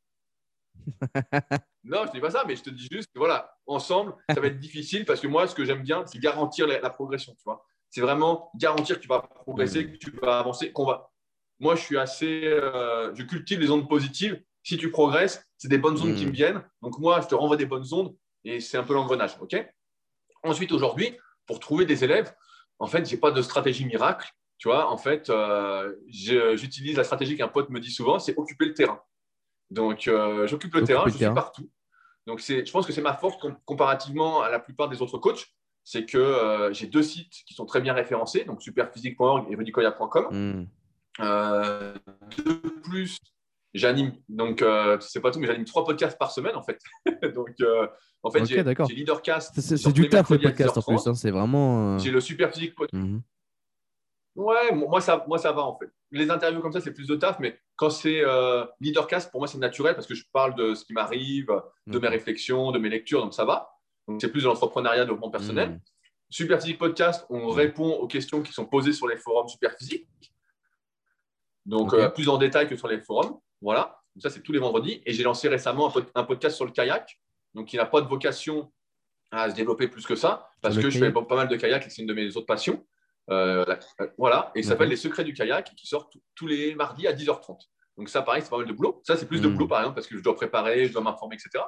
non, 1.85 2.03
je 2.03 2.09
ne 2.09 2.13
dis 2.13 2.21
pas 2.21 2.31
ça, 2.31 2.45
mais 2.47 2.57
je 2.57 2.63
te 2.63 2.71
dis 2.71 2.89
juste 2.91 3.11
que 3.13 3.19
voilà, 3.19 3.57
ensemble, 3.67 4.15
ça 4.33 4.41
va 4.41 4.47
être 4.47 4.59
difficile 4.59 5.05
parce 5.05 5.21
que 5.21 5.27
moi, 5.27 5.47
ce 5.47 5.55
que 5.55 5.65
j'aime 5.65 5.83
bien, 5.83 6.05
c'est 6.07 6.19
garantir 6.19 6.67
la, 6.67 6.91
progression. 6.91 7.35
Tu 7.35 7.43
vois, 7.45 7.65
c'est 7.91 8.01
vraiment 8.01 8.51
garantir 8.57 8.97
que 8.97 9.03
tu 9.03 9.09
vas 9.09 9.21
progresser, 9.21 9.91
que 9.91 9.97
tu 9.97 10.11
vas 10.23 10.39
avancer, 10.39 10.73
qu'on 10.73 10.87
va. 10.87 11.11
Moi, 11.61 11.77
je 11.77 11.83
suis 11.83 11.99
assez, 11.99 12.47
euh, 12.47 13.15
je 13.15 13.23
cultive 13.23 13.61
les 13.61 13.71
ondes 13.71 13.89
positives. 13.89 14.43
Si 14.63 14.77
tu 14.77 14.91
progresses, 14.91 15.47
c'est 15.59 15.69
des 15.69 15.79
bonnes 15.79 16.01
ondes 16.01 16.17
qui 16.17 16.27
me 16.27 16.33
viennent. 16.33 16.63
Donc 16.83 16.99
moi, 16.99 17.21
je 17.21 17.29
te 17.29 17.35
renvoie 17.35 17.57
des 17.57 17.67
bonnes 17.67 17.87
ondes 17.93 18.15
et 18.45 18.61
c'est 18.61 18.77
un 18.77 18.83
peu 18.83 18.95
l'engrenage, 18.95 19.37
ok? 19.41 19.55
Ensuite, 20.43 20.73
aujourd'hui, 20.73 21.17
pour 21.47 21.61
trouver 21.61 21.85
des 21.85 22.05
élèves, 22.05 22.35
en 22.79 22.87
fait, 22.87 23.09
j'ai 23.09 23.17
pas 23.17 23.31
de 23.31 23.43
stratégie 23.43 23.85
miracle. 23.85 24.31
Tu 24.59 24.69
vois, 24.69 24.91
en 24.91 24.97
fait, 24.97 25.31
euh, 25.31 25.95
j'utilise 26.09 26.97
la 26.97 27.05
stratégie 27.05 27.37
qu'un 27.37 27.49
pote 27.49 27.71
me 27.71 27.81
dit 27.81 27.91
souvent, 27.91 28.19
c'est 28.19 28.37
occuper 28.39 28.67
le 28.67 28.75
terrain. 28.75 29.01
Donc, 29.71 30.09
euh, 30.09 30.47
j'occupe 30.47 30.75
le 30.75 30.85
terrain, 30.85 31.05
je 31.07 31.17
suis 31.17 31.25
partout. 31.27 31.71
Donc, 32.27 32.41
je 32.41 32.71
pense 32.71 32.87
que 32.87 32.93
c'est 32.93 33.03
ma 33.03 33.15
force 33.15 33.37
comparativement 33.65 34.43
à 34.43 34.51
la 34.51 34.59
plupart 34.59 34.89
des 34.89 35.03
autres 35.03 35.19
coachs. 35.19 35.47
C'est 35.87 36.07
que 36.07 36.17
euh, 36.17 36.73
j'ai 36.73 36.87
deux 36.87 37.03
sites 37.03 37.35
qui 37.47 37.53
sont 37.53 37.67
très 37.67 37.83
bien 37.83 37.93
référencés, 37.93 38.45
donc 38.45 38.63
superphysique.org 38.63 39.47
et 39.51 39.57
rudicoya.com. 39.57 40.29
Hmm. 40.31 40.67
Euh, 41.21 41.95
de 42.39 42.53
plus, 42.83 43.19
j'anime, 43.75 44.15
donc 44.31 44.65
c'est 45.01 45.21
pas 45.21 45.31
tout, 45.31 45.39
mais 45.41 45.47
j'anime 45.47 45.67
trois 45.67 45.85
podcasts 45.85 46.19
par 46.19 46.31
semaine 46.31 46.57
en 46.57 46.63
fait. 46.63 46.81
donc, 47.35 47.51
en 48.23 48.31
fait, 48.31 48.47
j'ai 48.47 48.65
Leadercast. 48.95 49.61
C'est 49.61 49.93
du 49.93 50.09
taf 50.09 50.31
le 50.31 50.39
podcast 50.39 50.79
en 50.79 50.83
plus, 50.83 51.07
hein, 51.07 51.15
c'est 51.15 51.31
vraiment. 51.31 51.99
J'ai 51.99 52.11
le 52.11 52.21
Superphysique 52.21 52.75
podcast. 52.75 53.05
Hmm. 53.05 53.21
Ouais, 54.37 54.73
moi 54.73 55.01
ça, 55.01 55.25
moi 55.29 55.39
ça 55.39 55.53
va 55.53 55.63
en 55.63 55.79
fait. 55.79 55.91
Les 56.11 56.31
interviews 56.31 56.61
comme 56.61 56.73
ça, 56.73 56.81
c'est 56.81 56.93
plus 56.93 57.07
de 57.07 57.17
taf, 57.17 57.39
mais 57.39 57.59
quand 57.77 57.91
c'est 57.91 58.21
euh, 58.25 58.65
leadercast, 58.81 59.31
pour 59.31 59.41
moi 59.41 59.49
c'est 59.49 59.59
naturel 59.59 59.95
parce 59.95 60.07
que 60.07 60.15
je 60.15 60.25
parle 60.33 60.55
de 60.55 60.75
ce 60.75 60.85
qui 60.85 60.93
m'arrive, 60.93 61.51
de 61.87 61.99
mes 61.99 62.09
réflexions, 62.09 62.73
de 62.73 62.79
mes 62.79 62.89
lectures, 62.89 63.21
donc 63.21 63.35
ça 63.35 63.45
va. 63.45 63.71
Donc 64.07 64.21
c'est 64.21 64.31
plus 64.31 64.43
de 64.43 64.49
l'entrepreneuriat, 64.49 65.01
de 65.01 65.05
développement 65.05 65.31
personnel. 65.31 65.71
Mmh. 65.71 65.81
Superphysique 66.31 66.79
Podcast, 66.79 67.27
on 67.31 67.49
répond 67.49 67.91
aux 67.91 68.07
questions 68.07 68.43
qui 68.43 68.53
sont 68.53 68.67
posées 68.67 68.93
sur 68.93 69.07
les 69.09 69.17
forums 69.17 69.49
Superphysique. 69.49 70.09
Donc 71.67 71.95
euh, 71.95 72.09
plus 72.09 72.29
en 72.29 72.39
détail 72.39 72.69
que 72.69 72.77
sur 72.77 72.89
les 72.89 73.01
forums. 73.01 73.39
Voilà. 73.61 74.01
Donc 74.15 74.23
ça 74.23 74.31
c'est 74.31 74.41
tous 74.41 74.53
les 74.53 74.59
vendredis. 74.59 75.03
Et 75.07 75.13
j'ai 75.13 75.23
lancé 75.23 75.49
récemment 75.49 75.93
un, 76.15 76.25
podcast 76.25 76.57
sur 76.57 76.65
le 76.65 76.71
kayak, 76.71 77.19
donc 77.55 77.69
qui 77.69 77.77
n'a 77.77 77.87
pas 77.87 78.01
de 78.01 78.09
vocation 78.09 78.73
à 79.31 79.51
se 79.51 79.55
développer 79.55 79.89
plus 79.89 80.07
que 80.07 80.15
ça, 80.15 80.49
parce 80.61 80.77
que 80.77 80.91
je 80.91 80.99
fais 80.99 81.13
pas 81.13 81.35
mal 81.35 81.49
de 81.49 81.57
kayak 81.57 81.87
et 81.87 81.91
c'est 81.91 82.03
une 82.03 82.09
de 82.09 82.15
mes 82.15 82.37
autres 82.37 82.47
passions. 82.47 82.87
Voilà, 83.29 84.53
et 84.55 84.63
ça 84.63 84.71
s'appelle 84.71 84.89
Les 84.89 84.97
Secrets 84.97 85.25
du 85.25 85.33
kayak, 85.33 85.75
qui 85.77 85.87
sort 85.87 86.11
tous 86.35 86.47
les 86.47 86.75
mardis 86.75 87.07
à 87.07 87.13
10h30. 87.13 87.59
Donc 87.97 88.09
ça, 88.09 88.23
pareil, 88.23 88.43
c'est 88.43 88.51
pas 88.51 88.59
mal 88.59 88.67
de 88.67 88.73
boulot. 88.73 89.01
Ça, 89.05 89.17
c'est 89.17 89.27
plus 89.27 89.41
de 89.41 89.49
hmm. 89.49 89.53
boulot, 89.53 89.69
par 89.69 89.81
exemple, 89.81 89.95
parce 89.95 90.07
que 90.07 90.17
je 90.17 90.23
dois 90.23 90.35
préparer, 90.35 90.87
je 90.87 90.93
dois 90.93 91.03
m'informer, 91.03 91.37
etc. 91.37 91.65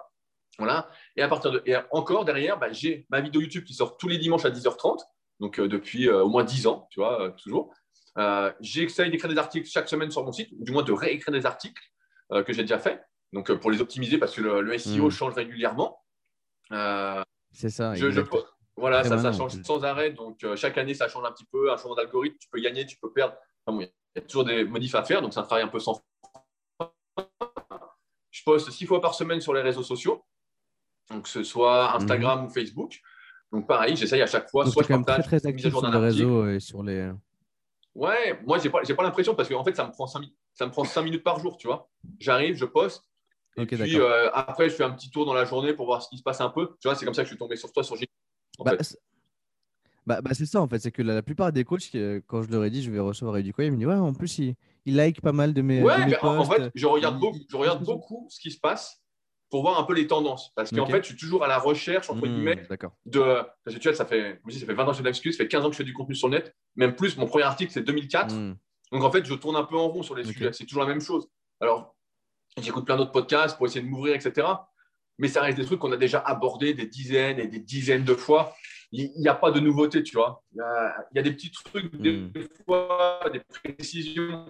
Voilà. 0.58 0.88
Et 1.16 1.22
à 1.22 1.28
partir 1.28 1.50
de, 1.50 1.62
et 1.66 1.76
encore 1.90 2.24
derrière, 2.24 2.58
bah, 2.58 2.72
j'ai 2.72 3.06
ma 3.10 3.20
vidéo 3.20 3.42
YouTube 3.42 3.64
qui 3.64 3.74
sort 3.74 3.96
tous 3.96 4.08
les 4.08 4.18
dimanches 4.18 4.44
à 4.44 4.50
10h30, 4.50 4.98
donc 5.40 5.60
depuis 5.60 6.08
au 6.08 6.28
moins 6.28 6.44
10 6.44 6.66
ans, 6.66 6.88
tu 6.90 7.00
vois, 7.00 7.34
toujours. 7.42 7.72
J'essaye 8.60 9.10
d'écrire 9.10 9.30
des 9.30 9.38
articles 9.38 9.68
chaque 9.68 9.88
semaine 9.88 10.10
sur 10.10 10.24
mon 10.24 10.32
site, 10.32 10.50
ou 10.58 10.64
du 10.64 10.72
moins 10.72 10.82
de 10.82 10.92
réécrire 10.92 11.32
des 11.32 11.46
articles 11.46 11.82
que 12.30 12.52
j'ai 12.52 12.62
déjà 12.62 12.78
fait. 12.78 13.02
Donc, 13.32 13.52
pour 13.52 13.70
les 13.70 13.80
optimiser, 13.80 14.18
parce 14.18 14.34
que 14.34 14.40
le, 14.40 14.78
SEO 14.78 15.06
hmm. 15.06 15.10
change 15.10 15.34
régulièrement. 15.34 16.02
c'est 17.52 17.70
ça. 17.70 17.94
Voilà, 18.76 19.04
ça, 19.04 19.18
ça, 19.18 19.32
change 19.32 19.62
sans 19.62 19.84
arrêt. 19.84 20.10
Donc, 20.10 20.44
chaque 20.54 20.76
année, 20.78 20.94
ça 20.94 21.08
change 21.08 21.24
un 21.24 21.32
petit 21.32 21.46
peu. 21.50 21.72
Un 21.72 21.76
changement 21.76 21.94
d'algorithme, 21.94 22.36
tu 22.38 22.48
peux 22.50 22.60
gagner, 22.60 22.84
tu 22.84 22.96
peux 22.98 23.12
perdre. 23.12 23.34
il 23.68 23.90
y 24.14 24.18
a 24.18 24.22
toujours 24.22 24.44
des 24.44 24.64
modifs 24.64 24.94
à 24.94 25.02
faire. 25.02 25.22
Donc, 25.22 25.32
c'est 25.32 25.40
un 25.40 25.44
travail 25.44 25.64
un 25.64 25.68
peu 25.68 25.78
sans 25.78 26.02
je 28.36 28.42
poste 28.44 28.70
six 28.70 28.84
fois 28.84 29.00
par 29.00 29.14
semaine 29.14 29.40
sur 29.40 29.54
les 29.54 29.62
réseaux 29.62 29.82
sociaux, 29.82 30.22
donc 31.10 31.22
que 31.22 31.28
ce 31.28 31.42
soit 31.42 31.94
Instagram 31.94 32.40
mhm. 32.40 32.46
ou 32.46 32.50
Facebook. 32.50 33.00
Donc 33.52 33.66
pareil, 33.66 33.96
j'essaye 33.96 34.20
à 34.20 34.26
chaque 34.26 34.50
fois, 34.50 34.64
donc 34.64 34.74
soit 34.74 34.82
je 34.82 34.88
partage 34.88 35.24
très, 35.24 35.40
très 35.40 35.48
actif 35.48 35.70
sur 35.70 35.88
les 35.88 35.98
réseaux 35.98 36.48
et 36.48 36.60
sur 36.60 36.82
les. 36.82 37.10
Ouais, 37.94 38.38
moi 38.44 38.58
j'ai 38.58 38.68
pas, 38.68 38.82
pas 38.82 39.02
l'impression 39.02 39.34
parce 39.34 39.48
qu'en 39.48 39.64
fait 39.64 39.74
ça 39.74 39.86
me 39.86 39.92
prend 39.92 40.06
cinq, 40.06 40.24
ça 40.52 40.66
me 40.66 40.70
prend 40.70 40.84
cinq 40.84 41.02
minutes 41.02 41.24
par 41.24 41.40
jour, 41.40 41.56
tu 41.56 41.66
vois. 41.66 41.88
J'arrive, 42.18 42.56
je 42.56 42.66
poste. 42.66 43.04
Et 43.56 43.64
puis 43.64 43.98
euh, 43.98 44.30
après, 44.34 44.68
je 44.68 44.74
fais 44.74 44.84
un 44.84 44.90
petit 44.90 45.08
tour 45.10 45.24
dans 45.24 45.32
la 45.32 45.46
journée 45.46 45.72
pour 45.72 45.86
voir 45.86 46.02
ce 46.02 46.10
qui 46.10 46.18
se 46.18 46.22
passe 46.22 46.42
un 46.42 46.50
peu. 46.50 46.76
Tu 46.78 46.88
vois, 46.88 46.94
c'est 46.94 47.06
comme 47.06 47.14
ça 47.14 47.22
que 47.22 47.28
je 47.28 47.32
suis 47.32 47.38
tombé 47.38 47.56
sur 47.56 47.72
toi 47.72 47.82
sur 47.82 47.96
bah, 48.64 48.76
bah, 50.06 50.20
bah, 50.20 50.30
c'est 50.34 50.46
ça 50.46 50.60
en 50.60 50.68
fait, 50.68 50.78
c'est 50.78 50.92
que 50.92 51.02
la, 51.02 51.22
plupart 51.22 51.52
des 51.52 51.64
coachs, 51.64 51.90
quand 52.26 52.42
je 52.42 52.50
leur 52.50 52.64
ai 52.64 52.70
dit 52.70 52.82
je 52.82 52.90
vais 52.90 53.00
recevoir 53.00 53.42
du 53.42 53.52
ils 53.58 53.72
me 53.72 53.76
disent 53.76 53.86
ouais, 53.86 53.94
en 53.94 54.14
plus 54.14 54.38
il, 54.38 54.54
il 54.86 54.94
like 54.94 55.20
pas 55.20 55.32
mal 55.32 55.52
de 55.52 55.62
mes. 55.62 55.82
Ouais, 55.82 55.94
en 56.22 56.44
fait, 56.44 56.70
je 56.74 56.86
regarde, 56.86 57.18
beaucoup, 57.18 57.40
je 57.50 57.56
regarde 57.56 57.84
beaucoup 57.84 58.26
ce 58.30 58.40
qui 58.40 58.52
se 58.52 58.58
passe 58.58 59.02
pour 59.50 59.62
voir 59.62 59.78
un 59.78 59.82
peu 59.82 59.94
les 59.94 60.06
tendances. 60.06 60.52
Parce 60.54 60.70
qu'en 60.70 60.86
fait, 60.86 61.02
je 61.02 61.08
suis 61.08 61.16
toujours 61.16 61.44
à 61.44 61.48
la 61.48 61.58
recherche, 61.58 62.08
entre 62.08 62.26
hmm, 62.26 62.34
guillemets, 62.34 62.66
de. 63.04 63.42
Parce 63.64 63.76
que 63.76 63.80
tu 63.80 63.88
vois, 63.88 63.96
ça 63.96 64.06
fait, 64.06 64.40
ça 64.48 64.66
fait 64.66 64.74
20 64.74 64.84
ans 64.84 64.86
que 64.92 64.96
je 64.96 65.02
fais 65.02 65.10
de 65.10 65.32
ça 65.32 65.38
fait 65.38 65.48
15 65.48 65.64
ans 65.64 65.68
que 65.68 65.72
je 65.72 65.78
fais 65.78 65.84
du 65.84 65.92
contenu 65.92 66.14
sur 66.14 66.28
le 66.28 66.38
net, 66.38 66.54
même 66.76 66.94
plus. 66.94 67.16
Mon 67.16 67.26
premier 67.26 67.44
article, 67.44 67.72
c'est 67.72 67.82
2004. 67.82 68.34
Hmm. 68.34 68.54
Donc 68.92 69.02
en 69.02 69.10
fait, 69.10 69.24
je 69.24 69.34
tourne 69.34 69.56
un 69.56 69.64
peu 69.64 69.76
en 69.76 69.88
rond 69.88 70.04
sur 70.04 70.14
les 70.14 70.24
sujets. 70.24 70.52
C'est 70.52 70.64
toujours 70.64 70.82
la 70.82 70.88
même 70.88 71.00
chose. 71.00 71.28
Alors, 71.60 71.96
j'écoute 72.62 72.86
plein 72.86 72.96
d'autres 72.96 73.12
podcasts 73.12 73.56
pour 73.56 73.66
essayer 73.66 73.84
de 73.84 73.90
m'ouvrir, 73.90 74.14
etc. 74.14 74.46
Mais 75.18 75.28
ça 75.28 75.42
reste 75.42 75.58
des 75.58 75.64
trucs 75.64 75.78
qu'on 75.78 75.92
a 75.92 75.96
déjà 75.96 76.18
abordés 76.18 76.74
des 76.74 76.86
dizaines 76.86 77.38
et 77.38 77.46
des 77.46 77.60
dizaines 77.60 78.04
de 78.04 78.14
fois 78.14 78.54
il 78.92 79.20
n'y 79.20 79.28
a 79.28 79.34
pas 79.34 79.50
de 79.50 79.60
nouveauté, 79.60 80.02
tu 80.02 80.16
vois. 80.16 80.42
Il 80.52 80.58
y 81.14 81.18
a, 81.18 81.22
des 81.22 81.32
petits 81.32 81.50
trucs, 81.50 81.94
des 81.96 82.12
hmm. 82.12 82.32
fois, 82.64 83.20
des 83.32 83.40
précisions. 83.40 84.48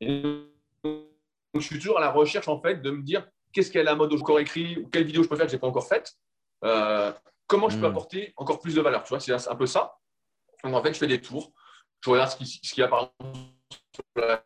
je 0.00 1.60
suis 1.60 1.78
toujours 1.78 1.98
à 1.98 2.00
la 2.00 2.10
recherche, 2.10 2.48
en 2.48 2.60
fait, 2.60 2.82
de 2.82 2.90
me 2.90 3.02
dire 3.02 3.26
qu'est-ce 3.52 3.70
qu'il 3.70 3.78
y 3.78 3.80
a 3.80 3.84
la 3.84 3.94
mode 3.94 4.12
encore 4.12 4.40
écrit 4.40 4.78
ou 4.78 4.88
quelle 4.88 5.04
vidéo 5.04 5.22
je 5.22 5.28
peux 5.28 5.36
faire 5.36 5.46
que 5.46 5.52
je 5.52 5.56
n'ai 5.56 5.60
pas 5.60 5.68
encore 5.68 5.88
faite. 5.88 6.14
Euh, 6.64 7.12
comment 7.46 7.68
je 7.68 7.78
peux 7.78 7.86
hmm. 7.86 7.90
apporter 7.90 8.32
encore 8.36 8.60
plus 8.60 8.74
de 8.74 8.80
valeur, 8.80 9.02
tu 9.04 9.10
vois. 9.10 9.20
C'est 9.20 9.32
un 9.32 9.56
peu 9.56 9.66
ça. 9.66 9.96
Donc, 10.64 10.74
en 10.74 10.82
fait, 10.82 10.92
je 10.92 10.98
fais 10.98 11.06
des 11.06 11.20
tours. 11.20 11.52
Je 12.04 12.10
regarde 12.10 12.30
ce 12.30 12.36
qu'il 12.36 12.80
y 12.80 12.82
a, 12.82 12.88
par 12.88 13.12
exemple, 13.20 13.38
sur 13.94 14.04
la 14.16 14.44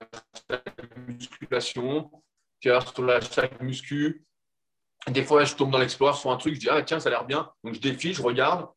musculation, 1.08 2.10
sur 2.60 3.04
la 3.04 3.20
chaque 3.20 3.60
muscu. 3.60 4.24
Des 5.08 5.24
fois, 5.24 5.44
je 5.44 5.54
tombe 5.54 5.70
dans 5.70 5.78
l'exploit 5.78 6.12
sur 6.12 6.30
un 6.30 6.36
truc, 6.36 6.54
je 6.54 6.60
dis, 6.60 6.68
ah 6.68 6.82
tiens, 6.82 7.00
ça 7.00 7.08
a 7.08 7.10
l'air 7.10 7.24
bien. 7.24 7.50
Donc, 7.64 7.74
je 7.74 7.80
défile, 7.80 8.14
je 8.14 8.22
regarde. 8.22 8.68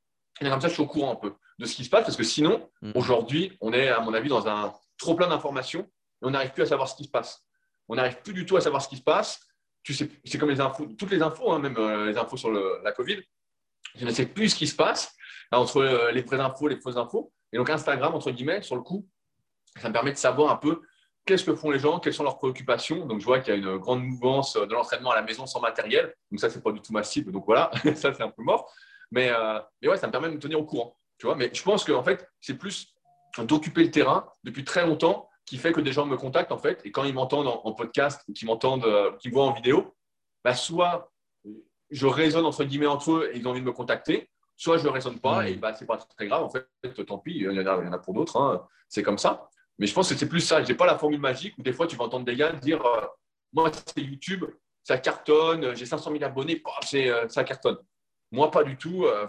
Et 0.41 0.49
comme 0.49 0.61
ça, 0.61 0.67
je 0.67 0.73
suis 0.73 0.81
au 0.81 0.87
courant 0.87 1.11
un 1.11 1.15
peu 1.15 1.33
de 1.59 1.65
ce 1.65 1.75
qui 1.75 1.83
se 1.83 1.89
passe 1.89 2.03
parce 2.05 2.17
que 2.17 2.23
sinon, 2.23 2.69
mm. 2.81 2.91
aujourd'hui, 2.95 3.57
on 3.61 3.73
est, 3.73 3.89
à 3.89 3.99
mon 3.99 4.13
avis, 4.13 4.29
dans 4.29 4.47
un 4.47 4.73
trop 4.97 5.15
plein 5.15 5.27
d'informations 5.27 5.81
et 5.81 6.25
on 6.25 6.31
n'arrive 6.31 6.51
plus 6.51 6.63
à 6.63 6.65
savoir 6.65 6.87
ce 6.87 6.95
qui 6.95 7.03
se 7.03 7.09
passe. 7.09 7.45
On 7.89 7.95
n'arrive 7.95 8.21
plus 8.21 8.33
du 8.33 8.45
tout 8.45 8.57
à 8.57 8.61
savoir 8.61 8.81
ce 8.81 8.87
qui 8.87 8.97
se 8.97 9.03
passe. 9.03 9.39
Tu 9.83 9.93
sais, 9.93 10.09
c'est 10.23 10.37
comme 10.37 10.49
les 10.49 10.61
infos, 10.61 10.85
toutes 10.97 11.11
les 11.11 11.21
infos, 11.21 11.51
hein, 11.51 11.59
même 11.59 11.75
euh, 11.77 12.05
les 12.05 12.17
infos 12.17 12.37
sur 12.37 12.51
la 12.51 12.91
Covid. 12.93 13.21
Je 13.95 14.05
ne 14.05 14.11
sais 14.11 14.25
plus 14.25 14.49
ce 14.49 14.55
qui 14.55 14.67
se 14.67 14.75
passe 14.75 15.13
entre 15.51 15.77
euh, 15.77 16.11
les 16.11 16.21
vraies 16.21 16.39
infos, 16.39 16.67
les 16.67 16.79
fausses 16.79 16.97
infos. 16.97 17.31
Et 17.51 17.57
donc, 17.57 17.69
Instagram, 17.69 18.15
entre 18.15 18.31
guillemets, 18.31 18.61
sur 18.61 18.75
le 18.75 18.81
coup, 18.81 19.07
ça 19.79 19.89
me 19.89 19.93
permet 19.93 20.11
de 20.11 20.17
savoir 20.17 20.51
un 20.51 20.55
peu 20.55 20.81
qu'est-ce 21.25 21.43
que 21.43 21.55
font 21.55 21.71
les 21.71 21.79
gens, 21.79 21.99
quelles 21.99 22.13
sont 22.13 22.23
leurs 22.23 22.37
préoccupations. 22.37 23.05
Donc, 23.05 23.19
je 23.19 23.25
vois 23.25 23.39
qu'il 23.39 23.53
y 23.53 23.57
a 23.57 23.59
une 23.59 23.77
grande 23.77 24.03
mouvance 24.03 24.55
de 24.55 24.73
l'entraînement 24.73 25.11
à 25.11 25.15
la 25.15 25.21
maison 25.21 25.45
sans 25.45 25.59
matériel. 25.59 26.13
Donc, 26.31 26.39
ça, 26.39 26.49
c'est 26.49 26.61
pas 26.61 26.71
du 26.71 26.81
tout 26.81 26.93
ma 26.93 27.03
cible. 27.03 27.31
Donc, 27.31 27.45
voilà, 27.45 27.71
ça, 27.95 28.13
c'est 28.13 28.21
un 28.21 28.29
peu 28.29 28.43
mort. 28.43 28.71
Mais, 29.11 29.29
euh, 29.29 29.59
mais 29.81 29.89
ouais, 29.89 29.97
ça 29.97 30.07
me 30.07 30.11
permet 30.11 30.29
de 30.29 30.33
me 30.33 30.39
tenir 30.39 30.59
au 30.59 30.65
courant. 30.65 30.97
Tu 31.17 31.27
vois 31.27 31.35
mais 31.35 31.51
je 31.53 31.61
pense 31.61 31.85
qu'en 31.85 32.03
fait, 32.03 32.27
c'est 32.41 32.57
plus 32.57 32.93
d'occuper 33.37 33.83
le 33.83 33.91
terrain 33.91 34.27
depuis 34.43 34.63
très 34.63 34.85
longtemps 34.85 35.29
qui 35.45 35.57
fait 35.57 35.71
que 35.71 35.81
des 35.81 35.91
gens 35.91 36.05
me 36.05 36.17
contactent 36.17 36.51
en 36.51 36.57
fait. 36.57 36.81
Et 36.83 36.91
quand 36.91 37.03
ils 37.03 37.13
m'entendent 37.13 37.47
en, 37.47 37.71
podcast 37.73 38.21
ou 38.27 38.33
qu'ils 38.33 38.47
m'entendent, 38.47 38.85
euh, 38.85 39.11
qu'ils 39.17 39.31
me 39.31 39.35
voient 39.35 39.45
en 39.45 39.53
vidéo, 39.53 39.95
bah, 40.43 40.55
soit 40.55 41.11
je 41.89 42.07
raisonne 42.07 42.45
entre 42.45 42.63
guillemets 42.63 42.87
entre 42.87 43.11
eux 43.11 43.29
et 43.31 43.37
ils 43.37 43.47
ont 43.47 43.51
envie 43.51 43.61
de 43.61 43.65
me 43.65 43.71
contacter, 43.71 44.29
soit 44.55 44.77
je 44.77 44.85
ne 44.85 44.89
raisonne 44.89 45.19
pas 45.19 45.47
et 45.47 45.55
bah, 45.55 45.73
c'est 45.73 45.85
pas 45.85 45.97
très 45.97 46.27
grave. 46.27 46.43
En 46.43 46.49
fait, 46.49 46.67
tant 47.05 47.19
pis, 47.19 47.33
il 47.35 47.43
y 47.43 47.47
en 47.47 47.51
a, 47.51 47.81
il 47.81 47.85
y 47.85 47.87
en 47.87 47.93
a 47.93 47.99
pour 47.99 48.13
d'autres. 48.13 48.37
Hein. 48.37 48.65
c'est 48.89 49.03
comme 49.03 49.17
ça. 49.17 49.49
Mais 49.79 49.87
je 49.87 49.93
pense 49.93 50.09
que 50.09 50.15
c'est 50.15 50.29
plus 50.29 50.41
ça. 50.41 50.63
Je 50.63 50.67
n'ai 50.67 50.75
pas 50.75 50.85
la 50.85 50.97
formule 50.97 51.19
magique 51.19 51.57
où 51.57 51.63
des 51.63 51.73
fois 51.73 51.87
tu 51.87 51.95
vas 51.95 52.05
entendre 52.05 52.25
des 52.25 52.35
gars 52.35 52.51
dire 52.53 52.85
euh, 52.85 53.05
Moi, 53.51 53.71
c'est 53.73 54.01
YouTube, 54.01 54.45
ça 54.83 54.97
cartonne, 54.97 55.75
j'ai 55.75 55.85
500 55.85 56.11
000 56.11 56.23
abonnés, 56.23 56.61
c'est, 56.83 57.11
ça 57.29 57.43
cartonne. 57.43 57.77
Moi, 58.33 58.49
pas 58.49 58.63
du 58.63 58.75
tout. 58.75 59.05
Euh, 59.05 59.27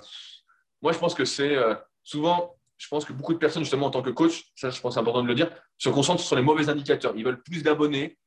moi, 0.81 0.93
je 0.93 0.99
pense 0.99 1.15
que 1.15 1.27
c'est 1.27 1.55
euh, 1.55 1.75
souvent, 2.03 2.57
je 2.79 2.89
pense 2.89 3.05
que 3.05 3.13
beaucoup 3.13 3.35
de 3.35 3.39
personnes, 3.39 3.63
justement, 3.63 3.87
en 3.87 3.91
tant 3.91 4.01
que 4.01 4.11
coach, 4.11 4.51
ça, 4.57 4.71
je 4.71 4.81
pense 4.81 4.95
c'est 4.95 5.01
important 5.01 5.23
de 5.23 5.29
le 5.29 5.35
dire, 5.35 5.51
se 5.77 5.91
concentrent 5.91 6.23
sur 6.23 6.37
les 6.37 6.43
mauvais 6.43 6.71
indicateurs. 6.71 7.13
Ils 7.15 7.25
veulent 7.25 7.43
plus 7.43 7.63
d'abonnés, 7.63 8.19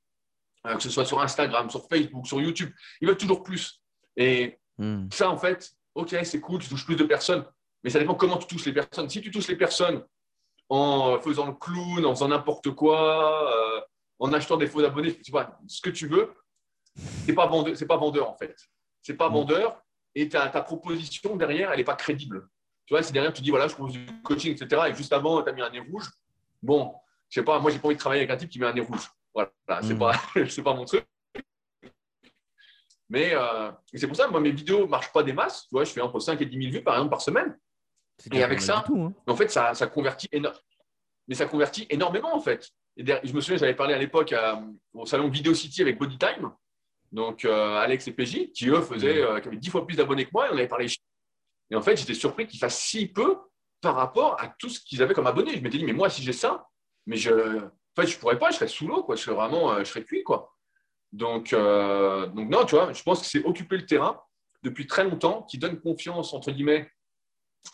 euh, 0.67 0.75
que 0.75 0.83
ce 0.83 0.91
soit 0.91 1.03
sur 1.03 1.19
Instagram, 1.19 1.69
sur 1.71 1.87
Facebook, 1.89 2.27
sur 2.27 2.39
YouTube. 2.39 2.71
Ils 3.01 3.07
veulent 3.07 3.17
toujours 3.17 3.43
plus. 3.43 3.81
Et 4.15 4.59
hmm. 4.77 5.07
ça, 5.11 5.31
en 5.31 5.37
fait, 5.37 5.67
OK, 5.95 6.15
c'est 6.23 6.39
cool, 6.39 6.61
tu 6.61 6.69
touches 6.69 6.85
plus 6.85 6.95
de 6.95 7.05
personnes, 7.05 7.43
mais 7.83 7.89
ça 7.89 7.97
dépend 7.97 8.13
comment 8.13 8.37
tu 8.37 8.45
touches 8.45 8.65
les 8.65 8.73
personnes. 8.73 9.09
Si 9.09 9.19
tu 9.19 9.31
touches 9.31 9.47
les 9.47 9.55
personnes 9.55 10.03
en 10.69 11.19
faisant 11.19 11.47
le 11.47 11.53
clown, 11.53 12.05
en 12.05 12.13
faisant 12.13 12.27
n'importe 12.27 12.71
quoi, 12.71 13.85
en 14.19 14.33
achetant 14.33 14.57
des 14.57 14.67
faux 14.67 14.83
abonnés, 14.83 15.17
tu 15.19 15.31
vois, 15.31 15.57
ce 15.67 15.81
que 15.81 15.89
tu 15.89 16.07
veux, 16.07 16.33
c'est 17.25 17.33
pas 17.33 17.47
vendeur, 17.47 17.77
c'est 17.77 17.85
pas 17.85 17.97
vendeur 17.97 18.29
en 18.29 18.35
fait. 18.35 18.55
C'est 19.01 19.15
pas 19.15 19.29
hmm. 19.29 19.33
vendeur 19.33 19.81
et 20.15 20.27
ta, 20.29 20.49
proposition 20.49 21.35
derrière, 21.35 21.71
elle 21.71 21.77
n'est 21.77 21.83
pas 21.83 21.95
crédible. 21.95 22.49
Tu 22.85 22.93
vois, 22.93 23.03
si 23.03 23.13
derrière 23.13 23.33
tu 23.33 23.41
dis, 23.41 23.51
voilà, 23.51 23.67
je 23.67 23.75
propose 23.75 23.93
du 23.93 24.05
coaching, 24.23 24.51
etc., 24.51 24.83
et 24.89 24.95
juste 24.95 25.13
avant, 25.13 25.41
tu 25.43 25.49
as 25.49 25.53
mis 25.53 25.61
un 25.61 25.69
nez 25.69 25.79
rouge, 25.79 26.09
bon, 26.61 26.95
je 27.29 27.39
sais 27.39 27.45
pas, 27.45 27.59
moi, 27.59 27.69
j'ai 27.69 27.79
pas 27.79 27.87
envie 27.87 27.95
de 27.95 27.99
travailler 27.99 28.21
avec 28.21 28.31
un 28.31 28.37
type 28.37 28.49
qui 28.49 28.59
met 28.59 28.65
un 28.65 28.73
nez 28.73 28.81
rouge. 28.81 29.09
Voilà, 29.33 29.51
c'est 29.81 29.93
hmm. 29.93 29.99
pas, 29.99 30.13
pas 30.63 30.73
mon 30.73 30.85
truc. 30.85 31.05
Mais 33.09 33.33
euh, 33.33 33.71
c'est 33.93 34.07
pour 34.07 34.17
ça, 34.17 34.27
moi, 34.27 34.39
mes 34.39 34.51
vidéos 34.51 34.81
ne 34.81 34.89
marchent 34.89 35.13
pas 35.13 35.23
des 35.23 35.33
masses. 35.33 35.63
Tu 35.63 35.75
vois, 35.75 35.83
je 35.83 35.91
fais 35.91 36.01
entre 36.01 36.19
5 36.19 36.41
et 36.41 36.45
10 36.45 36.57
000 36.57 36.71
vues, 36.73 36.83
par 36.83 36.95
exemple, 36.95 37.11
par 37.11 37.21
semaine. 37.21 37.57
Et 38.31 38.43
avec 38.43 38.61
ça, 38.61 38.83
hein. 38.89 39.13
en 39.27 39.35
fait, 39.35 39.49
ça, 39.49 39.73
ça 39.73 39.87
convertit 39.87 40.27
énormément. 40.31 40.61
Mais 41.27 41.35
ça 41.35 41.45
convertit 41.45 41.85
énormément, 41.89 42.35
en 42.35 42.39
fait. 42.39 42.69
Et 42.95 43.05
je 43.05 43.33
me 43.33 43.41
souviens, 43.41 43.57
j'avais 43.57 43.75
parlé 43.75 43.93
à 43.93 43.97
l'époque 43.97 44.33
au 44.93 45.05
salon 45.05 45.29
Video 45.29 45.53
City 45.53 45.81
avec 45.81 45.99
Bodytime 45.99 46.51
donc 47.11 47.45
euh, 47.45 47.77
Alex 47.77 48.07
et 48.07 48.11
PJ, 48.11 48.51
qui 48.51 48.69
eux 48.69 48.81
faisaient, 48.81 49.21
mm. 49.21 49.25
euh, 49.25 49.39
qui 49.39 49.47
avaient 49.47 49.57
dix 49.57 49.69
fois 49.69 49.85
plus 49.85 49.95
d'abonnés 49.95 50.25
que 50.25 50.31
moi, 50.33 50.47
et 50.47 50.49
on 50.51 50.57
avait 50.57 50.67
parlé. 50.67 50.87
Et 51.69 51.75
en 51.75 51.81
fait, 51.81 51.97
j'étais 51.97 52.13
surpris 52.13 52.47
qu'ils 52.47 52.59
fassent 52.59 52.79
si 52.79 53.07
peu 53.07 53.37
par 53.81 53.95
rapport 53.95 54.41
à 54.41 54.47
tout 54.47 54.69
ce 54.69 54.79
qu'ils 54.79 55.01
avaient 55.01 55.13
comme 55.13 55.27
abonnés. 55.27 55.55
Je 55.55 55.61
m'étais 55.61 55.77
dit, 55.77 55.85
mais 55.85 55.93
moi, 55.93 56.09
si 56.09 56.21
j'ai 56.21 56.33
ça, 56.33 56.67
mais 57.05 57.17
je, 57.17 57.31
en 57.31 58.01
fait, 58.01 58.07
je 58.07 58.17
pourrais 58.17 58.39
pas, 58.39 58.51
je 58.51 58.55
serais 58.55 58.67
sous 58.67 58.87
l'eau, 58.87 59.03
quoi. 59.03 59.15
Je 59.15 59.23
serais 59.23 59.35
vraiment, 59.35 59.71
euh, 59.73 59.79
je 59.79 59.85
serais 59.85 60.03
cuit, 60.03 60.23
quoi. 60.23 60.53
Donc, 61.13 61.51
donc 61.51 62.49
non, 62.49 62.65
tu 62.65 62.75
vois, 62.75 62.91
je 62.91 63.01
pense 63.01 63.21
que 63.21 63.25
c'est 63.25 63.43
occuper 63.45 63.77
le 63.77 63.85
terrain 63.85 64.21
depuis 64.61 64.87
très 64.87 65.05
longtemps, 65.05 65.43
qui 65.43 65.57
donne 65.57 65.79
confiance 65.79 66.33
entre 66.33 66.51
guillemets 66.51 66.91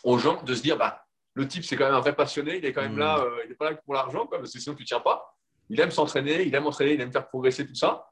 aux 0.02 0.18
gens 0.18 0.42
de 0.42 0.54
se 0.54 0.62
dire, 0.62 0.76
bah, 0.76 1.06
le 1.34 1.46
type, 1.46 1.64
c'est 1.64 1.76
quand 1.76 1.84
même 1.84 1.94
un 1.94 2.00
vrai 2.00 2.14
passionné, 2.14 2.58
il 2.58 2.64
est 2.64 2.72
quand 2.72 2.82
même 2.82 2.94
mm. 2.94 2.98
là, 2.98 3.24
il 3.44 3.50
n'est 3.50 3.56
pas 3.56 3.70
là 3.70 3.76
pour 3.76 3.94
l'argent, 3.94 4.26
parce 4.26 4.52
que 4.52 4.58
sinon 4.58 4.74
tu 4.74 4.82
ne 4.82 4.86
tiens 4.86 5.00
pas. 5.00 5.36
Il 5.70 5.80
aime 5.80 5.90
s'entraîner, 5.90 6.42
il 6.42 6.54
aime 6.54 6.66
entraîner, 6.66 6.94
il 6.94 7.00
aime 7.00 7.12
faire 7.12 7.26
progresser 7.28 7.66
tout 7.66 7.74
ça 7.74 8.06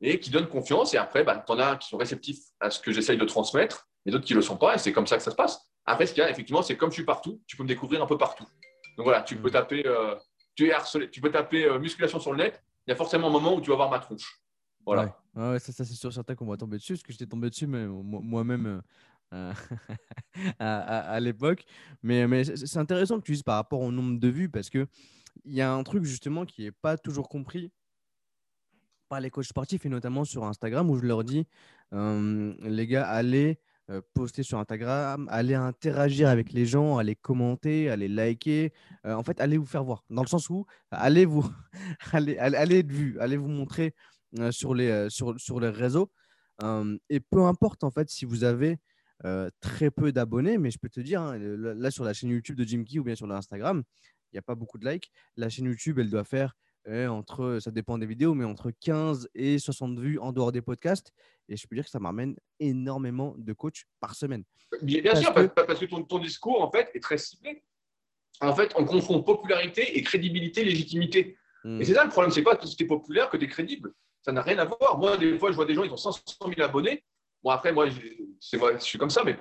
et 0.00 0.20
qui 0.20 0.30
donnent 0.30 0.48
confiance. 0.48 0.94
Et 0.94 0.96
après, 0.96 1.24
bah, 1.24 1.42
tu 1.44 1.52
en 1.52 1.58
as 1.58 1.76
qui 1.76 1.88
sont 1.88 1.96
réceptifs 1.96 2.40
à 2.60 2.70
ce 2.70 2.80
que 2.80 2.92
j'essaye 2.92 3.18
de 3.18 3.24
transmettre, 3.24 3.88
et 4.06 4.10
d'autres 4.10 4.24
qui 4.24 4.34
ne 4.34 4.38
le 4.38 4.42
sont 4.42 4.56
pas. 4.56 4.74
Et 4.74 4.78
c'est 4.78 4.92
comme 4.92 5.06
ça 5.06 5.16
que 5.16 5.22
ça 5.22 5.30
se 5.30 5.36
passe. 5.36 5.60
Après, 5.86 6.06
ce 6.06 6.14
qu'il 6.14 6.22
y 6.22 6.26
a, 6.26 6.30
effectivement, 6.30 6.62
c'est 6.62 6.76
comme 6.76 6.90
je 6.90 6.94
suis 6.94 7.04
partout, 7.04 7.40
tu 7.46 7.56
peux 7.56 7.62
me 7.62 7.68
découvrir 7.68 8.02
un 8.02 8.06
peu 8.06 8.18
partout. 8.18 8.44
Donc 8.96 9.04
voilà, 9.04 9.22
tu 9.22 9.36
peux 9.36 9.48
mm. 9.48 9.52
taper, 9.52 9.86
euh, 9.86 10.14
tu 10.54 10.66
es 10.66 10.72
harcelé, 10.72 11.10
tu 11.10 11.20
peux 11.20 11.30
taper 11.30 11.64
euh, 11.64 11.78
musculation 11.78 12.20
sur 12.20 12.32
le 12.32 12.38
net. 12.38 12.62
Il 12.86 12.90
y 12.90 12.92
a 12.92 12.96
forcément 12.96 13.28
un 13.28 13.30
moment 13.30 13.54
où 13.54 13.60
tu 13.60 13.70
vas 13.70 13.76
voir 13.76 13.90
ma 13.90 13.98
tronche. 13.98 14.40
Voilà. 14.84 15.16
Ouais. 15.34 15.58
ça, 15.58 15.72
ça 15.72 15.84
c'est 15.84 15.94
sûr 15.94 16.12
certain 16.12 16.34
qu'on 16.34 16.46
va 16.46 16.58
tomber 16.58 16.76
dessus, 16.76 16.92
parce 16.92 17.02
que 17.02 17.12
j'étais 17.12 17.26
tombé 17.26 17.48
dessus 17.48 17.66
moi-même 17.66 18.82
euh, 19.34 19.52
à, 20.58 21.20
l'époque. 21.20 21.64
Mais, 22.02 22.44
c'est 22.44 22.78
intéressant 22.78 23.18
que 23.20 23.26
tu 23.26 23.32
dises 23.32 23.42
par 23.42 23.56
rapport 23.56 23.80
au 23.80 23.92
nombre 23.92 24.18
de 24.18 24.28
vues, 24.28 24.48
parce 24.48 24.70
qu'il 24.70 24.86
y 25.44 25.60
a 25.60 25.72
un 25.72 25.82
truc 25.82 26.04
justement 26.04 26.44
qui 26.46 26.62
n'est 26.62 26.72
pas 26.72 26.96
toujours 26.96 27.28
compris 27.28 27.70
par 29.08 29.20
les 29.20 29.30
coachs 29.30 29.44
sportifs 29.44 29.84
et 29.84 29.88
notamment 29.88 30.24
sur 30.24 30.44
Instagram 30.44 30.88
où 30.90 30.96
je 30.96 31.04
leur 31.04 31.24
dis 31.24 31.46
les 31.92 32.86
gars, 32.88 33.06
allez 33.06 33.60
euh, 33.90 34.00
poster 34.14 34.42
sur 34.42 34.58
Instagram, 34.58 35.28
allez 35.30 35.52
interagir 35.52 36.30
avec 36.30 36.54
les 36.54 36.64
gens, 36.64 36.96
allez 36.96 37.14
commenter, 37.14 37.90
allez 37.90 38.08
liker. 38.08 38.72
Euh, 39.04 39.12
en 39.12 39.22
fait, 39.22 39.38
allez 39.42 39.58
vous 39.58 39.66
faire 39.66 39.84
voir. 39.84 40.04
Dans 40.08 40.22
le 40.22 40.26
sens 40.26 40.48
où 40.48 40.64
allez 40.90 41.26
vous 41.26 41.44
allez, 42.12 42.38
allez, 42.38 42.78
être 42.78 42.90
vu, 42.90 43.20
allez 43.20 43.36
vous 43.36 43.48
montrer 43.48 43.94
sur, 44.50 44.74
les, 44.74 45.10
sur, 45.10 45.38
sur 45.38 45.60
les 45.60 45.68
réseaux. 45.68 46.10
et 47.10 47.20
peu 47.20 47.42
importe 47.44 47.84
en 47.84 47.90
fait 47.90 48.08
si 48.08 48.24
vous 48.24 48.42
avez 48.42 48.78
très 49.60 49.90
peu 49.90 50.12
d'abonnés, 50.12 50.58
mais 50.58 50.70
je 50.70 50.78
peux 50.78 50.88
te 50.88 51.00
dire, 51.00 51.20
hein, 51.22 51.38
là 51.38 51.90
sur 51.90 52.04
la 52.04 52.12
chaîne 52.12 52.30
YouTube 52.30 52.56
de 52.56 52.64
Jim 52.64 52.84
Key 52.84 52.98
ou 52.98 53.04
bien 53.04 53.14
sur 53.14 53.26
l'Instagram, 53.26 53.82
il 54.32 54.36
n'y 54.36 54.38
a 54.38 54.42
pas 54.42 54.54
beaucoup 54.54 54.78
de 54.78 54.88
likes. 54.88 55.10
La 55.36 55.48
chaîne 55.48 55.66
YouTube, 55.66 55.98
elle 55.98 56.10
doit 56.10 56.24
faire 56.24 56.54
entre, 56.86 57.58
ça 57.60 57.70
dépend 57.70 57.98
des 57.98 58.06
vidéos, 58.06 58.34
mais 58.34 58.44
entre 58.44 58.70
15 58.70 59.28
et 59.34 59.58
60 59.58 59.98
vues 59.98 60.18
en 60.18 60.32
dehors 60.32 60.52
des 60.52 60.60
podcasts. 60.60 61.12
Et 61.48 61.56
je 61.56 61.66
peux 61.66 61.76
dire 61.76 61.84
que 61.84 61.90
ça 61.90 61.98
m'amène 62.00 62.36
énormément 62.60 63.34
de 63.38 63.52
coachs 63.52 63.84
par 64.00 64.14
semaine. 64.14 64.44
Bien, 64.82 65.14
sûr, 65.14 65.32
parce 65.32 65.78
que 65.78 65.86
ton, 65.86 66.18
discours, 66.18 66.62
en 66.62 66.70
fait, 66.70 66.90
est 66.94 67.02
très 67.02 67.18
ciblé. 67.18 67.62
En 68.40 68.54
fait, 68.54 68.72
on 68.76 68.84
confond 68.84 69.22
popularité 69.22 69.96
et 69.96 70.02
crédibilité, 70.02 70.64
légitimité. 70.64 71.38
Et 71.64 71.68
hmm. 71.68 71.84
c'est 71.84 71.94
ça 71.94 72.04
le 72.04 72.10
problème, 72.10 72.32
c'est 72.32 72.42
pas 72.42 72.56
que 72.56 72.66
tu 72.66 72.82
es 72.82 72.86
populaire 72.86 73.30
que 73.30 73.36
tu 73.36 73.44
es 73.44 73.48
crédible. 73.48 73.92
Ça 74.22 74.32
n'a 74.32 74.42
rien 74.42 74.58
à 74.58 74.64
voir. 74.64 74.98
Moi, 74.98 75.16
des 75.16 75.38
fois, 75.38 75.50
je 75.50 75.56
vois 75.56 75.66
des 75.66 75.74
gens, 75.74 75.84
ils 75.84 75.92
ont 75.92 75.96
500 75.96 76.22
000 76.40 76.60
abonnés. 76.60 77.04
Bon, 77.44 77.50
après, 77.50 77.72
moi, 77.72 77.86
vrai, 78.54 78.74
je 78.78 78.84
suis 78.84 78.98
comme 78.98 79.10
ça, 79.10 79.22
mais 79.22 79.36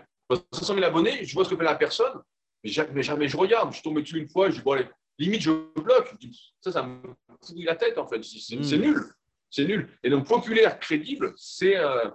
500 0.51 0.74
000 0.76 0.86
abonnés, 0.86 1.24
je 1.24 1.34
vois 1.34 1.45
ce 1.45 1.49
que 1.49 1.56
fait 1.56 1.64
la 1.64 1.76
personne, 1.76 2.22
mais 2.62 2.70
jamais, 2.70 3.01
jamais 3.01 3.30
je 3.30 3.38
regarde. 3.38 3.74
Je 3.74 3.82
tombe 3.82 3.99
dessus 3.99 4.20
une 4.20 4.28
fois, 4.28 4.49
je 4.49 4.58
dis, 4.58 4.62
bon, 4.62 4.74
allez, 4.74 4.89
limite, 5.18 5.41
je 5.41 5.51
bloque. 5.82 6.14
Ça, 6.60 6.74
ça 6.74 6.84
me 6.84 7.01
pourrit 7.39 7.64
la 7.64 7.78
tête, 7.78 7.97
en 7.97 8.06
fait. 8.06 8.22
C'est 8.22 8.58
hmm. 8.58 8.82
nul. 8.82 9.14
C'est 9.49 9.66
nul. 9.66 9.89
Et 10.04 10.10
donc, 10.10 10.28
populaire, 10.28 10.80
crédible, 10.80 11.34
euh, 11.64 12.12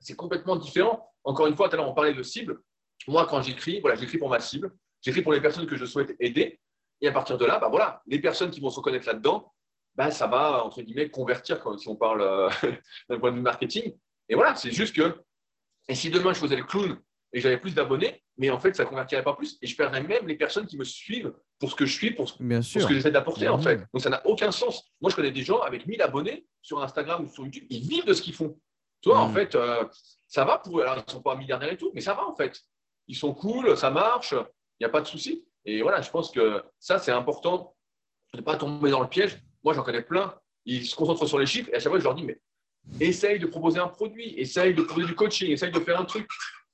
c'est 0.00 0.16
complètement 0.16 0.56
différent. 0.56 1.12
Encore 1.22 1.46
une 1.46 1.54
fois, 1.54 1.68
tout 1.68 1.74
à 1.74 1.76
l'heure, 1.76 1.88
on 1.88 1.94
parlait 1.94 2.14
de 2.14 2.22
cible. 2.24 2.60
Moi, 3.06 3.24
quand 3.26 3.40
j'écris, 3.42 3.80
voilà, 3.80 3.96
j'écris 3.96 4.18
pour 4.18 4.30
ma 4.30 4.40
cible. 4.40 4.74
J'écris 5.00 5.22
pour 5.22 5.32
les 5.32 5.40
personnes 5.40 5.66
que 5.66 5.76
je 5.76 5.84
souhaite 5.84 6.16
aider. 6.18 6.58
Et 7.00 7.06
à 7.06 7.12
partir 7.12 7.38
de 7.38 7.44
là, 7.44 7.60
bah, 7.60 7.68
voilà, 7.68 8.02
les 8.06 8.18
personnes 8.18 8.50
qui 8.50 8.60
vont 8.60 8.70
se 8.70 8.76
reconnaître 8.76 9.06
là-dedans, 9.06 9.52
bah, 9.94 10.10
ça 10.10 10.26
va, 10.26 10.64
entre 10.64 10.82
guillemets, 10.82 11.08
convertir, 11.08 11.62
si 11.78 11.88
on 11.88 11.94
parle 11.94 12.22
euh, 12.22 12.48
d'un 13.08 13.20
point 13.20 13.30
de 13.30 13.36
vue 13.36 13.42
marketing. 13.42 13.94
Et 14.28 14.34
voilà, 14.34 14.54
c'est 14.54 14.72
juste 14.72 14.94
que, 14.94 15.20
et 15.88 15.94
si 15.94 16.10
demain 16.10 16.32
je 16.32 16.38
faisais 16.38 16.56
le 16.56 16.64
clown 16.64 16.98
et 17.32 17.40
j'avais 17.40 17.58
plus 17.58 17.74
d'abonnés, 17.74 18.22
mais 18.36 18.50
en 18.50 18.58
fait, 18.58 18.74
ça 18.74 18.84
ne 18.84 18.88
convertirait 18.88 19.24
pas 19.24 19.34
plus. 19.34 19.58
Et 19.60 19.66
je 19.66 19.76
perdrais 19.76 20.02
même 20.02 20.26
les 20.26 20.36
personnes 20.36 20.66
qui 20.66 20.78
me 20.78 20.84
suivent 20.84 21.34
pour 21.58 21.70
ce 21.70 21.74
que 21.74 21.86
je 21.86 21.92
suis, 21.92 22.12
pour, 22.12 22.28
ce 22.28 22.36
que 22.38 22.94
j'essaie 22.94 23.10
d'apporter, 23.10 23.48
en 23.48 23.60
fait. 23.60 23.78
Donc, 23.92 24.00
ça 24.00 24.10
n'a 24.10 24.24
aucun 24.26 24.52
sens. 24.52 24.84
Moi, 25.00 25.10
je 25.10 25.16
connais 25.16 25.32
des 25.32 25.42
gens 25.42 25.60
avec 25.60 25.86
1000 25.86 26.00
abonnés 26.00 26.46
sur 26.62 26.82
Instagram 26.82 27.24
ou 27.24 27.28
sur 27.28 27.44
YouTube, 27.44 27.64
ils 27.68 27.86
vivent 27.86 28.06
de 28.06 28.14
ce 28.14 28.22
qu'ils 28.22 28.34
font. 28.34 28.58
Tu 29.00 29.08
vois, 29.10 29.18
en 29.18 29.28
mm. 29.28 29.34
fait, 29.34 29.54
euh, 29.54 29.84
ça 30.26 30.44
va 30.44 30.58
pour 30.58 30.78
eux. 30.78 30.82
Alors, 30.82 30.96
ils 30.96 31.04
ne 31.06 31.12
sont 31.12 31.22
pas 31.22 31.34
milliardaires 31.34 31.72
et 31.72 31.76
tout, 31.76 31.90
mais 31.94 32.00
ça 32.00 32.14
va, 32.14 32.26
en 32.26 32.34
fait. 32.34 32.58
Ils 33.08 33.16
sont 33.16 33.34
cool, 33.34 33.76
ça 33.76 33.90
marche, 33.90 34.32
il 34.32 34.82
n'y 34.82 34.86
a 34.86 34.90
pas 34.90 35.00
de 35.00 35.06
souci. 35.06 35.44
Et 35.64 35.82
voilà, 35.82 36.00
je 36.00 36.10
pense 36.10 36.30
que 36.30 36.62
ça, 36.78 36.98
c'est 36.98 37.12
important 37.12 37.74
de 38.32 38.38
ne 38.38 38.44
pas 38.44 38.56
tomber 38.56 38.90
dans 38.90 39.00
le 39.00 39.08
piège. 39.08 39.42
Moi, 39.64 39.74
j'en 39.74 39.82
connais 39.82 40.02
plein. 40.02 40.34
Ils 40.64 40.86
se 40.86 40.94
concentrent 40.94 41.26
sur 41.26 41.38
les 41.38 41.46
chiffres 41.46 41.70
et 41.72 41.76
à 41.76 41.80
chaque 41.80 41.90
fois, 41.90 41.98
je 41.98 42.04
leur 42.04 42.14
dis, 42.14 42.24
mais 42.24 42.40
essaye 43.00 43.38
de 43.38 43.46
proposer 43.46 43.78
un 43.78 43.88
produit, 43.88 44.34
essaye 44.38 44.74
de 44.74 44.82
proposer 44.82 45.06
du 45.06 45.14
coaching, 45.14 45.50
essaye 45.50 45.70
de 45.70 45.80
faire 45.80 46.00
un 46.00 46.04
truc. 46.04 46.28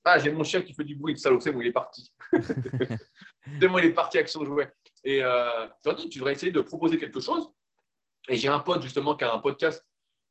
Ah, 0.04 0.18
j'ai 0.18 0.30
mon 0.30 0.44
chien 0.44 0.60
qui 0.60 0.74
fait 0.74 0.84
du 0.84 0.96
bruit, 0.96 1.18
salaud, 1.18 1.40
c'est 1.40 1.50
bon, 1.50 1.60
il 1.60 1.68
est 1.68 1.72
parti. 1.72 2.12
Demain, 3.60 3.80
il 3.80 3.86
est 3.86 3.94
parti 3.94 4.18
avec 4.18 4.28
son 4.28 4.44
jouet. 4.44 4.70
Et 5.02 5.22
euh, 5.22 5.66
dis, 5.96 6.08
tu 6.08 6.18
devrais 6.18 6.32
essayer 6.32 6.52
de 6.52 6.60
proposer 6.60 6.98
quelque 6.98 7.20
chose. 7.20 7.48
Et 8.28 8.36
j'ai 8.36 8.48
un 8.48 8.60
pote, 8.60 8.82
justement, 8.82 9.16
qui 9.16 9.24
a 9.24 9.32
un 9.32 9.38
podcast 9.38 9.84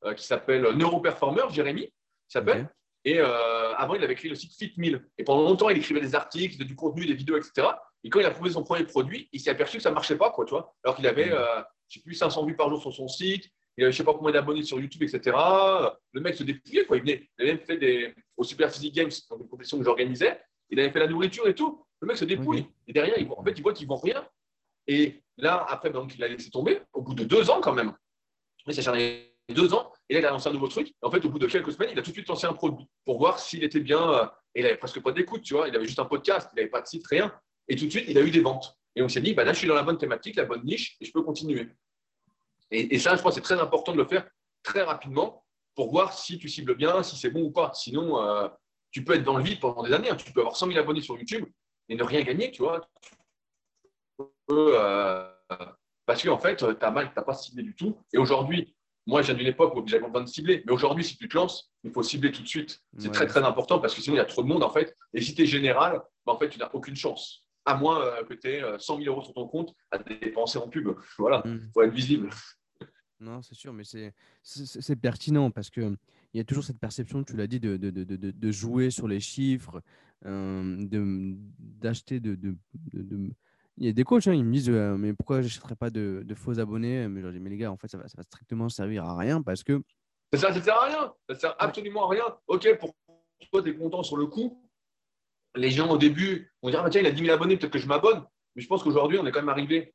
euh, 0.06 0.14
qui 0.14 0.26
s'appelle 0.26 0.62
Neuroperformer, 0.76 1.44
Jérémy, 1.50 1.92
s'appelle. 2.28 2.70
Et 3.06 3.20
euh, 3.20 3.76
avant, 3.76 3.96
il 3.96 4.04
avait 4.04 4.16
créé 4.16 4.30
le 4.30 4.36
site 4.36 4.54
FitMill. 4.54 5.06
Et 5.18 5.24
pendant 5.24 5.44
longtemps, 5.44 5.70
il 5.70 5.78
écrivait 5.78 6.02
des 6.02 6.16
articles, 6.16 6.64
du 6.64 6.76
contenu, 6.76 7.06
des 7.06 7.14
vidéos, 7.14 7.38
etc. 7.38 7.68
Et 8.04 8.10
quand 8.10 8.20
il 8.20 8.26
a 8.26 8.32
proposé 8.32 8.54
son 8.54 8.64
premier 8.64 8.86
produit, 8.86 9.30
il 9.32 9.40
s'est 9.40 9.50
aperçu 9.50 9.78
que 9.78 9.84
ça 9.84 9.90
ne 9.90 9.96
marchait 9.96 10.18
pas, 10.18 10.32
quoi, 10.32 10.46
tu 10.46 10.52
vois. 10.52 10.76
Alors 10.84 10.96
qu'il 10.96 11.08
avait, 11.08 11.32
euh, 11.32 11.62
je 11.90 12.00
sais 12.00 12.04
plus, 12.04 12.16
500 12.16 12.46
vues 12.46 12.56
par 12.56 12.70
jour 12.70 12.82
sur 12.82 12.94
son 12.94 13.08
site, 13.08 13.50
il 13.78 13.84
avait 13.84 13.92
je 13.92 13.98
ne 13.98 13.98
sais 13.98 14.04
pas 14.04 14.14
combien 14.14 14.32
d'abonnés 14.32 14.64
sur 14.64 14.80
YouTube, 14.80 15.04
etc. 15.04 15.36
Le 16.12 16.22
mec 16.22 16.36
se 16.36 16.44
dépouillait, 16.44 16.86
quoi. 16.86 16.98
Il, 16.98 17.02
venait, 17.02 17.30
il 17.38 17.42
avait 17.44 17.54
même 17.54 17.66
fait 17.66 17.78
des, 17.78 18.14
au 18.38 18.44
Super 18.44 18.72
Physique 18.72 18.94
Games, 18.94 19.12
dans 19.30 19.38
une 19.38 19.48
compétition 19.48 19.78
que 19.80 19.84
j'organisais, 19.84 20.40
il 20.70 20.80
avait 20.80 20.92
fait 20.92 21.00
la 21.00 21.08
nourriture 21.08 21.48
et 21.48 21.56
tout. 21.56 21.86
Le 22.00 22.08
mec 22.08 22.18
se 22.18 22.26
dépouille. 22.26 22.66
Et 22.88 22.94
derrière, 22.94 23.18
il, 23.18 23.30
en 23.32 23.44
fait, 23.44 23.52
il 23.52 23.62
voit 23.62 23.74
qu'il 23.74 23.88
ne 23.88 23.90
vend 23.90 23.98
rien. 23.98 24.28
Et 24.88 25.24
là, 25.38 25.66
après, 25.70 25.90
donc, 25.90 26.16
il 26.16 26.24
a 26.24 26.28
laissé 26.28 26.50
tomber, 26.50 26.82
au 26.94 27.02
bout 27.02 27.14
de 27.14 27.24
deux 27.24 27.50
ans 27.50 27.62
quand 27.62 27.74
même. 27.74 27.94
Mais 28.68 28.74
ça 28.74 28.82
charné 28.82 29.34
deux 29.50 29.74
ans. 29.74 29.92
Et 30.10 30.14
là, 30.14 30.20
il 30.20 30.26
a 30.26 30.32
lancé 30.32 30.50
un 30.50 30.54
nouveau 30.54 30.68
truc. 30.68 30.90
Et 30.90 30.94
en 31.02 31.12
fait, 31.12 31.24
au 31.26 31.30
bout 31.30 31.40
de 31.40 31.48
quelques 31.48 31.72
semaines, 31.72 31.90
il 31.92 32.00
a 32.00 32.02
tout 32.02 32.12
de 32.12 32.16
suite 32.16 32.28
lancé 32.28 32.48
un 32.48 32.54
produit 32.54 32.88
pour 33.06 33.18
voir 33.18 33.40
s'il 33.40 33.64
était 33.64 33.80
bien. 33.80 34.14
Euh, 34.14 34.26
et 34.56 34.60
il 34.60 34.64
n'avait 34.64 34.78
presque 34.78 35.02
pas 35.02 35.12
d'écoute, 35.12 35.42
tu 35.42 35.54
vois. 35.54 35.68
Il 35.68 35.76
avait 35.76 35.86
juste 35.86 36.00
un 36.00 36.06
podcast, 36.06 36.50
il 36.54 36.58
n'avait 36.58 36.70
pas 36.70 36.82
de 36.82 36.88
site, 36.88 37.06
rien. 37.08 37.34
Et 37.68 37.76
tout 37.76 37.86
de 37.86 37.90
suite, 37.92 38.06
il 38.08 38.18
a 38.18 38.22
eu 38.22 38.32
des 38.32 38.42
ventes. 38.42 38.78
Et 38.96 39.02
on 39.02 39.10
s'est 39.10 39.22
dit, 39.22 39.34
bah 39.34 39.44
là, 39.44 39.54
je 39.54 39.60
suis 39.60 39.68
dans 39.68 39.76
la 39.76 39.84
bonne 39.84 39.98
thématique, 39.98 40.36
la 40.36 40.46
bonne 40.46 40.64
niche, 40.64 40.96
et 41.00 41.06
je 41.06 41.12
peux 41.12 41.24
continuer. 41.24 41.68
Et, 42.74 42.98
ça, 42.98 43.16
je 43.16 43.20
crois, 43.20 43.32
c'est 43.32 43.42
très 43.42 43.60
important 43.60 43.92
de 43.92 43.98
le 43.98 44.06
faire 44.06 44.28
très 44.64 44.82
rapidement 44.82 45.46
pour 45.76 45.92
voir 45.92 46.14
si 46.14 46.40
tu 46.40 46.50
cibles 46.50 46.76
bien, 46.76 47.04
si 47.04 47.16
c'est 47.16 47.30
bon 47.30 47.44
ou 47.44 47.52
pas. 47.52 47.72
Sinon, 47.74 48.22
euh, 48.22 48.48
tu 48.92 49.04
peux 49.04 49.14
être 49.14 49.24
dans 49.24 49.38
le 49.38 49.44
vide 49.44 49.60
pendant 49.60 49.84
des 49.84 49.94
années. 49.94 50.10
Hein. 50.10 50.16
Tu 50.16 50.32
peux 50.32 50.40
avoir 50.40 50.56
100 50.56 50.68
000 50.68 50.80
abonnés 50.80 51.02
sur 51.02 51.18
YouTube 51.18 51.46
et 51.90 51.96
ne 51.96 52.04
rien 52.04 52.24
gagner, 52.24 52.52
tu 52.52 52.64
vois. 52.64 52.82
Euh, 54.50 55.30
parce 56.06 56.24
qu'en 56.24 56.40
fait, 56.40 56.58
tu 56.58 56.66
as 56.66 56.92
mal, 56.92 57.10
tu 57.10 57.14
n'as 57.16 57.24
pas 57.24 57.34
ciblé 57.34 57.64
du 57.64 57.76
tout. 57.76 57.96
Et 58.12 58.18
aujourd'hui, 58.18 58.76
moi, 59.06 59.22
j'ai 59.22 59.34
d'une 59.34 59.48
époque 59.48 59.76
où 59.76 59.86
j'avais 59.86 60.06
besoin 60.06 60.22
de 60.22 60.30
cibler. 60.30 60.64
Mais 60.66 60.72
aujourd'hui, 60.72 61.04
si 61.04 61.18
tu 61.18 61.28
te 61.28 61.36
lances, 61.36 61.72
il 61.84 61.92
faut 61.92 62.04
cibler 62.04 62.32
tout 62.32 62.42
de 62.42 62.48
suite. 62.48 62.82
C'est 62.98 63.12
très, 63.12 63.28
très 63.28 63.44
important 63.44 63.80
parce 63.80 63.94
que 63.94 64.02
sinon, 64.02 64.16
il 64.16 64.20
y 64.20 64.22
a 64.22 64.26
trop 64.26 64.42
de 64.42 64.48
monde, 64.48 64.64
en 64.64 64.72
fait. 64.72 64.96
Et 65.14 65.22
si 65.22 65.36
tu 65.36 65.44
es 65.44 65.46
général, 65.46 66.02
bah, 66.26 66.34
en 66.34 66.40
fait, 66.40 66.50
tu 66.50 66.58
n'as 66.58 66.70
aucune 66.74 66.96
chance. 66.96 67.42
À 67.66 67.76
moins 67.76 68.02
euh, 68.02 68.24
que 68.24 68.34
tu 68.34 68.50
aies 68.50 68.64
100 68.80 68.98
000 68.98 69.10
euros 69.10 69.24
sur 69.24 69.34
ton 69.34 69.48
compte 69.48 69.74
à 69.92 69.98
dépenser 69.98 70.58
en 70.58 70.68
pub. 70.68 70.90
Voilà, 71.18 71.42
il 71.46 71.52
mm. 71.52 71.72
faut 71.74 71.82
être 71.82 71.94
visible. 71.94 72.30
Non, 73.24 73.42
c'est 73.42 73.56
sûr, 73.56 73.72
mais 73.72 73.84
c'est 74.44 74.96
pertinent 74.98 75.50
parce 75.50 75.70
qu'il 75.70 75.98
y 76.34 76.40
a 76.40 76.44
toujours 76.44 76.64
cette 76.64 76.80
perception, 76.80 77.24
tu 77.24 77.38
l'as 77.38 77.48
dit, 77.48 77.60
de, 77.60 77.78
de, 77.78 77.90
de, 77.90 78.04
de, 78.04 78.52
jouer 78.52 78.92
sur 78.92 79.08
les 79.08 79.22
chiffres, 79.22 79.82
euh, 80.26 80.76
d'acheter 81.58 82.20
de, 82.20 82.38
Il 83.78 83.86
y 83.86 83.88
a 83.88 83.94
des 83.94 84.04
coachs, 84.04 84.28
hein, 84.28 84.34
ils 84.34 84.44
me 84.44 84.52
disent 84.52 84.70
euh, 84.70 84.98
Mais 84.98 85.14
pourquoi 85.14 85.42
je 85.42 85.46
n'achèterais 85.46 85.76
pas 85.76 85.90
de, 85.90 86.26
faux 86.36 86.60
abonnés? 86.60 87.08
Mais 87.08 87.22
je 87.22 87.26
leur 87.26 87.34
dis 87.34 87.40
Mais 87.40 87.50
les 87.50 87.58
gars, 87.58 87.72
en 87.72 87.78
fait, 87.78 87.88
ça 87.88 87.98
va, 87.98 88.10
ça 88.10 88.16
va 88.18 88.24
strictement 88.24 88.68
servir 88.68 89.06
à 89.06 89.18
rien 89.18 89.42
parce 89.42 89.64
que. 89.64 89.82
Ça 90.34 90.52
ne 90.52 90.60
sert 90.60 90.76
à 90.76 90.86
rien. 90.86 91.14
Ça 91.30 91.36
sert 91.36 91.56
absolument 91.60 92.10
à 92.10 92.10
rien. 92.10 92.26
Ok, 92.48 92.78
pour 92.78 92.94
toi, 93.52 93.64
tu 93.64 93.70
es 93.70 93.76
content 93.76 94.04
sur 94.04 94.18
le 94.18 94.28
coup. 94.28 94.62
Les 95.56 95.70
gens, 95.70 95.90
au 95.90 95.98
début, 95.98 96.52
vont 96.62 96.72
dire 96.72 96.82
ah, 96.84 96.90
Tiens, 96.90 97.02
il 97.02 97.08
a 97.08 97.12
10 97.12 97.22
000 97.24 97.34
abonnés, 97.34 97.56
peut-être 97.56 97.72
que 97.72 97.80
je 97.80 97.88
m'abonne. 97.88 98.26
Mais 98.56 98.62
je 98.62 98.68
pense 98.68 98.84
qu'aujourd'hui, 98.84 99.18
on 99.20 99.26
est 99.26 99.32
quand 99.32 99.40
même 99.40 99.50
arrivé 99.50 99.94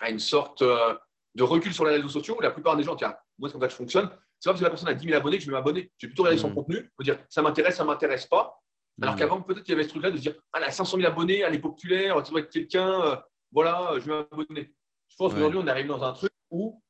à 0.00 0.08
une 0.10 0.18
sorte. 0.18 0.62
Euh, 0.62 0.94
de 1.36 1.42
recul 1.42 1.72
sur 1.72 1.84
les 1.84 1.96
réseaux 1.96 2.08
sociaux, 2.08 2.38
la 2.40 2.50
plupart 2.50 2.76
des 2.76 2.82
gens, 2.82 2.96
tiens, 2.96 3.14
moi, 3.38 3.48
c'est 3.48 3.52
comme 3.52 3.60
ça 3.60 3.66
que 3.66 3.72
je 3.72 3.76
fonctionne. 3.76 4.08
C'est 4.40 4.48
pas 4.48 4.52
parce 4.52 4.60
que 4.60 4.64
la 4.64 4.70
personne 4.70 4.88
a 4.88 4.94
10 4.94 5.04
000 5.04 5.16
abonnés 5.16 5.36
que 5.36 5.44
je 5.44 5.50
vais 5.50 5.52
m'abonner. 5.52 5.92
Je 5.98 6.06
vais 6.06 6.10
plutôt 6.10 6.22
regarder 6.22 6.40
son 6.40 6.50
mmh. 6.50 6.54
contenu, 6.54 6.90
me 6.98 7.04
dire 7.04 7.18
ça 7.28 7.42
m'intéresse, 7.42 7.76
ça 7.76 7.82
ne 7.82 7.88
m'intéresse 7.88 8.26
pas. 8.26 8.58
Alors 9.02 9.14
mmh. 9.14 9.18
qu'avant, 9.18 9.42
peut-être 9.42 9.62
qu'il 9.62 9.72
y 9.72 9.74
avait 9.74 9.84
ce 9.84 9.90
truc-là 9.90 10.10
de 10.10 10.16
se 10.16 10.22
dire 10.22 10.34
ah, 10.52 10.58
elle 10.58 10.64
a 10.64 10.70
500 10.70 10.96
000 10.96 11.06
abonnés, 11.06 11.40
elle 11.40 11.54
est 11.54 11.58
populaire, 11.58 12.22
tu 12.22 12.30
dois 12.30 12.40
être 12.40 12.50
quelqu'un, 12.50 13.02
euh, 13.02 13.16
voilà, 13.52 13.92
je 13.98 14.06
vais 14.06 14.26
m'abonner. 14.30 14.74
Je 15.08 15.16
pense 15.16 15.34
qu'aujourd'hui, 15.34 15.60
on 15.62 15.66
arrive 15.66 15.86
dans 15.86 16.02
un 16.02 16.12
truc 16.14 16.32
où 16.50 16.82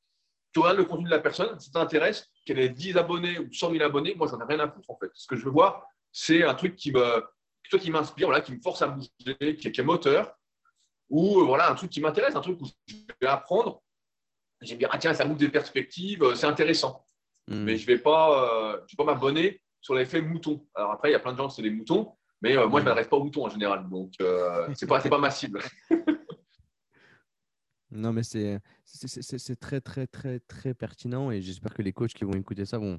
tu 0.52 0.60
regardes 0.60 0.78
le 0.78 0.84
contenu 0.84 1.06
de 1.06 1.10
la 1.10 1.18
personne, 1.18 1.58
ça 1.58 1.70
t'intéresse, 1.72 2.30
qu'elle 2.44 2.60
ait 2.60 2.68
10 2.68 2.96
abonnés 2.96 3.38
ou 3.40 3.52
100 3.52 3.72
000 3.72 3.82
abonnés, 3.82 4.14
moi, 4.14 4.28
j'en 4.28 4.38
ai 4.40 4.44
rien 4.44 4.60
à 4.60 4.70
foutre 4.70 4.90
en 4.90 4.96
fait. 4.96 5.10
Ce 5.14 5.26
que 5.26 5.34
je 5.34 5.44
veux 5.44 5.50
voir, 5.50 5.84
c'est 6.12 6.44
un 6.44 6.54
truc 6.54 6.76
qui 6.76 6.92
me, 6.92 7.24
qui 7.80 7.90
m'inspire, 7.90 8.28
voilà, 8.28 8.40
qui 8.40 8.52
me 8.52 8.60
force 8.60 8.80
à 8.82 8.88
bouger, 8.88 9.10
qui 9.18 9.68
est, 9.68 9.72
qui 9.72 9.80
est 9.80 9.84
moteur, 9.84 10.36
ou 11.08 11.44
voilà, 11.44 11.70
un 11.70 11.74
truc 11.74 11.90
qui 11.90 12.00
m'intéresse, 12.00 12.36
un 12.36 12.40
truc 12.40 12.60
où 12.60 12.66
je 12.86 12.94
vais 13.20 13.26
apprendre 13.26 13.82
j'aime 14.60 14.78
bien, 14.78 14.88
ah, 14.90 14.98
tiens, 14.98 15.14
ça 15.14 15.24
m'ouvre 15.24 15.38
des 15.38 15.48
perspectives, 15.48 16.22
euh, 16.22 16.34
c'est 16.34 16.46
intéressant. 16.46 17.04
Hmm. 17.48 17.64
Mais 17.64 17.76
je 17.76 17.82
ne 17.82 17.96
vais 17.96 18.02
pas, 18.02 18.72
euh, 18.72 18.80
pas 18.96 19.04
m'abonner 19.04 19.60
sur 19.80 19.94
l'effet 19.94 20.20
mouton. 20.20 20.66
Alors 20.74 20.92
après, 20.92 21.10
il 21.10 21.12
y 21.12 21.16
a 21.16 21.20
plein 21.20 21.32
de 21.32 21.38
gens 21.38 21.48
qui 21.48 21.56
sont 21.56 21.62
des 21.62 21.70
moutons, 21.70 22.12
mais 22.42 22.56
euh, 22.56 22.66
moi, 22.66 22.80
je 22.80 22.84
ne 22.84 22.90
hmm. 22.90 22.94
m'adresse 22.94 23.08
pas 23.08 23.16
aux 23.16 23.24
moutons 23.24 23.46
en 23.46 23.50
général. 23.50 23.88
Donc, 23.88 24.12
ce 24.18 24.84
n'est 24.84 24.88
pas, 24.88 25.00
pas 25.00 25.18
ma 25.18 25.30
cible. 25.30 25.60
non, 27.90 28.12
mais 28.12 28.22
c'est 28.22 28.60
très, 29.60 29.80
très, 29.80 30.06
très, 30.06 30.40
très 30.40 30.74
pertinent 30.74 31.30
et 31.30 31.40
j'espère 31.40 31.74
que 31.74 31.82
les 31.82 31.92
coachs 31.92 32.14
qui 32.14 32.24
vont 32.24 32.34
écouter 32.34 32.64
ça 32.64 32.78
vont, 32.78 32.98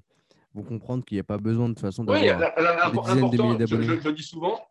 vont 0.53 0.64
comprendre 0.64 1.03
qu'il 1.03 1.18
n'y 1.18 1.22
a 1.22 1.26
pas 1.26 1.38
besoin 1.38 1.70
de 1.70 1.74
toute 1.74 1.82
façon 1.82 2.03
d'avoir 2.03 2.22
oui, 2.22 2.30
des 2.30 3.01
dizaines 3.01 3.30
de 3.30 3.41
milliers 3.41 3.58
d'abonnés. 3.58 3.86
Je, 3.86 3.99
je, 3.99 4.10
dis 4.10 4.24
souvent, 4.24 4.66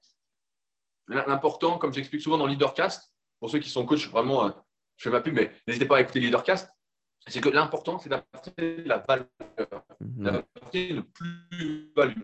l'important, 1.08 1.78
comme 1.78 1.92
j'explique 1.92 2.22
souvent 2.22 2.38
dans 2.38 2.46
Leadercast, 2.46 3.12
pour 3.40 3.50
ceux 3.50 3.58
qui 3.58 3.68
sont 3.68 3.84
coachs, 3.84 4.08
vraiment, 4.08 4.50
je 4.96 5.04
fais 5.04 5.10
pas 5.10 5.20
plus, 5.20 5.32
mais 5.32 5.52
n'hésitez 5.66 5.84
pas 5.84 5.98
à 5.98 6.00
écouter 6.00 6.20
Leadercast 6.20 6.70
c'est 7.28 7.40
que 7.40 7.48
l'important, 7.48 7.98
c'est 7.98 8.08
d'apporter 8.08 8.84
la 8.84 8.98
valeur, 8.98 9.26
mmh. 10.00 10.24
d'apporter 10.24 10.92
le 10.92 11.02
plus-value. 11.02 12.20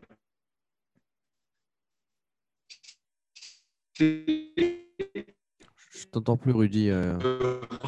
Je 3.98 6.06
t'entends 6.10 6.36
plus, 6.36 6.52
Rudy. 6.52 6.90
Euh, 6.90 7.16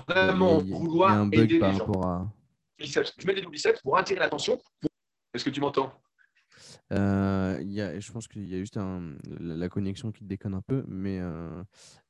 vraiment 0.09 0.61
il 0.61 0.71
y, 0.71 0.75
a, 0.75 0.79
il 0.79 0.97
y 0.97 1.03
a 1.03 1.11
un 1.11 1.27
bug 1.27 1.61
par 1.61 1.79
rapport 1.79 2.07
à. 2.07 2.33
Je 2.79 3.27
mets 3.27 3.35
des 3.35 3.47
biceps 3.47 3.81
pour 3.83 3.97
attirer 3.97 4.21
l'attention. 4.21 4.59
Est-ce 5.33 5.45
que 5.45 5.51
tu 5.51 5.61
m'entends? 5.61 5.93
Euh, 6.93 7.59
y 7.63 7.81
a, 7.81 7.99
je 7.99 8.13
pense 8.13 8.29
qu'il 8.29 8.49
y 8.49 8.55
a 8.55 8.59
juste 8.59 8.77
un, 8.77 9.17
la, 9.41 9.69
connexion 9.69 10.13
qui 10.13 10.25
déconne 10.25 10.55
un 10.55 10.61
peu, 10.61 10.85
mais, 10.87 11.19
euh, 11.21 11.63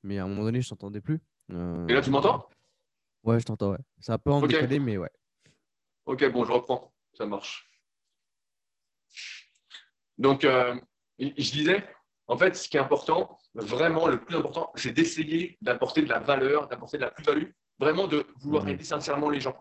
mais 0.03 0.19
à 0.19 0.25
un 0.25 0.29
moment 0.29 0.43
donné, 0.43 0.61
je 0.61 0.69
t'entendais 0.69 1.01
plus. 1.01 1.21
Et 1.51 1.93
là, 1.93 2.01
tu 2.01 2.11
m'entends? 2.11 2.49
Ouais, 3.25 3.41
je 3.41 3.47
t'entends, 3.47 3.73
ouais. 3.73 3.79
C'est 4.01 4.13
un 4.13 4.19
peu 4.19 4.31
en 4.31 4.43
okay. 4.43 4.79
mais 4.79 4.97
ouais. 4.99 5.11
Ok, 6.07 6.31
bon, 6.31 6.45
je 6.45 6.53
reprends. 6.53 6.93
Ça 7.15 7.27
marche. 7.27 7.71
Donc, 10.19 10.43
je 10.43 11.51
disais, 11.51 11.85
en 12.27 12.37
fait, 12.37 12.55
ce 12.55 12.69
qui 12.69 12.77
est 12.77 12.81
important, 12.81 13.39
vraiment 13.55 14.07
le 14.07 14.23
plus 14.23 14.37
important, 14.37 14.71
c'est 14.75 14.93
d'essayer 14.93 15.57
d'apporter 15.63 16.03
de 16.03 16.09
la 16.09 16.21
valeur, 16.21 16.69
d'apporter 16.69 16.99
de 16.99 17.03
la 17.03 17.11
plus-value, 17.11 17.51
vraiment 17.79 18.07
de 18.07 18.27
vouloir 18.41 18.65
mmh. 18.65 18.69
aider 18.69 18.85
sincèrement 18.85 19.31
les 19.31 19.41
gens, 19.41 19.57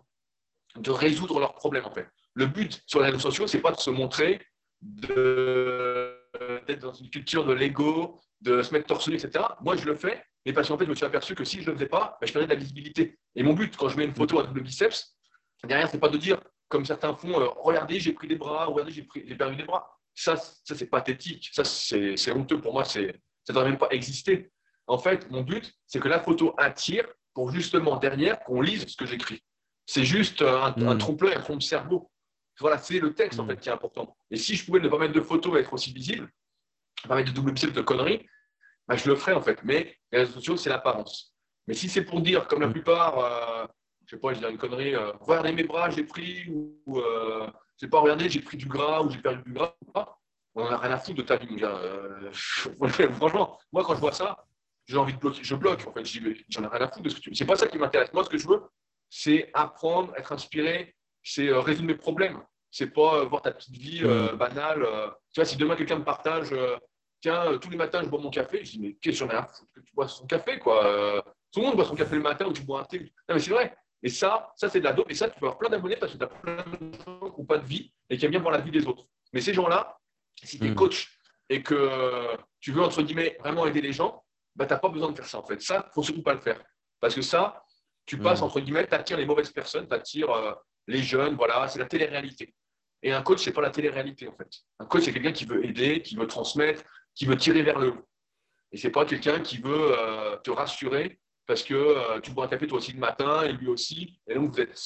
de 0.76 0.91
résoudre 0.91 1.39
leurs 1.39 1.55
problèmes, 1.55 1.86
en 1.86 1.93
fait. 1.93 2.07
Le 2.34 2.47
but 2.47 2.84
sur 2.86 2.99
les 2.99 3.07
réseaux 3.07 3.20
sociaux, 3.20 3.47
c'est 3.47 3.61
pas 3.61 3.72
de 3.72 3.80
se 3.80 3.89
montrer, 3.89 4.41
d'être 4.82 6.80
dans 6.80 6.93
une 6.93 7.09
culture 7.09 7.45
de 7.45 7.53
l'ego, 7.53 8.20
de 8.41 8.61
se 8.61 8.74
mettre 8.74 8.88
torse 8.88 9.07
nu, 9.07 9.16
etc. 9.16 9.45
Moi, 9.61 9.78
je 9.78 9.86
le 9.86 9.95
fais, 9.95 10.22
mais 10.46 10.54
parce 10.54 10.68
qu'en 10.68 10.78
fait, 10.78 10.86
je 10.86 10.89
me 10.89 10.96
suis 10.96 11.06
aperçu 11.06 11.36
que 11.36 11.46
si 11.46 11.62
je 11.62 11.68
ne 11.68 11.72
le 11.72 11.74
faisais 11.78 11.89
pas, 11.89 12.18
ben, 12.20 12.28
je 12.28 12.34
perdais 12.34 12.48
de 12.48 12.54
la 12.54 12.60
visibilité. 12.60 13.18
Et 13.36 13.44
mon 13.44 13.54
but, 13.54 13.76
quand 13.78 13.89
je 13.89 13.98
mets 13.98 14.06
une 14.06 14.14
photo 14.14 14.39
à 14.39 14.44
double 14.44 14.62
biceps, 14.62 15.16
derrière, 15.64 15.89
c'est 15.89 16.00
pas 16.00 16.10
de 16.10 16.18
dire, 16.18 16.39
comme 16.68 16.86
certains 16.86 17.16
font, 17.16 17.39
euh, 17.39 17.48
regardez, 17.58 18.00
j'ai 18.00 18.14
pris 18.14 18.28
des 18.28 18.36
bras, 18.36 18.66
regardez, 18.66 18.91
j'ai 18.91 19.36
perdu 19.36 19.56
des 19.56 19.64
bras. 19.64 19.98
Ça, 20.14 20.36
ça 20.36 20.76
c'est 20.76 20.88
pathétique. 20.88 21.50
Ça, 21.54 21.64
c'est 21.64 22.32
honteux 22.32 22.60
pour 22.60 22.74
moi. 22.74 22.84
Ça 22.84 23.00
ne 23.00 23.12
devrait 23.48 23.66
même 23.66 23.78
pas 23.78 23.89
exister. 23.91 24.52
En 24.88 24.98
fait, 24.98 25.30
mon 25.32 25.41
but, 25.41 25.74
c'est 25.88 26.00
que 26.00 26.08
la 26.08 26.20
photo 26.20 26.54
attire 26.58 27.06
pour 27.34 27.52
justement 27.52 27.98
derrière 27.98 28.39
qu'on 28.44 28.62
lise 28.62 28.86
ce 28.86 28.98
que 28.98 29.06
j'écris. 29.06 29.41
C'est 29.86 30.04
juste 30.04 30.41
un, 30.41 30.74
un 30.78 30.96
hmm. 30.96 30.98
trompe-l'œil, 30.98 31.36
un 31.36 31.41
fond 31.41 31.56
de 31.56 31.64
cerveau. 31.64 32.12
Voilà, 32.60 32.78
c'est 32.78 33.00
le 33.00 33.14
texte 33.14 33.39
en 33.39 33.46
hmm. 33.46 33.50
fait 33.50 33.60
qui 33.62 33.70
est 33.70 33.72
important. 33.72 34.16
Et 34.30 34.38
si 34.38 34.56
je 34.56 34.66
pouvais 34.66 34.80
ne 34.80 34.89
pas 34.89 34.98
mettre 34.98 35.14
de 35.14 35.22
photos 35.22 35.58
et 35.58 35.62
être 35.62 35.74
aussi 35.74 35.94
visible, 35.94 36.30
pas 37.08 37.16
mettre 37.16 37.32
de 37.32 37.36
double 37.36 37.54
biceps 37.54 37.74
de 37.74 37.82
conneries, 37.82 38.26
bah, 38.88 38.96
je 38.96 39.10
le 39.10 39.16
ferais 39.16 39.34
en 39.34 39.42
fait. 39.42 39.60
Mais 39.64 39.98
les 40.12 40.20
réseaux 40.20 40.34
sociaux, 40.34 40.58
c'est 40.58 40.70
l'apparence. 40.70 41.34
Mais 41.68 41.74
si 41.74 41.90
c'est 41.90 42.04
pour 42.04 42.22
dire, 42.22 42.48
comme 42.48 42.62
la 42.62 42.68
hmm. 42.68 42.74
plupart, 42.74 43.20
euh, 43.20 43.66
je 44.06 44.16
sais 44.16 44.20
pas, 44.20 44.34
je 44.34 44.40
dirais 44.40 44.52
une 44.52 44.58
connerie, 44.58 44.96
euh, 44.96 45.12
regardez 45.22 45.52
mes 45.52 45.64
bras, 45.64 45.90
j'ai 45.90 46.04
pris, 46.04 46.46
ou 46.50 47.00
euh, 47.00 47.48
je 47.78 47.86
sais 47.86 47.90
pas, 47.90 48.00
regardez, 48.00 48.30
j'ai 48.30 48.42
pris 48.42 48.58
du 48.58 48.66
gras 48.66 49.02
ou 49.02 49.10
j'ai 49.10 49.20
perdu 49.20 49.42
du 49.44 49.54
gras, 49.54 49.76
on 50.56 50.70
n'a 50.70 50.78
rien 50.78 50.92
à 50.92 50.98
foutre 50.98 51.18
de 51.18 51.24
ta 51.24 51.38
vie, 51.38 51.48
mon 51.50 51.58
gars. 51.58 51.76
Euh, 51.76 52.32
franchement, 53.16 53.58
moi 53.72 53.84
quand 53.84 53.96
je 53.96 54.00
vois 54.00 54.12
ça, 54.12 54.46
j'ai 54.86 54.98
envie 54.98 55.14
de 55.14 55.20
bloquer, 55.20 55.44
je 55.44 55.56
bloque 55.56 55.88
en 55.88 55.94
fait, 55.94 56.06
j'en 56.50 56.64
ai 56.64 56.68
rien 56.68 56.86
à 56.86 56.88
foutre 56.88 57.04
de 57.04 57.10
ce 57.10 57.16
que 57.16 57.22
tu 57.22 57.36
C'est 57.36 57.46
pas 57.46 57.56
ça 57.56 57.68
qui 57.68 57.78
m'intéresse. 57.78 58.12
Moi, 58.14 58.24
ce 58.24 58.30
que 58.30 58.38
je 58.38 58.48
veux, 58.48 58.62
c'est 59.10 59.50
apprendre, 59.54 60.14
être 60.18 60.32
inspiré, 60.32 60.96
c'est 61.24 61.48
euh, 61.48 61.60
résoudre 61.60 61.88
mes 61.88 61.96
problèmes. 61.96 62.42
C'est 62.72 62.88
pas 62.88 63.20
euh, 63.20 63.26
voir 63.26 63.42
ta 63.42 63.52
petite 63.52 63.78
vie 63.78 64.02
euh, 64.04 64.36
banale. 64.36 64.86
tu 65.32 65.40
vois, 65.40 65.46
si 65.46 65.58
demain 65.58 65.76
quelqu'un 65.76 66.00
me 66.00 66.04
partage, 66.04 66.54
tiens, 67.24 67.58
tous 67.58 67.70
les 67.70 67.78
matins 67.78 68.04
je 68.04 68.10
bois 68.10 68.20
mon 68.20 68.30
café, 68.30 68.64
je 68.64 68.72
dis, 68.72 68.80
mais 68.80 68.94
qu'est-ce 69.02 69.22
que 69.22 69.26
j'en 69.26 69.32
ai 69.32 69.38
à 69.38 69.44
foutre 69.44 69.72
que 69.74 69.80
tu 69.80 69.94
bois 69.94 70.08
son 70.10 70.28
café, 70.28 70.60
quoi. 70.60 71.24
tout 71.52 71.62
le 71.62 71.68
monde 71.68 71.76
boit 71.78 71.86
son 71.86 71.96
café 71.96 72.16
le 72.16 72.22
matin 72.22 72.46
ou 72.46 72.54
tu 72.54 72.64
bois 72.64 72.82
un 72.82 72.84
thé. 72.84 73.00
Non, 73.00 73.36
mais 73.36 73.40
c'est 73.40 73.52
vrai. 73.52 73.76
Et 74.04 74.10
ça, 74.10 74.52
ça 74.58 74.68
c'est 74.70 74.82
de 74.82 74.84
la 74.84 74.92
dope. 74.92 75.10
Et 75.10 75.16
ça, 75.16 75.30
tu 75.30 75.40
peux 75.40 75.46
avoir 75.46 75.58
plein 75.58 75.70
d'abonnés 75.70 75.96
parce 75.96 76.12
que 76.12 76.18
tu 76.18 76.24
as 76.24 76.28
plein 76.28 76.58
de 76.58 76.94
gens 76.94 77.32
qui 77.32 77.40
n'ont 77.40 77.46
pas 77.46 77.58
de 77.58 77.66
vie 77.66 77.94
et 78.10 78.18
qui 78.18 78.26
aiment 78.26 78.32
bien 78.32 78.42
voir 78.42 78.52
la 78.52 78.60
vie 78.60 78.72
des 78.72 78.86
autres. 78.86 79.06
Mais 79.32 79.40
ces 79.40 79.54
gens-là, 79.54 79.98
si 80.44 80.60
tu 80.60 80.68
es 80.68 80.72
hmm. 80.72 80.76
coach 80.76 81.18
et 81.48 81.64
que 81.64 82.28
tu 82.60 82.74
veux, 82.74 82.82
entre 82.82 83.02
guillemets, 83.02 83.38
vraiment 83.40 83.66
aider 83.66 83.82
les 83.82 83.94
gens, 83.94 84.22
bah, 84.56 84.66
tu 84.66 84.74
n'as 84.74 84.80
pas 84.80 84.90
besoin 84.90 85.10
de 85.10 85.16
faire 85.16 85.26
ça, 85.26 85.40
en 85.40 85.44
fait. 85.44 85.62
Ça, 85.62 85.76
il 85.76 85.88
ne 85.88 85.94
faut 85.94 86.04
surtout 86.04 86.24
pas 86.24 86.34
le 86.34 86.42
faire. 86.42 86.62
Parce 87.00 87.16
que 87.16 87.22
ça, 87.22 87.64
tu 88.06 88.18
passes, 88.18 88.42
hmm. 88.42 88.46
entre 88.46 88.60
guillemets, 88.60 88.86
tu 88.86 88.94
attires 88.94 89.18
les 89.18 89.26
mauvaises 89.26 89.52
personnes, 89.52 89.88
tu 89.88 89.96
attires 89.96 90.58
les 90.88 91.02
jeunes, 91.02 91.36
voilà, 91.36 91.70
c'est 91.70 91.80
la 91.80 91.86
télé-réalité. 91.86 92.54
Et 93.02 93.14
un 93.14 93.22
coach, 93.22 93.40
ce 93.40 93.50
n'est 93.50 93.54
pas 93.54 93.62
la 93.62 93.70
télé-réalité, 93.70 94.28
en 94.28 94.34
fait. 94.34 94.50
Un 94.80 94.86
coach, 94.86 95.04
c'est 95.04 95.14
quelqu'un 95.14 95.32
qui 95.32 95.46
veut 95.46 95.66
aider, 95.66 96.02
qui 96.02 96.16
veut 96.16 96.28
transmettre, 96.28 96.84
qui 97.16 97.26
veut 97.26 97.38
tirer 97.38 97.61
vers 97.61 97.80
le 97.80 97.89
haut. 97.89 98.07
Et 98.72 98.78
ce 98.78 98.88
n'est 98.88 98.91
pas 98.91 99.05
quelqu'un 99.05 99.39
qui 99.39 99.59
veut 99.59 99.97
euh, 99.97 100.36
te 100.38 100.49
rassurer 100.49 101.20
parce 101.45 101.61
que 101.61 101.76
euh, 101.76 102.20
tu 102.22 102.32
bois 102.32 102.45
un 102.45 102.47
café 102.47 102.66
toi 102.68 102.80
aussi 102.80 102.93
le 102.93 102.99
matin 102.99 103.43
et 103.43 103.53
lui 103.53 103.68
aussi, 103.68 104.20
et 104.28 104.34
donc 104.34 104.53
vous 104.53 104.61
êtes 104.61 104.80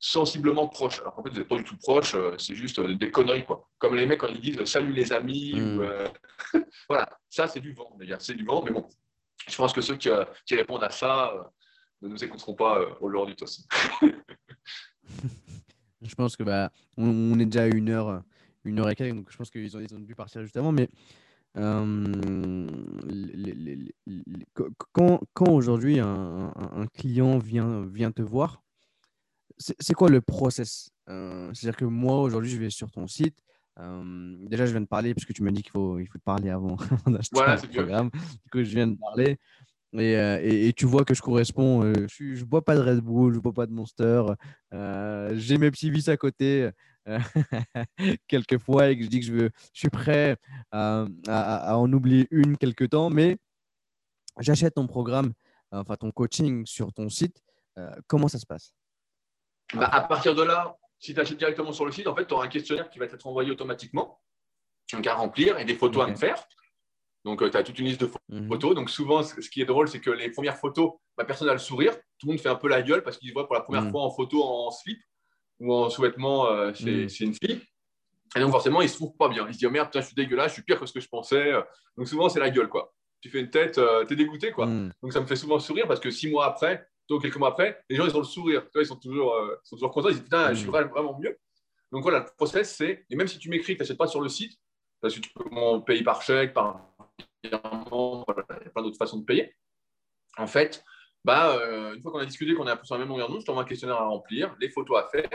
sensiblement 0.00 0.66
proches. 0.66 1.00
Alors 1.00 1.18
en 1.18 1.22
fait, 1.22 1.30
vous 1.30 1.38
n'êtes 1.38 1.48
pas 1.48 1.56
du 1.56 1.64
tout 1.64 1.76
proches, 1.76 2.14
euh, 2.14 2.34
c'est 2.38 2.56
juste 2.56 2.80
des 2.80 3.10
conneries, 3.10 3.44
quoi. 3.44 3.68
Comme 3.78 3.94
les 3.94 4.06
mecs 4.06 4.20
quand 4.20 4.28
ils 4.28 4.40
disent 4.40 4.64
salut 4.64 4.92
les 4.92 5.12
amis, 5.12 5.54
hmm. 5.54 6.08
voilà, 6.88 7.08
ça 7.28 7.46
c'est 7.46 7.60
du 7.60 7.72
vent, 7.72 7.94
d'ailleurs, 7.98 8.20
c'est 8.20 8.34
du 8.34 8.44
vent, 8.44 8.62
mais 8.64 8.72
bon, 8.72 8.88
je 9.46 9.56
pense 9.56 9.72
que 9.72 9.80
ceux 9.80 9.96
qui, 9.96 10.10
répondent 10.50 10.82
à 10.84 10.90
ça 10.90 11.52
ne 12.02 12.08
nous 12.08 12.24
écouteront 12.24 12.54
pas 12.54 12.80
aujourd'hui 13.00 13.36
aussi. 13.40 13.64
je 16.02 16.14
pense 16.16 16.36
que 16.36 16.42
bah, 16.42 16.72
on, 16.96 17.38
est 17.38 17.46
déjà 17.46 17.62
à 17.62 17.66
une 17.66 17.90
heure, 17.90 18.22
une 18.64 18.80
heure 18.80 18.90
et 18.90 18.96
quelques, 18.96 19.14
donc 19.14 19.30
je 19.30 19.36
pense 19.36 19.50
qu'ils 19.50 19.76
ont, 19.76 19.80
ils 19.80 19.94
ont 19.94 20.00
dû 20.00 20.16
partir 20.16 20.42
juste 20.42 20.56
avant. 20.56 20.72
Mais 20.72 20.88
euh, 21.56 22.66
quand, 24.92 25.20
quand 25.32 25.52
aujourd'hui 25.52 26.00
un, 26.00 26.52
un, 26.56 26.86
client 26.86 27.38
vient, 27.38 27.86
vient 27.86 28.10
te 28.10 28.22
voir, 28.22 28.62
c'est 29.58 29.94
quoi 29.94 30.08
le 30.08 30.20
process 30.20 30.90
euh, 31.08 31.50
C'est-à-dire 31.52 31.76
que 31.76 31.84
moi, 31.84 32.20
aujourd'hui, 32.20 32.50
je 32.50 32.58
vais 32.58 32.70
sur 32.70 32.90
ton 32.90 33.06
site. 33.06 33.38
Euh, 33.78 34.36
déjà, 34.40 34.66
je 34.66 34.72
viens 34.72 34.80
de 34.80 34.86
parler, 34.86 35.14
parce 35.14 35.24
que 35.24 35.32
tu 35.32 35.42
m'as 35.42 35.52
dit 35.52 35.62
qu'il 35.62 35.70
faut, 35.70 35.98
il 35.98 36.06
faut 36.06 36.18
te 36.18 36.24
parler 36.24 36.50
avant 36.50 36.76
d'acheter 37.06 37.36
voilà, 37.36 37.56
le 37.56 37.68
programme. 37.68 38.10
Du 38.10 38.50
coup, 38.50 38.58
je 38.58 38.74
viens 38.74 38.88
de 38.88 38.96
parler. 38.96 39.38
Et, 39.96 40.66
et, 40.68 40.72
tu 40.72 40.86
vois 40.86 41.04
que 41.04 41.14
je 41.14 41.22
corresponds. 41.22 41.82
Je 42.08 42.40
ne 42.40 42.44
bois 42.44 42.64
pas 42.64 42.74
de 42.74 42.80
Red 42.80 42.98
Bull, 42.98 43.32
je 43.32 43.38
ne 43.38 43.42
bois 43.42 43.52
pas 43.52 43.66
de 43.66 43.72
Monster. 43.72 44.24
Euh, 44.72 45.32
j'ai 45.36 45.56
mes 45.56 45.70
petits 45.70 45.88
vices 45.88 46.08
à 46.08 46.16
côté 46.16 46.68
quelquefois 48.28 48.90
et 48.90 48.98
que 48.98 49.04
je 49.04 49.08
dis 49.08 49.20
que 49.20 49.26
je, 49.26 49.32
veux, 49.32 49.50
je 49.72 49.78
suis 49.78 49.90
prêt 49.90 50.36
à, 50.70 51.06
à, 51.28 51.76
en 51.76 51.92
oublier 51.92 52.26
une 52.30 52.56
quelque 52.56 52.84
temps. 52.84 53.10
Mais 53.10 53.36
j'achète 54.40 54.74
ton 54.74 54.86
programme, 54.86 55.32
enfin 55.70 55.96
ton 55.96 56.10
coaching 56.10 56.66
sur 56.66 56.92
ton 56.92 57.08
site. 57.08 57.42
comment 58.06 58.28
ça 58.28 58.38
se 58.38 58.46
passe? 58.46 58.74
Bah, 59.74 59.86
À 59.86 60.02
partir 60.02 60.34
de 60.34 60.42
là, 60.42 60.76
si 60.98 61.14
tu 61.14 61.20
achètes 61.20 61.38
directement 61.38 61.72
sur 61.72 61.84
le 61.84 61.92
site, 61.92 62.06
en 62.06 62.14
fait, 62.14 62.26
tu 62.26 62.34
auras 62.34 62.46
un 62.46 62.48
questionnaire 62.48 62.88
qui 62.88 62.98
va 62.98 63.06
être 63.06 63.26
envoyé 63.26 63.50
automatiquement, 63.50 64.20
donc 64.92 65.06
à 65.06 65.14
remplir 65.14 65.58
et 65.58 65.64
des 65.64 65.74
photos 65.74 66.04
à 66.04 66.10
me 66.10 66.16
faire. 66.16 66.42
Donc, 67.24 67.42
euh, 67.42 67.50
tu 67.50 67.56
as 67.56 67.62
toute 67.62 67.78
une 67.78 67.86
liste 67.86 68.00
de 68.00 68.10
mhm. 68.28 68.48
photos. 68.48 68.74
Donc, 68.74 68.90
souvent, 68.90 69.22
ce 69.22 69.48
qui 69.48 69.62
est 69.62 69.66
drôle, 69.66 69.88
c'est 69.88 70.00
que 70.00 70.10
les 70.10 70.30
premières 70.30 70.58
photos, 70.58 70.92
ma 71.16 71.24
personne 71.24 71.48
a 71.48 71.52
le 71.52 71.58
sourire. 71.58 71.94
Tout 72.18 72.26
le 72.26 72.32
monde 72.32 72.40
fait 72.40 72.50
un 72.50 72.54
peu 72.54 72.68
la 72.68 72.82
gueule 72.82 73.02
parce 73.02 73.16
qu'il 73.18 73.32
voit 73.32 73.46
pour 73.46 73.54
la 73.54 73.62
première 73.62 73.82
mhm. 73.82 73.90
fois 73.90 74.02
en 74.02 74.10
photo 74.10 74.42
en 74.42 74.70
slip 74.70 74.98
ou 75.60 75.72
en 75.72 75.88
sous-vêtement 75.90 76.48
euh, 76.48 76.68
mhm. 76.68 77.08
c'est 77.08 77.24
une 77.24 77.34
slip. 77.34 77.62
Et 78.36 78.40
donc, 78.40 78.50
forcément, 78.50 78.82
il 78.82 78.88
se 78.88 78.96
trouve 78.96 79.16
pas 79.16 79.28
bien. 79.28 79.46
Il 79.46 79.54
se 79.54 79.58
dit, 79.58 79.66
oh, 79.66 79.70
merde, 79.70 79.88
putain, 79.88 80.00
je 80.00 80.06
suis 80.06 80.14
dégueulasse, 80.14 80.48
je 80.48 80.54
suis 80.54 80.62
pire 80.62 80.80
que 80.80 80.86
ce 80.86 80.92
que 80.92 81.00
je 81.00 81.08
pensais. 81.08 81.52
Donc, 81.96 82.08
souvent, 82.08 82.28
c'est 82.28 82.40
la 82.40 82.50
gueule, 82.50 82.68
quoi. 82.68 82.92
Tu 83.20 83.30
fais 83.30 83.38
une 83.38 83.50
tête, 83.50 83.78
euh, 83.78 84.04
tu 84.04 84.14
es 84.14 84.16
dégoûté, 84.16 84.50
quoi. 84.50 84.66
Donc, 84.66 85.12
ça 85.12 85.20
me 85.20 85.26
fait 85.26 85.36
souvent 85.36 85.60
sourire 85.60 85.86
parce 85.86 86.00
que 86.00 86.10
six 86.10 86.28
mois 86.28 86.46
après, 86.46 86.84
donc 87.08 87.22
quelques 87.22 87.36
mois 87.36 87.50
après, 87.50 87.80
les 87.88 87.94
gens, 87.94 88.06
ils 88.06 88.16
ont 88.16 88.20
le 88.20 88.24
sourire. 88.24 88.66
ils 88.74 88.86
sont 88.86 88.96
toujours, 88.96 89.34
sont 89.62 89.76
toujours 89.76 89.92
contents. 89.92 90.08
Ils 90.08 90.14
disent, 90.14 90.24
putain, 90.24 90.52
je 90.52 90.58
suis 90.58 90.68
vraiment 90.68 91.16
mieux. 91.18 91.38
Donc, 91.92 92.02
voilà, 92.02 92.20
le 92.20 92.26
process, 92.36 92.74
c'est, 92.74 93.06
et 93.08 93.14
même 93.14 93.28
si 93.28 93.38
tu 93.38 93.48
m'écris, 93.48 93.74
tu 93.76 93.80
n'achètes 93.80 93.98
pas 93.98 94.08
sur 94.08 94.20
le 94.20 94.28
site, 94.28 94.58
parce 95.00 95.14
que 95.14 95.20
tu 95.20 95.30
peux 95.32 95.44
payer 95.86 96.02
par 96.02 96.22
chèque, 96.22 96.54
par 96.54 96.94
il 97.44 97.50
y 97.50 97.54
a 97.54 97.58
plein 97.58 98.82
d'autres 98.82 98.96
façons 98.96 99.18
de 99.18 99.24
payer. 99.24 99.54
En 100.36 100.46
fait, 100.46 100.84
bah, 101.24 101.56
euh, 101.56 101.94
une 101.94 102.02
fois 102.02 102.12
qu'on 102.12 102.18
a 102.18 102.26
discuté, 102.26 102.54
qu'on 102.54 102.66
est 102.66 102.70
un 102.70 102.76
peu 102.76 102.84
sur 102.84 102.94
la 102.94 103.00
même 103.00 103.08
longueur 103.08 103.28
d'onde, 103.28 103.40
je 103.40 103.46
t'envoie 103.46 103.62
un 103.62 103.66
questionnaire 103.66 103.96
à 103.96 104.06
remplir, 104.06 104.54
les 104.60 104.68
photos 104.68 104.98
à 104.98 105.08
faire. 105.08 105.28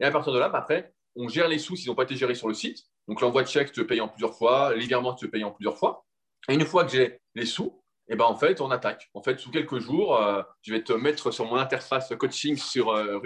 Et 0.00 0.04
à 0.04 0.10
partir 0.10 0.32
de 0.32 0.38
là, 0.38 0.48
bah, 0.48 0.58
après, 0.58 0.94
on 1.16 1.28
gère 1.28 1.48
les 1.48 1.58
sous 1.58 1.76
s'ils 1.76 1.88
n'ont 1.88 1.94
pas 1.94 2.04
été 2.04 2.16
gérés 2.16 2.34
sur 2.34 2.48
le 2.48 2.54
site. 2.54 2.78
Donc 3.06 3.20
l'envoi 3.20 3.42
de 3.42 3.48
chèque, 3.48 3.72
peux 3.72 3.86
payer 3.86 4.00
en 4.00 4.08
plusieurs 4.08 4.34
fois, 4.34 4.74
les 4.74 4.86
virements, 4.86 5.14
peux 5.14 5.30
payer 5.30 5.44
en 5.44 5.52
plusieurs 5.52 5.76
fois. 5.76 6.04
Et 6.48 6.54
une 6.54 6.64
fois 6.64 6.84
que 6.84 6.92
j'ai 6.92 7.20
les 7.34 7.46
sous, 7.46 7.82
et 8.10 8.14
eh 8.14 8.16
ben, 8.16 8.24
en 8.24 8.36
fait, 8.36 8.62
on 8.62 8.70
attaque. 8.70 9.10
En 9.12 9.22
fait, 9.22 9.38
sous 9.38 9.50
quelques 9.50 9.80
jours, 9.80 10.16
euh, 10.16 10.42
je 10.62 10.72
vais 10.72 10.82
te 10.82 10.94
mettre 10.94 11.30
sur 11.30 11.44
mon 11.44 11.56
interface 11.56 12.10
coaching 12.18 12.56
sur 12.56 12.88
euh, 12.88 13.20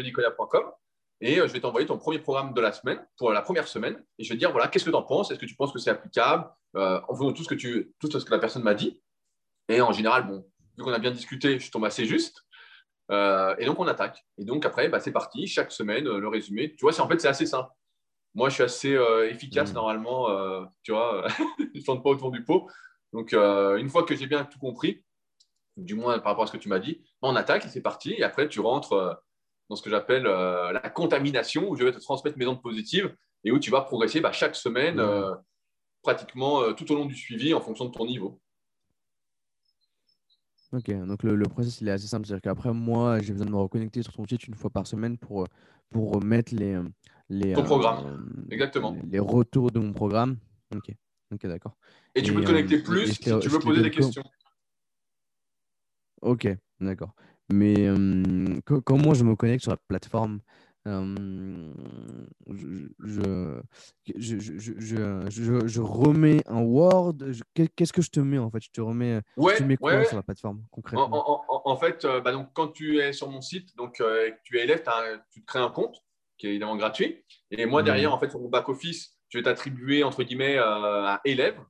et 1.25 1.37
je 1.37 1.53
vais 1.53 1.61
t'envoyer 1.61 1.87
ton 1.87 1.99
premier 1.99 2.19
programme 2.19 2.53
de 2.53 2.61
la 2.61 2.73
semaine 2.73 2.99
pour 3.17 3.31
la 3.31 3.43
première 3.43 3.69
semaine. 3.69 4.05
Et 4.19 4.25
je 4.25 4.29
vais 4.29 4.35
te 4.35 4.41
dire, 4.41 4.51
voilà, 4.51 4.67
qu'est-ce 4.67 4.85
que 4.85 4.91
tu 4.91 4.97
en 4.97 5.05
penses? 5.05 5.31
Est-ce 5.31 5.39
que 5.39 5.47
tu 5.47 5.55
penses 5.55 5.73
que 5.73 5.79
c'est 5.79 5.91
applicable? 5.91 6.51
Euh, 6.75 7.01
en 7.09 7.15
faisant 7.15 7.33
tout 7.33 7.45
ce 7.45 7.49
que, 7.49 7.55
tu, 7.55 7.93
tout 8.01 8.11
ce 8.11 8.25
que 8.25 8.31
la 8.33 8.41
personne 8.41 8.65
m'a 8.65 8.75
dit. 8.75 9.01
Et 9.69 9.81
en 9.81 9.93
général, 9.93 10.27
bon, 10.27 10.45
vu 10.77 10.85
qu'on 10.85 10.93
a 10.93 10.99
bien 10.99 11.11
discuté, 11.11 11.59
je 11.59 11.71
tombe 11.71 11.85
assez 11.85 12.07
juste. 12.07 12.45
Euh, 13.11 13.55
et 13.59 13.67
donc, 13.67 13.79
on 13.79 13.87
attaque. 13.87 14.25
Et 14.39 14.45
donc, 14.45 14.65
après, 14.65 14.89
bah, 14.89 15.01
c'est 15.01 15.13
parti. 15.13 15.47
Chaque 15.47 15.73
semaine, 15.73 16.07
euh, 16.07 16.19
le 16.19 16.29
résumé. 16.29 16.75
Tu 16.75 16.83
vois, 16.83 16.99
en 17.01 17.09
fait, 17.09 17.21
c'est 17.21 17.29
assez 17.29 17.47
simple. 17.47 17.71
Moi, 18.35 18.49
je 18.49 18.55
suis 18.55 18.63
assez 18.63 18.99
efficace 19.29 19.73
mmh. 19.73 19.75
normalement. 19.75 20.27
tu 20.83 20.93
vois, 20.93 21.27
je 21.59 21.79
ne 21.79 21.85
tourne 21.85 22.03
pas 22.03 22.09
autour 22.09 22.31
du 22.31 22.43
pot. 22.43 22.67
Donc, 23.13 23.35
une 23.35 23.91
fois 23.91 24.05
que 24.05 24.17
j'ai 24.17 24.27
bien 24.27 24.47
tout 24.47 24.59
compris, 24.59 25.05
du 25.77 25.95
moins 25.95 26.19
par 26.19 26.33
rapport 26.33 26.45
à 26.45 26.47
ce 26.47 26.53
que 26.53 26.57
tu 26.57 26.71
m'as 26.71 26.79
dit, 26.79 27.03
bah, 27.21 27.29
on 27.29 27.37
attaque 27.37 27.67
et 27.67 27.69
c'est 27.69 27.83
parti. 27.83 28.15
Et 28.15 28.23
après, 28.23 28.49
tu 28.49 28.61
rentres 28.61 29.21
dans 29.69 29.77
ce 29.77 29.83
que 29.83 29.91
j'appelle 29.91 30.23
la 30.23 30.89
contamination, 30.89 31.69
où 31.69 31.77
je 31.77 31.85
vais 31.85 31.93
te 31.93 31.99
transmettre 31.99 32.39
mes 32.39 32.47
ondes 32.47 32.63
positives 32.63 33.15
et 33.45 33.53
où 33.53 33.59
tu 33.59 33.71
vas 33.71 33.83
progresser 33.83 34.23
bah, 34.23 34.33
chaque 34.33 34.57
semaine. 34.57 34.97
Mmh 34.97 35.37
pratiquement 36.03 36.63
euh, 36.63 36.73
tout 36.73 36.91
au 36.93 36.97
long 36.97 37.07
du 37.07 37.15
suivi 37.15 37.55
en 37.55 37.61
fonction 37.61 37.87
de 37.87 37.93
ton 37.93 38.05
niveau. 38.05 38.41
Ok, 40.73 40.91
donc 41.07 41.23
le, 41.23 41.35
le 41.37 41.45
process 41.47 41.81
il 41.83 41.89
est 41.89 41.93
assez 41.93 42.07
simple. 42.07 42.27
C'est-à-dire 42.27 42.43
qu'après, 42.43 42.73
moi, 42.73 43.21
j'ai 43.21 43.33
besoin 43.33 43.47
de 43.47 43.51
me 43.51 43.57
reconnecter 43.57 44.03
sur 44.03 44.15
ton 44.15 44.27
site 44.27 44.47
une 44.47 44.55
fois 44.55 44.71
par 44.71 44.87
semaine 44.87 45.19
pour, 45.19 45.47
pour 45.91 46.23
mettre 46.25 46.55
les, 46.55 46.81
les, 47.29 47.53
Ton 47.53 47.63
programme, 47.65 48.47
exactement. 48.51 48.97
Les 49.11 49.19
retours 49.19 49.71
de 49.71 49.79
mon 49.79 49.93
programme. 49.93 50.37
Ok, 50.75 50.95
ok, 51.33 51.47
d'accord. 51.47 51.77
Et 52.15 52.23
tu 52.23 52.33
peux 52.33 52.41
te 52.41 52.47
connecter 52.47 52.83
plus 52.83 53.13
si 53.13 53.19
tu 53.19 53.49
veux 53.49 53.59
poser 53.59 53.83
des 53.83 53.91
questions. 53.91 54.25
Ok, 56.23 56.49
d'accord. 56.81 57.15
Mais 57.53 57.89
comment 58.85 59.13
je 59.13 59.25
me 59.25 59.37
connecte 59.37 59.63
sur 59.63 59.73
la 59.73 59.77
plateforme? 59.77 60.41
Je, 60.85 60.99
je, 64.17 65.67
je, 65.67 65.81
remets 65.81 66.43
un 66.47 66.61
Word. 66.61 67.15
Qu'est-ce 67.55 67.93
que 67.93 68.03
je 68.03 68.11
te 68.11 68.21
mets 68.21 68.39
en 68.39 68.51
fait? 68.51 68.63
Je 68.63 68.71
te 68.71 68.81
remets, 68.81 69.21
ouais, 69.37 69.61
mets 69.61 69.77
quoi 69.77 70.05
sur 70.05 70.17
la 70.17 70.23
plateforme 70.23 70.65
concrètement? 70.71 71.69
En, 71.69 71.77
fait, 71.77 72.05
euh, 72.05 72.21
bah, 72.21 72.33
donc, 72.33 72.49
quand 72.53 72.69
tu 72.69 72.99
es 72.99 73.13
sur 73.13 73.29
mon 73.31 73.41
site, 73.41 73.77
donc 73.77 74.01
euh, 74.01 74.31
tu 74.43 74.59
es 74.59 74.65
élève, 74.65 74.83
tu 75.31 75.43
te 75.43 75.47
crées 75.47 75.61
un 75.61 75.71
compte 75.71 75.97
qui 76.37 76.47
est 76.47 76.51
évidemment 76.51 76.77
gratuit. 76.77 77.25
Et 77.51 77.67
moi, 77.67 77.83
derrière, 77.83 78.11
mmh. 78.11 78.15
en 78.15 78.19
fait, 78.19 78.31
sur 78.31 78.41
mon 78.41 78.49
back-office, 78.49 79.17
je 79.29 79.39
vais 79.39 79.45
t'attribuer 79.45 80.03
entre 80.03 80.25
guillemets 80.25 80.59
euh, 80.59 81.07
à 81.07 81.21
élève. 81.25 81.61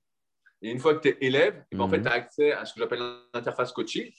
Et 0.63 0.71
une 0.71 0.79
fois 0.79 0.95
que 0.95 1.01
tu 1.01 1.09
es 1.09 1.19
élève, 1.21 1.65
ben, 1.73 1.81
en 1.81 1.89
fait, 1.89 1.99
mmh. 1.99 2.03
tu 2.03 2.09
as 2.09 2.13
accès 2.13 2.53
à 2.53 2.65
ce 2.65 2.73
que 2.73 2.81
j'appelle 2.81 3.01
l'interface 3.35 3.73
coaching 3.73 4.11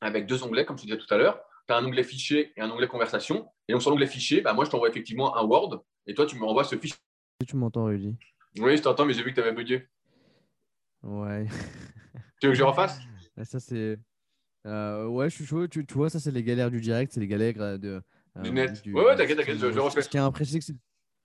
avec 0.00 0.26
deux 0.26 0.42
onglets, 0.42 0.66
comme 0.66 0.76
je 0.76 0.84
disais 0.84 0.98
tout 0.98 1.12
à 1.14 1.16
l'heure 1.16 1.40
tu 1.66 1.72
as 1.72 1.76
un 1.76 1.84
onglet 1.84 2.04
fichier 2.04 2.52
et 2.56 2.60
un 2.60 2.70
onglet 2.70 2.86
conversation. 2.86 3.48
Et 3.68 3.72
donc, 3.72 3.82
sur 3.82 3.90
l'onglet 3.90 4.06
fichier, 4.06 4.40
bah, 4.40 4.52
moi, 4.52 4.64
je 4.64 4.70
t'envoie 4.70 4.88
effectivement 4.88 5.36
un 5.36 5.44
Word 5.44 5.84
et 6.06 6.14
toi, 6.14 6.26
tu 6.26 6.36
me 6.36 6.44
renvoies 6.44 6.64
ce 6.64 6.76
fichier. 6.76 6.98
Tu 7.46 7.56
m'entends, 7.56 7.84
Rudy? 7.84 8.16
Oui, 8.58 8.76
je 8.76 8.82
t'entends, 8.82 9.04
mais 9.04 9.14
j'ai 9.14 9.22
vu 9.22 9.30
que 9.30 9.34
tu 9.34 9.40
avais 9.40 9.52
bugué. 9.52 9.86
Ouais. 11.02 11.46
tu 12.40 12.46
veux 12.46 12.52
que 12.52 12.58
je 12.58 12.62
refasse? 12.62 13.00
Ça, 13.42 13.58
c'est. 13.60 13.98
Euh, 14.66 15.06
ouais, 15.06 15.28
je 15.28 15.34
suis 15.34 15.46
chaud. 15.46 15.66
Tu, 15.66 15.84
vois, 15.90 16.08
ça, 16.08 16.20
c'est 16.20 16.30
les 16.30 16.44
galères 16.44 16.70
du 16.70 16.80
direct, 16.80 17.12
c'est 17.12 17.20
les 17.20 17.26
galères 17.26 17.60
euh, 17.60 17.78
de. 17.78 18.02
Euh, 18.36 18.42
du 18.42 18.52
net. 18.52 18.82
ouais, 18.86 19.04
ouais, 19.04 19.16
t'inquiète, 19.16 19.38
t'inquiète, 19.38 19.58
je, 19.58 19.72
je, 19.72 19.78
refais. 19.78 20.02
Ce 20.02 20.08
qui 20.08 20.16
est 20.16 20.20
impressionnant, 20.20 20.62
c'est 20.66 20.76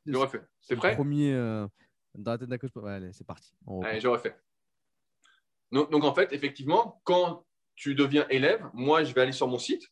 Je 0.05 0.17
refais. 0.17 0.41
C'est 0.59 0.75
prêt? 0.75 0.95
Premier 0.95 1.33
dans 2.15 2.31
la 2.31 2.37
tête 2.37 2.49
d'un 2.49 2.57
coach. 2.57 2.71
Ouais, 2.75 2.91
allez, 2.91 3.13
c'est 3.13 3.25
parti. 3.25 3.53
Allez, 3.83 3.99
je 3.99 4.07
refais. 4.07 4.35
Donc, 5.71 5.91
donc, 5.91 6.03
en 6.03 6.13
fait, 6.13 6.33
effectivement, 6.33 7.01
quand 7.03 7.45
tu 7.75 7.95
deviens 7.95 8.27
élève, 8.29 8.65
moi, 8.73 9.03
je 9.03 9.13
vais 9.13 9.21
aller 9.21 9.31
sur 9.31 9.47
mon 9.47 9.59
site 9.59 9.87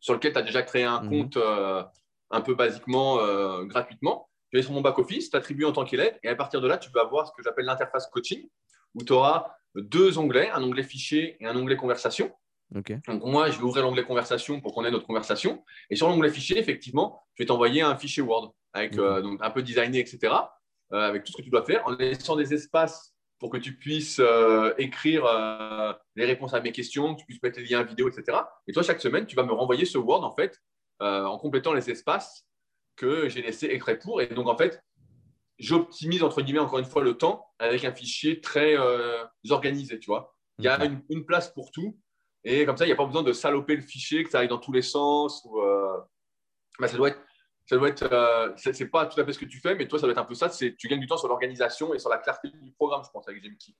sur 0.00 0.14
lequel 0.14 0.32
tu 0.32 0.38
as 0.38 0.42
déjà 0.42 0.62
créé 0.62 0.84
un 0.84 1.02
mhm. 1.02 1.08
compte 1.08 1.36
euh, 1.36 1.82
un 2.30 2.40
peu 2.40 2.54
basiquement 2.54 3.20
euh, 3.20 3.64
gratuitement. 3.64 4.28
Tu 4.50 4.56
vas 4.56 4.62
sur 4.62 4.72
mon 4.72 4.80
back-office, 4.80 5.30
t'attribues 5.30 5.64
en 5.64 5.72
tant 5.72 5.84
qu'élève, 5.84 6.18
et 6.22 6.28
à 6.28 6.36
partir 6.36 6.60
de 6.60 6.68
là, 6.68 6.78
tu 6.78 6.90
vas 6.90 7.02
avoir 7.02 7.26
ce 7.26 7.32
que 7.36 7.42
j'appelle 7.42 7.64
l'interface 7.64 8.06
coaching, 8.06 8.48
où 8.94 9.02
tu 9.02 9.12
auras 9.12 9.46
deux 9.74 10.18
onglets, 10.18 10.50
un 10.50 10.62
onglet 10.62 10.82
fichier 10.82 11.36
et 11.40 11.46
un 11.46 11.56
onglet 11.56 11.76
conversation. 11.76 12.32
Donc 12.70 13.24
moi, 13.24 13.50
je 13.50 13.58
vais 13.58 13.64
ouvrir 13.64 13.84
l'onglet 13.84 14.04
conversation 14.04 14.60
pour 14.60 14.74
qu'on 14.74 14.84
ait 14.84 14.90
notre 14.90 15.06
conversation. 15.06 15.64
Et 15.90 15.96
sur 15.96 16.08
l'onglet 16.08 16.30
fichier, 16.30 16.58
effectivement, 16.58 17.22
je 17.34 17.42
vais 17.42 17.46
t'envoyer 17.46 17.82
un 17.82 17.96
fichier 17.96 18.22
Word 18.22 18.54
avec 18.72 18.98
euh, 18.98 19.22
donc 19.22 19.38
un 19.40 19.50
peu 19.50 19.62
designé, 19.62 20.00
etc. 20.00 20.32
avec 20.90 21.24
tout 21.24 21.32
ce 21.32 21.38
que 21.38 21.42
tu 21.42 21.50
dois 21.50 21.64
faire, 21.64 21.86
en 21.86 21.90
laissant 21.90 22.36
des 22.36 22.54
espaces 22.54 23.15
pour 23.38 23.50
que 23.50 23.58
tu 23.58 23.76
puisses 23.76 24.18
euh, 24.18 24.72
écrire 24.78 25.26
euh, 25.26 25.92
les 26.14 26.24
réponses 26.24 26.54
à 26.54 26.60
mes 26.60 26.72
questions, 26.72 27.14
que 27.14 27.20
tu 27.20 27.26
puisses 27.26 27.42
mettre 27.42 27.58
les 27.58 27.66
liens 27.66 27.82
vidéo, 27.82 28.08
etc. 28.08 28.38
Et 28.66 28.72
toi, 28.72 28.82
chaque 28.82 29.00
semaine, 29.00 29.26
tu 29.26 29.36
vas 29.36 29.42
me 29.42 29.52
renvoyer 29.52 29.84
ce 29.84 29.98
Word, 29.98 30.24
en 30.24 30.34
fait, 30.34 30.62
euh, 31.02 31.24
en 31.24 31.38
complétant 31.38 31.72
les 31.72 31.90
espaces 31.90 32.46
que 32.96 33.28
j'ai 33.28 33.42
laissés 33.42 33.66
exprès 33.66 33.98
pour. 33.98 34.22
Et 34.22 34.28
donc, 34.28 34.48
en 34.48 34.56
fait, 34.56 34.82
j'optimise, 35.58 36.22
entre 36.22 36.40
guillemets, 36.40 36.60
encore 36.60 36.78
une 36.78 36.86
fois, 36.86 37.02
le 37.02 37.18
temps 37.18 37.46
avec 37.58 37.84
un 37.84 37.92
fichier 37.92 38.40
très 38.40 38.76
organisé, 39.50 39.98
tu 39.98 40.06
vois. 40.06 40.34
Il 40.58 40.64
y 40.64 40.68
a 40.68 40.82
une, 41.10 41.26
place 41.26 41.52
pour 41.52 41.70
tout. 41.70 41.98
Et 42.44 42.64
comme 42.64 42.78
ça, 42.78 42.84
il 42.84 42.88
n'y 42.88 42.92
a 42.92 42.96
pas 42.96 43.04
besoin 43.04 43.22
de 43.22 43.34
saloper 43.34 43.76
le 43.76 43.82
fichier, 43.82 44.24
que 44.24 44.30
ça 44.30 44.38
aille 44.38 44.48
dans 44.48 44.58
tous 44.58 44.72
les 44.72 44.82
sens. 44.82 45.44
Ou, 45.44 45.60
bah, 46.78 46.88
ça 46.88 46.96
doit 46.96 47.08
être 47.08 47.20
ça 47.66 47.76
doit 47.76 47.88
être, 47.88 48.08
euh, 48.12 48.52
c'est 48.56 48.86
pas 48.86 49.06
tout 49.06 49.20
à 49.20 49.24
fait 49.24 49.32
ce 49.32 49.38
que 49.40 49.44
tu 49.44 49.58
fais, 49.58 49.74
mais 49.74 49.88
toi, 49.88 49.98
ça 49.98 50.06
doit 50.06 50.12
être 50.12 50.18
un 50.18 50.24
peu 50.24 50.34
ça. 50.34 50.48
Tu 50.48 50.88
gagnes 50.88 51.00
du 51.00 51.08
temps 51.08 51.16
sur 51.16 51.28
l'organisation 51.28 51.92
et 51.94 51.98
sur 51.98 52.08
la 52.08 52.18
clarté 52.18 52.48
du 52.48 52.70
programme, 52.70 53.02
je 53.04 53.10
pense, 53.10 53.28
avec 53.28 53.42
Gemki. 53.42 53.74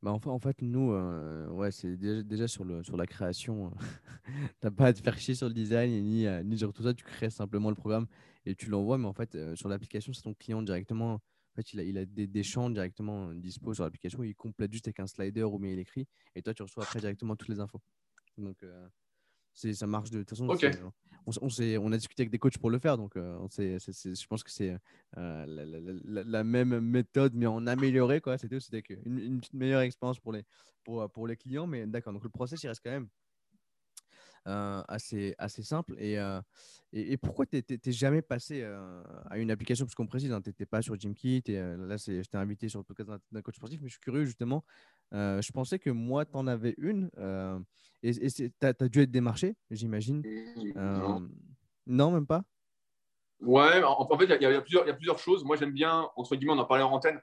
Bah 0.00 0.12
enfin, 0.12 0.30
en 0.30 0.38
fait, 0.38 0.62
nous, 0.62 0.92
euh, 0.92 1.48
ouais, 1.48 1.70
c'est 1.72 1.96
déjà, 1.96 2.46
sur, 2.46 2.64
le, 2.64 2.84
sur 2.84 2.96
la 2.96 3.06
création. 3.06 3.72
tu 4.24 4.32
n'as 4.62 4.70
pas 4.70 4.86
à 4.86 4.92
te 4.92 5.00
faire 5.00 5.18
chier 5.18 5.34
sur 5.34 5.48
le 5.48 5.54
design 5.54 5.90
ni, 6.02 6.26
euh, 6.26 6.42
ni 6.44 6.56
sur 6.56 6.72
tout 6.72 6.84
ça. 6.84 6.94
Tu 6.94 7.04
crées 7.04 7.30
simplement 7.30 7.68
le 7.68 7.74
programme 7.74 8.06
et 8.46 8.54
tu 8.54 8.70
l'envoies. 8.70 8.98
Mais 8.98 9.06
en 9.06 9.12
fait, 9.12 9.36
sur 9.56 9.68
l'application, 9.68 10.12
c'est 10.12 10.22
ton 10.22 10.34
client 10.34 10.62
directement. 10.62 11.14
En 11.14 11.54
fait, 11.56 11.72
il 11.72 11.80
a, 11.80 11.82
il 11.82 11.98
a 11.98 12.04
des, 12.04 12.28
des 12.28 12.42
champs 12.44 12.70
directement 12.70 13.34
dispo 13.34 13.74
sur 13.74 13.82
l'application. 13.82 14.22
Il 14.22 14.36
complète 14.36 14.72
juste 14.72 14.86
avec 14.86 15.00
un 15.00 15.08
slider 15.08 15.42
ou 15.42 15.58
bien 15.58 15.72
il 15.72 15.78
écrit. 15.80 16.06
Et 16.36 16.42
toi, 16.42 16.54
tu 16.54 16.62
reçois 16.62 16.84
après 16.84 17.00
directement 17.00 17.34
toutes 17.34 17.48
les 17.48 17.60
infos. 17.60 17.80
Donc, 18.38 18.64
ça 19.54 19.86
marche 19.86 20.10
de 20.10 20.20
toute 20.20 20.30
façon. 20.30 20.48
On, 21.24 21.30
on, 21.40 21.92
a 21.92 21.96
discuté 21.96 22.22
avec 22.22 22.32
des 22.32 22.38
coachs 22.38 22.58
pour 22.58 22.68
le 22.68 22.80
faire, 22.80 22.96
donc 22.96 23.16
euh, 23.16 23.38
je 23.56 24.26
pense 24.26 24.42
que 24.42 24.50
c'est 24.50 24.76
euh, 25.16 25.46
la, 26.04 26.42
même 26.42 26.80
méthode, 26.80 27.34
mais 27.34 27.46
en 27.46 27.64
amélioré. 27.68 28.20
C'était 28.38 28.82
une, 29.06 29.18
une 29.18 29.38
petite 29.38 29.54
meilleure 29.54 29.82
expérience 29.82 30.18
pour 30.18 30.32
les, 30.32 30.44
pour, 30.82 31.08
pour 31.10 31.28
les 31.28 31.36
clients. 31.36 31.68
Mais 31.68 31.86
d'accord, 31.86 32.12
donc 32.12 32.24
le 32.24 32.28
process, 32.28 32.60
il 32.64 32.68
reste 32.68 32.82
quand 32.82 32.90
même 32.90 33.08
assez, 34.44 35.34
assez 35.38 35.62
simple. 35.62 35.94
Et, 35.98 36.16
et, 36.92 37.16
pourquoi 37.16 37.46
tu 37.46 37.62
n'es 37.68 37.92
jamais 37.92 38.22
passé 38.22 38.62
à 38.62 39.38
une 39.38 39.50
application 39.50 39.84
Parce 39.84 39.94
qu'on 39.94 40.06
précise, 40.06 40.32
hein, 40.32 40.40
tu 40.40 40.50
n'étais 40.50 40.66
pas 40.66 40.82
sur 40.82 40.98
Gymkit. 40.98 41.42
Et, 41.46 41.58
là, 41.58 41.96
je 41.96 42.22
t'ai 42.22 42.38
invité 42.38 42.68
sur 42.68 42.80
le 42.80 42.84
podcast 42.84 43.10
d'un 43.30 43.42
coach 43.42 43.56
sportif, 43.56 43.80
mais 43.82 43.88
je 43.88 43.94
suis 43.94 44.00
curieux 44.00 44.24
justement 44.24 44.64
euh, 45.14 45.42
je 45.42 45.52
pensais 45.52 45.78
que 45.78 45.90
moi, 45.90 46.24
tu 46.24 46.32
en 46.34 46.46
avais 46.46 46.74
une. 46.78 47.10
Euh, 47.18 47.58
et 48.02 48.12
tu 48.30 48.50
as, 48.62 48.72
dû 48.88 49.02
être 49.02 49.10
démarché, 49.10 49.54
j'imagine. 49.70 50.22
Euh, 50.76 51.18
non. 51.86 52.10
même 52.10 52.26
pas? 52.26 52.42
Ouais, 53.40 53.82
en, 53.84 54.18
fait, 54.18 54.24
il 54.24 54.42
y, 54.42 54.46
a 54.46 54.94
plusieurs 54.94 55.18
choses. 55.18 55.44
Moi, 55.44 55.56
j'aime 55.56 55.72
bien, 55.72 56.08
entre 56.16 56.36
guillemets, 56.36 56.54
on 56.54 56.58
en 56.58 56.64
parlait 56.64 56.84
en 56.84 56.92
antenne, 56.92 57.20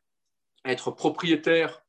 être 0.65 0.91
propriétaire 0.91 1.81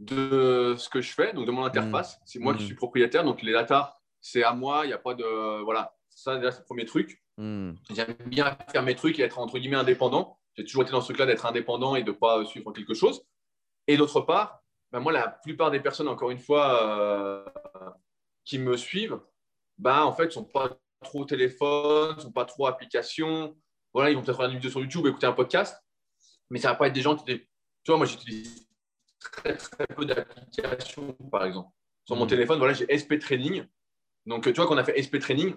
de 0.00 0.74
ce 0.78 0.88
que 0.88 1.00
je 1.00 1.12
fais, 1.12 1.32
donc 1.32 1.46
de 1.46 1.50
mon 1.50 1.64
interface. 1.64 2.16
Mmh. 2.16 2.22
C'est 2.24 2.38
moi 2.38 2.54
qui 2.54 2.62
mmh. 2.62 2.66
suis 2.66 2.74
propriétaire, 2.74 3.24
donc 3.24 3.42
les 3.42 3.52
data, 3.52 3.99
c'est 4.20 4.42
à 4.42 4.52
moi. 4.52 4.84
Il 4.84 4.88
n'y 4.88 4.94
a 4.94 4.98
pas 4.98 5.14
de. 5.14 5.62
Voilà, 5.62 5.94
ça, 6.08 6.36
déjà, 6.36 6.52
c'est 6.52 6.60
le 6.60 6.64
premier 6.64 6.84
truc. 6.84 7.22
Mmh. 7.36 7.72
J'aime 7.94 8.16
bien 8.26 8.56
faire 8.70 8.82
mes 8.82 8.94
trucs 8.94 9.18
et 9.18 9.22
être, 9.22 9.38
entre 9.38 9.58
guillemets, 9.58 9.76
indépendant. 9.76 10.38
J'ai 10.56 10.64
toujours 10.64 10.82
été 10.82 10.92
dans 10.92 11.00
ce 11.00 11.06
truc-là 11.06 11.26
d'être 11.26 11.46
indépendant 11.46 11.96
et 11.96 12.02
de 12.02 12.10
ne 12.10 12.16
pas 12.16 12.44
suivre 12.44 12.72
quelque 12.72 12.94
chose. 12.94 13.24
Et 13.86 13.96
d'autre 13.96 14.20
part, 14.20 14.62
bah, 14.92 15.00
moi, 15.00 15.12
la 15.12 15.28
plupart 15.28 15.70
des 15.70 15.80
personnes, 15.80 16.08
encore 16.08 16.30
une 16.30 16.38
fois, 16.38 16.82
euh, 16.82 17.44
qui 18.44 18.58
me 18.58 18.76
suivent, 18.76 19.20
bah, 19.78 20.04
en 20.04 20.12
fait, 20.12 20.26
ne 20.26 20.30
sont 20.30 20.44
pas 20.44 20.78
trop 21.02 21.24
téléphone, 21.24 22.16
ne 22.16 22.20
sont 22.20 22.32
pas 22.32 22.44
trop 22.44 22.66
applications. 22.66 23.56
Voilà, 23.94 24.10
ils 24.10 24.16
vont 24.16 24.22
peut-être 24.22 24.36
regarder 24.36 24.54
une 24.54 24.60
vidéo 24.60 24.70
sur 24.70 24.80
YouTube, 24.80 25.06
écouter 25.06 25.26
un 25.26 25.32
podcast, 25.32 25.82
mais 26.50 26.58
ça 26.58 26.68
ne 26.68 26.72
va 26.74 26.78
pas 26.78 26.86
être 26.88 26.92
des 26.92 27.02
gens 27.02 27.16
qui. 27.16 27.24
Tu 27.24 27.46
vois, 27.86 27.96
moi, 27.96 28.06
j'utilise 28.06 28.68
très, 29.18 29.56
très 29.56 29.86
peu 29.86 30.04
d'applications, 30.04 31.12
par 31.30 31.44
exemple. 31.44 31.70
Sur 32.04 32.16
mon 32.16 32.24
mmh. 32.24 32.28
téléphone, 32.28 32.58
voilà, 32.58 32.74
j'ai 32.74 32.86
SP 32.90 33.18
Training. 33.18 33.66
Donc, 34.26 34.44
tu 34.44 34.52
vois, 34.52 34.66
qu'on 34.66 34.78
a 34.78 34.84
fait 34.84 35.00
SP 35.00 35.18
Training, 35.18 35.54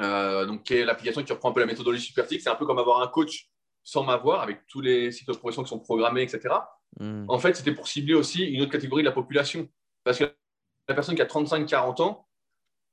euh, 0.00 0.46
donc, 0.46 0.62
qui 0.62 0.74
est 0.74 0.84
l'application 0.84 1.22
qui 1.22 1.32
reprend 1.32 1.50
un 1.50 1.52
peu 1.52 1.60
la 1.60 1.66
méthodologie 1.66 2.02
Supertic. 2.02 2.40
C'est 2.40 2.50
un 2.50 2.54
peu 2.54 2.66
comme 2.66 2.78
avoir 2.78 3.00
un 3.02 3.08
coach 3.08 3.50
sans 3.82 4.02
m'avoir, 4.04 4.42
avec 4.42 4.66
tous 4.66 4.80
les 4.80 5.10
sites 5.10 5.28
de 5.28 5.32
progression 5.32 5.62
qui 5.62 5.68
sont 5.68 5.78
programmés, 5.78 6.22
etc. 6.22 6.54
Hmm. 6.98 7.24
En 7.28 7.38
fait, 7.38 7.54
c'était 7.54 7.72
pour 7.72 7.88
cibler 7.88 8.14
aussi 8.14 8.44
une 8.44 8.62
autre 8.62 8.72
catégorie 8.72 9.02
de 9.02 9.08
la 9.08 9.14
population. 9.14 9.68
Parce 10.04 10.18
que 10.18 10.24
la 10.88 10.94
personne 10.94 11.14
qui 11.14 11.22
a 11.22 11.26
35-40 11.26 12.02
ans, 12.02 12.28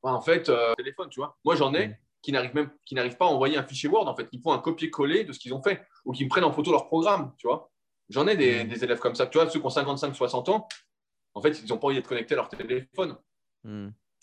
bah, 0.04 0.12
en 0.14 0.22
fait, 0.22 0.50
euh, 0.50 0.74
téléphone, 0.76 1.10
tu 1.10 1.20
vois. 1.20 1.38
Moi, 1.44 1.56
j'en 1.56 1.74
ai 1.74 1.88
hmm. 1.88 1.96
qui 2.22 2.32
n'arrivent 2.32 2.56
même 2.56 2.70
qui 2.86 2.96
n'arrivent 2.96 3.18
pas 3.18 3.26
à 3.26 3.30
envoyer 3.30 3.58
un 3.58 3.64
fichier 3.64 3.90
Word, 3.90 4.08
en 4.08 4.16
fait. 4.16 4.28
Ils 4.32 4.42
font 4.42 4.52
un 4.52 4.60
copier-coller 4.60 5.24
de 5.24 5.34
ce 5.34 5.40
qu'ils 5.40 5.54
ont 5.54 5.62
fait 5.62 5.86
ou 6.06 6.12
qui 6.12 6.24
me 6.26 6.30
prennent 6.30 6.44
en 6.44 6.52
photo 6.52 6.72
leur 6.72 6.88
programme, 6.88 7.34
tu 7.38 7.48
vois. 7.48 7.72
J'en 8.10 8.28
ai 8.28 8.38
des, 8.38 8.64
hmm. 8.64 8.84
élèves 8.84 9.00
comme 9.00 9.16
ça, 9.16 9.28
tu 9.28 9.38
vois, 9.38 9.50
ceux 9.50 9.60
qui 9.60 9.66
ont 9.66 9.70
55-60 9.70 10.50
ans, 10.50 10.68
en 11.34 11.42
fait, 11.42 11.60
ils 11.62 11.70
n'ont 11.70 11.78
pas 11.78 11.88
envie 11.88 11.96
d'être 11.96 12.08
connectés 12.08 12.34
à 12.34 12.38
leur 12.38 12.50
téléphone. 12.50 13.18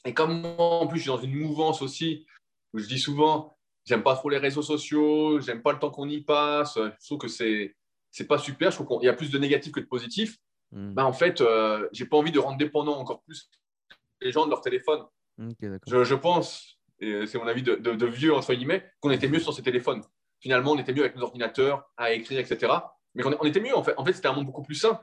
Et 0.05 0.15
comme 0.15 0.41
moi, 0.41 0.81
en 0.81 0.87
plus, 0.87 0.99
je 0.99 1.03
suis 1.03 1.11
dans 1.11 1.21
une 1.21 1.35
mouvance 1.35 1.83
aussi 1.83 2.27
où 2.73 2.79
je 2.79 2.87
dis 2.87 2.99
souvent, 2.99 3.57
j'aime 3.85 4.03
pas 4.03 4.15
trop 4.15 4.29
les 4.29 4.39
réseaux 4.39 4.63
sociaux, 4.63 5.41
j'aime 5.41 5.63
pas 5.63 5.73
le 5.73 5.79
temps 5.79 5.91
qu'on 5.91 6.09
y 6.09 6.21
passe, 6.21 6.77
je 6.77 7.07
trouve 7.07 7.19
que 7.19 7.29
c'est 7.29 7.75
c'est 8.15 8.29
pas 8.29 8.39
super. 8.39 8.71
Je 8.71 8.77
trouve 8.77 9.01
qu'il 9.01 9.07
y 9.07 9.11
a 9.11 9.13
plus 9.13 9.31
de 9.31 9.39
négatifs 9.39 9.73
que 9.73 9.81
de 9.81 9.87
positifs. 9.87 10.39
Bah, 10.71 11.05
en 11.05 11.13
fait, 11.13 11.41
euh, 11.41 11.89
j'ai 11.93 12.07
pas 12.07 12.17
envie 12.17 12.33
de 12.33 12.39
rendre 12.39 12.59
dépendant 12.59 12.97
encore 12.99 13.23
plus 13.23 13.51
les 14.21 14.33
gens 14.33 14.45
de 14.45 14.51
leur 14.51 14.61
téléphone. 14.61 15.05
je, 15.39 16.15
pense, 16.15 16.79
et 17.01 17.27
c'est 17.27 17.39
mon 17.39 17.47
avis 17.47 17.63
de, 17.63 18.07
vieux, 18.07 18.33
entre 18.33 18.55
guillemets, 18.55 18.89
qu'on 19.01 19.11
était 19.11 19.29
mieux 19.29 19.41
sur 19.41 19.53
ces 19.53 19.63
téléphones. 19.63 20.03
Finalement, 20.41 20.73
on 20.73 20.79
était 20.79 20.93
mieux 20.93 21.03
avec 21.03 21.17
nos 21.17 21.23
ordinateurs, 21.23 21.91
à 21.97 22.13
écrire, 22.13 22.39
etc. 22.39 22.73
Mais 23.15 23.25
on, 23.25 23.45
était 23.45 23.61
mieux, 23.61 23.77
en 23.77 23.83
fait. 23.83 23.95
En 23.97 24.05
fait, 24.05 24.13
c'était 24.13 24.29
un 24.29 24.33
monde 24.33 24.47
beaucoup 24.47 24.63
plus 24.63 24.75
sain. 24.77 25.01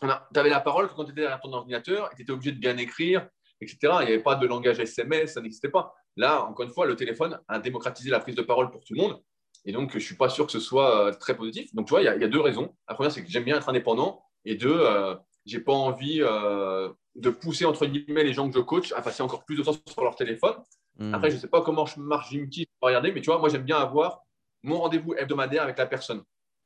Tu 0.00 0.08
avais 0.38 0.50
la 0.50 0.60
parole 0.60 0.88
quand 0.88 1.04
tu 1.04 1.12
étais 1.12 1.22
derrière 1.22 1.40
ton 1.40 1.52
ordinateur, 1.52 2.10
tu 2.14 2.22
étais 2.22 2.32
obligé 2.32 2.52
de 2.52 2.58
bien 2.58 2.76
écrire, 2.78 3.28
etc. 3.60 3.78
Il 3.82 4.06
n'y 4.06 4.12
avait 4.12 4.22
pas 4.22 4.34
de 4.34 4.46
langage 4.46 4.80
SMS, 4.80 5.34
ça 5.34 5.40
n'existait 5.40 5.68
pas. 5.68 5.94
Là, 6.16 6.44
encore 6.44 6.64
une 6.64 6.72
fois, 6.72 6.86
le 6.86 6.96
téléphone 6.96 7.38
a 7.48 7.58
démocratisé 7.58 8.10
la 8.10 8.20
prise 8.20 8.34
de 8.34 8.42
parole 8.42 8.70
pour 8.70 8.84
tout 8.84 8.94
le 8.94 9.02
monde. 9.02 9.22
Et 9.66 9.72
donc, 9.72 9.90
je 9.90 9.96
ne 9.96 10.00
suis 10.00 10.14
pas 10.14 10.28
sûr 10.28 10.46
que 10.46 10.52
ce 10.52 10.60
soit 10.60 11.06
euh, 11.06 11.12
très 11.12 11.36
positif. 11.36 11.74
Donc, 11.74 11.86
tu 11.86 11.90
vois, 11.90 12.00
il 12.00 12.04
y, 12.04 12.08
a 12.08 12.28
deux 12.28 12.40
raisons. 12.40 12.74
La 12.88 12.94
première, 12.94 13.10
c'est 13.10 13.22
que 13.22 13.30
j'aime 13.30 13.44
bien 13.44 13.56
être 13.56 13.68
indépendant. 13.68 14.22
Et 14.44 14.54
deux, 14.54 14.78
euh, 14.80 15.16
je 15.44 15.56
n'ai 15.56 15.62
pas 15.62 15.72
envie 15.72 16.20
euh, 16.22 16.88
de 17.16 17.30
pousser, 17.30 17.64
entre 17.64 17.84
guillemets, 17.84 18.22
les 18.22 18.32
gens 18.32 18.48
que 18.48 18.54
je 18.54 18.60
coach 18.60 18.92
à 18.92 19.02
passer 19.02 19.22
encore 19.22 19.44
plus 19.44 19.56
de 19.56 19.62
temps 19.62 19.74
sur 19.86 20.04
leur 20.04 20.14
téléphone. 20.14 20.54
Hmm. 20.98 21.12
Après, 21.12 21.30
je 21.30 21.36
ne 21.36 21.40
sais 21.40 21.48
pas 21.48 21.62
comment 21.62 21.84
je 21.84 21.98
marche 21.98 22.30
Jimky, 22.30 22.68
pas 22.80 22.86
regarder, 22.86 23.12
mais 23.12 23.20
tu 23.20 23.26
vois, 23.26 23.38
moi, 23.38 23.48
j'aime 23.48 23.64
bien 23.64 23.78
avoir 23.78 24.22
mon 24.62 24.78
rendez-vous 24.78 25.14
hebdomadaire 25.14 25.64
avec 25.64 25.78
la 25.78 25.86
personne. 25.86 26.22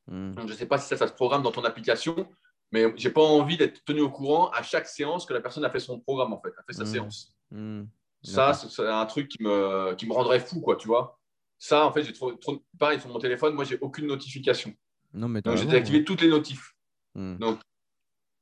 Hmm. 0.07 0.35
Donc, 0.35 0.47
je 0.47 0.53
ne 0.53 0.57
sais 0.57 0.67
pas 0.67 0.77
si 0.77 0.87
ça, 0.87 0.95
ça 0.95 1.07
se 1.07 1.13
programme 1.13 1.41
dans 1.41 1.51
ton 1.51 1.63
application, 1.63 2.27
mais 2.71 2.93
je 2.97 3.07
n'ai 3.07 3.13
pas 3.13 3.21
envie 3.21 3.57
d'être 3.57 3.83
tenu 3.83 4.01
au 4.01 4.09
courant 4.09 4.49
à 4.51 4.61
chaque 4.63 4.87
séance 4.87 5.25
que 5.25 5.33
la 5.33 5.41
personne 5.41 5.65
a 5.65 5.69
fait 5.69 5.79
son 5.79 5.99
programme, 5.99 6.33
en 6.33 6.41
fait, 6.41 6.53
a 6.57 6.63
fait 6.63 6.73
sa 6.73 6.83
Hmm. 6.83 6.85
séance. 6.85 7.35
Hmm. 7.51 7.83
Ça, 8.23 8.53
c'est 8.53 8.87
un 8.87 9.05
truc 9.05 9.27
qui 9.29 9.41
me, 9.43 9.93
qui 9.95 10.05
me 10.07 10.13
rendrait 10.13 10.39
fou, 10.39 10.61
quoi, 10.61 10.75
tu 10.75 10.87
vois. 10.87 11.19
Ça, 11.57 11.85
en 11.85 11.91
fait, 11.91 12.03
j'ai 12.03 12.13
trop, 12.13 12.31
trop. 12.33 12.63
Pareil, 12.79 12.99
sur 12.99 13.09
mon 13.09 13.19
téléphone, 13.19 13.53
moi, 13.55 13.63
j'ai 13.65 13.77
aucune 13.81 14.07
notification. 14.07 14.73
Non, 15.13 15.27
mais 15.27 15.41
Donc, 15.41 15.57
j'ai 15.57 15.65
désactivé 15.65 16.03
toutes 16.03 16.21
les 16.21 16.29
notifs. 16.29 16.73
ouais. 17.15 17.21
Hmm. 17.21 17.37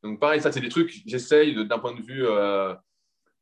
Donc, 0.04 0.20
pareil, 0.20 0.42
ça, 0.42 0.52
c'est 0.52 0.62
des 0.62 0.70
trucs, 0.70 1.02
j'essaye 1.06 1.54
de- 1.54 1.64
d'un 1.64 1.80
point 1.80 1.94
de 1.94 2.02
vue 2.02 2.26
euh, 2.26 2.74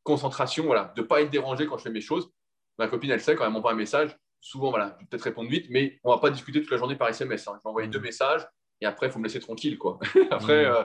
concentration, 0.02 0.64
voilà, 0.64 0.92
de 0.96 1.02
ne 1.02 1.06
pas 1.06 1.20
être 1.22 1.30
dérangé 1.30 1.66
quand 1.66 1.76
je 1.78 1.82
fais 1.84 1.90
mes 1.90 2.00
choses. 2.00 2.30
Ma 2.78 2.88
copine, 2.88 3.10
elle 3.10 3.20
sait, 3.20 3.34
quand 3.36 3.44
elle 3.44 3.52
m'envoie 3.52 3.72
un 3.72 3.76
message, 3.76 4.16
souvent, 4.40 4.70
voilà, 4.70 4.94
je 4.96 5.02
vais 5.04 5.08
peut-être 5.08 5.22
répondre 5.22 5.50
vite, 5.50 5.66
mais 5.70 5.98
on 6.04 6.10
ne 6.10 6.14
va 6.16 6.20
pas 6.20 6.30
discuter 6.30 6.60
toute 6.60 6.70
la 6.70 6.76
journée 6.78 6.96
par 6.96 7.08
SMS. 7.08 7.46
hein. 7.48 7.52
Je 7.58 7.62
vais 7.62 7.68
envoyer 7.68 7.88
deux 7.88 8.00
messages 8.00 8.46
et 8.80 8.86
après, 8.86 9.06
il 9.06 9.12
faut 9.12 9.18
me 9.18 9.24
laisser 9.24 9.40
tranquille, 9.40 9.78
quoi. 9.78 9.98
après, 10.30 10.64
Mm. 10.64 10.72
euh, 10.72 10.84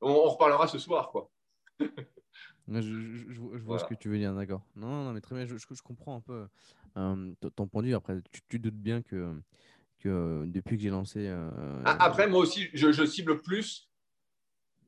on, 0.00 0.10
on 0.10 0.28
reparlera 0.30 0.66
ce 0.66 0.78
soir, 0.78 1.10
quoi. 1.10 1.30
Je, 2.66 2.80
je- 2.80 3.16
je- 3.28 3.58
je 3.58 3.62
vois 3.62 3.78
ce 3.78 3.84
que 3.84 3.94
tu 3.94 4.08
veux 4.08 4.16
dire, 4.16 4.34
d'accord. 4.34 4.62
Non, 4.74 5.04
non, 5.04 5.12
mais 5.12 5.20
très 5.20 5.34
bien, 5.34 5.44
je, 5.44 5.82
comprends 5.82 6.16
un 6.16 6.20
peu 6.22 6.46
euh, 6.96 7.34
ton- 7.54 7.66
point 7.66 7.82
de 7.82 7.88
vue. 7.88 7.94
Après, 7.94 8.16
tu, 8.32 8.40
tu 8.48 8.58
doutes 8.58 8.74
bien 8.74 9.02
que, 9.02 9.34
que 9.98 10.08
euh, 10.08 10.46
depuis 10.46 10.76
que 10.78 10.82
j'ai 10.82 10.88
lancé. 10.90 11.26
euh, 11.28 11.82
Après, 11.84 12.26
moi 12.26 12.40
aussi, 12.40 12.68
je, 12.72 13.04
cible 13.04 13.42
plus, 13.42 13.90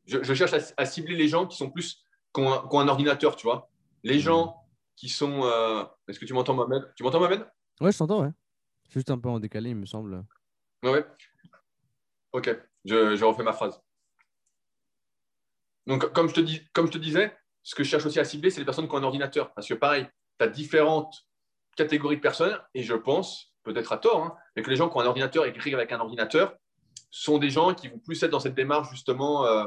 je, 0.07 0.23
cherche 0.35 0.55
à, 0.55 0.59
à 0.79 0.87
cibler 0.87 1.17
les 1.17 1.29
gens 1.29 1.47
qui 1.47 1.59
sont 1.59 1.71
plus, 1.71 2.03
qui 2.35 2.41
ont, 2.41 2.51
un, 2.51 2.67
qui 2.67 2.75
ont 2.77 2.81
un 2.81 2.89
ordinateur, 2.89 3.37
tu 3.37 3.47
vois. 3.47 3.71
Les 4.05 4.21
gens 4.21 4.57
qui 4.95 5.11
sont. 5.11 5.45
euh, 5.45 5.85
Est-ce 6.09 6.19
que 6.19 6.25
tu 6.25 6.33
m'entends, 6.33 6.55
Mohamed? 6.55 6.93
Tu 6.97 7.03
m'entends, 7.03 7.21
Mohamed? 7.21 7.47
Ouais, 7.81 7.93
je 7.93 7.99
t'entends, 7.99 8.23
ouais. 8.23 8.31
Juste 8.89 9.11
un 9.11 9.19
peu 9.19 9.29
en 9.29 9.39
décalé, 9.41 9.71
il 9.71 9.77
me 9.77 9.87
semble. 9.87 10.25
Ouais, 10.83 10.93
ouais. 10.93 11.05
Ok, 12.37 12.55
je, 12.85 13.17
je 13.17 13.25
refais 13.25 13.43
ma 13.43 13.55
phrase. 13.55 13.81
Donc, 15.87 16.13
comme 16.13 16.29
je, 16.29 16.35
te 16.35 16.41
dis, 16.41 16.61
comme 16.75 16.87
je 16.87 16.93
te 16.93 16.99
disais, 16.99 17.35
ce 17.63 17.75
que 17.75 17.83
je 17.83 17.89
cherche 17.89 18.05
aussi 18.05 18.21
à 18.21 18.27
cibler, 18.27 18.51
c'est 18.51 18.61
les 18.61 18.67
personnes 18.67 18.87
qui 18.87 18.95
ont 18.95 18.99
un 18.99 19.05
ordinateur. 19.05 19.55
Parce 19.55 19.67
que 19.67 19.73
pareil, 19.73 20.07
tu 20.39 20.45
as 20.45 20.49
différentes 20.49 21.27
catégories 21.79 22.17
de 22.17 22.21
personnes, 22.21 22.61
et 22.75 22.83
je 22.83 22.93
pense, 22.93 23.55
peut-être 23.63 23.91
à 23.91 23.97
tort, 23.97 24.23
hein, 24.23 24.37
mais 24.55 24.63
que 24.63 24.69
les 24.69 24.77
gens 24.77 24.91
qui 24.91 24.99
ont 24.99 25.01
un 25.01 25.07
ordinateur 25.07 25.47
et 25.47 25.53
qui 25.53 25.57
écrivent 25.57 25.77
avec 25.77 25.93
un 25.93 25.99
ordinateur 25.99 26.55
sont 27.11 27.39
des 27.39 27.49
gens 27.49 27.73
qui 27.73 27.89
vont 27.89 28.01
plus 28.01 28.23
être 28.23 28.31
dans 28.31 28.41
cette 28.41 28.55
démarche 28.55 28.91
justement 28.91 29.47
euh, 29.47 29.67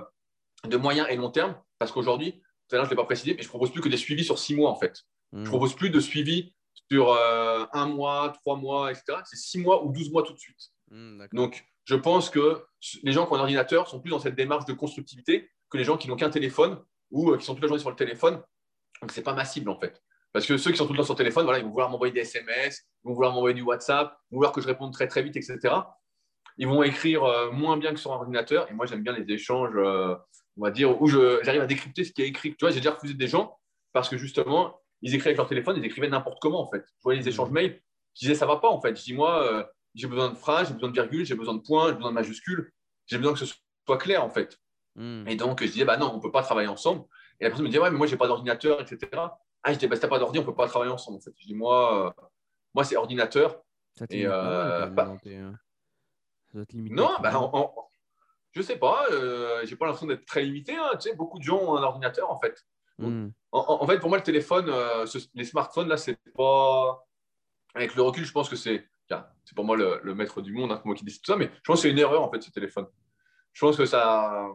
de 0.66 0.78
moyen 0.78 1.08
et 1.08 1.16
long 1.16 1.32
terme. 1.32 1.60
Parce 1.80 1.92
qu'aujourd'hui, 1.92 2.34
tout 2.68 2.76
à 2.76 2.78
l'heure, 2.78 2.86
je 2.86 2.92
ne 2.92 2.96
l'ai 2.96 3.02
pas 3.02 3.06
précisé, 3.06 3.34
mais 3.34 3.42
je 3.42 3.48
ne 3.48 3.50
propose 3.50 3.72
plus 3.72 3.82
que 3.82 3.90
des 3.90 3.98
suivis 3.98 4.26
sur 4.26 4.38
six 4.38 4.54
mois, 4.54 4.70
en 4.70 4.76
fait. 4.76 4.96
Hmm. 5.32 5.44
Je 5.44 5.50
propose 5.50 5.76
plus 5.76 5.90
de 5.90 6.00
suivi 6.00 6.54
sur 6.92 7.10
euh, 7.14 7.66
un 7.74 7.88
mois, 7.88 8.32
trois 8.44 8.58
mois, 8.58 8.92
etc. 8.92 9.22
C'est 9.24 9.38
six 9.38 9.58
mois 9.58 9.84
ou 9.84 9.92
12 9.92 10.12
mois 10.12 10.22
tout 10.22 10.34
de 10.34 10.40
suite. 10.40 10.70
Hmm. 10.92 11.26
Donc, 11.34 11.66
je 11.90 11.96
pense 11.96 12.30
que 12.30 12.64
les 13.02 13.12
gens 13.12 13.26
qui 13.26 13.34
ont 13.34 13.38
un 13.38 13.40
ordinateur 13.40 13.88
sont 13.88 14.00
plus 14.00 14.12
dans 14.12 14.20
cette 14.20 14.36
démarche 14.36 14.66
de 14.66 14.74
constructivité 14.74 15.50
que 15.72 15.78
les 15.80 15.84
gens 15.84 15.98
qui 15.98 16.08
n'ont 16.08 16.18
qu'un 16.18 16.30
téléphone 16.30 16.80
ou 17.10 17.32
euh, 17.32 17.38
qui 17.38 17.46
sont 17.46 17.56
toute 17.56 17.64
la 17.64 17.68
journée 17.68 17.82
sur 17.82 17.90
le 17.90 17.96
téléphone. 17.96 18.44
Ce 19.10 19.18
n'est 19.18 19.24
pas 19.24 19.34
ma 19.34 19.44
cible, 19.44 19.72
en 19.72 19.80
fait. 19.80 20.00
Parce 20.32 20.46
que 20.46 20.58
ceux 20.58 20.70
qui 20.70 20.78
sont 20.78 20.86
tout 20.86 20.94
le 20.94 21.00
temps 21.00 21.04
sur 21.04 21.16
le 21.16 21.18
téléphone, 21.18 21.46
voilà, 21.46 21.58
ils 21.58 21.64
vont 21.66 21.72
vouloir 21.72 21.90
m'envoyer 21.90 22.14
des 22.14 22.20
SMS, 22.20 22.86
ils 23.04 23.08
vont 23.08 23.16
vouloir 23.16 23.34
m'envoyer 23.34 23.56
du 23.56 23.64
WhatsApp, 23.64 24.16
ils 24.30 24.36
vont 24.36 24.38
vouloir 24.38 24.52
que 24.52 24.62
je 24.62 24.68
réponde 24.68 24.94
très, 24.94 25.08
très 25.08 25.24
vite, 25.24 25.36
etc. 25.36 25.58
Ils 26.58 26.68
vont 26.68 26.84
écrire 26.84 27.24
euh, 27.24 27.50
moins 27.50 27.76
bien 27.76 27.92
que 27.92 28.00
sur 28.00 28.14
un 28.14 28.18
ordinateur. 28.18 28.70
Et 28.70 28.76
moi, 28.76 28.86
j'aime 28.86 29.02
bien 29.02 29.14
les 29.14 29.26
échanges, 29.34 29.74
euh, 29.76 30.14
on 30.58 30.62
va 30.62 30.70
dire, 30.70 31.02
où 31.02 31.08
j'arrive 31.08 31.62
à 31.62 31.66
décrypter 31.66 32.04
ce 32.04 32.12
qui 32.12 32.22
est 32.22 32.28
écrit. 32.28 32.52
Tu 32.52 32.58
vois, 32.66 32.70
j'ai 32.70 32.82
déjà 32.82 32.92
refusé 32.92 33.16
des 33.16 33.28
gens 33.28 33.58
parce 33.94 34.10
que 34.10 34.18
justement, 34.18 34.80
ils 35.02 35.16
écrivaient 35.16 35.30
avec 35.30 35.38
leur 35.38 35.50
téléphone, 35.50 35.78
ils 35.78 35.86
écrivaient 35.86 36.10
n'importe 36.10 36.38
comment, 36.40 36.62
en 36.62 36.70
fait. 36.70 36.84
Je 36.86 37.02
voyais 37.02 37.20
les 37.20 37.28
échanges 37.28 37.50
mails, 37.50 37.82
je 38.14 38.28
disais, 38.28 38.36
ça 38.36 38.46
va 38.46 38.58
pas, 38.58 38.70
en 38.70 38.80
fait. 38.80 38.96
Je 38.96 39.04
dis, 39.04 39.16
moi, 39.16 39.68
j'ai 39.96 40.08
besoin 40.08 40.30
de 40.30 40.36
phrases, 40.36 40.68
j'ai 40.68 40.74
besoin 40.74 40.90
de 40.90 40.94
virgules, 40.94 41.26
j'ai 41.26 41.36
besoin 41.36 41.56
de 41.56 41.62
points, 41.62 41.90
j'ai 41.90 41.96
besoin 41.96 42.10
de 42.12 42.16
majuscules, 42.16 42.72
j'ai 43.08 43.18
besoin 43.18 43.34
que 43.34 43.40
ce 43.40 43.46
soit 43.86 43.98
clair, 43.98 44.24
en 44.24 44.30
fait. 44.30 44.58
Hmm. 44.96 45.28
Et 45.28 45.36
donc, 45.36 45.62
je 45.64 45.68
disais, 45.72 45.86
bah 45.86 45.98
non, 45.98 46.12
on 46.14 46.18
ne 46.18 46.22
peut 46.22 46.32
pas 46.32 46.44
travailler 46.44 46.68
ensemble. 46.68 47.06
Et 47.40 47.44
la 47.46 47.50
personne 47.50 47.64
me 47.66 47.70
disait, 47.70 47.82
ouais, 47.82 47.90
mais 47.92 47.98
moi, 47.98 48.08
j'ai 48.08 48.18
pas 48.18 48.28
d'ordinateur, 48.28 48.82
etc. 48.82 49.10
Ah, 49.64 49.74
je 49.74 49.78
dis, 49.80 49.88
bah, 49.88 49.96
si 49.96 50.02
t'as 50.02 50.08
pas 50.08 50.20
d'ordi, 50.20 50.40
on 50.40 50.42
ne 50.42 50.48
peut 50.48 50.56
pas 50.56 50.68
travailler 50.68 50.92
ensemble, 50.92 51.18
en 51.18 51.22
fait. 51.22 51.32
Je 51.38 51.46
dis, 51.48 51.56
moi, 51.56 52.08
euh, 52.08 52.24
moi 52.74 52.84
c'est 52.84 52.96
ordinateur. 52.96 53.62
Ça 53.98 54.06
Et, 54.10 54.18
limite 54.18 54.30
pas 54.30 54.44
mal, 54.44 54.72
euh, 54.72 54.86
bah- 54.88 55.18
Ça 56.54 56.60
limiter 56.72 56.96
Non, 56.96 57.10
bah, 57.22 57.38
en- 57.40 57.52
en- 57.54 57.90
je 58.52 58.62
sais 58.62 58.78
pas, 58.78 59.06
euh, 59.12 59.66
j'ai 59.66 59.76
pas 59.76 59.86
l'impression 59.86 60.08
d'être 60.08 60.26
très 60.26 60.42
limité. 60.44 60.76
hein. 60.76 60.90
Tu 60.94 61.10
sais, 61.10 61.16
beaucoup 61.16 61.38
de 61.40 61.44
gens 61.44 61.60
ont 61.60 61.76
un 61.78 61.84
ordinateur, 61.84 62.32
en 62.32 62.40
fait. 62.40 62.66
Hmm. 62.98 63.30
En, 63.52 63.60
en- 63.60 63.84
en 63.84 63.88
fait, 63.88 64.00
pour 64.00 64.10
moi, 64.10 64.18
le 64.18 64.24
téléphone, 64.24 64.70
euh, 64.70 65.06
ce- 65.06 65.20
les 65.34 65.46
smartphones, 65.46 65.88
là, 65.88 65.98
c'est 65.98 66.18
pas. 66.36 67.06
Avec 67.76 67.96
le 67.96 68.02
recul, 68.02 68.26
je 68.26 68.32
pense 68.32 68.50
que 68.50 68.56
c'est. 68.56 68.88
C'est 69.46 69.56
pour 69.56 69.66
moi 69.66 69.76
le, 69.76 70.00
le 70.04 70.16
maître 70.16 70.42
du 70.42 70.54
monde, 70.54 70.72
hein, 70.72 70.82
moi 70.86 70.96
qui 70.96 71.04
décide 71.04 71.22
tout 71.22 71.32
ça, 71.32 71.38
mais 71.38 71.46
je 71.54 71.62
pense 71.66 71.78
que 71.78 71.82
c'est 71.84 71.92
une 71.92 72.00
erreur, 72.00 72.22
en 72.22 72.32
fait, 72.32 72.42
ce 72.42 72.52
téléphone. 72.52 72.88
Je 73.54 73.66
pense 73.66 73.78
que 73.78 73.86
ça. 73.86 74.48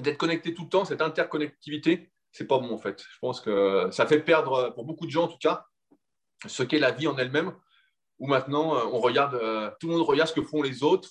D'être 0.00 0.18
connecté 0.18 0.54
tout 0.54 0.64
le 0.64 0.68
temps, 0.68 0.84
cette 0.84 1.02
interconnectivité, 1.02 2.12
c'est 2.32 2.46
pas 2.46 2.58
bon, 2.58 2.74
en 2.74 2.78
fait. 2.78 3.00
Je 3.00 3.18
pense 3.20 3.40
que 3.40 3.88
ça 3.92 4.06
fait 4.06 4.20
perdre, 4.20 4.70
pour 4.74 4.84
beaucoup 4.84 5.06
de 5.06 5.10
gens, 5.10 5.24
en 5.24 5.28
tout 5.28 5.38
cas, 5.38 5.66
ce 6.46 6.62
qu'est 6.62 6.78
la 6.78 6.90
vie 6.90 7.06
en 7.06 7.16
elle-même, 7.16 7.54
où 8.18 8.26
maintenant, 8.26 8.76
euh, 8.76 8.84
on 8.92 9.00
regarde, 9.00 9.34
euh, 9.34 9.70
tout 9.80 9.88
le 9.88 9.94
monde 9.94 10.06
regarde 10.06 10.28
ce 10.28 10.34
que 10.34 10.42
font 10.42 10.62
les 10.62 10.82
autres, 10.82 11.10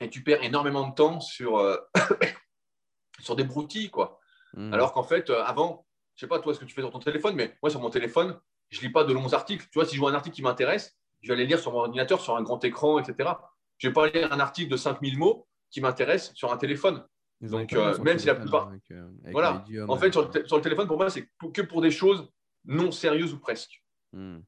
et 0.00 0.08
tu 0.08 0.22
perds 0.22 0.42
énormément 0.42 0.88
de 0.88 0.94
temps 0.94 1.20
sur, 1.20 1.58
euh, 1.58 1.76
sur 3.20 3.36
des 3.36 3.44
broutilles, 3.44 3.90
quoi. 3.90 4.18
Hmm. 4.54 4.72
Alors 4.72 4.92
qu'en 4.92 5.02
fait, 5.02 5.30
euh, 5.30 5.44
avant, 5.44 5.86
je 6.14 6.20
sais 6.20 6.28
pas 6.28 6.40
toi 6.40 6.54
ce 6.54 6.58
que 6.58 6.64
tu 6.64 6.74
fais 6.74 6.80
sur 6.80 6.90
ton 6.90 6.98
téléphone, 6.98 7.34
mais 7.36 7.56
moi 7.62 7.70
sur 7.70 7.80
mon 7.80 7.90
téléphone, 7.90 8.38
je 8.70 8.80
lis 8.80 8.90
pas 8.90 9.04
de 9.04 9.12
longs 9.12 9.32
articles. 9.32 9.66
Tu 9.70 9.78
vois, 9.78 9.84
si 9.84 9.94
je 9.94 10.00
vois 10.00 10.10
un 10.10 10.14
article 10.14 10.34
qui 10.34 10.42
m'intéresse, 10.42 10.98
je 11.20 11.28
vais 11.28 11.34
aller 11.34 11.46
lire 11.46 11.58
sur 11.58 11.72
mon 11.72 11.78
ordinateur, 11.80 12.20
sur 12.20 12.36
un 12.36 12.42
grand 12.42 12.62
écran, 12.64 12.98
etc. 12.98 13.30
Je 13.78 13.88
vais 13.88 13.92
pas 13.94 14.08
lire 14.08 14.32
un 14.32 14.40
article 14.40 14.70
de 14.70 14.76
5000 14.76 15.18
mots 15.18 15.46
qui 15.70 15.80
m'intéresse 15.80 16.32
sur 16.34 16.52
un 16.52 16.56
téléphone. 16.56 17.04
Donc, 17.40 17.72
euh, 17.72 17.98
même 18.02 18.18
si 18.18 18.26
la 18.26 18.34
plupart- 18.34 18.68
avec, 18.68 18.90
euh, 18.90 19.08
avec 19.22 19.32
Voilà. 19.32 19.64
En 19.88 19.96
fait, 19.96 20.12
sur 20.12 20.30
le, 20.30 20.46
sur 20.46 20.60
téléphone, 20.60 20.86
pour 20.86 20.98
moi, 20.98 21.08
c'est 21.08 21.28
que 21.54 21.62
pour 21.62 21.80
des 21.80 21.90
choses 21.90 22.30
non 22.64 22.90
sérieuses 22.90 23.32
ou 23.32 23.38
presque. 23.38 23.82
hmm. 24.12 24.40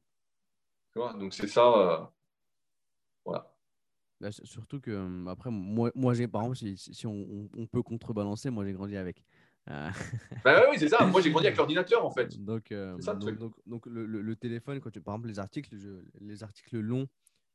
Tu 0.91 0.99
vois 0.99 1.13
donc 1.13 1.33
c'est 1.33 1.47
ça. 1.47 1.65
euh, 1.65 2.05
Voilà. 3.25 3.49
Là, 4.19 4.31
surtout 4.31 4.79
que, 4.79 4.91
hum, 4.91 5.27
après, 5.27 5.49
moi, 5.49 5.91
moi 5.95 6.13
j'ai, 6.13 6.27
par 6.27 6.43
exemple, 6.43 6.77
si, 6.77 7.07
on 7.07 7.67
peut 7.71 7.81
contrebalancer, 7.81 8.51
moi 8.51 8.63
j'ai 8.63 8.73
grandi 8.73 8.95
avec. 8.95 9.23
Ouais, 9.67 10.65
oui, 10.69 10.77
c'est 10.77 10.89
ça. 10.89 11.05
Moi, 11.05 11.21
j'ai 11.21 11.31
grandi 11.31 11.47
avec 11.47 11.57
l'ordinateur, 11.57 12.05
en 12.05 12.11
fait. 12.11 12.37
donc, 12.43 12.71
euh, 12.71 12.99
ça, 12.99 13.13
le 13.13 13.19
donc, 13.19 13.27
truc. 13.29 13.39
donc, 13.39 13.53
donc 13.65 13.85
le, 13.85 14.05
le- 14.05 14.21
le 14.21 14.35
téléphone, 14.35 14.79
quand 14.81 14.89
tu, 14.91 15.01
par 15.01 15.15
exemple, 15.15 15.29
les 15.29 15.39
articles, 15.39 15.75
je- 15.77 16.03
les 16.19 16.43
articles 16.43 16.77
longs, 16.79 17.07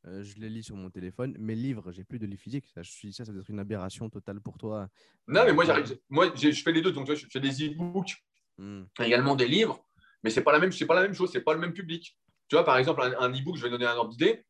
euh, 0.07 0.23
je 0.23 0.37
les 0.37 0.49
lis 0.49 0.63
sur 0.63 0.77
mon 0.77 0.91
téléphone. 0.91 1.35
Mes 1.39 1.55
livres, 1.55 1.93
j'ai 1.93 2.05
plus 2.05 2.19
de 2.19 2.27
livres 2.27 2.41
physiques. 2.41 2.67
Ça, 2.75 2.83
je 2.83 2.91
suis, 2.91 3.13
ça, 3.13 3.25
ça 3.25 3.33
doit 3.33 3.43
être 3.43 3.51
une 3.51 3.59
aberration 3.61 4.09
totale 4.09 4.41
pour 4.41 4.57
toi. 4.57 4.89
Non, 5.27 5.43
mais 5.45 5.53
moi, 5.53 5.65
j'arrive. 5.65 5.99
Moi, 6.09 6.33
je 6.35 6.51
fais 6.53 6.73
les 6.73 6.81
deux. 6.83 6.93
Donc, 6.93 7.05
tu 7.07 7.13
vois, 7.13 7.21
je 7.21 7.27
fais 7.31 7.41
des 7.41 7.67
e-books 7.67 8.17
Hmm. 8.61 8.87
également 9.01 9.37
des 9.37 9.47
livres, 9.47 9.87
mais 10.25 10.31
c'est 10.31 10.43
pas 10.43 10.51
la 10.51 10.59
même, 10.59 10.73
c'est 10.73 10.85
pas 10.87 10.97
la 10.97 11.03
même 11.03 11.15
chose, 11.15 11.31
c'est 11.31 11.43
pas 11.43 11.55
le 11.55 11.61
même 11.61 11.73
public. 11.73 12.19
Tu 12.49 12.57
vois, 12.57 12.65
par 12.65 12.77
exemple, 12.77 13.03
un, 13.03 13.13
un 13.21 13.31
e-book, 13.31 13.57
je 13.57 13.63
vais 13.63 13.71
donner 13.71 13.87
un 13.87 13.95
ordre 13.95 14.11
d'idée. 14.11 14.45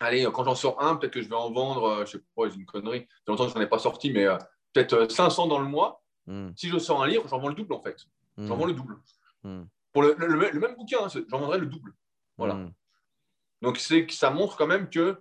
Allez, 0.00 0.26
quand 0.32 0.42
j'en 0.44 0.54
sors 0.54 0.82
un, 0.82 0.96
peut-être 0.96 1.12
que 1.12 1.20
je 1.20 1.28
vais 1.28 1.34
en 1.34 1.50
vendre, 1.52 1.84
euh, 1.84 2.06
je 2.06 2.12
sais 2.12 2.18
pas, 2.34 2.48
c'est 2.50 2.56
une 2.56 2.64
connerie. 2.64 3.00
Fait 3.00 3.08
longtemps 3.28 3.44
que 3.44 3.50
je 3.52 3.56
n'en 3.56 3.60
ai 3.60 3.66
pas 3.68 3.78
sorti, 3.78 4.10
mais 4.10 4.26
peut-être 4.72 4.92
euh, 4.94 5.08
500 5.10 5.48
dans 5.48 5.58
le 5.58 5.66
mois. 5.66 6.02
Hmm. 6.26 6.50
Si 6.56 6.68
je 6.68 6.78
sors 6.78 7.02
un 7.02 7.06
livre, 7.06 7.26
j'en 7.28 7.38
vends 7.38 7.48
le 7.48 7.54
double 7.54 7.72
en 7.74 7.80
fait. 7.80 8.04
J'en 8.38 8.54
Hmm. 8.54 8.58
vends 8.58 8.66
le 8.66 8.72
double. 8.74 8.98
Hmm. 9.44 9.64
Pour 9.92 10.02
le, 10.02 10.14
le- 10.18 10.26
le- 10.26 10.50
le 10.50 10.60
même 10.60 10.74
bouquin, 10.76 10.98
hein, 11.04 11.08
j'en 11.28 11.38
vendrai 11.38 11.58
le 11.58 11.66
double. 11.66 11.92
Voilà. 12.36 12.58
Donc, 13.62 13.78
c'est 13.78 14.06
ça 14.10 14.30
montre 14.30 14.56
quand 14.56 14.66
même 14.66 14.90
que, 14.90 15.18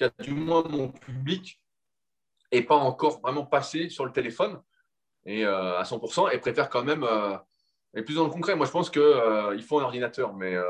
a 0.00 0.08
du 0.22 0.32
moins 0.34 0.62
mon 0.68 0.88
public 0.88 1.60
n'est 2.52 2.62
pas 2.62 2.74
encore 2.76 3.20
vraiment 3.20 3.44
passé 3.46 3.88
sur 3.90 4.04
le 4.04 4.12
téléphone 4.12 4.60
et, 5.24 5.44
euh, 5.44 5.78
à 5.78 5.84
100% 5.84 6.28
et 6.30 6.38
préfère 6.38 6.68
quand 6.70 6.82
même 6.84 7.04
euh, 7.04 7.36
être 7.94 8.04
plus 8.04 8.14
dans 8.16 8.24
le 8.24 8.30
concret. 8.30 8.56
Moi, 8.56 8.66
je 8.66 8.70
pense 8.72 8.90
qu'il 8.90 9.02
il 9.56 9.62
faut 9.62 9.78
un 9.80 9.84
ordinateur, 9.84 10.34
mais 10.34 10.54
euh, 10.54 10.64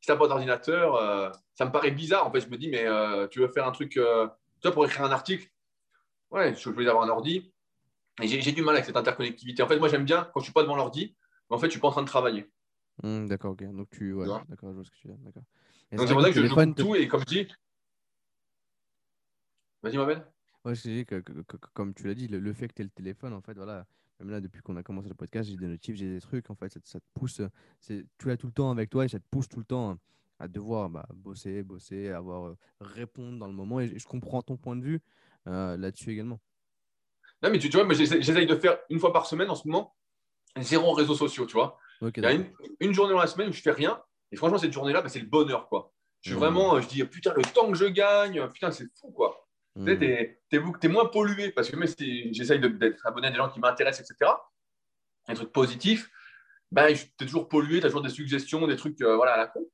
si 0.00 0.06
tu 0.06 0.12
n'as 0.12 0.16
pas 0.18 0.28
d'ordinateur, 0.28 0.94
euh, 0.96 1.30
ça 1.54 1.64
me 1.66 1.72
paraît 1.72 1.90
bizarre. 1.90 2.26
En 2.26 2.30
fait, 2.32 2.40
je 2.40 2.48
me 2.48 2.56
dis, 2.56 2.68
mais 2.68 2.86
euh, 2.86 3.26
tu 3.28 3.40
veux 3.40 3.48
faire 3.48 3.66
un 3.66 3.72
truc, 3.72 3.96
euh, 3.96 4.26
vois, 4.62 4.72
pour 4.72 4.84
écrire 4.86 5.04
un 5.04 5.10
article, 5.10 5.50
ouais, 6.30 6.54
je 6.54 6.70
veux 6.70 6.88
avoir 6.88 7.04
un 7.04 7.08
ordi. 7.10 7.49
Et 8.22 8.28
j'ai 8.28 8.52
du 8.52 8.62
mal 8.62 8.74
avec 8.74 8.84
cette 8.86 8.96
interconnectivité. 8.96 9.62
En 9.62 9.68
fait, 9.68 9.78
moi, 9.78 9.88
j'aime 9.88 10.04
bien 10.04 10.24
quand 10.32 10.40
je 10.40 10.42
ne 10.42 10.44
suis 10.44 10.52
pas 10.52 10.62
devant 10.62 10.76
l'ordi, 10.76 11.16
mais 11.48 11.56
en 11.56 11.58
fait, 11.58 11.66
je 11.66 11.68
ne 11.68 11.72
suis 11.72 11.80
pas 11.80 11.88
en 11.88 11.92
train 11.92 12.02
de 12.02 12.06
travailler. 12.08 12.50
Hmm, 13.02 13.26
d'accord, 13.26 13.52
ok. 13.52 13.64
Donc, 13.72 13.88
tu. 13.90 14.12
Ouais, 14.12 14.26
d'accord, 14.48 14.70
je 14.70 14.74
vois 14.76 14.84
ce 14.84 14.90
que 14.90 14.96
tu 14.96 15.08
veux 15.08 15.14
dire. 15.14 15.22
D'accord. 15.24 15.42
Donc, 15.92 16.00
c'est 16.00 16.12
pour 16.12 16.20
vrai 16.20 16.32
ça 16.32 16.40
que 16.40 16.46
je, 16.46 16.54
te- 16.54 16.82
tout 16.82 16.94
et 16.94 17.08
comme 17.08 17.20
je 17.20 17.24
dis. 17.26 17.48
Vas-y, 19.82 19.96
Mabel. 19.96 20.24
Ouais, 20.64 20.74
je 20.74 20.82
dis 20.82 21.06
que, 21.06 21.20
que- 21.20 21.32
que- 21.32 21.56
que- 21.56 21.68
comme 21.72 21.94
tu 21.94 22.06
l'as 22.06 22.14
dit, 22.14 22.28
le, 22.28 22.38
le 22.38 22.52
fait 22.52 22.68
que 22.68 22.74
tu 22.74 22.82
aies 22.82 22.84
le 22.84 22.90
téléphone, 22.90 23.32
en 23.32 23.40
fait, 23.40 23.54
voilà, 23.54 23.86
même 24.18 24.28
là, 24.30 24.40
depuis 24.40 24.60
qu'on 24.60 24.76
a 24.76 24.82
commencé 24.82 25.08
le 25.08 25.14
podcast, 25.14 25.48
j'ai 25.48 25.56
des 25.56 25.66
notifs, 25.66 25.96
j'ai 25.96 26.12
des 26.12 26.20
trucs, 26.20 26.50
en 26.50 26.54
fait, 26.54 26.70
ça, 26.72 26.80
te- 26.80 26.88
ça 26.88 27.00
te 27.00 27.06
pousse, 27.14 27.40
c'est, 27.80 28.04
tu 28.18 28.28
l'as 28.28 28.36
tout 28.36 28.46
le 28.46 28.52
temps 28.52 28.70
avec 28.70 28.90
toi 28.90 29.04
et 29.06 29.08
ça 29.08 29.18
te 29.18 29.24
pousse 29.30 29.48
tout 29.48 29.58
le 29.58 29.64
temps 29.64 29.96
à 30.38 30.48
devoir 30.48 30.90
bah, 30.90 31.06
bosser, 31.14 31.62
bosser, 31.62 32.10
avoir, 32.10 32.48
euh, 32.48 32.56
répondre 32.80 33.38
dans 33.38 33.46
le 33.46 33.54
moment. 33.54 33.80
Et 33.80 33.98
je 33.98 34.06
comprends 34.06 34.42
ton 34.42 34.56
point 34.58 34.76
de 34.76 34.84
vue 34.84 35.00
euh, 35.46 35.76
là-dessus 35.78 36.10
également. 36.10 36.40
Non, 37.42 37.50
mais 37.50 37.58
tu, 37.58 37.70
tu 37.70 37.76
vois, 37.76 37.92
j'essaye 37.94 38.46
de 38.46 38.56
faire 38.56 38.78
une 38.90 38.98
fois 38.98 39.12
par 39.12 39.26
semaine 39.26 39.50
en 39.50 39.54
ce 39.54 39.66
moment, 39.66 39.96
zéro 40.58 40.92
réseaux 40.92 41.14
sociaux, 41.14 41.46
tu 41.46 41.54
vois. 41.54 41.78
Il 42.02 42.22
y 42.22 42.26
a 42.26 42.32
une, 42.32 42.50
une 42.80 42.92
journée 42.92 43.12
dans 43.12 43.20
la 43.20 43.26
semaine 43.26 43.48
où 43.48 43.52
je 43.52 43.62
fais 43.62 43.70
rien. 43.70 44.02
Et 44.32 44.36
franchement, 44.36 44.58
cette 44.58 44.72
journée-là, 44.72 45.02
bah, 45.02 45.08
c'est 45.08 45.18
le 45.18 45.26
bonheur, 45.26 45.68
quoi. 45.68 45.92
Je 46.22 46.30
suis 46.30 46.38
vraiment, 46.38 46.80
je 46.80 46.86
dis, 46.86 47.02
putain, 47.04 47.32
le 47.34 47.42
temps 47.42 47.70
que 47.70 47.76
je 47.76 47.86
gagne, 47.86 48.46
putain, 48.48 48.70
c'est 48.70 48.86
fou, 49.00 49.10
quoi. 49.10 49.46
Tu 49.76 49.84
sais, 49.84 50.38
es, 50.52 50.88
moins 50.88 51.06
pollué 51.06 51.52
parce 51.52 51.70
que 51.70 51.76
même 51.76 51.88
si 51.88 52.34
j'essaye 52.34 52.58
d'être 52.58 53.06
abonné 53.06 53.28
à 53.28 53.30
des 53.30 53.36
gens 53.36 53.48
qui 53.48 53.60
m'intéressent, 53.60 54.10
etc., 54.10 54.32
un 55.28 55.34
truc 55.34 55.52
positif, 55.52 56.10
ben, 56.72 56.92
tu 56.92 57.04
es 57.04 57.26
toujours 57.26 57.48
pollué, 57.48 57.80
tu 57.80 57.86
as 57.86 57.88
toujours 57.88 58.02
des 58.02 58.10
suggestions, 58.10 58.66
des 58.66 58.76
trucs 58.76 59.00
euh, 59.00 59.16
voilà, 59.16 59.34
à 59.34 59.36
la 59.36 59.46
con. 59.46 59.64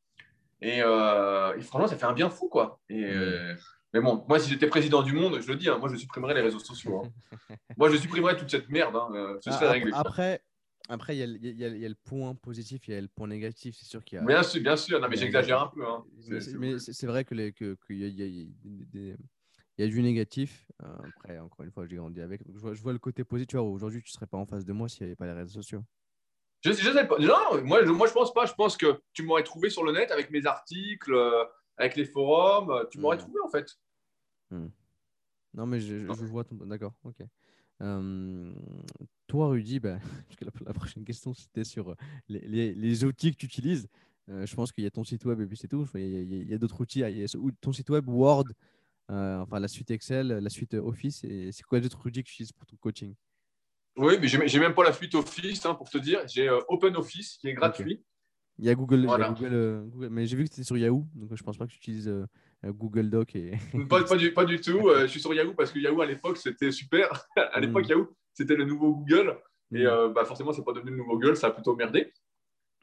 Euh, 0.62 1.55
et, 1.55 1.60
franchement, 1.62 1.88
ça 1.88 1.97
fait 1.97 2.06
un 2.06 2.12
bien 2.12 2.30
fou, 2.30 2.48
quoi. 2.48 2.80
Et, 2.88 3.05
euh, 3.05 3.55
mais 3.92 4.00
bon, 4.00 4.24
moi, 4.28 4.38
si 4.38 4.50
j'étais 4.50 4.66
président 4.66 5.02
du 5.02 5.12
monde, 5.12 5.40
je 5.40 5.48
le 5.48 5.56
dis, 5.56 5.68
hein, 5.68 5.78
moi, 5.78 5.88
je 5.88 5.96
supprimerais 5.96 6.34
les 6.34 6.42
réseaux 6.42 6.58
sociaux. 6.58 7.04
Hein. 7.04 7.56
moi, 7.76 7.90
je 7.90 7.96
supprimerais 7.96 8.36
toute 8.36 8.50
cette 8.50 8.68
merde. 8.68 8.96
Hein, 8.96 9.38
ce 9.40 9.50
serait 9.50 9.66
ah, 9.66 9.72
réglé. 9.72 9.92
Après, 9.94 10.42
après, 10.88 11.16
il 11.16 11.38
y, 11.42 11.50
y, 11.50 11.84
a 11.84 11.88
le 11.88 11.94
point 11.94 12.34
positif, 12.34 12.86
il 12.86 12.94
y 12.94 12.96
a 12.96 13.00
le 13.00 13.08
point 13.08 13.26
négatif. 13.26 13.74
C'est 13.76 13.86
sûr 13.86 14.04
qu'il 14.04 14.18
y 14.18 14.22
a. 14.22 14.24
Bien 14.24 14.42
sûr, 14.42 14.62
bien 14.62 14.76
sûr. 14.76 15.00
Non, 15.00 15.08
mais 15.08 15.16
j'exagère 15.16 15.60
un 15.60 15.68
peu. 15.68 15.82
Mais 16.58 16.78
c'est 16.78 17.06
vrai 17.06 17.24
que 17.24 17.34
les, 17.34 17.52
que, 17.52 17.76
y, 17.90 18.04
a, 18.04 18.08
y, 18.08 18.52
y, 19.78 19.82
a 19.82 19.86
du 19.86 20.02
négatif. 20.02 20.66
après, 20.78 21.38
encore 21.38 21.64
une 21.64 21.72
fois, 21.72 21.86
j'ai 21.86 21.96
grandi 21.96 22.20
avec. 22.20 22.42
je, 22.52 22.58
vois, 22.58 22.74
je 22.74 22.82
vois, 22.82 22.92
le 22.92 22.98
côté 22.98 23.24
positif. 23.24 23.48
Tu 23.48 23.56
vois, 23.56 23.66
aujourd'hui, 23.66 24.02
tu 24.02 24.10
ne 24.10 24.14
serais 24.14 24.26
pas 24.26 24.38
en 24.38 24.46
face 24.46 24.64
de 24.64 24.72
moi 24.72 24.88
s'il 24.88 25.02
n'y 25.02 25.08
avait 25.08 25.16
pas 25.16 25.26
les 25.26 25.32
réseaux 25.32 25.60
sociaux. 25.60 25.82
Je, 26.62 26.72
je 26.72 26.90
sais 26.90 27.06
pas. 27.06 27.18
Non, 27.18 27.62
moi, 27.64 27.84
je, 27.84 27.90
moi, 27.90 28.06
je 28.06 28.12
pense 28.12 28.32
pas. 28.32 28.46
Je 28.46 28.54
pense 28.54 28.76
que 28.76 29.00
tu 29.12 29.24
m'aurais 29.24 29.42
trouvé 29.42 29.70
sur 29.70 29.84
le 29.84 29.92
net 29.92 30.10
avec 30.12 30.30
mes 30.30 30.46
articles, 30.46 31.14
euh, 31.14 31.44
avec 31.77 31.97
les 31.97 32.05
forums. 32.05 32.70
Euh, 32.70 32.85
tu 32.90 32.98
m'aurais 32.98 33.16
hmm. 33.16 33.20
trouvé, 33.20 33.39
en 33.44 33.48
fait. 33.48 33.78
Hmm. 34.51 34.69
Non, 35.55 35.66
mais 35.66 35.81
je, 35.81 35.98
je 35.98 36.24
vois 36.24 36.44
ton. 36.44 36.57
D'accord, 36.57 36.94
ok. 37.05 37.23
Euh, 37.82 38.53
toi, 39.27 39.48
Rudy, 39.48 39.81
bah, 39.81 39.98
la, 40.65 40.73
prochaine 40.73 41.05
question, 41.05 41.35
c'était 41.35 41.65
sur 41.65 41.94
les, 42.28 42.40
les, 42.40 42.74
les, 42.74 43.05
outils 43.05 43.32
que 43.32 43.36
tu 43.36 43.47
utilises. 43.47 43.89
je 44.28 44.55
pense 44.55 44.73
qu'il 44.73 44.85
y 44.85 44.86
a 44.86 44.90
ton 44.90 45.05
site 45.05 45.24
web 45.24 45.40
et 45.40 45.47
puis 45.47 45.57
c'est 45.57 45.69
tout. 45.69 45.86
Il 45.94 46.48
y 46.48 46.53
a, 46.53 46.57
a, 46.57 46.59
d'autres 46.59 46.81
outils. 46.81 47.01
Il 47.01 47.19
y 47.19 47.24
a 47.24 47.27
ton 47.61 47.73
site 47.73 47.90
web, 47.90 48.09
Word, 48.09 48.47
enfin 49.09 49.61
la 49.61 49.69
suite 49.69 49.90
Excel, 49.90 50.28
la 50.28 50.51
suite 50.51 50.74
Office. 50.74 51.24
Et 51.24 51.53
c'est 51.53 51.65
quoi 51.65 51.81
d'autres 51.81 52.07
outils 52.07 52.23
que 52.23 52.28
tu 52.28 52.35
utilises 52.35 52.53
pour 52.53 52.66
ton 52.66 52.77
coaching? 52.77 53.15
Oui, 53.97 54.19
mais 54.20 54.28
j'ai 54.28 54.59
même 54.59 54.74
pas 54.74 54.85
la 54.85 54.93
suite 54.93 55.15
Office 55.15 55.65
hein, 55.65 55.74
pour 55.74 55.89
te 55.89 55.97
dire. 55.97 56.20
J'ai 56.28 56.48
euh, 56.48 56.61
Open 56.69 56.94
Office 56.97 57.39
qui 57.39 57.48
est 57.48 57.55
gratuit. 57.55 58.05
Il 58.58 58.64
y 58.64 58.70
a 58.70 58.74
Google, 58.74 59.06
euh, 59.08 59.82
Google, 59.82 60.08
mais 60.10 60.26
j'ai 60.26 60.36
vu 60.36 60.44
que 60.44 60.50
c'était 60.50 60.64
sur 60.64 60.78
Yahoo, 60.78 61.06
donc 61.14 61.30
je 61.34 61.42
pense 61.42 61.58
pas 61.58 61.66
que 61.66 61.72
tu 61.72 61.76
utilises 61.76 62.08
euh, 62.08 62.26
Google 62.64 63.10
Doc. 63.10 63.36
Et... 63.36 63.52
pas, 63.88 64.02
du, 64.16 64.32
pas, 64.32 64.44
du, 64.44 64.60
tout. 64.60 64.90
je 65.00 65.06
suis 65.06 65.20
sur 65.20 65.34
Yahoo 65.34 65.52
parce 65.52 65.72
que 65.72 65.78
Yahoo 65.78 66.00
à 66.00 66.06
l'époque 66.06 66.38
c'était 66.38 66.72
super. 66.72 67.26
à 67.36 67.60
l'époque 67.60 67.86
hmm. 67.86 67.90
Yahoo 67.90 68.16
c'était 68.32 68.56
le 68.56 68.64
nouveau 68.64 68.94
Google 68.94 69.38
et 69.74 69.84
hmm. 69.84 70.12
bah, 70.14 70.24
forcément 70.24 70.52
c'est 70.52 70.64
pas 70.64 70.72
devenu 70.72 70.92
le 70.92 70.96
nouveau 70.98 71.18
Google, 71.18 71.36
ça 71.36 71.48
a 71.48 71.50
plutôt 71.50 71.76
merdé. 71.76 72.12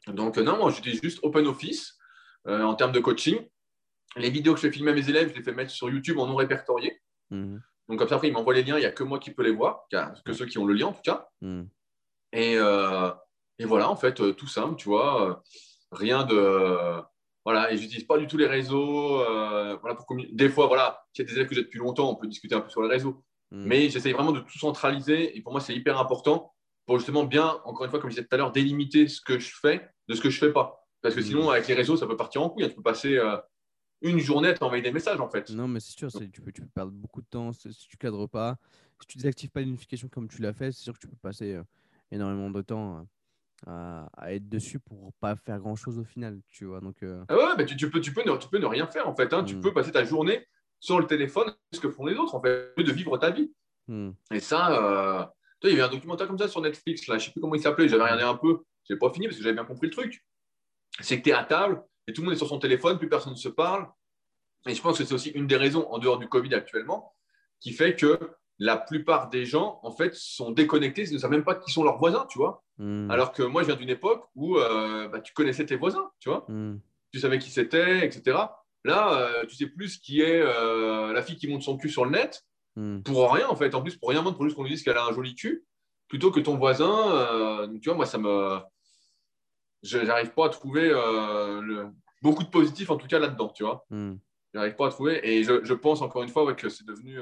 Donc 0.06 0.36
non, 0.38 0.58
moi 0.58 0.70
j'utilise 0.70 1.02
juste 1.02 1.18
Open 1.22 1.46
Office 1.46 1.98
en 2.46 2.74
termes 2.74 2.92
de 2.92 3.00
coaching. 3.00 3.38
Les 4.16 4.30
vidéos 4.30 4.54
que 4.54 4.60
je 4.60 4.66
fais 4.66 4.72
filmer 4.72 4.92
à 4.92 4.94
mes 4.94 5.08
élèves, 5.08 5.30
je 5.30 5.34
les 5.34 5.42
fais 5.42 5.52
mettre 5.52 5.70
sur 5.70 5.90
YouTube 5.90 6.18
en 6.18 6.26
non 6.26 6.36
répertorié. 6.36 7.00
Hmm. 7.30 7.58
Donc, 7.88 7.98
comme 7.98 8.08
ça, 8.08 8.14
après, 8.14 8.28
il 8.28 8.32
m'envoie 8.32 8.54
les 8.54 8.62
liens. 8.62 8.76
Il 8.76 8.80
n'y 8.80 8.86
a 8.86 8.92
que 8.92 9.02
moi 9.02 9.18
qui 9.18 9.30
peux 9.30 9.42
les 9.42 9.50
voir, 9.50 9.86
que 10.24 10.32
ceux 10.32 10.46
qui 10.46 10.58
ont 10.58 10.64
le 10.64 10.74
lien 10.74 10.86
en 10.86 10.92
tout 10.92 11.02
cas. 11.02 11.28
Hmm. 11.40 11.64
Et, 12.32 12.56
euh, 12.56 13.10
et, 13.58 13.64
voilà, 13.64 13.90
en 13.90 13.96
fait, 13.96 14.20
euh, 14.20 14.32
tout 14.32 14.46
simple, 14.46 14.76
tu 14.76 14.88
vois. 14.88 15.30
Euh, 15.30 15.34
rien 15.92 16.24
de. 16.24 17.02
voilà, 17.44 17.72
et 17.72 17.76
je 17.76 17.82
n'utilise 17.82 18.06
pas 18.06 18.18
du 18.18 18.26
tout 18.26 18.36
les 18.36 18.46
réseaux. 18.46 19.18
voilà, 19.80 19.94
pour 19.94 20.06
Des 20.32 20.48
fois, 20.48 20.66
voilà, 20.66 21.04
s'il 21.12 21.24
y 21.24 21.28
a 21.28 21.30
des 21.30 21.36
élèves 21.36 21.48
que 21.48 21.54
j'ai 21.54 21.62
depuis 21.62 21.78
longtemps, 21.78 22.10
on 22.10 22.16
peut 22.16 22.26
discuter 22.26 22.54
un 22.54 22.60
peu 22.60 22.70
sur 22.70 22.82
les 22.82 22.88
réseaux. 22.88 23.22
Hmm. 23.50 23.64
Mais 23.66 23.88
j'essaye 23.90 24.12
vraiment 24.12 24.32
de 24.32 24.40
tout 24.40 24.58
centraliser. 24.58 25.36
Et 25.36 25.40
pour 25.40 25.52
moi, 25.52 25.60
c'est 25.60 25.74
hyper 25.74 25.98
important 25.98 26.52
pour 26.86 26.98
justement 26.98 27.24
bien, 27.24 27.60
encore 27.64 27.84
une 27.84 27.90
fois, 27.90 28.00
comme 28.00 28.10
je 28.10 28.16
disais 28.16 28.26
tout 28.26 28.34
à 28.34 28.38
l'heure, 28.38 28.52
délimiter 28.52 29.08
ce 29.08 29.20
que 29.20 29.38
je 29.38 29.54
fais 29.60 29.88
de 30.08 30.14
ce 30.14 30.20
que 30.20 30.30
je 30.30 30.44
ne 30.44 30.48
fais 30.48 30.52
pas. 30.52 30.84
Parce 31.00 31.14
que 31.14 31.20
hmm. 31.20 31.24
sinon, 31.24 31.50
avec 31.50 31.68
les 31.68 31.74
réseaux, 31.74 31.96
ça 31.96 32.06
peut 32.06 32.16
partir 32.16 32.42
en 32.42 32.50
couille. 32.50 32.68
Tu 32.68 32.74
peux 32.74 32.82
passer 32.82 33.20
une 34.04 34.18
journée 34.18 34.48
à 34.48 34.54
t'envoyer 34.54 34.82
des 34.82 34.92
messages 34.92 35.20
en 35.20 35.28
fait. 35.28 35.50
Non, 35.50 35.66
mais 35.66 35.80
c'est 35.80 35.98
sûr, 35.98 36.10
tu 36.12 36.40
peux, 36.42 36.52
tu 36.52 36.60
peux 36.60 36.68
perdre 36.68 36.92
beaucoup 36.92 37.22
de 37.22 37.26
temps 37.26 37.52
si 37.52 37.70
tu 37.88 37.96
cadres 37.96 38.26
pas. 38.26 38.56
Si 39.00 39.06
tu 39.08 39.18
désactives 39.18 39.50
pas 39.50 39.60
les 39.60 39.66
notifications 39.66 40.08
comme 40.08 40.28
tu 40.28 40.40
l'as 40.42 40.52
fait, 40.52 40.72
c'est 40.72 40.82
sûr 40.82 40.92
que 40.92 40.98
tu 40.98 41.08
peux 41.08 41.16
passer 41.16 41.54
euh, 41.54 41.62
énormément 42.10 42.50
de 42.50 42.62
temps 42.62 43.06
euh, 43.68 44.04
à, 44.16 44.34
être 44.34 44.48
dessus 44.48 44.78
pour 44.78 45.12
pas 45.20 45.36
faire 45.36 45.58
grand 45.58 45.76
chose 45.76 45.98
au 45.98 46.04
final, 46.04 46.40
tu 46.48 46.64
vois. 46.64 46.80
Donc, 46.80 47.02
euh, 47.02 47.24
ah 47.28 47.36
ouais, 47.36 47.44
mais 47.58 47.66
tu, 47.66 47.90
peux, 47.90 48.00
tu, 48.00 48.12
peux 48.12 48.22
ne, 48.24 48.36
tu 48.36 48.48
peux 48.48 48.58
ne 48.58 48.66
rien 48.66 48.86
faire 48.86 49.08
en 49.08 49.14
fait. 49.14 49.32
Hein. 49.32 49.44
Tu 49.44 49.56
hmm. 49.56 49.60
peux 49.60 49.72
passer 49.72 49.92
ta 49.92 50.04
journée 50.04 50.46
sur 50.80 51.00
le 51.00 51.06
téléphone, 51.06 51.54
ce 51.72 51.80
que 51.80 51.90
font 51.90 52.06
les 52.06 52.16
autres 52.16 52.34
en 52.34 52.42
fait, 52.42 52.74
de 52.76 52.92
vivre 52.92 53.16
ta 53.18 53.30
vie. 53.30 53.52
Hmm. 53.88 54.10
Et 54.32 54.40
ça, 54.40 55.32
il 55.68 55.70
y 55.70 55.80
avait 55.80 55.82
un 55.82 55.88
documentaire 55.88 56.26
comme 56.26 56.38
ça 56.38 56.48
sur 56.48 56.60
Netflix, 56.60 57.06
là, 57.06 57.18
je 57.18 57.26
sais 57.26 57.32
plus 57.32 57.40
comment 57.40 57.54
il 57.54 57.60
s'appelait, 57.60 57.88
j'avais 57.88 58.02
regardé 58.02 58.22
un 58.22 58.36
peu, 58.36 58.64
j'ai 58.88 58.96
pas 58.96 59.10
fini 59.10 59.26
parce 59.26 59.38
que 59.38 59.42
j'avais 59.42 59.54
bien 59.54 59.64
compris 59.64 59.86
le 59.86 59.92
truc. 59.92 60.24
C'est 61.00 61.18
que 61.18 61.24
tu 61.24 61.30
es 61.30 61.32
à 61.32 61.44
table, 61.44 61.82
et 62.06 62.12
tout 62.12 62.20
le 62.20 62.26
monde 62.26 62.34
est 62.34 62.38
sur 62.38 62.48
son 62.48 62.58
téléphone, 62.58 62.98
plus 62.98 63.08
personne 63.08 63.32
ne 63.32 63.38
se 63.38 63.48
parle. 63.48 63.88
Et 64.66 64.74
je 64.74 64.80
pense 64.80 64.98
que 64.98 65.04
c'est 65.04 65.14
aussi 65.14 65.30
une 65.30 65.46
des 65.46 65.56
raisons, 65.56 65.90
en 65.90 65.98
dehors 65.98 66.18
du 66.18 66.28
Covid 66.28 66.54
actuellement, 66.54 67.14
qui 67.60 67.72
fait 67.72 67.96
que 67.96 68.18
la 68.58 68.76
plupart 68.76 69.30
des 69.30 69.44
gens, 69.44 69.80
en 69.82 69.90
fait, 69.90 70.14
sont 70.14 70.50
déconnectés, 70.50 71.04
ils 71.08 71.14
ne 71.14 71.18
savent 71.18 71.30
même 71.30 71.44
pas 71.44 71.54
qui 71.54 71.72
sont 71.72 71.82
leurs 71.82 71.98
voisins, 71.98 72.26
tu 72.28 72.38
vois. 72.38 72.62
Hmm. 72.78 73.10
Alors 73.10 73.32
que 73.32 73.42
moi, 73.42 73.62
je 73.62 73.68
viens 73.68 73.76
d'une 73.76 73.90
époque 73.90 74.24
où 74.34 74.58
euh, 74.58 75.08
bah, 75.08 75.20
tu 75.20 75.32
connaissais 75.32 75.66
tes 75.66 75.76
voisins, 75.76 76.10
tu 76.20 76.28
vois. 76.28 76.44
Hmm. 76.48 76.78
Tu 77.12 77.20
savais 77.20 77.38
qui 77.38 77.50
c'était, 77.50 78.04
etc. 78.06 78.38
Là, 78.84 79.18
euh, 79.18 79.46
tu 79.46 79.56
sais 79.56 79.66
plus 79.66 79.98
qui 79.98 80.20
est 80.20 80.40
euh, 80.40 81.12
la 81.12 81.22
fille 81.22 81.36
qui 81.36 81.48
monte 81.48 81.62
son 81.62 81.76
cul 81.76 81.88
sur 81.88 82.04
le 82.04 82.12
net, 82.12 82.44
hmm. 82.76 83.00
pour 83.02 83.32
rien, 83.32 83.48
en 83.48 83.56
fait. 83.56 83.74
En 83.74 83.82
plus, 83.82 83.96
pour 83.96 84.10
rien 84.10 84.22
pour 84.22 84.44
juste 84.44 84.56
qu'on 84.56 84.62
lui 84.62 84.70
dise 84.70 84.82
qu'elle 84.82 84.98
a 84.98 85.04
un 85.04 85.12
joli 85.12 85.34
cul, 85.34 85.64
plutôt 86.08 86.30
que 86.30 86.40
ton 86.40 86.56
voisin. 86.56 87.68
tu 87.82 87.88
vois, 87.88 87.96
moi, 87.96 88.06
ça 88.06 88.18
me 88.18 88.58
je 89.82 89.98
n'arrive 89.98 90.32
pas 90.32 90.46
à 90.46 90.48
trouver 90.48 90.94
beaucoup 92.22 92.44
de 92.44 92.48
positifs, 92.48 92.90
en 92.90 92.96
tout 92.96 93.06
cas 93.06 93.18
là-dedans, 93.18 93.48
tu 93.48 93.64
vois. 93.64 93.84
Je 93.90 94.16
n'arrive 94.54 94.76
pas 94.76 94.86
à 94.86 94.90
trouver. 94.90 95.20
Et 95.28 95.42
je, 95.42 95.74
pense, 95.74 96.02
encore 96.02 96.22
une 96.22 96.28
fois, 96.28 96.54
que 96.54 96.68
c'est 96.68 96.86
devenu. 96.86 97.18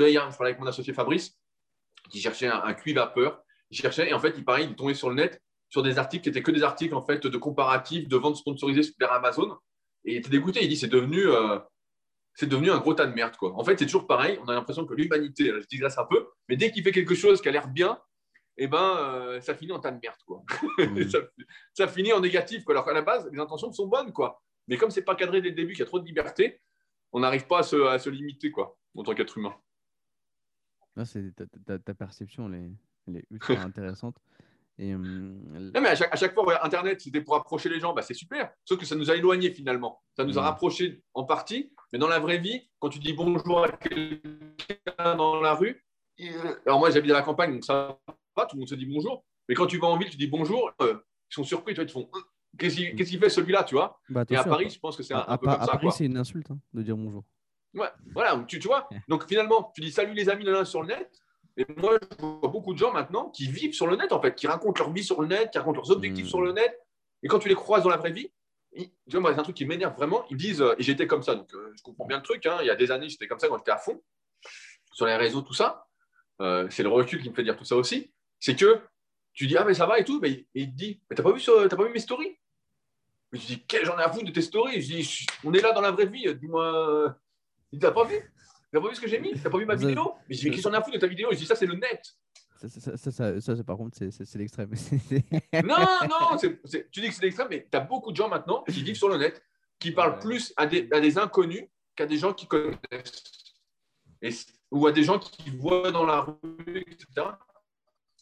Euh... 0.00 0.02
Vois, 0.04 0.10
hier, 0.10 0.30
je 0.30 0.36
parlais 0.36 0.50
avec 0.50 0.60
mon 0.60 0.66
associé 0.66 0.92
Fabrice, 0.92 1.38
qui 2.10 2.20
cherchait 2.20 2.48
un, 2.48 2.74
cuit 2.74 2.92
vapeur. 2.92 3.42
Il 3.70 3.76
cherchait, 3.76 4.08
et 4.08 4.14
en 4.14 4.20
fait, 4.20 4.34
il, 4.36 4.44
pareil, 4.44 4.66
il 4.70 4.76
tombait 4.76 4.94
sur 4.94 5.08
le 5.08 5.16
net 5.16 5.42
sur 5.68 5.82
des 5.82 5.98
articles 5.98 6.22
qui 6.22 6.28
n'étaient 6.28 6.42
que 6.42 6.52
des 6.52 6.62
articles 6.62 6.94
en 6.94 7.02
fait, 7.02 7.26
de 7.26 7.38
comparatifs, 7.38 8.06
de 8.08 8.16
ventes 8.16 8.36
sponsorisées 8.36 8.82
sur 8.82 9.12
Amazon. 9.12 9.56
Et 10.04 10.12
il 10.12 10.16
était 10.18 10.30
dégoûté. 10.30 10.62
Il 10.62 10.68
dit 10.68 10.76
c'est 10.76 10.86
devenu, 10.86 11.26
euh, 11.26 11.58
c'est 12.34 12.46
devenu 12.46 12.70
un 12.70 12.78
gros 12.78 12.94
tas 12.94 13.06
de 13.06 13.14
merde. 13.14 13.36
Quoi. 13.36 13.52
En 13.54 13.64
fait, 13.64 13.78
c'est 13.78 13.86
toujours 13.86 14.06
pareil. 14.06 14.38
On 14.42 14.48
a 14.48 14.54
l'impression 14.54 14.86
que 14.86 14.94
l'humanité, 14.94 15.46
je 15.46 15.66
digresse 15.66 15.98
un 15.98 16.04
peu, 16.04 16.28
mais 16.48 16.56
dès 16.56 16.70
qu'il 16.70 16.82
fait 16.84 16.92
quelque 16.92 17.14
chose 17.14 17.40
qui 17.40 17.48
a 17.48 17.50
l'air 17.50 17.68
bien, 17.68 17.98
eh 18.58 18.68
ben, 18.68 18.96
euh, 18.98 19.40
ça 19.40 19.54
finit 19.54 19.72
en 19.72 19.80
tas 19.80 19.90
de 19.90 20.00
merde. 20.00 20.20
Quoi. 20.26 20.42
Mm. 20.78 21.08
ça, 21.74 21.88
finit 21.88 22.12
en 22.12 22.20
négatif. 22.20 22.64
Quoi. 22.64 22.74
Alors 22.74 22.84
qu'à 22.84 22.92
la 22.92 23.02
base, 23.02 23.28
les 23.32 23.38
intentions 23.38 23.72
sont 23.72 23.86
bonnes. 23.86 24.12
Quoi. 24.12 24.40
Mais 24.68 24.76
comme 24.76 24.90
c'est 24.90 25.02
pas 25.02 25.14
cadré 25.14 25.40
dès 25.40 25.50
le 25.50 25.54
début, 25.54 25.72
qu'il 25.72 25.80
y 25.80 25.82
a 25.82 25.86
trop 25.86 25.98
de 25.98 26.06
liberté, 26.06 26.60
on 27.12 27.20
n'arrive 27.20 27.46
pas 27.46 27.60
à 27.60 27.62
se, 27.62 27.76
à 27.86 27.98
se, 27.98 28.10
limiter 28.10 28.50
quoi, 28.50 28.76
en 28.94 29.02
tant 29.02 29.14
qu'être 29.14 29.38
humain. 29.38 29.54
C'est, 31.04 31.34
ta, 31.66 31.78
ta, 31.78 31.94
perception, 31.94 32.52
elle 32.52 33.16
est, 33.16 33.24
ultra 33.30 33.54
intéressante. 33.54 34.16
Et, 34.78 34.94
hum, 34.94 35.40
non, 35.74 35.80
mais 35.80 35.88
à 35.88 35.94
chaque, 35.94 36.12
à 36.12 36.16
chaque 36.16 36.34
fois, 36.34 36.64
Internet, 36.64 37.00
c'était 37.00 37.22
pour 37.22 37.34
approcher 37.36 37.68
les 37.68 37.80
gens, 37.80 37.94
bah, 37.94 38.02
c'est 38.02 38.14
super. 38.14 38.52
Sauf 38.64 38.78
que 38.78 38.84
ça 38.84 38.94
nous 38.94 39.10
a 39.10 39.16
éloignés 39.16 39.50
finalement. 39.50 40.02
Ça 40.16 40.24
nous 40.24 40.38
a 40.38 40.42
mm. 40.42 40.44
rapprochés 40.44 41.02
en 41.14 41.24
partie. 41.24 41.72
Mais 41.92 41.98
dans 41.98 42.08
la 42.08 42.18
vraie 42.18 42.38
vie, 42.38 42.68
quand 42.78 42.88
tu 42.88 42.98
dis 42.98 43.12
bonjour 43.12 43.64
à 43.64 43.70
quelqu'un 43.70 45.16
dans 45.16 45.40
la 45.40 45.54
rue, 45.54 45.82
alors 46.66 46.78
moi 46.78 46.90
j'habite 46.90 47.10
à 47.12 47.14
la 47.14 47.22
campagne, 47.22 47.52
donc 47.52 47.64
ça 47.64 47.98
tout 48.36 48.54
le 48.54 48.58
monde 48.58 48.68
se 48.68 48.74
dit 48.74 48.86
bonjour. 48.86 49.24
Mais 49.48 49.54
quand 49.54 49.66
tu 49.66 49.78
vas 49.78 49.86
en 49.86 49.96
ville, 49.96 50.10
tu 50.10 50.16
dis 50.16 50.26
bonjour, 50.26 50.72
euh, 50.82 50.98
ils 51.30 51.34
sont 51.34 51.44
surpris, 51.44 51.74
tu 51.74 51.80
ils 51.80 51.86
te 51.86 51.92
font 51.92 52.10
euh, 52.14 52.20
qu'est-ce 52.58 53.10
qu'il 53.10 53.18
fait 53.18 53.28
celui-là, 53.28 53.64
tu 53.64 53.76
vois? 53.76 54.00
Bah, 54.08 54.24
Et 54.28 54.36
à 54.36 54.44
Paris, 54.44 54.68
je 54.70 54.78
pense 54.78 54.96
que 54.96 55.02
c'est 55.02 55.14
un, 55.14 55.22
peu 55.38 55.46
comme 55.46 55.54
ça. 55.54 55.62
À 55.62 55.66
Paris, 55.66 55.88
c'est 55.92 56.06
une 56.06 56.16
insulte 56.16 56.50
hein, 56.50 56.58
de 56.74 56.82
dire 56.82 56.96
bonjour. 56.96 57.24
Ouais, 57.76 57.88
voilà, 58.12 58.42
tu, 58.48 58.58
tu 58.58 58.66
vois. 58.66 58.88
Donc 59.08 59.28
finalement, 59.28 59.70
tu 59.74 59.80
dis 59.80 59.92
salut 59.92 60.14
les 60.14 60.28
amis 60.28 60.46
sur 60.64 60.82
le 60.82 60.88
net. 60.88 61.10
Et 61.58 61.66
moi, 61.78 61.98
je 62.00 62.24
vois 62.24 62.50
beaucoup 62.50 62.74
de 62.74 62.78
gens 62.78 62.92
maintenant 62.92 63.30
qui 63.30 63.46
vivent 63.48 63.72
sur 63.72 63.86
le 63.86 63.96
net, 63.96 64.12
en 64.12 64.20
fait, 64.20 64.34
qui 64.34 64.46
racontent 64.46 64.82
leur 64.82 64.92
vie 64.92 65.04
sur 65.04 65.22
le 65.22 65.28
net, 65.28 65.50
qui 65.50 65.58
racontent 65.58 65.78
leurs 65.78 65.90
objectifs 65.90 66.28
sur 66.28 66.42
le 66.42 66.52
net. 66.52 66.78
Et 67.22 67.28
quand 67.28 67.38
tu 67.38 67.48
les 67.48 67.54
croises 67.54 67.82
dans 67.82 67.90
la 67.90 67.96
vraie 67.96 68.12
vie, 68.12 68.30
tu 68.74 68.90
vois, 69.10 69.20
moi, 69.20 69.32
c'est 69.32 69.40
un 69.40 69.42
truc 69.42 69.56
qui 69.56 69.64
m'énerve 69.64 69.94
vraiment. 69.94 70.26
Ils 70.28 70.36
disent, 70.36 70.60
euh, 70.60 70.74
et 70.78 70.82
j'étais 70.82 71.06
comme 71.06 71.22
ça, 71.22 71.34
donc 71.34 71.48
je 71.50 71.82
comprends 71.82 72.04
bien 72.04 72.18
le 72.18 72.22
truc. 72.22 72.44
Hein, 72.44 72.58
il 72.60 72.66
y 72.66 72.70
a 72.70 72.76
des 72.76 72.90
années, 72.90 73.08
j'étais 73.08 73.26
comme 73.26 73.38
ça 73.38 73.48
quand 73.48 73.56
j'étais 73.56 73.70
à 73.70 73.78
fond 73.78 74.02
sur 74.92 75.06
les 75.06 75.16
réseaux, 75.16 75.42
tout 75.42 75.54
ça. 75.54 75.86
c'est 76.38 76.82
le 76.82 76.88
recul 76.88 77.22
qui 77.22 77.30
me 77.30 77.34
fait 77.34 77.42
dire 77.42 77.56
tout 77.56 77.64
ça 77.64 77.76
aussi 77.76 78.12
c'est 78.40 78.56
que 78.56 78.80
tu 79.32 79.46
dis, 79.46 79.56
ah, 79.56 79.64
mais 79.64 79.74
ça 79.74 79.86
va 79.86 79.98
et 79.98 80.04
tout, 80.04 80.18
mais 80.20 80.46
il 80.54 80.70
te 80.70 80.76
dit, 80.76 81.00
mais 81.10 81.16
t'as 81.16 81.22
pas, 81.22 81.32
vu 81.32 81.42
pas 81.44 81.84
vu 81.84 81.92
mes 81.92 81.98
stories? 81.98 82.38
Mais 83.32 83.38
tu 83.38 83.46
dis, 83.46 83.66
j'en 83.82 83.98
ai 83.98 84.02
à 84.02 84.10
foutre 84.10 84.24
de 84.24 84.30
tes 84.30 84.40
stories? 84.40 84.80
Je 84.80 84.94
dis, 84.94 85.26
on 85.44 85.52
est 85.52 85.60
là 85.60 85.72
dans 85.72 85.80
la 85.80 85.90
vraie 85.90 86.06
vie, 86.06 86.34
dis-moi, 86.36 87.14
t'as 87.80 87.92
pas 87.92 88.04
vu? 88.04 88.16
T'as 88.72 88.80
pas 88.80 88.88
vu 88.88 88.94
ce 88.94 89.00
que 89.00 89.08
j'ai 89.08 89.20
mis? 89.20 89.32
T'as 89.40 89.50
pas 89.50 89.58
vu 89.58 89.66
ma 89.66 89.74
vidéo? 89.74 90.14
Mais 90.28 90.36
dis, 90.36 90.44
mais 90.44 90.50
qu'est-ce 90.50 90.68
qu'on 90.68 90.74
a 90.74 90.78
à 90.78 90.82
foutre 90.82 90.96
de 90.96 91.00
ta 91.00 91.06
vidéo 91.06 91.28
Je 91.32 91.36
dis, 91.38 91.46
ça, 91.46 91.56
c'est 91.56 91.66
le 91.66 91.74
net. 91.74 92.02
Ça, 92.60 92.96
ça, 92.96 93.40
ça, 93.40 93.64
par 93.64 93.76
contre, 93.76 93.96
c'est 93.98 94.34
l'extrême. 94.36 94.70
non, 95.64 95.76
non, 96.08 96.36
tu 96.38 97.00
dis 97.00 97.08
que 97.08 97.14
c'est 97.14 97.22
l'extrême, 97.22 97.48
mais 97.50 97.68
tu 97.70 97.76
as 97.76 97.80
beaucoup 97.80 98.12
de 98.12 98.16
gens 98.16 98.28
maintenant 98.28 98.64
qui 98.64 98.82
vivent 98.82 98.96
sur 98.96 99.08
le 99.08 99.18
net, 99.18 99.42
qui 99.78 99.92
parlent 99.92 100.18
plus 100.18 100.54
à 100.56 100.66
des, 100.66 100.88
à 100.90 101.00
des 101.00 101.18
inconnus 101.18 101.68
qu'à 101.94 102.06
des 102.06 102.16
gens 102.16 102.32
qui 102.32 102.46
connaissent. 102.46 102.78
Et, 104.22 104.30
ou 104.70 104.86
à 104.86 104.92
des 104.92 105.02
gens 105.02 105.18
qui 105.18 105.50
voient 105.50 105.92
dans 105.92 106.04
la 106.06 106.20
rue, 106.22 106.84
etc 106.90 107.26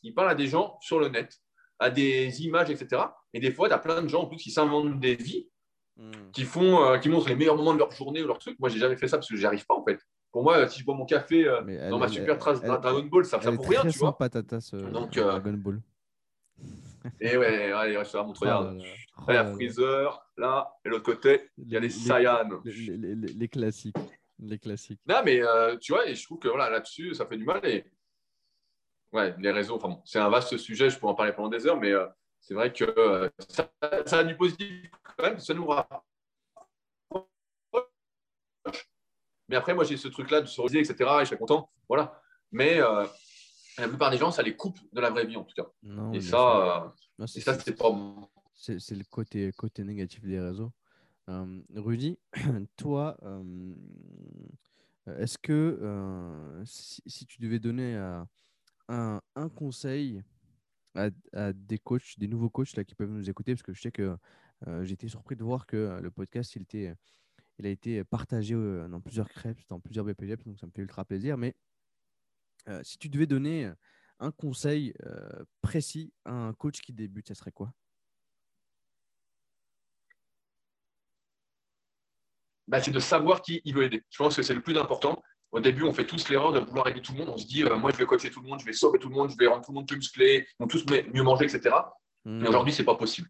il 0.04 0.14
parle 0.14 0.30
à 0.30 0.34
des 0.34 0.46
gens 0.46 0.78
sur 0.80 1.00
le 1.00 1.08
net, 1.08 1.40
à 1.78 1.90
des 1.90 2.42
images, 2.42 2.70
etc. 2.70 3.02
Et 3.32 3.40
des 3.40 3.50
fois, 3.50 3.68
tu 3.68 3.74
as 3.74 3.78
plein 3.78 4.02
de 4.02 4.08
gens 4.08 4.22
en 4.22 4.26
plus 4.26 4.36
qui 4.36 4.50
s'inventent 4.50 5.00
des 5.00 5.16
vies 5.16 5.48
hmm. 5.96 6.30
qui 6.32 6.44
font, 6.44 6.84
euh, 6.84 6.98
qui 6.98 7.08
montrent 7.08 7.28
les 7.28 7.36
meilleurs 7.36 7.56
moments 7.56 7.74
de 7.74 7.78
leur 7.78 7.90
journée 7.90 8.22
ou 8.22 8.26
leur 8.26 8.38
truc. 8.38 8.58
Moi, 8.58 8.68
j'ai 8.68 8.78
jamais 8.78 8.96
fait 8.96 9.08
ça 9.08 9.18
parce 9.18 9.28
que 9.28 9.36
j'y 9.36 9.46
arrive 9.46 9.66
pas 9.66 9.74
en 9.74 9.84
fait. 9.84 9.98
Pour 10.32 10.42
moi, 10.42 10.66
si 10.68 10.80
je 10.80 10.84
bois 10.84 10.94
mon 10.94 11.04
café 11.04 11.46
euh, 11.46 11.90
dans 11.90 11.98
ma 11.98 12.08
super 12.08 12.38
trace 12.38 12.60
Dragon 12.60 13.04
Ball, 13.04 13.24
ça, 13.24 13.40
ça 13.40 13.50
vaut 13.50 13.62
rien, 13.62 13.82
tu 13.82 13.98
vois. 13.98 14.16
patata, 14.16 14.60
ce 14.60 14.76
Donc, 14.76 15.16
euh, 15.16 15.24
Dragon 15.24 15.52
Ball. 15.52 15.80
Et 17.20 17.36
ouais, 17.36 17.70
allez, 17.72 18.00
je 18.04 18.10
te 18.10 18.16
la 18.16 18.22
montre. 18.22 18.40
Regarde. 18.40 18.82
Oh, 19.18 19.30
là, 19.30 19.52
Freezer, 19.52 20.26
là, 20.36 20.72
et 20.84 20.88
l'autre 20.88 21.04
côté, 21.04 21.50
il 21.58 21.68
y 21.68 21.76
a 21.76 21.80
les, 21.80 21.90
Saiyans. 21.90 22.48
Les, 22.64 22.72
les, 22.72 23.14
les, 23.14 23.48
classiques. 23.48 23.94
Les 24.40 24.58
classiques. 24.58 25.00
Non, 25.06 25.20
mais 25.24 25.40
tu 25.80 25.92
vois, 25.92 26.08
et 26.08 26.14
je 26.14 26.24
trouve 26.24 26.38
que 26.38 26.48
voilà, 26.48 26.70
là-dessus, 26.70 27.14
ça 27.14 27.26
fait 27.26 27.36
du 27.36 27.44
mal. 27.44 27.60
Et 27.64 27.84
ouais, 29.12 29.34
les 29.38 29.52
réseaux, 29.52 29.76
enfin, 29.76 30.00
c'est 30.04 30.18
un 30.18 30.30
vaste 30.30 30.56
sujet, 30.56 30.90
je 30.90 30.98
pourrais 30.98 31.12
en 31.12 31.16
parler 31.16 31.32
pendant 31.32 31.50
des 31.50 31.66
heures, 31.66 31.78
mais 31.78 31.92
c'est 32.44 32.52
vrai 32.52 32.72
que 32.72 32.84
euh, 32.84 33.30
ça, 33.48 34.18
a 34.18 34.24
du 34.24 34.36
positif 34.36 34.90
quand 35.16 35.24
même, 35.24 35.38
ça 35.38 35.54
nous 35.54 35.66
rapproche. 35.66 36.02
Mais 39.48 39.56
après, 39.56 39.74
moi, 39.74 39.84
j'ai 39.84 39.96
ce 39.96 40.08
truc-là 40.08 40.42
de 40.42 40.46
se 40.46 40.60
relier, 40.60 40.80
etc. 40.80 40.94
Et 41.00 41.20
je 41.20 41.28
suis 41.28 41.38
content. 41.38 41.70
Voilà. 41.88 42.20
Mais 42.52 42.80
euh, 42.80 43.06
la 43.78 43.88
plupart 43.88 44.10
des 44.10 44.18
gens, 44.18 44.30
ça 44.30 44.42
les 44.42 44.56
coupe 44.56 44.78
de 44.92 45.00
la 45.00 45.08
vraie 45.08 45.24
vie, 45.24 45.38
en 45.38 45.44
tout 45.44 45.54
cas. 45.54 45.66
et 46.12 46.20
ça, 46.20 46.92
euh, 47.18 47.26
ça 47.26 47.58
c'est 47.58 47.78
pas 47.78 47.90
bon. 47.90 48.28
C'est 48.52 48.90
le 48.90 49.04
côté, 49.10 49.50
côté 49.52 49.82
négatif 49.82 50.22
des 50.22 50.38
réseaux. 50.38 50.72
Rudy, 51.74 52.18
toi, 52.76 53.16
est-ce 55.18 55.38
que 55.38 56.62
si, 56.66 57.26
tu 57.26 57.40
devais 57.40 57.58
donner 57.58 57.96
un, 58.88 59.20
un 59.34 59.48
conseil 59.48 60.22
à, 60.94 61.52
des 61.52 61.78
coachs, 61.78 62.18
des 62.18 62.28
nouveaux 62.28 62.50
coachs 62.50 62.76
là, 62.76 62.84
qui 62.84 62.94
peuvent 62.94 63.10
nous 63.10 63.28
écouter, 63.28 63.54
parce 63.54 63.62
que 63.62 63.72
je 63.72 63.80
sais 63.80 63.92
que 63.92 64.16
euh, 64.66 64.84
j'ai 64.84 64.94
été 64.94 65.08
surpris 65.08 65.36
de 65.36 65.44
voir 65.44 65.66
que 65.66 65.76
euh, 65.76 66.00
le 66.00 66.10
podcast, 66.10 66.56
il, 66.56 66.96
a 67.64 67.68
été 67.68 68.04
partagé 68.04 68.54
euh, 68.54 68.88
dans 68.88 69.00
plusieurs 69.00 69.28
crêpes, 69.28 69.60
dans 69.68 69.80
plusieurs 69.80 70.04
BPGEPS, 70.04 70.44
donc 70.44 70.58
ça 70.58 70.66
me 70.66 70.72
fait 70.72 70.82
ultra 70.82 71.04
plaisir. 71.04 71.36
Mais 71.36 71.54
si 72.82 72.96
tu 72.96 73.10
devais 73.10 73.26
donner 73.26 73.70
un 74.20 74.30
conseil 74.30 74.94
précis 75.60 76.14
à 76.24 76.32
un 76.32 76.54
coach 76.54 76.80
qui 76.80 76.94
débute, 76.94 77.28
ça 77.28 77.34
serait 77.34 77.52
quoi? 77.52 77.74
Bah, 82.66 82.82
C'est 82.82 82.90
de 82.90 83.00
savoir 83.00 83.42
qui 83.42 83.60
il 83.66 83.74
veut 83.74 83.84
aider. 83.84 84.02
Je 84.08 84.16
pense 84.16 84.34
que 84.34 84.42
c'est 84.42 84.54
le 84.54 84.62
plus 84.62 84.78
important. 84.78 85.22
Au 85.54 85.60
début, 85.60 85.84
on 85.84 85.92
fait 85.92 86.04
tous 86.04 86.28
l'erreur 86.28 86.52
de 86.52 86.58
vouloir 86.58 86.88
aider 86.88 87.00
tout 87.00 87.12
le 87.12 87.18
monde. 87.18 87.28
On 87.28 87.38
se 87.38 87.46
dit, 87.46 87.62
euh, 87.62 87.76
moi, 87.76 87.92
je 87.92 87.96
vais 87.96 88.06
coacher 88.06 88.28
tout 88.28 88.42
le 88.42 88.48
monde, 88.48 88.58
je 88.58 88.66
vais 88.66 88.72
sauver 88.72 88.98
tout 88.98 89.08
le 89.08 89.14
monde, 89.14 89.30
je 89.30 89.36
vais 89.36 89.46
rendre 89.46 89.64
tout 89.64 89.70
le 89.70 89.76
monde 89.76 89.86
plus 89.86 89.96
musclé, 89.96 90.48
vont 90.58 90.66
tous 90.66 90.84
mieux 90.88 91.22
manger, 91.22 91.44
etc. 91.44 91.72
Hmm. 92.24 92.40
Mais 92.40 92.48
aujourd'hui, 92.48 92.72
ce 92.72 92.82
n'est 92.82 92.86
pas 92.86 92.96
possible. 92.96 93.28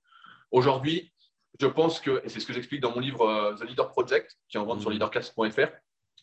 Aujourd'hui, 0.50 1.12
je 1.60 1.66
pense 1.66 2.00
que, 2.00 2.24
et 2.24 2.30
c'est 2.30 2.40
ce 2.40 2.46
que 2.46 2.54
j'explique 2.54 2.80
dans 2.80 2.94
mon 2.94 3.00
livre 3.00 3.28
euh, 3.28 3.54
The 3.56 3.68
Leader 3.68 3.90
Project, 3.90 4.38
qui 4.48 4.56
est 4.56 4.60
en 4.60 4.64
vente 4.64 4.80
sur 4.80 4.88
hmm. 4.88 4.94
leaderclass.fr, 4.94 5.68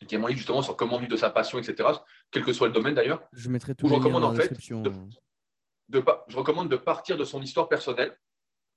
qui 0.07 0.15
est 0.15 0.17
mon 0.17 0.25
livre 0.25 0.39
justement 0.39 0.63
sur 0.63 0.75
comment 0.75 0.97
vivre 0.97 1.11
de 1.11 1.17
sa 1.17 1.29
passion, 1.29 1.59
etc., 1.59 1.87
quel 2.31 2.43
que 2.43 2.51
soit 2.51 2.65
le 2.65 2.73
domaine 2.73 2.95
d'ailleurs. 2.95 3.21
Je 3.33 3.49
mettrai 3.49 3.75
tout 3.75 3.87
je 3.87 3.93
recommande 3.93 4.23
en 4.23 4.33
fait 4.33 4.51
de, 5.89 6.03
je 6.27 6.37
recommande 6.37 6.69
de 6.69 6.77
partir 6.77 7.15
de 7.15 7.23
son 7.23 7.41
histoire 7.43 7.69
personnelle 7.69 8.17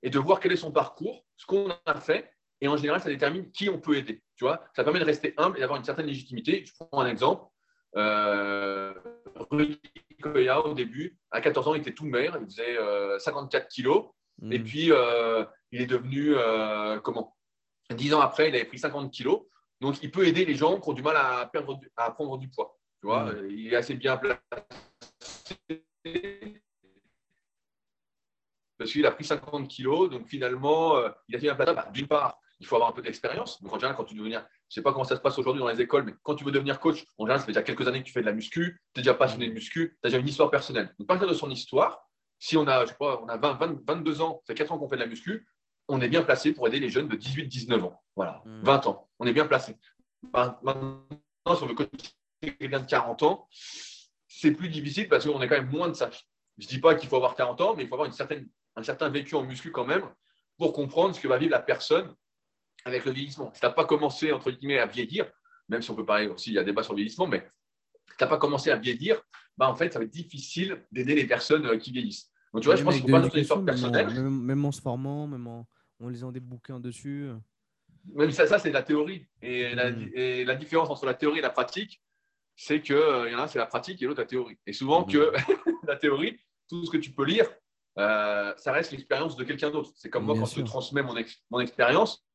et 0.03 0.11
de 0.11 0.19
voir 0.19 0.39
quel 0.39 0.51
est 0.51 0.57
son 0.57 0.71
parcours, 0.71 1.25
ce 1.37 1.47
qu'on 1.47 1.73
a 1.85 1.99
fait, 1.99 2.31
et 2.61 2.67
en 2.67 2.77
général, 2.77 3.01
ça 3.01 3.09
détermine 3.09 3.51
qui 3.51 3.69
on 3.69 3.79
peut 3.79 3.97
aider. 3.97 4.21
Tu 4.37 4.43
vois, 4.43 4.63
ça 4.75 4.83
permet 4.83 4.99
de 4.99 5.05
rester 5.05 5.33
humble 5.37 5.57
et 5.57 5.59
d'avoir 5.59 5.77
une 5.77 5.85
certaine 5.85 6.07
légitimité. 6.07 6.65
Je 6.65 6.73
prends 6.77 7.01
un 7.01 7.07
exemple. 7.07 7.45
Euh, 7.97 8.93
Rudy 9.51 9.79
Koya, 10.21 10.65
au 10.65 10.73
début, 10.73 11.17
à 11.31 11.41
14 11.41 11.67
ans, 11.67 11.75
il 11.75 11.81
était 11.81 11.93
tout 11.93 12.05
maigre, 12.05 12.37
il 12.41 12.45
faisait 12.45 12.77
54 13.19 13.63
euh, 13.63 13.67
kilos. 13.67 14.05
Hmm. 14.41 14.51
Et 14.51 14.59
puis, 14.59 14.91
euh, 14.91 15.45
il 15.71 15.81
est 15.81 15.85
devenu, 15.85 16.35
comment? 17.03 17.35
10 17.89 18.13
ans 18.15 18.21
après, 18.21 18.49
il 18.49 18.55
avait 18.55 18.65
pris 18.65 18.79
50 18.79 19.11
kilos. 19.11 19.43
Donc, 19.81 20.01
il 20.01 20.11
peut 20.11 20.25
aider 20.25 20.45
les 20.45 20.55
gens 20.55 20.79
qui 20.79 20.89
ont 20.89 20.93
du 20.93 21.03
mal 21.03 21.17
à, 21.17 21.49
perdre, 21.51 21.79
à 21.97 22.11
prendre 22.11 22.37
du 22.37 22.49
poids. 22.49 22.77
Tu 23.01 23.07
vois, 23.07 23.25
hmm. 23.25 23.49
il 23.49 23.73
est 23.73 23.77
assez 23.77 23.95
bien 23.95 24.17
placé. 24.17 24.39
Parce 28.77 28.91
qu'il 28.91 29.05
a 29.05 29.11
pris 29.11 29.23
50 29.23 29.69
kilos, 29.69 30.09
donc 30.09 30.27
finalement, 30.27 31.01
il 31.29 31.35
a 31.35 31.39
fait 31.39 31.49
un 31.49 31.55
plateau. 31.55 31.75
Bah, 31.75 31.89
d'une 31.93 32.07
part, 32.07 32.37
il 32.59 32.65
faut 32.65 32.75
avoir 32.75 32.89
un 32.89 32.93
peu 32.93 33.01
d'expérience. 33.01 33.61
Donc, 33.61 33.73
en 33.73 33.75
général, 33.75 33.95
quand 33.95 34.05
tu 34.05 34.13
veux 34.15 34.19
devenir, 34.19 34.39
je 34.41 34.45
ne 34.45 34.49
sais 34.69 34.81
pas 34.81 34.91
comment 34.91 35.03
ça 35.03 35.15
se 35.15 35.21
passe 35.21 35.37
aujourd'hui 35.37 35.61
dans 35.61 35.69
les 35.69 35.81
écoles, 35.81 36.03
mais 36.03 36.13
quand 36.23 36.35
tu 36.35 36.43
veux 36.43 36.51
devenir 36.51 36.79
coach, 36.79 37.05
en 37.17 37.25
général, 37.25 37.39
ça 37.39 37.45
fait 37.45 37.51
déjà 37.51 37.63
quelques 37.63 37.87
années 37.87 37.99
que 38.01 38.07
tu 38.07 38.13
fais 38.13 38.21
de 38.21 38.25
la 38.25 38.33
muscu, 38.33 38.81
tu 38.93 38.99
es 38.99 39.03
déjà 39.03 39.13
passionné 39.13 39.47
de 39.47 39.53
muscu, 39.53 39.97
tu 40.01 40.07
as 40.07 40.09
déjà 40.09 40.19
une 40.19 40.27
histoire 40.27 40.49
personnelle. 40.49 40.93
Donc, 40.97 41.07
partir 41.07 41.27
de 41.27 41.33
son 41.33 41.49
histoire, 41.49 42.07
si 42.39 42.57
on 42.57 42.67
a, 42.67 42.85
je 42.85 42.93
pas, 42.93 43.21
on 43.21 43.27
a 43.27 43.37
20, 43.37 43.85
22 43.85 44.21
ans, 44.21 44.41
ça 44.45 44.53
fait 44.53 44.57
4 44.57 44.71
ans 44.71 44.77
qu'on 44.77 44.87
fait 44.87 44.95
de 44.95 45.01
la 45.01 45.07
muscu, 45.07 45.47
on 45.87 46.01
est 46.01 46.09
bien 46.09 46.23
placé 46.23 46.53
pour 46.53 46.67
aider 46.67 46.79
les 46.79 46.89
jeunes 46.89 47.07
de 47.07 47.15
18, 47.15 47.47
19 47.47 47.83
ans. 47.83 48.01
Voilà, 48.15 48.41
20 48.45 48.85
hmm. 48.85 48.89
ans. 48.89 49.09
On 49.19 49.27
est 49.27 49.33
bien 49.33 49.45
placé. 49.45 49.77
Maintenant, 50.33 51.05
si 51.55 51.63
on 51.63 51.67
veut 51.67 51.75
coacher 51.75 51.89
quelqu'un 52.41 52.79
de 52.79 52.85
40 52.85 53.23
ans, 53.23 53.47
c'est 54.27 54.51
plus 54.51 54.69
difficile 54.69 55.07
parce 55.07 55.25
qu'on 55.25 55.41
est 55.41 55.47
quand 55.47 55.57
même 55.57 55.69
moins 55.69 55.89
de 55.89 55.93
ça. 55.93 56.09
Je 56.57 56.65
ne 56.65 56.69
dis 56.69 56.79
pas 56.79 56.95
qu'il 56.95 57.07
faut 57.07 57.17
avoir 57.17 57.35
40 57.35 57.61
ans, 57.61 57.75
mais 57.75 57.83
il 57.83 57.87
faut 57.87 57.95
avoir 57.95 58.07
une 58.07 58.13
certaine, 58.13 58.47
un 58.75 58.83
certain 58.83 59.09
vécu 59.09 59.35
en 59.35 59.43
muscu 59.43 59.71
quand 59.71 59.85
même 59.85 60.09
pour 60.57 60.73
comprendre 60.73 61.15
ce 61.15 61.19
que 61.19 61.27
va 61.27 61.37
vivre 61.37 61.51
la 61.51 61.61
personne 61.61 62.15
avec 62.85 63.03
le 63.05 63.11
vieillissement. 63.11 63.51
Si 63.53 63.59
tu 63.59 63.65
n'as 63.65 63.73
pas 63.73 63.85
commencé, 63.85 64.31
entre 64.31 64.51
guillemets, 64.51 64.79
à 64.79 64.85
vieillir, 64.85 65.25
même 65.67 65.81
si 65.81 65.89
on 65.91 65.95
peut 65.95 66.05
parler 66.05 66.27
aussi, 66.27 66.51
il 66.51 66.53
y 66.53 66.59
a 66.59 66.63
débat 66.63 66.83
sur 66.83 66.93
le 66.93 66.97
vieillissement, 66.97 67.27
mais 67.27 67.39
si 68.09 68.17
tu 68.17 68.23
n'as 68.23 68.29
pas 68.29 68.37
commencé 68.37 68.69
à 68.69 68.77
vieillir, 68.77 69.21
bah, 69.57 69.69
en 69.69 69.75
fait, 69.75 69.91
ça 69.91 69.99
va 69.99 70.05
être 70.05 70.11
difficile 70.11 70.85
d'aider 70.91 71.15
les 71.15 71.25
personnes 71.25 71.65
euh, 71.65 71.77
qui 71.77 71.91
vieillissent. 71.91 72.31
Donc, 72.53 72.61
tu 72.61 72.67
vois, 72.67 72.75
je 72.75 72.83
pense 72.83 72.93
qu'il 72.93 73.03
faut 73.03 73.11
pas 73.11 73.19
notre 73.19 73.37
histoire 73.37 73.65
personnelle. 73.65 74.07
Même, 74.07 74.63
en 74.63 74.71
se 74.71 74.81
formant, 74.81 75.27
même 75.27 75.47
en, 75.47 75.67
lisant 76.07 76.31
des 76.31 76.39
bouquins 76.39 76.79
dessus. 76.79 77.29
Même 78.13 78.31
ça, 78.31 78.47
ça 78.47 78.59
c'est 78.59 78.71
la 78.71 78.83
théorie. 78.83 79.25
Et, 79.41 79.73
la, 79.73 79.91
mm. 79.91 80.11
et, 80.13 80.45
la, 80.45 80.55
différence 80.55 80.89
entre 80.89 81.05
la 81.05 81.15
théorie 81.15 81.39
et 81.39 81.41
la 81.41 81.49
pratique, 81.49 82.01
c'est 82.55 82.81
qu'il 82.81 82.95
euh, 82.95 83.29
y 83.29 83.35
en 83.35 83.39
a, 83.39 83.47
c'est 83.47 83.59
la 83.59 83.65
pratique 83.65 84.01
et 84.01 84.05
l'autre, 84.05 84.21
la 84.21 84.27
théorie. 84.27 84.57
Et 84.65 84.73
souvent, 84.73 85.01
mm. 85.01 85.11
que 85.11 85.33
la 85.87 85.95
théorie, 85.97 86.39
tout 86.69 86.85
ce 86.85 86.91
que 86.91 86.97
tu 86.97 87.11
peux 87.11 87.25
lire, 87.25 87.47
euh, 87.97 88.53
ça 88.57 88.71
reste 88.71 88.91
l'expérience 88.91 89.35
de 89.35 89.43
quelqu'un 89.43 89.71
d'autre. 89.71 89.91
C'est 89.95 90.09
comme 90.09 90.25
moi, 90.25 90.35
quand 90.37 90.45
je 90.45 90.61
transmets 90.61 91.03
mon, 91.03 91.15
mon 91.49 91.59
expérience, 91.59 92.25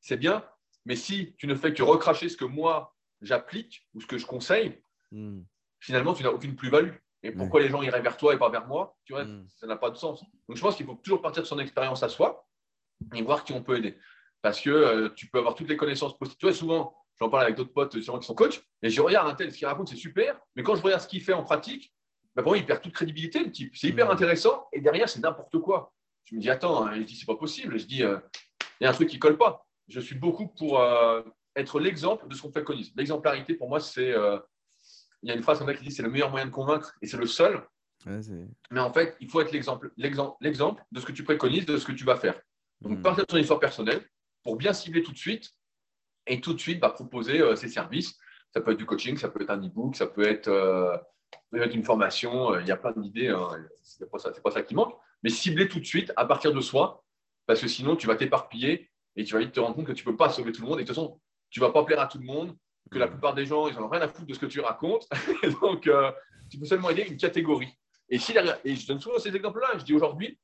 c'est 0.00 0.16
bien. 0.16 0.44
Mais 0.84 0.96
si 0.96 1.34
tu 1.36 1.46
ne 1.46 1.54
fais 1.54 1.74
que 1.74 1.82
recracher 1.82 2.28
ce 2.28 2.36
que 2.36 2.44
moi 2.44 2.94
j'applique 3.20 3.86
ou 3.94 4.00
ce 4.00 4.06
que 4.06 4.18
je 4.18 4.26
conseille, 4.26 4.82
hmm. 5.10 5.42
finalement, 5.80 6.14
tu 6.14 6.22
n'as 6.22 6.30
aucune 6.30 6.56
plus-value. 6.56 6.94
Et 7.22 7.32
pourquoi 7.32 7.60
les 7.60 7.68
gens 7.68 7.82
iraient 7.82 8.02
vers 8.02 8.16
toi 8.16 8.34
et 8.34 8.38
pas 8.38 8.50
vers 8.50 8.68
moi 8.68 8.96
tu 9.04 9.12
vois, 9.12 9.24
hmm. 9.24 9.48
Ça 9.56 9.66
n'a 9.66 9.76
pas 9.76 9.90
de 9.90 9.96
sens. 9.96 10.22
Donc, 10.48 10.56
je 10.56 10.62
pense 10.62 10.76
qu'il 10.76 10.86
faut 10.86 10.94
toujours 10.94 11.20
partir 11.20 11.42
de 11.42 11.48
son 11.48 11.58
expérience 11.58 12.02
à 12.02 12.08
soi 12.08 12.46
et 13.14 13.22
voir 13.22 13.44
qui 13.44 13.52
on 13.52 13.62
peut 13.62 13.78
aider. 13.78 13.98
Parce 14.42 14.60
que 14.60 14.70
euh, 14.70 15.08
tu 15.16 15.26
peux 15.26 15.38
avoir 15.38 15.54
toutes 15.54 15.68
les 15.68 15.76
connaissances 15.76 16.16
possibles. 16.16 16.38
Tu 16.38 16.46
vois, 16.46 16.54
souvent, 16.54 16.96
j'en 17.18 17.28
parle 17.28 17.44
avec 17.44 17.56
d'autres 17.56 17.72
potes 17.72 17.98
gens 17.98 18.18
qui 18.18 18.26
sont 18.26 18.34
coachs, 18.34 18.62
et 18.82 18.90
je 18.90 19.00
regarde 19.00 19.28
un 19.28 19.34
tel, 19.34 19.50
ce 19.50 19.58
qu'il 19.58 19.66
raconte, 19.66 19.88
c'est 19.88 19.96
super. 19.96 20.38
Mais 20.54 20.62
quand 20.62 20.76
je 20.76 20.82
regarde 20.82 21.02
ce 21.02 21.08
qu'il 21.08 21.20
fait 21.20 21.32
en 21.32 21.42
pratique, 21.42 21.92
bah, 22.36 22.42
pour 22.42 22.52
moi, 22.52 22.58
il 22.58 22.66
perd 22.66 22.80
toute 22.80 22.92
crédibilité, 22.92 23.42
le 23.42 23.50
type. 23.50 23.74
C'est 23.76 23.88
hyper 23.88 24.06
hmm. 24.06 24.12
intéressant, 24.12 24.68
et 24.72 24.80
derrière, 24.80 25.08
c'est 25.08 25.20
n'importe 25.20 25.58
quoi. 25.58 25.92
Je 26.26 26.36
me 26.36 26.40
dis, 26.40 26.50
attends, 26.50 26.86
hein, 26.86 26.94
je 26.94 27.02
dis, 27.02 27.16
c'est 27.16 27.26
pas 27.26 27.36
possible. 27.36 27.78
Je 27.78 27.86
dis, 27.86 28.04
euh, 28.04 28.18
il 28.80 28.84
y 28.84 28.86
a 28.86 28.90
un 28.90 28.92
truc 28.92 29.08
qui 29.08 29.18
colle 29.18 29.36
pas 29.36 29.65
je 29.88 30.00
suis 30.00 30.14
beaucoup 30.14 30.48
pour 30.48 30.80
euh, 30.80 31.22
être 31.54 31.80
l'exemple 31.80 32.26
de 32.28 32.34
ce 32.34 32.42
qu'on 32.42 32.48
fait 32.48 32.62
préconiser. 32.62 32.92
L'exemplarité, 32.96 33.54
pour 33.54 33.68
moi, 33.68 33.80
c'est. 33.80 34.12
Euh, 34.12 34.38
il 35.22 35.28
y 35.30 35.32
a 35.32 35.34
une 35.34 35.42
phrase 35.42 35.64
qui 35.78 35.84
dit 35.84 35.90
c'est 35.90 36.02
le 36.02 36.10
meilleur 36.10 36.30
moyen 36.30 36.46
de 36.46 36.50
convaincre 36.50 36.94
et 37.02 37.06
c'est 37.06 37.16
le 37.16 37.26
seul. 37.26 37.66
Mais 38.70 38.80
en 38.80 38.92
fait, 38.92 39.16
il 39.20 39.28
faut 39.28 39.40
être 39.40 39.50
l'exemple, 39.50 39.90
l'exemple 39.96 40.84
de 40.92 41.00
ce 41.00 41.06
que 41.06 41.12
tu 41.12 41.24
préconises, 41.24 41.66
de 41.66 41.78
ce 41.78 41.86
que 41.86 41.92
tu 41.92 42.04
vas 42.04 42.16
faire. 42.16 42.40
Donc, 42.82 42.98
hmm. 42.98 43.02
partir 43.02 43.24
de 43.24 43.26
ton 43.26 43.38
histoire 43.38 43.58
personnelle 43.58 44.06
pour 44.44 44.56
bien 44.56 44.72
cibler 44.72 45.02
tout 45.02 45.12
de 45.12 45.18
suite 45.18 45.50
et 46.26 46.40
tout 46.40 46.52
de 46.52 46.60
suite 46.60 46.78
bah, 46.78 46.90
proposer 46.90 47.40
euh, 47.40 47.56
ses 47.56 47.68
services. 47.68 48.16
Ça 48.52 48.60
peut 48.60 48.72
être 48.72 48.78
du 48.78 48.86
coaching, 48.86 49.16
ça 49.16 49.28
peut 49.28 49.42
être 49.42 49.50
un 49.50 49.58
e-book, 49.58 49.96
ça 49.96 50.06
peut 50.06 50.28
être, 50.28 50.48
une 51.52 51.84
formation. 51.84 52.58
Il 52.60 52.66
y 52.66 52.70
a 52.70 52.76
plein 52.76 52.92
d'idées. 52.92 53.28
Hein, 53.28 53.48
Ce 53.82 54.04
n'est 54.04 54.08
pas, 54.08 54.18
pas, 54.18 54.50
ça 54.50 54.62
qui 54.62 54.74
manque. 54.74 54.94
Mais 55.22 55.30
cibler 55.30 55.66
tout 55.66 55.80
de 55.80 55.84
suite 55.84 56.12
à 56.16 56.26
partir 56.26 56.52
de 56.52 56.60
soi 56.60 57.02
parce 57.46 57.60
que 57.60 57.68
sinon, 57.68 57.96
tu 57.96 58.06
vas 58.06 58.16
t'éparpiller 58.16 58.90
et 59.16 59.24
tu 59.24 59.34
vas 59.34 59.40
vite 59.40 59.52
te 59.52 59.60
rendre 59.60 59.74
compte 59.74 59.86
que 59.86 59.92
tu 59.92 60.06
ne 60.06 60.12
peux 60.12 60.16
pas 60.16 60.28
sauver 60.28 60.52
tout 60.52 60.62
le 60.62 60.68
monde. 60.68 60.78
Et 60.78 60.82
de 60.82 60.86
toute 60.86 60.94
façon, 60.94 61.20
tu 61.50 61.60
ne 61.60 61.66
vas 61.66 61.72
pas 61.72 61.84
plaire 61.84 62.00
à 62.00 62.06
tout 62.06 62.18
le 62.18 62.24
monde, 62.24 62.56
que 62.90 62.98
la 62.98 63.08
plupart 63.08 63.34
des 63.34 63.46
gens, 63.46 63.68
ils 63.68 63.74
n'en 63.74 63.84
ont 63.84 63.88
rien 63.88 64.02
à 64.02 64.08
foutre 64.08 64.26
de 64.26 64.34
ce 64.34 64.38
que 64.38 64.46
tu 64.46 64.60
racontes. 64.60 65.08
donc, 65.62 65.86
euh, 65.86 66.12
tu 66.50 66.58
peux 66.58 66.66
seulement 66.66 66.90
aider 66.90 67.02
une 67.02 67.16
catégorie. 67.16 67.72
Et, 68.08 68.18
si 68.18 68.32
et 68.64 68.76
je 68.76 68.86
donne 68.86 69.00
souvent 69.00 69.18
ces 69.18 69.34
exemples-là. 69.34 69.78
Je 69.78 69.84
dis 69.84 69.94
aujourd'hui, 69.94 70.38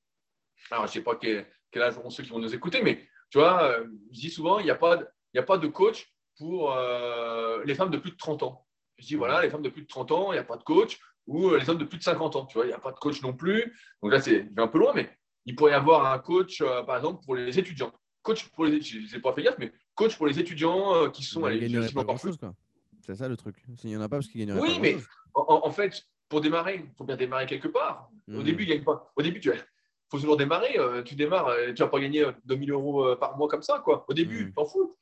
alors 0.70 0.86
je 0.86 0.90
ne 0.90 0.92
sais 0.94 1.02
pas 1.02 1.16
quel, 1.16 1.46
âge 1.76 1.96
auront 1.98 2.10
ceux 2.10 2.22
qui 2.22 2.30
vont 2.30 2.40
nous 2.40 2.54
écouter, 2.54 2.82
mais 2.82 3.06
tu 3.30 3.38
vois, 3.38 3.62
euh, 3.64 3.86
je 4.12 4.20
dis 4.20 4.30
souvent, 4.30 4.58
il 4.58 4.64
n'y 4.64 4.70
a, 4.70 4.74
pas 4.74 4.96
de, 4.96 5.06
a 5.36 5.42
pas 5.42 5.58
de 5.58 5.68
coach 5.68 6.12
pour 6.38 6.72
euh, 6.72 7.62
les 7.64 7.74
femmes 7.74 7.90
de 7.90 7.98
plus 7.98 8.10
de 8.10 8.16
30 8.16 8.42
ans. 8.42 8.66
Je 8.98 9.06
dis, 9.06 9.14
voilà, 9.14 9.42
les 9.42 9.50
femmes 9.50 9.62
de 9.62 9.68
plus 9.68 9.82
de 9.82 9.86
30 9.86 10.12
ans, 10.12 10.32
il 10.32 10.36
n'y 10.36 10.40
a 10.40 10.44
pas 10.44 10.56
de 10.56 10.62
coach, 10.62 10.98
ou 11.26 11.50
les 11.54 11.68
hommes 11.70 11.78
de 11.78 11.84
plus 11.84 11.98
de 11.98 12.02
50 12.02 12.36
ans, 12.36 12.46
tu 12.46 12.54
vois, 12.54 12.64
il 12.64 12.68
n'y 12.68 12.74
a 12.74 12.78
pas 12.78 12.92
de 12.92 12.98
coach 12.98 13.22
non 13.22 13.32
plus. 13.32 13.76
Donc 14.02 14.12
là, 14.12 14.20
c'est 14.20 14.48
un 14.56 14.68
peu 14.68 14.78
loin, 14.78 14.92
mais 14.94 15.08
il 15.46 15.54
pourrait 15.54 15.72
y 15.72 15.74
avoir 15.74 16.06
un 16.06 16.18
coach, 16.18 16.62
par 16.86 16.96
exemple, 16.96 17.24
pour 17.24 17.36
les 17.36 17.58
étudiants 17.58 17.92
coach 18.22 18.48
pour 18.48 18.64
les 18.64 18.74
étudiants, 18.74 19.20
pas 19.20 19.32
fait 19.32 19.42
gaffe, 19.42 19.58
mais 19.58 19.72
coach 19.94 20.16
pour 20.16 20.26
les 20.26 20.38
étudiants 20.38 20.94
euh, 20.94 21.08
qui 21.10 21.22
sont 21.22 21.44
à 21.44 21.50
l'étudiant. 21.50 21.82
C'est 23.00 23.16
ça 23.16 23.28
le 23.28 23.36
truc. 23.36 23.56
S'il 23.76 23.90
n'y 23.90 23.96
en 23.96 24.00
a 24.00 24.08
pas, 24.08 24.16
parce 24.16 24.28
qu'il 24.28 24.40
gagneraient 24.46 24.60
oui, 24.60 24.78
mais 24.80 24.96
en, 25.34 25.70
fait, 25.70 26.06
pour 26.28 26.40
démarrer, 26.40 26.84
il 26.84 26.94
faut 26.96 27.04
bien 27.04 27.16
démarrer 27.16 27.46
quelque 27.46 27.68
part. 27.68 28.08
Au 28.28 28.32
hmm. 28.32 28.44
début, 28.44 28.62
il 28.62 28.68
gagne 28.68 28.84
pas. 28.84 29.12
Au 29.16 29.22
début, 29.22 29.40
tu 29.40 29.50
faut 30.10 30.18
toujours 30.18 30.36
démarrer. 30.36 30.78
tu 31.04 31.14
démarres, 31.14 31.50
tu 31.74 31.82
vas 31.82 31.88
pas 31.88 31.98
gagner 32.00 32.26
2000 32.44 32.70
euros 32.70 33.16
par 33.16 33.36
mois 33.36 33.48
comme 33.48 33.62
ça. 33.62 33.80
Quoi. 33.80 34.04
Au 34.08 34.12
début, 34.14 34.46
Mm. 34.46 34.52
t'en 34.52 34.66
fous. 34.66 34.94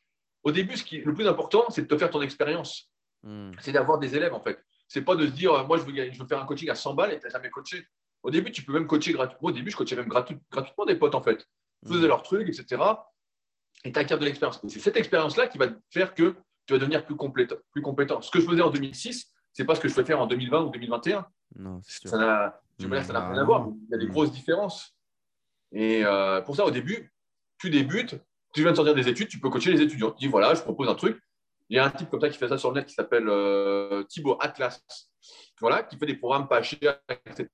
Au 0.45 0.53
début, 0.53 0.77
ce 0.77 0.85
qui, 0.85 0.99
le 1.01 1.13
plus 1.13 1.27
important, 1.27 1.65
c'est 1.69 1.83
de 1.83 1.87
te 1.87 1.99
faire 1.99 2.11
ton 2.11 2.23
expérience. 2.23 2.91
Hmm. 3.23 3.51
C'est 3.61 3.73
d'avoir 3.73 3.99
des 3.99 4.17
élèves, 4.17 4.33
en 4.33 4.41
fait. 4.41 4.65
C'est 4.89 5.03
pas 5.03 5.15
de 5.15 5.27
se 5.27 5.33
dire, 5.33 5.67
moi, 5.67 5.77
je 5.77 5.83
veux, 5.83 5.93
gagner- 5.93 6.13
je 6.13 6.19
veux 6.19 6.27
faire 6.27 6.41
un 6.41 6.47
coaching 6.47 6.71
à 6.71 6.75
100 6.75 6.95
balles 6.95 7.13
et 7.13 7.19
tu 7.19 7.25
n'as 7.27 7.31
jamais 7.33 7.51
coaché. 7.51 7.87
Au 8.23 8.31
début, 8.31 8.51
tu 8.51 8.63
peux 8.63 8.73
même 8.73 8.87
coacher 8.87 9.13
gratuitement. 9.13 9.49
Au 9.49 9.53
début, 9.53 9.71
je 9.71 9.77
coachais 9.77 9.97
même 9.97 10.09
gratu- 10.09 10.39
gratuitement 10.51 10.87
des 10.87 10.95
potes, 10.97 11.15
en 11.15 11.23
fait. 11.23 11.47
Ils 11.83 11.89
faisaient 11.89 12.07
Hmm. 12.07 12.09
leurs 12.09 12.23
trucs, 12.23 12.49
etc. 12.49 12.81
Et 13.85 13.93
tu 13.93 13.98
acquiers 13.98 14.19
de 14.19 14.24
l'expérience. 14.24 14.61
C'est 14.69 14.81
cette 14.81 14.97
expérience-là 14.97 15.47
qui 15.48 15.59
va 15.59 15.69
te 15.69 15.78
faire 15.90 16.15
que 16.15 16.36
tu 16.66 16.73
vas 16.74 16.78
devenir 16.78 17.05
plus 17.05 17.16
compétent. 17.16 17.57
Plus 17.73 17.82
compétent. 17.82 18.20
Ce 18.20 18.31
que 18.31 18.40
je 18.40 18.47
faisais 18.47 18.62
en 18.62 18.70
2006, 18.70 19.32
c'est 19.52 19.65
pas 19.65 19.74
ce 19.74 19.81
que 19.81 19.89
je 19.89 19.94
fais 19.94 20.05
faire 20.05 20.20
en 20.20 20.27
2020 20.27 20.65
ou 20.65 20.70
2021. 20.70 21.27
Non. 21.57 21.81
Ça 21.82 22.19
n'a 22.19 22.61
je 22.81 22.86
veux 22.86 22.97
dire, 22.97 23.05
ça 23.05 23.12
n'a 23.12 23.28
rien 23.28 23.43
à 23.43 23.44
voir. 23.44 23.69
Il 23.69 23.93
y 23.93 23.94
a 23.94 23.98
des 23.98 24.07
grosses 24.07 24.32
différences. 24.32 24.97
Et 25.73 26.05
euh, 26.05 26.40
pour 26.40 26.57
ça, 26.57 26.65
au 26.65 26.70
début, 26.70 27.12
tu 27.59 27.70
débutes, 27.70 28.16
tu 28.55 28.62
viens 28.62 28.70
de 28.70 28.77
sortir 28.77 28.94
des 28.94 29.09
études, 29.09 29.28
tu 29.28 29.39
peux 29.39 29.51
coacher 29.51 29.73
les 29.73 29.82
étudiants. 29.82 30.11
Tu 30.12 30.24
dis 30.24 30.28
voilà, 30.28 30.55
je 30.55 30.62
propose 30.62 30.89
un 30.89 30.94
truc. 30.94 31.20
Il 31.69 31.77
y 31.77 31.78
a 31.78 31.85
un 31.85 31.90
type 31.90 32.11
comme 32.11 32.20
ça 32.20 32.28
qui 32.28 32.39
fait 32.39 32.48
ça 32.48 32.59
sur 32.59 32.70
le 32.70 32.81
net 32.81 32.86
qui 32.86 32.94
s'appelle 32.94 33.28
euh, 33.28 34.02
Thibaut 34.05 34.36
Atlas. 34.40 34.82
Voilà, 35.61 35.82
qui 35.82 35.97
fait 35.97 36.07
des 36.07 36.16
programmes 36.16 36.48
pas 36.48 36.62
chers, 36.62 37.01
etc. 37.27 37.48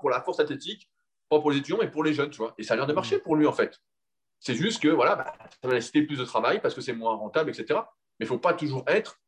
pour 0.00 0.10
la 0.10 0.20
force 0.20 0.40
athlétique, 0.40 0.90
pas 1.30 1.40
pour 1.40 1.50
les 1.50 1.58
étudiants, 1.58 1.78
mais 1.80 1.90
pour 1.90 2.02
les 2.02 2.12
jeunes, 2.12 2.30
tu 2.30 2.38
vois. 2.38 2.52
Et 2.58 2.64
ça 2.64 2.74
a 2.74 2.76
l'air 2.76 2.86
de 2.86 2.92
marcher 2.92 3.18
pour 3.18 3.36
lui, 3.36 3.46
en 3.46 3.52
fait. 3.52 3.80
C'est 4.46 4.54
juste 4.54 4.82
que 4.82 4.88
voilà, 4.88 5.16
bah, 5.16 5.32
ça 5.62 5.68
va 5.68 5.74
nécessiter 5.74 6.02
plus 6.02 6.18
de 6.18 6.24
travail 6.24 6.60
parce 6.60 6.74
que 6.74 6.80
c'est 6.80 6.92
moins 6.92 7.14
rentable, 7.16 7.50
etc. 7.50 7.80
Mais 8.20 8.20
il 8.20 8.24
ne 8.24 8.28
faut 8.28 8.38
pas 8.38 8.52
toujours 8.54 8.84
être 8.86 9.18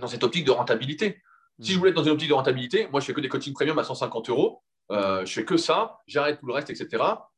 dans 0.00 0.08
cette 0.08 0.24
optique 0.24 0.44
de 0.44 0.50
rentabilité. 0.50 1.22
Si 1.60 1.72
je 1.72 1.78
voulais 1.78 1.90
être 1.90 1.96
dans 1.96 2.04
une 2.04 2.10
optique 2.10 2.28
de 2.28 2.34
rentabilité, 2.34 2.88
moi, 2.90 3.00
je 3.00 3.06
fais 3.06 3.12
que 3.14 3.20
des 3.20 3.28
coachings 3.28 3.52
premium 3.54 3.78
à 3.78 3.84
150 3.84 4.28
euros. 4.30 4.62
Euh, 4.90 5.24
je 5.24 5.32
fais 5.32 5.44
que 5.44 5.56
ça, 5.56 5.98
j'arrête 6.06 6.40
tout 6.40 6.46
le 6.46 6.52
reste, 6.54 6.70
etc. 6.70 6.88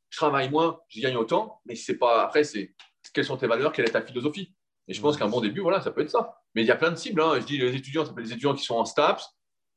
Je 0.09 0.17
travaille 0.17 0.49
moins, 0.49 0.79
je 0.89 1.01
gagne 1.03 1.17
autant, 1.17 1.61
mais 1.67 1.75
c'est 1.75 1.99
pas. 1.99 2.23
Après, 2.25 2.45
c'est 2.45 2.75
quelles 3.13 3.25
sont 3.27 3.37
tes 3.37 3.47
valeurs, 3.47 3.73
quelle 3.73 3.85
est 3.87 3.91
ta 3.93 4.01
philosophie? 4.03 4.55
Et 4.89 4.95
je 4.95 5.01
pense 5.03 5.17
qu'un 5.19 5.29
bon 5.29 5.41
début, 5.41 5.61
voilà, 5.61 5.81
ça 5.83 5.91
peut 5.91 6.01
être 6.03 6.11
ça. 6.11 6.39
Mais 6.55 6.63
il 6.63 6.67
y 6.67 6.71
a 6.71 6.77
plein 6.77 6.91
de 6.91 6.97
cibles. 6.97 7.21
hein. 7.21 7.35
Je 7.41 7.45
dis 7.45 7.59
les 7.59 7.75
étudiants, 7.75 8.05
ça 8.07 8.13
peut 8.13 8.21
être 8.21 8.27
les 8.27 8.33
étudiants 8.33 8.55
qui 8.55 8.65
sont 8.65 8.77
en 8.77 8.85
STAPS, 8.87 9.29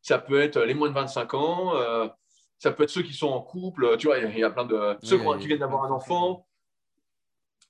ça 0.02 0.20
peut 0.20 0.40
être 0.40 0.60
les 0.62 0.74
moins 0.74 0.88
de 0.90 0.94
25 0.94 1.34
ans, 1.34 1.76
euh, 1.76 2.08
ça 2.60 2.72
peut 2.72 2.84
être 2.84 2.90
ceux 2.90 3.02
qui 3.04 3.14
sont 3.14 3.28
en 3.28 3.42
couple. 3.42 3.98
Tu 3.98 4.08
vois, 4.08 4.20
il 4.20 4.38
y 4.40 4.44
a- 4.44 4.50
plein 4.52 4.66
de 4.66 4.98
ceux 5.04 5.18
qui 5.40 5.48
viennent 5.48 5.60
d'avoir 5.60 5.84
un 5.84 5.92
enfant. 5.92 6.48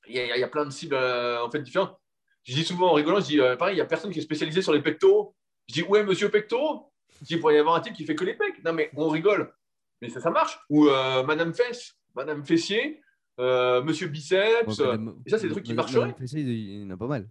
Il 0.08 0.16
y, 0.16 0.20
a, 0.20 0.36
il 0.38 0.40
y 0.40 0.44
a 0.44 0.48
plein 0.48 0.66
de 0.66 0.70
cibles 0.72 0.96
euh, 0.96 1.44
en 1.44 1.50
fait 1.50 1.62
différentes. 1.62 1.98
Je 2.44 2.54
dis 2.54 2.64
souvent 2.64 2.90
en 2.92 2.94
rigolant, 2.94 3.20
je 3.20 3.26
dis 3.26 3.40
euh, 3.40 3.56
pareil, 3.56 3.74
il 3.74 3.78
n'y 3.78 3.82
a 3.82 3.86
personne 3.86 4.12
qui 4.12 4.20
est 4.20 4.24
spécialisé 4.24 4.62
sur 4.62 4.74
les 4.74 4.82
pectoraux. 4.82 5.36
Je 5.68 5.74
dis 5.74 5.84
ouais, 5.84 6.04
monsieur 6.04 6.30
pectoraux. 6.30 6.92
Je 7.22 7.26
dis 7.26 7.34
il 7.36 7.40
pourrait 7.40 7.56
y 7.56 7.58
avoir 7.58 7.76
un 7.76 7.80
type 7.82 7.94
qui 7.94 8.06
fait 8.06 8.16
que 8.16 8.24
les 8.26 8.34
pecs. 8.36 8.64
Non 8.64 8.74
mais 8.74 8.92
on 8.96 9.10
rigole, 9.10 9.54
mais 10.02 10.10
ça, 10.10 10.20
ça 10.22 10.30
marche. 10.32 10.60
Ou 10.70 10.88
euh, 10.88 11.24
Madame 11.24 11.54
Fesse, 11.54 11.96
Madame 12.16 12.44
Fessier, 12.46 13.02
euh, 13.40 13.82
Monsieur 13.84 14.08
Biceps. 14.08 14.68
Ouais, 14.68 14.82
euh, 14.86 14.92
Madame- 14.98 15.16
et 15.26 15.30
ça, 15.30 15.38
c'est 15.40 15.48
des 15.48 15.52
trucs 15.54 15.66
qui 15.66 15.72
marcheraient. 15.78 16.16
Il 16.34 16.82
y 16.84 16.86
en 16.86 16.90
a 16.92 16.98
pas 16.98 17.08
mal. 17.08 17.28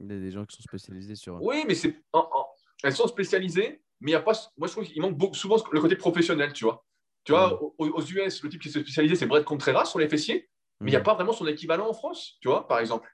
Il 0.00 0.10
y 0.12 0.14
a 0.14 0.18
des 0.20 0.30
gens 0.30 0.44
qui 0.44 0.56
sont 0.56 0.62
spécialisés 0.62 1.14
sur. 1.14 1.40
Oui, 1.42 1.64
mais 1.66 1.74
c'est, 1.74 1.96
en- 2.12 2.28
en- 2.30 2.46
elles 2.82 2.94
sont 2.94 3.06
spécialisées, 3.06 3.80
mais 4.00 4.10
il 4.10 4.12
y 4.12 4.16
a 4.16 4.20
pas. 4.20 4.34
Moi, 4.58 4.68
je 4.68 4.72
trouve 4.72 4.84
qu'il 4.84 5.00
manque 5.00 5.34
souvent 5.34 5.56
le 5.72 5.80
côté 5.80 5.96
professionnel, 5.96 6.52
tu 6.52 6.64
vois. 6.64 6.84
Tu 7.24 7.32
vois, 7.32 7.60
aux, 7.60 7.74
aux 7.78 8.02
US, 8.02 8.42
le 8.42 8.48
type 8.50 8.60
qui 8.62 8.70
s'est 8.70 8.80
spécialisé, 8.80 9.16
c'est 9.16 9.26
Brett 9.26 9.44
Contreras 9.44 9.86
sur 9.86 9.98
les 9.98 10.08
fessiers, 10.08 10.48
mais 10.80 10.90
il 10.90 10.94
n'y 10.94 10.96
a 10.96 11.00
pas 11.00 11.14
vraiment 11.14 11.32
son 11.32 11.46
équivalent 11.46 11.88
en 11.88 11.94
France, 11.94 12.36
tu 12.40 12.48
vois, 12.48 12.66
par 12.68 12.78
exemple. 12.80 13.10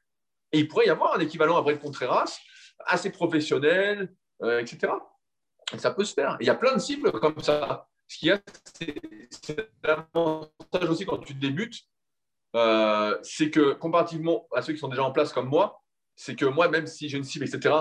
Et 0.52 0.58
il 0.58 0.68
pourrait 0.68 0.86
y 0.86 0.90
avoir 0.90 1.14
un 1.16 1.20
équivalent 1.20 1.56
à 1.56 1.62
Brett 1.62 1.80
Contreras, 1.80 2.38
assez 2.86 3.10
professionnel, 3.10 4.12
euh, 4.42 4.60
etc. 4.60 4.92
Et 5.72 5.78
ça 5.78 5.90
peut 5.92 6.04
se 6.04 6.12
faire. 6.14 6.36
Il 6.40 6.46
y 6.46 6.50
a 6.50 6.54
plein 6.54 6.74
de 6.74 6.80
cibles 6.80 7.12
comme 7.12 7.40
ça. 7.40 7.86
Ce 8.08 8.18
qu'il 8.18 8.28
y 8.28 8.32
a, 8.32 8.40
c'est 8.74 9.70
l'avantage 9.82 10.90
aussi 10.90 11.06
quand 11.06 11.18
tu 11.18 11.34
débutes, 11.34 11.80
euh, 12.56 13.16
c'est 13.22 13.50
que 13.50 13.72
comparativement 13.72 14.46
à 14.54 14.60
ceux 14.60 14.72
qui 14.74 14.78
sont 14.78 14.88
déjà 14.88 15.04
en 15.04 15.12
place 15.12 15.32
comme 15.32 15.48
moi, 15.48 15.80
c'est 16.14 16.36
que 16.36 16.44
moi, 16.44 16.68
même 16.68 16.86
si 16.86 17.08
j'ai 17.08 17.16
une 17.16 17.24
cible, 17.24 17.46
etc., 17.46 17.74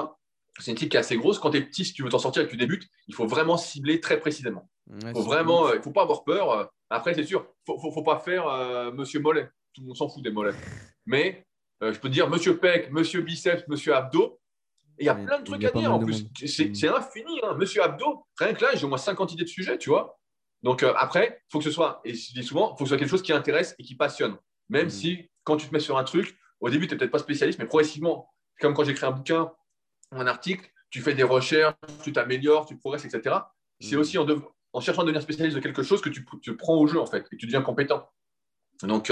c'est 0.59 0.71
une 0.71 0.77
cible 0.77 0.89
qui 0.89 0.97
est 0.97 0.99
assez 1.01 1.17
grosse. 1.17 1.39
Quand 1.39 1.51
tu 1.51 1.57
es 1.57 1.61
petit, 1.61 1.83
si 1.83 1.93
tu 1.93 2.03
veux 2.03 2.09
t'en 2.09 2.19
sortir 2.19 2.43
et 2.43 2.45
que 2.45 2.51
tu 2.51 2.57
débutes, 2.57 2.87
il 3.07 3.15
faut 3.15 3.25
vraiment 3.27 3.57
cibler 3.57 3.99
très 3.99 4.19
précisément. 4.19 4.69
Ouais, 4.87 4.97
Il 5.03 5.11
faut 5.11 5.21
c'est 5.21 5.27
vraiment, 5.27 5.61
cool. 5.63 5.71
euh, 5.71 5.75
il 5.77 5.81
faut 5.81 5.91
pas 5.91 6.03
avoir 6.03 6.23
peur. 6.23 6.71
Après, 6.89 7.13
c'est 7.13 7.23
sûr, 7.25 7.45
faut, 7.65 7.77
faut, 7.79 7.91
faut 7.91 8.03
pas 8.03 8.19
faire 8.19 8.47
euh, 8.47 8.91
Monsieur 8.91 9.19
Mollet. 9.19 9.49
Tout 9.73 9.81
le 9.81 9.87
monde 9.87 9.97
s'en 9.97 10.09
fout 10.09 10.23
des 10.23 10.31
mollets. 10.31 10.53
Mais 11.05 11.45
euh, 11.83 11.93
je 11.93 11.99
peux 11.99 12.09
dire 12.09 12.29
Monsieur 12.29 12.57
Peck, 12.57 12.91
Monsieur 12.91 13.21
Biceps, 13.21 13.67
Monsieur 13.67 13.95
Abdo. 13.95 14.39
Et 14.97 15.03
il 15.03 15.05
y 15.05 15.09
a 15.09 15.15
plein 15.15 15.39
de 15.39 15.45
trucs 15.45 15.63
à 15.63 15.71
dire. 15.71 15.93
En 15.93 15.99
plus, 15.99 16.27
c'est 16.45 16.65
Mm. 16.89 16.93
infini. 16.95 17.39
hein. 17.43 17.55
Monsieur 17.55 17.81
Abdo, 17.83 18.25
rien 18.37 18.53
que 18.53 18.61
là, 18.63 18.69
j'ai 18.75 18.85
au 18.85 18.89
moins 18.89 18.97
50 18.97 19.33
idées 19.33 19.43
de 19.43 19.49
sujets, 19.49 19.77
tu 19.77 19.89
vois. 19.89 20.19
Donc 20.61 20.83
euh, 20.83 20.93
après, 20.97 21.41
il 21.47 21.51
faut 21.51 21.57
que 21.57 21.63
ce 21.63 21.71
soit, 21.71 22.01
et 22.05 22.13
je 22.13 22.33
dis 22.33 22.43
souvent, 22.43 22.67
il 22.67 22.77
faut 22.77 22.83
que 22.83 22.83
ce 22.83 22.89
soit 22.89 22.97
quelque 22.97 23.09
chose 23.09 23.23
qui 23.23 23.33
intéresse 23.33 23.73
et 23.79 23.83
qui 23.83 23.95
passionne. 23.95 24.37
Même 24.69 24.87
Mm. 24.87 24.91
si, 24.91 25.29
quand 25.43 25.57
tu 25.57 25.67
te 25.67 25.73
mets 25.73 25.79
sur 25.79 25.97
un 25.97 26.03
truc, 26.03 26.37
au 26.59 26.69
début, 26.69 26.87
tu 26.87 26.93
n'es 26.93 26.99
peut-être 26.99 27.11
pas 27.11 27.17
spécialiste, 27.19 27.57
mais 27.57 27.65
progressivement, 27.65 28.29
comme 28.59 28.73
quand 28.75 28.83
j'écris 28.83 29.05
un 29.07 29.11
bouquin, 29.11 29.51
un 30.11 30.27
article, 30.27 30.69
tu 30.91 31.01
fais 31.01 31.15
des 31.15 31.23
recherches, 31.23 31.73
tu 32.03 32.11
t'améliores, 32.13 32.65
tu 32.67 32.77
progresses, 32.77 33.05
etc. 33.05 33.35
C'est 33.79 33.95
Mm. 33.95 33.99
aussi 33.99 34.17
en, 34.19 34.27
en 34.73 34.79
cherchant 34.81 35.01
à 35.01 35.05
devenir 35.05 35.21
spécialiste 35.23 35.55
de 35.55 35.61
quelque 35.61 35.81
chose 35.81 36.01
que 36.01 36.09
tu, 36.09 36.23
tu 36.43 36.55
prends 36.57 36.75
au 36.75 36.85
jeu, 36.85 36.99
en 36.99 37.07
fait, 37.07 37.25
et 37.31 37.37
tu 37.37 37.47
deviens 37.47 37.61
compétent. 37.63 38.07
Donc, 38.83 39.09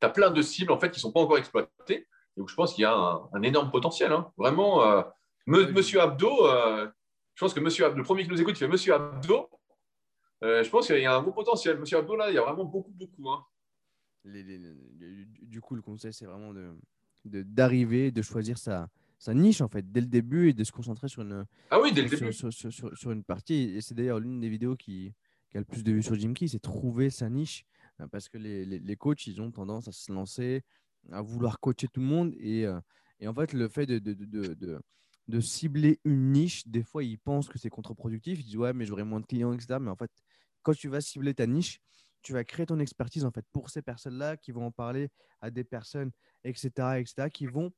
tu 0.00 0.06
as 0.06 0.10
plein 0.10 0.30
de 0.30 0.42
cibles, 0.42 0.72
en 0.72 0.78
fait, 0.78 0.90
qui 0.90 0.98
ne 0.98 1.00
sont 1.00 1.12
pas 1.12 1.20
encore 1.20 1.38
exploitées. 1.38 2.06
Et 2.36 2.40
où 2.40 2.46
je 2.48 2.54
pense 2.54 2.74
qu'il 2.74 2.82
y 2.82 2.84
a 2.84 2.94
un, 2.94 3.28
un 3.32 3.42
énorme 3.42 3.70
potentiel. 3.70 4.12
hein. 4.12 4.30
Vraiment, 4.36 4.82
euh, 4.84 5.02
me- 5.46 5.70
Monsieur 5.72 6.00
Abdo, 6.00 6.46
euh, 6.46 6.86
je 7.34 7.40
pense 7.44 7.54
que 7.54 7.60
Monsieur 7.60 7.86
Abdo, 7.86 7.98
le 7.98 8.04
premier 8.04 8.24
qui 8.24 8.28
nous 8.30 8.40
écoute, 8.40 8.54
il 8.56 8.58
fait 8.58 8.68
Monsieur 8.68 8.94
Abdo. 8.94 9.48
Euh, 10.44 10.62
je 10.62 10.68
pense 10.68 10.86
qu'il 10.86 10.98
y 11.00 11.06
a 11.06 11.16
un 11.16 11.22
beau 11.22 11.32
potentiel. 11.32 11.78
Monsieur 11.78 11.98
Abdo, 11.98 12.14
là, 12.16 12.30
il 12.30 12.34
y 12.34 12.38
a 12.38 12.42
vraiment 12.42 12.64
beaucoup, 12.64 12.90
beaucoup. 12.92 13.30
hein. 13.30 13.42
Les- 14.24 14.42
les- 14.42 14.58
les- 14.58 15.26
du- 15.42 15.60
coup, 15.60 15.74
le 15.76 15.82
conseil, 15.82 16.12
c'est 16.12 16.26
vraiment 16.26 16.52
de 16.52 16.72
de- 17.24 17.42
d'arriver, 17.42 18.12
de, 18.12 18.22
choisir 18.22 18.56
sa, 18.56 18.88
sa 19.18 19.34
niche, 19.34 19.60
en 19.60 19.66
fait, 19.66 19.90
dès 19.90 20.00
le 20.00 20.06
début 20.06 20.50
et 20.50 20.52
de 20.52 20.62
se 20.62 20.70
concentrer 20.70 21.08
sur 21.08 21.22
une, 21.22 21.44
Ah 21.72 21.80
oui, 21.80 21.92
dès 21.92 22.02
le 22.02 22.08
sur, 22.08 22.18
début. 22.20 22.32
sur- 22.32 22.52
sur- 22.52 22.72
sur- 22.72 22.96
sur 22.96 23.10
une 23.10 23.24
partie. 23.24 23.74
Et 23.76 23.80
c'est 23.80 23.94
d'ailleurs 23.96 24.20
l'une 24.20 24.38
des 24.38 24.48
vidéos 24.48 24.76
qui, 24.76 25.12
qui 25.50 25.56
a 25.56 25.60
le 25.60 25.64
plus 25.66 25.82
de 25.82 25.90
vues 25.90 26.04
sur 26.04 26.14
Jim 26.14 26.32
Key, 26.34 26.46
c'est 26.46 26.60
trouver 26.60 27.10
sa 27.10 27.28
niche. 27.28 27.64
Euh, 28.00 28.06
Parce 28.08 28.28
que 28.28 28.38
les, 28.38 28.64
les, 28.64 28.96
coachs, 28.96 29.26
ils 29.26 29.40
ont 29.40 29.50
tendance 29.50 29.88
à 29.88 29.92
se 29.92 30.12
lancer, 30.12 30.62
à 31.12 31.22
vouloir 31.22 31.60
coacher 31.60 31.88
tout 31.88 32.00
le 32.00 32.06
monde. 32.06 32.34
Et, 32.38 32.66
euh, 32.66 32.80
et 33.20 33.28
en 33.28 33.34
fait, 33.34 33.52
le 33.52 33.68
fait 33.68 33.86
de, 33.86 33.98
de, 33.98 34.14
de, 34.14 34.80
de, 35.28 35.40
cibler 35.40 36.00
une 36.04 36.32
niche, 36.32 36.66
des 36.66 36.82
fois, 36.82 37.02
ils 37.02 37.18
pensent 37.18 37.48
que 37.48 37.58
c'est 37.58 37.70
contre-productif. 37.70 38.38
Ils 38.40 38.44
disent, 38.44 38.56
ouais, 38.56 38.72
mais 38.72 38.84
j'aurai 38.84 39.04
moins 39.04 39.20
de 39.20 39.26
clients, 39.26 39.52
etc. 39.52 39.78
Mais 39.80 39.90
en 39.90 39.96
fait, 39.96 40.10
quand 40.62 40.74
tu 40.74 40.88
vas 40.88 41.00
cibler 41.00 41.34
ta 41.34 41.46
niche, 41.46 41.80
tu 42.22 42.32
vas 42.32 42.42
créer 42.44 42.66
ton 42.66 42.80
expertise 42.80 43.24
en 43.24 43.30
fait 43.30 43.44
pour 43.52 43.70
ces 43.70 43.82
personnes-là 43.82 44.36
qui 44.36 44.50
vont 44.50 44.66
en 44.66 44.72
parler 44.72 45.10
à 45.40 45.50
des 45.50 45.62
personnes, 45.62 46.10
etc., 46.42 46.98
etc., 46.98 47.30
qui 47.30 47.46
vont 47.46 47.72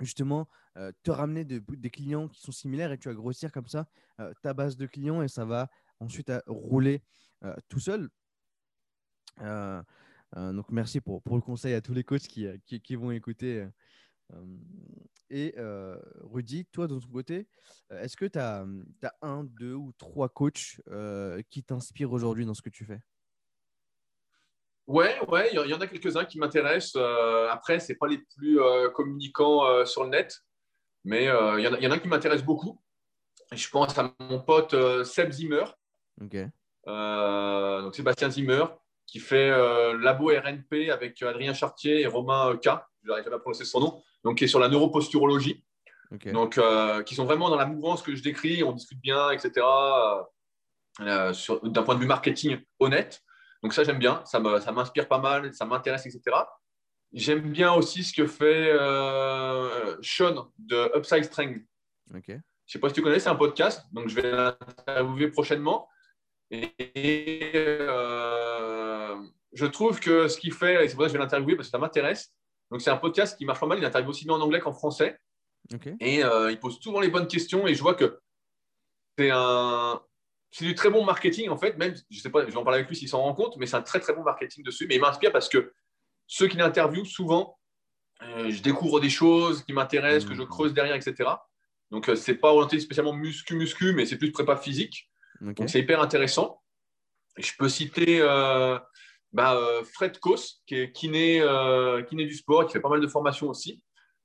justement 0.00 0.48
euh, 0.76 0.92
te 1.02 1.10
ramener 1.10 1.44
de- 1.44 1.62
des 1.68 1.90
clients 1.90 2.28
qui 2.28 2.40
sont 2.40 2.52
similaires 2.52 2.92
et 2.92 2.98
tu 2.98 3.08
vas 3.08 3.14
grossir 3.14 3.50
comme 3.50 3.66
ça 3.66 3.88
ta 4.42 4.54
base 4.54 4.76
de 4.76 4.86
clients 4.86 5.22
et 5.22 5.28
ça 5.28 5.44
va 5.44 5.68
ensuite 5.98 6.32
rouler 6.46 7.02
tout 7.68 7.80
seul. 7.80 8.08
Euh, 9.40 9.82
euh, 10.36 10.52
donc 10.52 10.70
merci 10.70 11.00
pour, 11.00 11.22
pour 11.22 11.36
le 11.36 11.42
conseil 11.42 11.74
à 11.74 11.80
tous 11.80 11.94
les 11.94 12.04
coachs 12.04 12.22
qui, 12.22 12.46
euh, 12.46 12.56
qui, 12.66 12.80
qui 12.80 12.96
vont 12.96 13.10
écouter. 13.10 13.66
et 15.30 15.54
euh, 15.58 15.98
Rudy, 16.20 16.64
toi 16.66 16.86
de 16.86 16.98
ton 16.98 17.08
côté, 17.08 17.48
est-ce 17.90 18.16
que 18.16 18.24
tu 18.24 18.38
as, 18.38 18.64
un, 19.22 19.44
deux 19.44 19.74
ou 19.74 19.92
trois 19.98 20.28
coachs 20.28 20.80
euh, 20.88 21.42
qui 21.50 21.62
t'inspirent 21.62 22.12
aujourd'hui 22.12 22.46
dans 22.46 22.54
ce 22.54 22.62
que 22.62 22.70
tu 22.70 22.84
fais? 22.84 23.00
Ouais, 24.86 25.16
ouais, 25.28 25.50
il 25.52 25.70
y, 25.70 25.74
en 25.74 25.80
a 25.80 25.86
quelques-uns 25.86 26.24
qui 26.24 26.38
m'intéressent. 26.38 26.96
Euh, 26.96 27.48
après, 27.48 27.78
ce 27.78 27.92
pas 27.92 28.08
les 28.08 28.18
plus 28.18 28.58
communicants 28.94 29.84
sur 29.86 30.02
le 30.04 30.10
net, 30.10 30.40
mais 31.04 31.24
il 31.24 31.64
y, 31.64 31.68
en 31.68 31.74
a- 31.74 31.80
y 31.80 31.86
en 31.86 31.90
a 31.90 31.98
qui 31.98 32.08
m'intéressent 32.08 32.46
beaucoup. 32.46 32.80
Je 33.52 33.68
pense 33.68 33.96
à 33.98 34.14
mon 34.18 34.40
pote 34.40 34.74
Seb 35.04 35.30
Zimmer, 35.30 35.64
Ok. 36.20 36.36
euh, 36.88 37.82
donc 37.82 37.94
Sébastien 37.94 38.30
Zimmer, 38.30 38.64
qui 39.12 39.20
fait 39.20 39.50
euh, 39.50 39.98
Labo 39.98 40.28
RNP 40.28 40.88
avec 40.90 41.20
Adrien 41.22 41.52
Chartier 41.52 42.00
et 42.00 42.06
Romain 42.06 42.48
euh, 42.48 42.56
K, 42.56 42.80
je 43.02 43.08
n'arrive 43.08 43.24
jamais 43.24 43.36
à 43.36 43.38
prononcer 43.38 43.66
son 43.66 43.80
nom, 43.80 44.02
donc 44.24 44.38
qui 44.38 44.44
est 44.44 44.48
sur 44.48 44.58
la 44.58 44.68
neuroposturologie. 44.68 45.62
Donc, 46.32 46.58
euh, 46.58 47.02
qui 47.02 47.14
sont 47.14 47.24
vraiment 47.24 47.48
dans 47.48 47.56
la 47.56 47.64
mouvance 47.64 48.02
que 48.02 48.14
je 48.14 48.22
décris, 48.22 48.62
on 48.62 48.72
discute 48.72 49.00
bien, 49.00 49.30
etc. 49.30 49.66
euh, 51.00 51.32
D'un 51.62 51.82
point 51.82 51.94
de 51.94 52.00
vue 52.00 52.06
marketing 52.06 52.58
honnête. 52.78 53.22
Donc, 53.62 53.72
ça, 53.72 53.82
j'aime 53.84 53.98
bien. 53.98 54.22
Ça 54.26 54.38
m'inspire 54.38 55.08
pas 55.08 55.18
mal, 55.18 55.54
ça 55.54 55.64
m'intéresse, 55.64 56.04
etc. 56.04 56.36
J'aime 57.14 57.50
bien 57.50 57.72
aussi 57.72 58.04
ce 58.04 58.12
que 58.12 58.26
fait 58.26 58.72
euh, 58.72 59.96
Sean 60.02 60.50
de 60.58 60.90
Upside 60.96 61.24
Strength. 61.24 61.62
Je 62.12 62.32
ne 62.32 62.40
sais 62.66 62.78
pas 62.78 62.88
si 62.88 62.94
tu 62.94 63.02
connais, 63.02 63.18
c'est 63.18 63.30
un 63.30 63.34
podcast. 63.34 63.86
Donc, 63.92 64.08
je 64.08 64.14
vais 64.14 64.30
l'interviewer 64.30 65.28
prochainement. 65.28 65.88
Et 66.50 67.52
euh, 67.54 68.81
je 69.52 69.66
trouve 69.66 70.00
que 70.00 70.28
ce 70.28 70.38
qu'il 70.38 70.52
fait, 70.52 70.84
et 70.84 70.88
c'est 70.88 70.94
pour 70.94 71.02
ça 71.02 71.08
que 71.08 71.12
je 71.12 71.18
vais 71.18 71.24
l'interviewer 71.24 71.56
parce 71.56 71.68
que 71.68 71.72
ça 71.72 71.78
m'intéresse. 71.78 72.32
Donc, 72.70 72.80
c'est 72.80 72.90
un 72.90 72.96
podcast 72.96 73.36
qui 73.36 73.44
marche 73.44 73.60
pas 73.60 73.66
mal. 73.66 73.78
Il 73.78 73.84
interviewe 73.84 74.10
aussi 74.10 74.24
bien 74.24 74.34
en 74.34 74.40
anglais 74.40 74.60
qu'en 74.60 74.72
français. 74.72 75.18
Et 76.00 76.24
euh, 76.24 76.50
il 76.50 76.58
pose 76.58 76.80
souvent 76.80 77.00
les 77.00 77.08
bonnes 77.08 77.28
questions 77.28 77.66
et 77.66 77.74
je 77.74 77.82
vois 77.82 77.94
que 77.94 78.18
c'est 79.16 79.30
un, 79.30 80.00
c'est 80.50 80.64
du 80.64 80.74
très 80.74 80.90
bon 80.90 81.04
marketing, 81.04 81.48
en 81.50 81.56
fait. 81.56 81.76
Même, 81.76 81.94
je 82.10 82.18
sais 82.18 82.30
pas, 82.30 82.44
je 82.44 82.50
vais 82.50 82.56
en 82.56 82.64
parler 82.64 82.78
avec 82.78 82.88
lui 82.88 82.96
s'il 82.96 83.08
s'en 83.08 83.22
rend 83.22 83.34
compte, 83.34 83.56
mais 83.58 83.66
c'est 83.66 83.76
un 83.76 83.82
très, 83.82 84.00
très 84.00 84.14
bon 84.14 84.22
marketing 84.22 84.64
dessus. 84.64 84.86
Mais 84.86 84.96
il 84.96 85.00
m'inspire 85.00 85.32
parce 85.32 85.48
que 85.48 85.72
ceux 86.26 86.48
qui 86.48 86.56
l'interviewent, 86.56 87.04
souvent, 87.04 87.58
euh, 88.22 88.50
je 88.50 88.62
découvre 88.62 89.00
des 89.00 89.10
choses 89.10 89.64
qui 89.64 89.72
m'intéressent, 89.72 90.28
que 90.28 90.34
je 90.34 90.42
mmh. 90.42 90.48
creuse 90.48 90.74
derrière, 90.74 90.94
etc. 90.94 91.30
Donc, 91.90 92.06
ce 92.06 92.14
c'est 92.14 92.34
pas 92.34 92.52
orienté 92.52 92.80
spécialement 92.80 93.12
muscu-muscu, 93.12 93.92
mais 93.92 94.06
c'est 94.06 94.16
plus 94.16 94.32
prépa 94.32 94.56
physique. 94.56 95.10
Donc, 95.40 95.68
c'est 95.68 95.80
hyper 95.80 96.00
intéressant. 96.00 96.62
je 97.36 97.52
peux 97.58 97.68
citer 97.68 98.20
bah, 99.32 99.58
Fred 99.94 100.18
Kos, 100.18 100.62
qui 100.66 100.76
est 100.76 100.92
kiné, 100.92 101.42
kiné 102.08 102.24
du 102.26 102.34
sport, 102.34 102.66
qui 102.66 102.72
fait 102.72 102.80
pas 102.80 102.88
mal 102.88 103.00
de 103.00 103.08
formations 103.08 103.48
aussi 103.48 103.82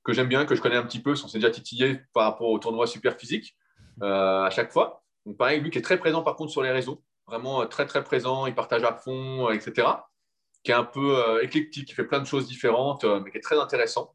que 0.08 0.14
j'aime 0.14 0.28
bien, 0.28 0.46
que 0.46 0.54
je 0.54 0.62
connais 0.62 0.76
un 0.76 0.84
petit 0.84 1.00
peu, 1.00 1.10
on 1.10 1.28
s'est 1.28 1.36
déjà 1.36 1.50
titillé 1.50 2.00
par 2.14 2.24
rapport 2.24 2.48
au 2.48 2.58
tournoi 2.58 2.86
super 2.86 3.18
physique 3.18 3.54
euh, 4.02 4.42
à 4.42 4.48
chaque 4.48 4.72
fois. 4.72 5.02
Donc 5.26 5.36
pareil, 5.36 5.60
lui 5.60 5.68
qui 5.68 5.76
est 5.76 5.82
très 5.82 5.98
présent 5.98 6.22
par 6.22 6.34
contre 6.34 6.50
sur 6.50 6.62
les 6.62 6.70
réseaux, 6.70 7.02
vraiment 7.26 7.60
euh, 7.60 7.66
très 7.66 7.84
très 7.84 8.02
présent, 8.02 8.46
il 8.46 8.54
partage 8.54 8.84
à 8.84 8.94
fond, 8.94 9.48
euh, 9.48 9.52
etc. 9.52 9.86
Qui 10.64 10.70
est 10.70 10.74
un 10.74 10.84
peu 10.84 11.40
éclectique, 11.42 11.88
qui 11.88 11.94
fait 11.94 12.04
plein 12.06 12.20
de 12.20 12.24
choses 12.24 12.48
différentes, 12.48 13.04
mais 13.04 13.30
qui 13.30 13.36
est 13.36 13.42
très 13.42 13.58
intéressant. 13.58 14.14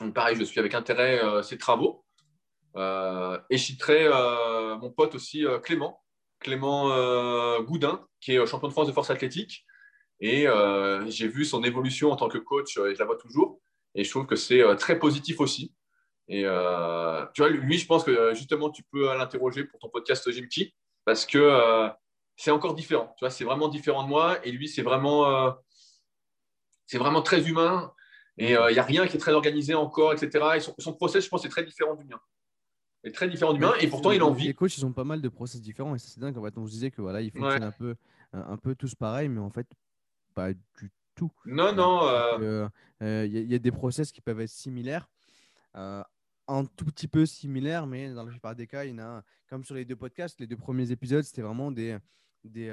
Donc 0.00 0.14
pareil, 0.14 0.36
je 0.36 0.42
suis 0.44 0.58
avec 0.58 0.74
intérêt 0.74 1.20
ses 1.42 1.58
travaux. 1.58 2.04
et 2.74 3.56
je 3.56 3.56
citerai 3.56 4.08
mon 4.80 4.90
pote 4.90 5.14
aussi 5.14 5.44
Clément, 5.62 6.02
Clément 6.40 6.88
Goudin, 7.60 8.04
qui 8.20 8.34
est 8.34 8.46
champion 8.46 8.66
de 8.66 8.72
France 8.72 8.88
de 8.88 8.92
force 8.92 9.10
athlétique. 9.10 9.64
Et 10.20 10.46
j'ai 11.08 11.28
vu 11.28 11.44
son 11.44 11.64
évolution 11.64 12.10
en 12.10 12.16
tant 12.16 12.28
que 12.28 12.38
coach, 12.38 12.76
et 12.76 12.94
je 12.94 12.98
la 12.98 13.04
vois 13.04 13.16
toujours. 13.16 13.60
Et 13.94 14.04
je 14.04 14.10
trouve 14.10 14.26
que 14.26 14.36
c'est 14.36 14.62
euh, 14.62 14.74
très 14.74 14.98
positif 14.98 15.40
aussi. 15.40 15.74
Et 16.28 16.44
euh, 16.44 17.26
tu 17.34 17.42
vois, 17.42 17.50
lui, 17.50 17.78
je 17.78 17.86
pense 17.86 18.04
que 18.04 18.10
euh, 18.10 18.34
justement, 18.34 18.70
tu 18.70 18.84
peux 18.84 19.06
l'interroger 19.16 19.64
pour 19.64 19.80
ton 19.80 19.88
podcast 19.88 20.30
Jimki 20.30 20.74
parce 21.04 21.26
que 21.26 21.90
c'est 22.36 22.50
encore 22.50 22.74
différent. 22.74 23.14
Tu 23.18 23.24
vois, 23.24 23.30
c'est 23.30 23.44
vraiment 23.44 23.68
différent 23.68 24.04
de 24.04 24.08
moi. 24.08 24.38
Et 24.46 24.52
lui, 24.52 24.68
c'est 24.68 24.82
vraiment, 24.82 25.56
c'est 26.86 26.98
vraiment 26.98 27.22
très 27.22 27.48
humain. 27.48 27.92
Et 28.38 28.52
il 28.52 28.72
n'y 28.72 28.78
a 28.78 28.84
rien 28.84 29.08
qui 29.08 29.16
est 29.16 29.20
très 29.20 29.32
organisé 29.32 29.74
encore, 29.74 30.12
etc. 30.12 30.44
Et 30.56 30.60
son, 30.60 30.92
process, 30.92 31.24
je 31.24 31.30
pense, 31.30 31.44
est 31.44 31.48
très 31.48 31.64
différent 31.64 31.94
du 31.94 32.04
mien. 32.04 32.20
Est 33.02 33.12
très 33.12 33.28
différent 33.28 33.54
du 33.54 33.60
mien. 33.60 33.72
Et 33.80 33.88
pourtant, 33.88 34.12
il 34.12 34.22
en 34.22 34.30
vit. 34.30 34.48
Les 34.48 34.54
coachs, 34.54 34.76
ils 34.76 34.86
ont 34.86 34.92
pas 34.92 35.04
mal 35.04 35.20
de 35.20 35.28
process 35.28 35.60
différents. 35.60 35.96
Et 35.96 35.98
c'est 35.98 36.20
dingue. 36.20 36.36
En 36.38 36.44
fait, 36.44 36.56
on 36.58 36.66
se 36.66 36.70
disait 36.70 36.90
que 36.90 37.00
voilà, 37.00 37.22
ils 37.22 37.32
fonctionnent 37.32 37.64
un, 37.64 37.72
peu, 37.72 37.96
un 38.32 38.58
peu 38.58 38.74
tous 38.74 38.94
pareil, 38.94 39.28
mais 39.28 39.40
en 39.40 39.50
fait, 39.50 39.66
pas 40.34 40.52
du 40.52 40.90
tout. 41.14 41.30
Non, 41.44 41.72
non. 41.74 42.70
Il 43.00 43.26
y, 43.26 43.54
a 43.54 43.58
des 43.58 43.72
process 43.72 44.12
qui 44.12 44.20
peuvent 44.20 44.40
être 44.40 44.50
similaires, 44.50 45.08
un 45.74 46.64
tout 46.76 46.84
petit 46.86 47.08
peu 47.08 47.26
similaires, 47.26 47.86
mais 47.86 48.12
dans 48.12 48.24
la 48.24 48.30
plupart 48.30 48.56
des 48.56 48.66
cas, 48.66 48.84
il 48.84 48.90
y 48.90 48.94
en 48.94 48.98
a, 48.98 49.24
comme 49.48 49.64
sur 49.64 49.74
les 49.74 49.84
deux 49.84 49.96
podcasts, 49.96 50.40
les 50.40 50.46
deux 50.46 50.56
premiers 50.56 50.90
épisodes, 50.90 51.22
c'était 51.22 51.42
vraiment 51.42 51.70
des, 51.70 51.96
des, 52.44 52.70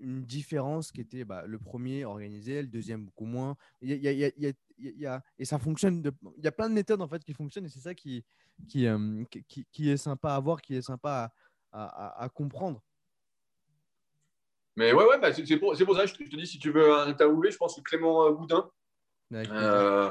une 0.00 0.24
différence 0.24 0.90
qui 0.90 1.00
était 1.00 1.24
bah, 1.24 1.44
le 1.46 1.58
premier 1.58 2.04
organisé, 2.04 2.62
le 2.62 2.68
deuxième 2.68 3.04
beaucoup 3.04 3.26
moins. 3.26 3.56
Il 3.80 3.90
y 3.90 4.08
a, 4.08 4.12
y 4.12 4.24
a, 4.24 4.52
y 4.78 5.06
a, 5.06 5.22
et 5.38 5.44
ça 5.44 5.58
fonctionne. 5.58 6.02
Il 6.38 6.44
y 6.44 6.46
a 6.46 6.52
plein 6.52 6.68
de 6.68 6.74
méthodes 6.74 7.02
en 7.02 7.08
fait 7.08 7.22
qui 7.24 7.34
fonctionnent 7.34 7.66
et 7.66 7.68
c'est 7.68 7.80
ça 7.80 7.94
qui, 7.94 8.24
qui, 8.68 8.86
qui, 9.48 9.66
qui, 9.70 9.90
est 9.90 9.96
sympa 9.96 10.34
à 10.34 10.40
voir, 10.40 10.62
qui 10.62 10.74
est 10.74 10.82
sympa 10.82 11.32
à, 11.72 11.84
à, 11.84 12.24
à 12.24 12.28
comprendre. 12.28 12.82
Mais 14.76 14.92
ouais, 14.92 15.04
ouais 15.04 15.18
bah, 15.18 15.32
c'est 15.32 15.56
pour, 15.56 15.74
pour, 15.76 15.96
ça 15.96 16.04
que 16.04 16.10
je 16.10 16.14
te 16.14 16.36
dis, 16.36 16.46
si 16.46 16.58
tu 16.58 16.70
veux 16.70 16.94
interviewer, 16.94 17.50
je 17.50 17.56
pense 17.56 17.76
que 17.76 17.80
Clément 17.80 18.30
Boudin, 18.30 18.70
euh, 19.34 20.10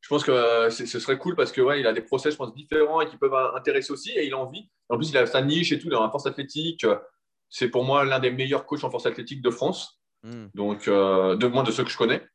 je 0.00 0.08
pense 0.08 0.24
que 0.24 0.30
euh, 0.30 0.70
ce 0.70 0.98
serait 0.98 1.18
cool 1.18 1.36
parce 1.36 1.52
que 1.52 1.60
ouais, 1.60 1.80
il 1.80 1.86
a 1.86 1.92
des 1.92 2.02
process, 2.02 2.34
je 2.34 2.38
pense, 2.38 2.54
différents 2.54 3.00
et 3.00 3.08
qui 3.08 3.16
peuvent 3.16 3.34
intéresser 3.54 3.92
aussi 3.92 4.10
et 4.12 4.26
il 4.26 4.32
a 4.32 4.38
envie. 4.38 4.68
En 4.88 4.96
plus, 4.96 5.10
il 5.10 5.16
a 5.16 5.26
sa 5.26 5.42
niche 5.42 5.72
et 5.72 5.78
tout 5.78 5.88
dans 5.88 6.02
la 6.02 6.10
force 6.10 6.26
athlétique. 6.26 6.86
C'est 7.48 7.68
pour 7.68 7.84
moi 7.84 8.04
l'un 8.04 8.18
des 8.18 8.30
meilleurs 8.30 8.66
coachs 8.66 8.84
en 8.84 8.90
force 8.90 9.06
athlétique 9.06 9.42
de 9.42 9.50
France. 9.50 10.00
Hmm. 10.22 10.46
Donc, 10.54 10.88
euh, 10.88 11.36
de 11.36 11.46
moins 11.46 11.62
de 11.62 11.70
ceux 11.70 11.84
que 11.84 11.90
je 11.90 11.98
connais. 11.98 12.26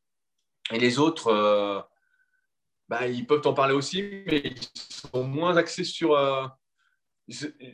Et 0.72 0.80
les 0.80 0.99
autres, 0.99 1.88
bah, 2.88 3.07
ils 3.07 3.26
peuvent 3.26 3.45
en 3.45 3.53
parler 3.53 3.73
aussi, 3.73 4.03
mais 4.27 4.41
ils 4.45 4.68
sont 4.76 5.23
moins 5.23 5.57
axés 5.57 5.84
sur. 5.84 6.15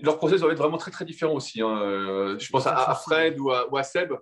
Leur 0.01 0.17
process 0.17 0.41
doit 0.41 0.51
être 0.51 0.57
vraiment 0.57 0.77
très 0.77 0.91
très 0.91 1.05
différent 1.05 1.33
aussi. 1.33 1.61
Hein. 1.61 2.37
je 2.39 2.49
pense 2.49 2.67
à, 2.67 2.95
Fred 2.95 3.39
ou 3.39 3.49
à, 3.51 3.83
Seb. 3.83 4.13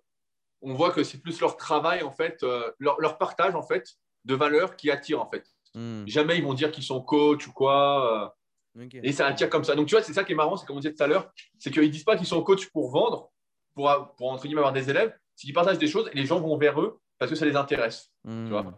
On 0.61 0.73
voit 0.73 0.91
que 0.91 1.03
c'est 1.03 1.17
plus 1.17 1.41
leur 1.41 1.57
travail, 1.57 2.03
en 2.03 2.11
fait, 2.11 2.43
leur, 2.79 2.99
leur, 2.99 3.17
partage, 3.17 3.53
en 3.55 3.63
fait, 3.63 3.85
de 4.25 4.35
valeurs 4.35 4.75
qui 4.75 4.91
attirent 4.91 5.21
en 5.21 5.29
fait. 5.29 5.45
Hmm. 5.75 6.05
Jamais 6.05 6.37
ils 6.37 6.43
vont 6.43 6.53
dire 6.53 6.71
qu'ils 6.71 6.83
sont 6.83 7.01
coach 7.01 7.47
ou 7.47 7.53
quoi. 7.53 8.33
Euh, 8.77 8.87
et 8.91 9.11
ça 9.11 9.27
attire 9.27 9.49
comme 9.49 9.63
ça. 9.63 9.75
Donc 9.75 9.87
tu 9.87 9.95
vois, 9.95 10.03
c'est 10.03 10.13
ça 10.13 10.23
qui 10.23 10.31
est 10.31 10.35
marrant, 10.35 10.57
c'est 10.57 10.65
comme 10.65 10.77
on 10.77 10.79
disait 10.79 10.93
tout 10.93 11.03
à 11.03 11.07
l'heure, 11.07 11.31
c'est 11.59 11.71
qu'ils 11.71 11.91
disent 11.91 12.03
pas 12.03 12.17
qu'ils 12.17 12.25
sont 12.25 12.41
coach 12.41 12.69
pour 12.71 12.89
vendre, 12.89 13.31
pour, 13.75 14.13
pour 14.17 14.31
entre 14.31 14.43
guillemets 14.43 14.59
avoir 14.59 14.73
des 14.73 14.89
élèves, 14.89 15.15
c'est 15.35 15.45
qu'ils 15.45 15.53
partagent 15.53 15.77
des 15.77 15.87
choses 15.87 16.09
et 16.11 16.15
les 16.15 16.25
gens 16.25 16.39
vont 16.39 16.57
vers 16.57 16.81
eux 16.81 16.99
parce 17.19 17.29
que 17.29 17.35
ça 17.35 17.45
les 17.45 17.55
intéresse. 17.55 18.11
Tu 18.25 18.49
vois 18.49 18.63
hmm. 18.63 18.75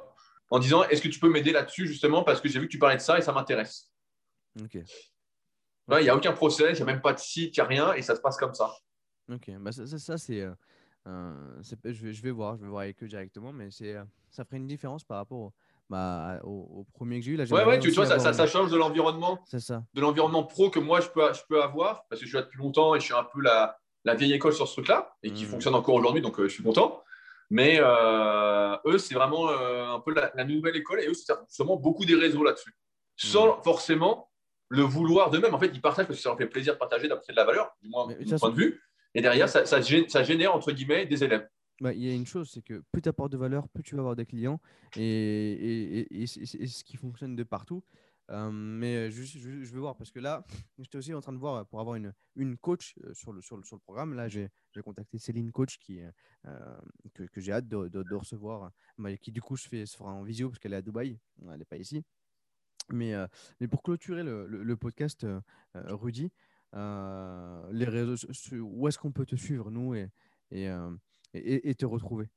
en 0.52 0.60
disant, 0.60 0.84
est-ce 0.84 1.02
que 1.02 1.08
tu 1.08 1.20
peux 1.20 1.30
m'aider 1.30 1.52
là-dessus 1.52 1.88
justement 1.88 2.24
parce 2.24 2.42
que 2.42 2.50
j'ai 2.50 2.60
vu 2.60 2.68
que 2.68 2.72
tu 2.72 2.80
parlais 2.80 2.98
de 2.98 3.02
ça 3.02 3.18
et 3.18 3.22
ça 3.22 3.32
m'intéresse. 3.32 3.92
Ok. 4.62 4.80
Il 5.92 6.04
n'y 6.04 6.10
a 6.10 6.16
aucun 6.16 6.34
process, 6.34 6.80
il 6.80 6.84
n'y 6.84 6.90
a 6.90 6.94
même 6.94 7.02
pas 7.02 7.14
de 7.14 7.20
site, 7.20 7.56
il 7.56 7.60
n'y 7.60 7.66
a 7.66 7.68
rien 7.68 7.94
et 7.94 8.02
ça 8.02 8.16
se 8.16 8.22
passe 8.22 8.38
comme 8.38 8.54
ça. 8.54 8.74
Ok, 9.32 9.52
bah, 9.60 9.72
ça, 9.72 9.86
ça, 9.86 10.18
c'est. 10.18 10.42
Euh, 10.42 10.52
euh, 11.08 11.62
je, 11.62 11.76
vais, 11.84 12.14
je 12.14 12.22
vais 12.22 12.32
voir, 12.32 12.58
je 12.58 12.64
vais 12.64 12.70
voir 12.70 12.82
avec 12.82 13.02
eux 13.04 13.08
directement, 13.08 13.52
mais 13.52 13.70
c'est 13.70 13.96
ça 14.32 14.44
ferait 14.44 14.58
une 14.58 14.68
différence 14.68 15.04
par 15.04 15.18
rapport 15.18 15.38
au, 15.38 15.54
bah, 15.90 16.40
au, 16.44 16.86
premier 16.94 17.20
que 17.20 17.26
j'ai 17.26 17.32
eu. 17.34 17.36
Là, 17.36 17.46
ouais, 17.46 17.66
ouais, 17.66 17.80
tu, 17.80 17.92
vois, 17.92 18.06
ça, 18.06 18.34
ça, 18.34 18.48
change 18.48 18.72
de 18.72 18.78
l'environnement. 18.78 19.40
C'est 19.46 19.60
ça. 19.60 19.84
De 19.94 20.02
l'environnement 20.02 20.44
pro 20.44 20.70
que 20.70 20.80
moi, 20.80 21.00
je 21.02 21.10
peux, 21.10 21.32
je 21.34 21.42
peux 21.48 21.62
avoir, 21.62 22.06
parce 22.08 22.20
que 22.20 22.26
je 22.26 22.32
suis 22.32 22.38
là 22.38 22.44
depuis 22.44 22.58
longtemps 22.58 22.96
et 22.96 23.00
je 23.00 23.06
suis 23.06 23.14
un 23.14 23.24
peu 23.24 23.42
la, 23.42 23.78
la 24.04 24.16
vieille 24.16 24.34
école 24.34 24.54
sur 24.54 24.68
ce 24.68 24.74
truc-là, 24.74 25.16
et 25.24 25.32
qui 25.32 25.44
mmh. 25.44 25.48
fonctionne 25.48 25.76
encore 25.76 25.96
aujourd'hui, 25.96 26.22
donc 26.22 26.40
euh, 26.40 26.48
je 26.48 26.54
suis 26.54 26.64
content. 26.64 27.04
Mais 27.50 27.78
euh, 27.80 28.76
eux, 28.86 28.98
c'est 28.98 29.16
vraiment 29.16 29.50
euh, 29.50 29.88
un 29.88 30.00
peu 30.00 30.14
la, 30.14 30.44
nouvelle 30.46 30.76
école, 30.76 31.02
et 31.02 31.08
eux, 31.08 31.14
c'est 31.14 31.34
justement 31.48 31.76
beaucoup 31.76 32.06
des 32.06 32.16
réseaux 32.16 32.44
là-dessus. 32.44 32.76
Sans 33.16 33.58
mmh. 33.58 33.64
forcément 33.64 34.30
le 34.70 34.82
vouloir 34.84 35.30
d'eux-mêmes. 35.30 35.54
En 35.54 35.60
fait, 35.60 35.72
ils 35.74 35.82
partagent 35.82 36.08
parce 36.08 36.18
que 36.18 36.24
ça 36.24 36.30
leur 36.30 36.38
fait 36.38 36.48
plaisir 36.48 36.74
de 36.74 36.80
partager, 36.80 37.08
d'apporter 37.08 37.34
de 37.34 37.38
la 37.38 37.46
valeur, 37.46 37.76
du 37.82 37.90
moins 37.90 38.08
mon 38.08 38.38
point 38.38 38.50
de 38.50 38.56
vue. 38.56 38.82
Et 39.14 39.22
derrière, 39.22 39.48
ça, 39.48 39.66
ça, 39.66 39.82
génère, 39.82 40.54
entre 40.54 40.72
guillemets, 40.72 41.06
des 41.06 41.24
élèves. 41.24 41.48
Bah, 41.82 41.94
il 41.94 42.04
y 42.04 42.10
a 42.10 42.14
une 42.14 42.26
chose, 42.26 42.52
c'est 42.54 42.62
que 42.62 42.84
plus 42.92 43.02
tu 43.02 43.10
apportes 43.10 43.32
de 43.32 43.38
valeur, 43.38 43.68
plus 43.70 43.84
tu 43.84 43.96
vas 43.96 44.02
avoir 44.02 44.16
des 44.16 44.26
clients. 44.26 44.62
Et, 44.96 46.08
et, 46.12 46.28
c'est 46.28 46.46
ce 46.46 46.84
qui 46.84 46.98
fonctionne 46.98 47.36
de 47.36 47.44
partout. 47.44 47.84
mais 48.30 49.12
je, 49.12 49.24
je, 49.24 49.74
vais 49.74 49.80
voir 49.80 49.96
parce 49.96 50.12
que 50.12 50.20
là, 50.20 50.44
j'étais 50.80 50.98
aussi 50.98 51.14
en 51.14 51.22
train 51.22 51.34
de 51.34 51.38
voir 51.38 51.66
pour 51.68 51.80
avoir 51.80 51.96
une, 51.96 52.14
une 52.36 52.58
coach 52.58 52.96
sur 53.14 53.32
le, 53.32 53.42
sur 53.42 53.58
le, 53.58 53.64
sur 53.64 53.76
le 53.76 53.82
programme. 53.82 54.14
Là, 54.14 54.28
j'ai 54.28 54.50
contacté 54.84 55.18
Céline 55.18 55.52
Coach 55.52 55.78
qui, 55.80 56.00
que, 57.14 57.24
que 57.24 57.42
j'ai 57.42 57.54
hâte 57.54 57.68
de, 57.68 57.88
de, 57.88 58.16
recevoir, 58.16 58.72
qui 59.22 59.32
du 59.32 59.42
coup 59.42 59.56
se, 59.56 59.68
fait, 59.68 59.86
se 59.86 59.96
fera 59.96 60.12
en 60.12 60.24
visio 60.24 60.50
parce 60.50 60.60
qu'elle 60.60 60.74
est 60.74 60.78
à 60.78 60.82
Dubaï, 60.82 61.18
elle 61.42 61.58
n'est 61.58 61.66
pas 61.66 61.78
ici. 61.78 62.04
Mais, 62.90 63.14
mais 63.60 63.68
pour 63.68 63.82
clôturer 63.82 64.24
le, 64.24 64.46
le, 64.48 64.76
podcast, 64.78 65.26
Rudy, 65.74 66.32
les 66.74 67.86
réseaux, 67.86 68.16
où 68.62 68.88
est-ce 68.88 69.00
qu'on 69.00 69.12
peut 69.12 69.26
te 69.26 69.36
suivre, 69.36 69.72
nous 69.72 69.96
et, 69.96 70.10
et 70.52 70.70
et, 71.36 71.76
te 71.76 71.86
retrouver? 71.86 72.28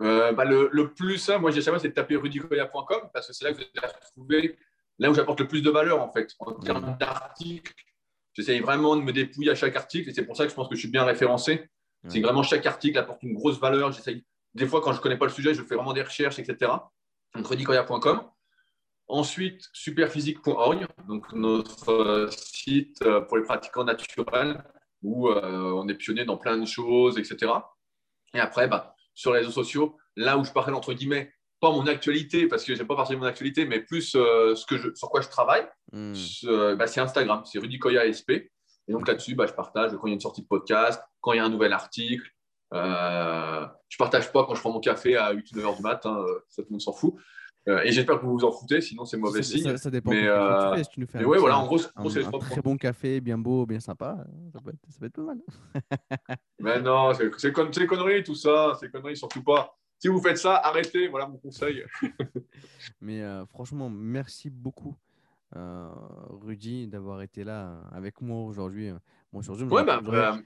Euh, 0.00 0.32
bah, 0.32 0.44
le, 0.44 0.92
plus 0.92 1.18
simple, 1.18 1.40
moi, 1.40 1.50
j'ai 1.50 1.62
c'est 1.62 1.70
de 1.70 1.88
taper 1.88 2.16
rudicoya.com 2.16 3.10
parce 3.12 3.26
que 3.28 3.32
c'est 3.32 3.44
là 3.44 3.52
que 3.52 3.58
vous 3.58 3.64
allez 3.82 3.92
retrouver 4.04 4.58
là 4.98 5.10
où 5.10 5.14
j'apporte 5.14 5.40
le 5.40 5.48
plus 5.48 5.62
de 5.62 5.70
valeur 5.70 6.00
en 6.02 6.10
fait 6.12 6.34
en 6.38 6.52
termes 6.52 6.96
d'articles. 6.98 7.74
J'essaye 8.34 8.60
vraiment 8.60 8.96
de 8.96 9.02
me 9.02 9.12
dépouiller 9.12 9.50
à 9.50 9.54
chaque 9.54 9.76
article 9.76 10.10
et 10.10 10.12
c'est 10.12 10.24
pour 10.24 10.36
ça 10.36 10.44
que 10.44 10.50
je 10.50 10.54
pense 10.54 10.68
que 10.68 10.74
je 10.74 10.80
suis 10.80 10.90
bien 10.90 11.04
référencé. 11.04 11.68
C'est 12.08 12.20
vraiment 12.20 12.44
chaque 12.44 12.64
article 12.66 12.98
apporte 12.98 13.22
une 13.24 13.34
grosse 13.34 13.58
valeur. 13.58 13.90
J'essaye 13.90 14.24
des 14.54 14.66
fois 14.66 14.80
quand 14.80 14.92
je 14.92 14.98
ne 14.98 15.02
connais 15.02 15.16
pas 15.16 15.24
le 15.24 15.32
sujet, 15.32 15.54
je 15.54 15.62
fais 15.62 15.74
vraiment 15.74 15.92
des 15.92 16.02
recherches, 16.02 16.38
etc. 16.38 16.70
Donc 17.34 17.46
rudicoya.com. 17.46 18.20
Ensuite, 19.08 19.68
superphysique.org, 19.72 20.86
donc 21.06 21.32
notre 21.32 21.90
euh, 21.90 22.30
site 22.30 23.00
euh, 23.02 23.20
pour 23.20 23.36
les 23.36 23.44
pratiquants 23.44 23.84
naturels 23.84 24.64
où 25.02 25.28
on 25.28 25.86
est 25.86 25.94
pionnier 25.94 26.24
dans 26.24 26.36
plein 26.36 26.56
de 26.56 26.66
choses, 26.66 27.16
etc. 27.16 27.52
Et 28.34 28.40
après, 28.40 28.66
bah, 28.66 28.96
sur 29.14 29.32
les 29.32 29.40
réseaux 29.40 29.52
sociaux, 29.52 29.96
là 30.16 30.36
où 30.36 30.44
je 30.44 30.50
parle 30.50 30.74
entre 30.74 30.92
guillemets, 30.94 31.32
pas 31.60 31.70
mon 31.70 31.86
actualité, 31.86 32.46
parce 32.46 32.64
que 32.64 32.74
je 32.74 32.80
n'ai 32.80 32.86
pas 32.86 32.96
partagé 32.96 33.18
mon 33.18 33.26
actualité, 33.26 33.64
mais 33.64 33.80
plus 33.80 34.14
euh, 34.14 34.54
ce 34.54 34.66
que 34.66 34.76
je, 34.76 34.94
sur 34.94 35.08
quoi 35.08 35.20
je 35.20 35.28
travaille, 35.28 35.66
hmm. 35.92 36.12
euh, 36.44 36.76
bah, 36.76 36.86
c'est 36.86 37.00
Instagram, 37.00 37.42
c'est 37.44 37.58
Rudy 37.58 37.78
Koya 37.78 38.12
SP. 38.12 38.52
Et 38.88 38.92
donc 38.92 39.08
là-dessus, 39.08 39.34
bah, 39.34 39.46
je 39.46 39.52
partage 39.52 39.92
quand 39.92 40.06
il 40.06 40.10
y 40.10 40.12
a 40.12 40.14
une 40.14 40.20
sortie 40.20 40.42
de 40.42 40.46
podcast, 40.46 41.02
quand 41.20 41.32
il 41.32 41.36
y 41.36 41.40
a 41.40 41.44
un 41.44 41.50
nouvel 41.50 41.72
article. 41.72 42.28
Euh, 42.74 43.66
je 43.88 43.96
ne 43.96 43.98
partage 43.98 44.32
pas 44.32 44.44
quand 44.44 44.54
je 44.54 44.60
prends 44.60 44.72
mon 44.72 44.80
café 44.80 45.16
à 45.16 45.30
8 45.32 45.54
9 45.54 45.64
h 45.64 45.76
du 45.76 45.82
matin, 45.82 46.24
ça 46.48 46.62
tout 46.62 46.68
le 46.68 46.74
monde 46.74 46.80
s'en 46.80 46.92
fout. 46.92 47.14
Euh, 47.68 47.82
et 47.82 47.90
j'espère 47.90 48.20
que 48.20 48.24
vous 48.24 48.38
vous 48.38 48.44
en 48.44 48.52
foutez, 48.52 48.80
sinon 48.80 49.04
c'est 49.04 49.16
mauvais 49.16 49.42
signe. 49.42 49.76
Ça, 49.76 49.90
dépend. 49.90 50.10
Mais, 50.10 50.26
euh... 50.26 50.70
tu 50.70 50.76
fais. 50.76 50.84
Si 50.84 50.90
tu 50.90 51.00
nous 51.00 51.06
fais 51.06 51.18
un, 51.18 51.24
ouais, 51.24 51.38
voilà, 51.38 51.58
en 51.58 51.66
gros, 51.66 51.78
c'est 51.78 52.24
un, 52.24 52.30
très 52.38 52.62
bon 52.62 52.76
café, 52.76 53.20
bien 53.20 53.38
beau, 53.38 53.66
bien 53.66 53.80
sympa, 53.80 54.24
ça 54.52 54.60
peut 54.60 54.70
être, 54.70 54.78
ça 54.88 54.98
peut 55.00 55.06
être 55.06 55.14
pas 55.14 55.22
mal. 55.22 55.40
mais 56.60 56.80
non, 56.80 57.12
c'est 57.36 57.52
con... 57.52 57.68
conneries 57.88 58.22
tout 58.22 58.36
ça, 58.36 58.76
c'est 58.78 58.90
conneries 58.90 59.16
surtout 59.16 59.42
pas. 59.42 59.76
Si 59.98 60.08
vous 60.08 60.20
faites 60.20 60.38
ça, 60.38 60.56
arrêtez, 60.56 61.08
voilà 61.08 61.26
mon 61.26 61.38
conseil. 61.38 61.82
mais 63.00 63.22
euh, 63.22 63.44
franchement, 63.46 63.90
merci 63.90 64.50
beaucoup 64.50 64.96
Rudy, 65.52 66.86
d'avoir 66.86 67.22
été 67.22 67.42
là 67.42 67.80
avec 67.92 68.20
moi 68.20 68.42
aujourd'hui. 68.42 68.92
Bon, 69.32 69.40
ouais, 69.70 69.84
bah, 69.84 70.00
bah 70.02 70.38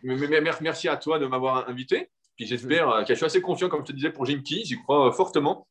merci 0.60 0.88
à 0.88 0.96
toi 0.96 1.18
de 1.18 1.26
m'avoir 1.26 1.68
invité. 1.68 2.10
Puis 2.36 2.46
j'espère 2.46 3.04
je 3.06 3.14
suis 3.14 3.24
assez 3.24 3.42
confiant, 3.42 3.68
comme 3.68 3.80
je 3.80 3.86
te 3.86 3.92
disais, 3.92 4.10
pour 4.10 4.24
Jimki. 4.24 4.64
J'y 4.64 4.76
crois 4.76 5.12
fortement. 5.12 5.66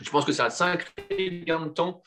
Je 0.00 0.10
pense 0.10 0.24
que 0.24 0.32
c'est 0.32 0.42
un 0.42 0.50
sacré 0.50 1.42
gain 1.44 1.66
de 1.66 1.70
temps 1.70 2.02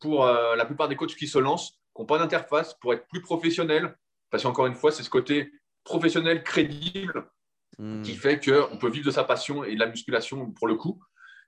pour 0.00 0.26
la 0.26 0.64
plupart 0.66 0.88
des 0.88 0.96
coachs 0.96 1.16
qui 1.16 1.26
se 1.26 1.38
lancent, 1.38 1.80
qui 1.94 2.02
n'ont 2.02 2.06
pas 2.06 2.18
d'interface, 2.18 2.74
pour 2.74 2.92
être 2.92 3.06
plus 3.08 3.22
professionnels. 3.22 3.96
Parce 4.30 4.42
qu'encore 4.42 4.66
une 4.66 4.74
fois, 4.74 4.92
c'est 4.92 5.02
ce 5.02 5.10
côté 5.10 5.52
professionnel, 5.84 6.42
crédible, 6.42 7.30
hmm. 7.78 8.02
qui 8.02 8.14
fait 8.14 8.40
qu'on 8.40 8.76
peut 8.78 8.90
vivre 8.90 9.06
de 9.06 9.10
sa 9.10 9.24
passion 9.24 9.64
et 9.64 9.74
de 9.74 9.80
la 9.80 9.86
musculation 9.86 10.50
pour 10.50 10.66
le 10.66 10.74
coup. 10.74 11.00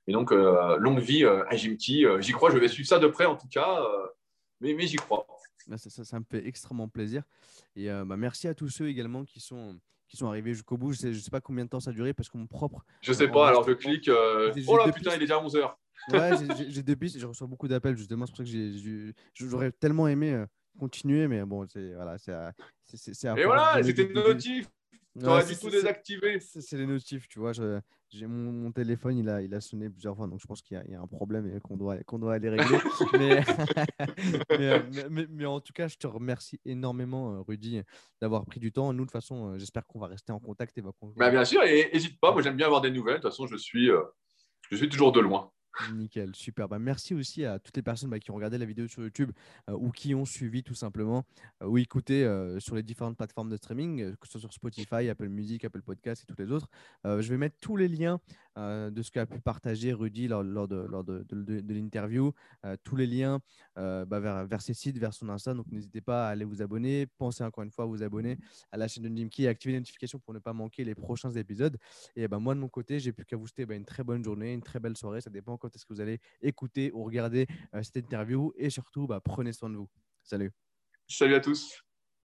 Et 0.06 0.12
donc, 0.12 0.30
euh, 0.30 0.76
longue 0.78 1.00
vie 1.00 1.24
euh, 1.24 1.44
à. 1.48 1.54
Euh, 1.54 2.20
j'y 2.20 2.32
crois, 2.32 2.50
je 2.50 2.58
vais 2.58 2.68
suivre 2.68 2.88
ça 2.88 2.98
de 2.98 3.08
près 3.08 3.26
en 3.26 3.36
tout 3.36 3.48
cas, 3.48 3.80
mais, 4.60 4.74
mais 4.74 4.86
j'y 4.86 4.96
crois. 4.96 5.26
Ça, 5.76 6.04
ça, 6.04 6.20
me 6.20 6.24
fait 6.24 6.46
extrêmement 6.46 6.88
plaisir. 6.88 7.24
Et 7.74 7.88
bah, 7.88 8.16
merci 8.16 8.46
à 8.46 8.54
tous 8.54 8.68
ceux 8.68 8.88
également 8.88 9.24
qui 9.24 9.40
sont, 9.40 9.80
qui 10.08 10.16
sont 10.16 10.26
arrivés 10.26 10.54
jusqu'au 10.54 10.76
bout. 10.76 10.92
Je 10.92 11.08
ne 11.08 11.12
sais, 11.14 11.30
pas 11.30 11.40
combien 11.40 11.64
de 11.64 11.70
temps 11.70 11.80
ça 11.80 11.90
a 11.90 11.92
duré 11.92 12.14
parce 12.14 12.28
que 12.28 12.38
mon 12.38 12.46
propre. 12.46 12.84
Je 13.00 13.12
sais 13.12 13.28
pas, 13.28 13.48
alors 13.48 13.66
je 13.66 13.72
clique. 13.72 14.10
Oh 14.10 14.76
là 14.76 14.92
putain, 14.92 15.10
il 15.12 15.16
est 15.16 15.18
déjà 15.20 15.40
11h. 15.40 15.74
Ouais, 16.12 16.30
j'ai 16.68 16.82
deux 16.82 16.96
pistes, 16.96 17.18
je 17.18 17.26
reçois 17.26 17.46
beaucoup 17.46 17.68
d'appels 17.68 17.96
justement. 17.96 18.26
C'est 18.26 18.32
pour 18.32 18.46
ça 18.46 18.52
que 18.52 19.12
j'aurais 19.34 19.72
tellement 19.72 20.08
aimé 20.08 20.44
continuer, 20.78 21.26
mais 21.26 21.44
bon, 21.44 21.66
c'est 21.68 21.94
voilà, 21.94 22.16
c'est 22.18 22.32
Et 23.36 23.44
voilà, 23.44 23.82
c'était 23.82 24.12
notif. 24.12 24.68
Tu 25.18 25.26
aurais 25.26 25.47
dû 25.47 25.56
tout 25.56 25.70
désactiver. 25.70 26.40
C'est 26.40 26.76
les 26.76 26.86
notifs, 26.86 27.28
tu 27.28 27.38
vois. 27.38 27.52
J'ai 27.52 28.26
mon, 28.26 28.52
mon, 28.52 28.72
téléphone, 28.72 29.18
il 29.18 29.28
a, 29.28 29.43
il 29.43 29.52
a 29.52 29.60
sonné 29.60 29.90
plusieurs 29.90 30.16
fois, 30.16 30.28
donc 30.28 30.40
je 30.40 30.47
pense 30.47 30.62
qu'il 30.62 30.80
y, 30.86 30.93
y, 30.93 30.94
a 30.94 31.01
un 31.01 31.06
problème 31.09 31.56
et 31.56 31.60
qu'on 31.60 31.76
doit, 31.76 31.97
qu'on 32.05 32.20
doit 32.20 32.34
aller 32.34 32.51
régler. 32.51 32.78
Euh, 34.52 34.82
mais, 35.10 35.26
mais, 35.28 35.44
en 35.44 35.60
tout 35.60 35.72
cas, 35.72 35.88
je 35.88 35.97
te 35.97 36.06
remercie 36.06 36.60
énormément, 36.64 37.34
euh, 37.34 37.40
Rudy, 37.40 37.82
d'avoir 38.20 38.44
pris 38.47 38.60
du 38.60 38.72
temps. 38.72 38.93
Nous, 38.93 39.01
de 39.01 39.06
toute 39.06 39.12
façon, 39.12 39.52
euh, 39.52 39.59
j'espère 39.59 39.86
qu'on 39.86 39.98
va 39.98 40.06
rester 40.06 40.32
en 40.32 40.38
contact. 40.38 40.78
Et 40.78 40.80
va... 40.80 40.93
Bah, 41.16 41.30
bien 41.30 41.44
sûr, 41.44 41.62
et 41.62 41.90
n'hésite 41.93 42.18
pas. 42.20 42.32
Moi, 42.32 42.43
j'aime 42.43 42.56
bien 42.56 42.66
avoir 42.66 42.80
des 42.80 42.90
nouvelles. 42.90 43.16
De 43.16 43.22
toute 43.22 43.30
façon, 43.30 43.47
je 43.47 43.56
suis, 43.56 43.90
je 44.70 44.76
suis 44.76 44.88
toujours 44.88 45.12
de 45.12 45.20
loin. 45.20 45.52
Nickel, 45.94 46.35
super. 46.35 46.69
Bah, 46.69 46.78
merci 46.78 47.15
aussi 47.15 47.44
à 47.44 47.59
toutes 47.59 47.77
les 47.77 47.82
personnes 47.82 48.11
bah, 48.11 48.19
qui 48.19 48.31
ont 48.31 48.35
regardé 48.35 48.59
la 48.59 48.65
vidéo 48.65 48.89
sur 48.89 49.03
YouTube 49.03 49.32
euh, 49.69 49.74
ou 49.74 49.90
qui 49.90 50.15
ont 50.15 50.24
suivi 50.24 50.62
tout 50.62 50.74
simplement 50.74 51.24
euh, 51.62 51.66
ou 51.66 51.78
écouté 51.78 52.24
euh, 52.24 52.59
sur 52.61 52.74
les 52.74 52.82
différentes 52.82 53.16
plateformes 53.16 53.51
de 53.51 53.57
streaming, 53.57 54.16
que 54.16 54.27
ce 54.27 54.32
soit 54.32 54.40
sur 54.40 54.53
Spotify, 54.53 55.09
Apple 55.09 55.28
Music, 55.28 55.65
Apple 55.65 55.82
Podcast 55.82 56.23
et 56.23 56.27
toutes 56.27 56.40
les 56.40 56.51
autres. 56.51 56.69
je 57.05 57.28
vais 57.28 57.36
mettre 57.36 57.57
tous 57.61 57.77
les 57.77 57.89
liens 57.89 58.20
de 58.56 59.02
ce 59.02 59.10
qu'a 59.10 59.26
pu 59.26 59.40
partager 59.40 59.92
Rudy 59.92 60.28
lors, 60.28 60.42
de, 60.42 60.76
lors 60.76 61.04
de, 61.04 61.24
de, 61.28 61.74
l'interview, 61.74 62.32
tous 62.84 62.96
les 62.96 63.06
liens 63.06 63.40
bah, 63.76 64.20
vers, 64.20 64.46
vers 64.46 64.62
ses 64.62 64.74
sites, 64.74 64.98
vers 64.98 65.12
son 65.12 65.28
Insta. 65.28 65.54
Donc 65.54 65.66
n'hésitez 65.70 66.00
pas 66.00 66.28
à 66.28 66.30
aller 66.30 66.44
vous 66.44 66.62
abonner. 66.62 67.06
Pensez 67.18 67.44
encore 67.44 67.64
une 67.64 67.70
fois 67.70 67.84
à 67.84 67.88
vous 67.88 68.02
abonner 68.02 68.38
à 68.72 68.76
la 68.76 68.88
chaîne 68.88 69.04
de 69.04 69.08
Nimki 69.08 69.44
et 69.44 69.48
activer 69.48 69.72
les 69.72 69.80
notifications 69.80 70.18
pour 70.18 70.34
ne 70.34 70.38
pas 70.38 70.52
manquer 70.52 70.84
les 70.84 70.94
prochains 70.94 71.30
épisodes. 71.30 71.76
Et 72.14 72.28
bah, 72.28 72.38
moi, 72.38 72.54
de 72.54 72.60
mon 72.60 72.68
côté, 72.68 72.98
j'ai 73.00 73.12
plus 73.12 73.24
qu'à 73.24 73.36
vous 73.36 73.46
souhaiter 73.46 73.74
une 73.74 73.84
très 73.84 74.04
bonne 74.04 74.24
journée, 74.24 74.52
une 74.52 74.62
très 74.62 74.80
belle 74.80 74.96
soirée. 74.96 75.20
Ça 75.20 75.30
dépend 75.30 75.56
quand 75.56 75.74
est-ce 75.74 75.84
que 75.84 75.92
vous 75.92 76.00
allez 76.00 76.20
écouter 76.42 76.90
ou 76.92 77.04
regarder 77.04 77.46
euh, 77.74 77.82
cette 77.82 77.96
interview. 77.96 78.52
Et 78.56 78.70
surtout, 78.70 79.06
bah, 79.06 79.20
prenez 79.20 79.52
soin 79.52 79.70
de 79.70 79.76
vous. 79.76 79.88
Salut. 80.22 80.52
Salut 81.08 81.34
à 81.34 81.40
tous. 81.40 81.85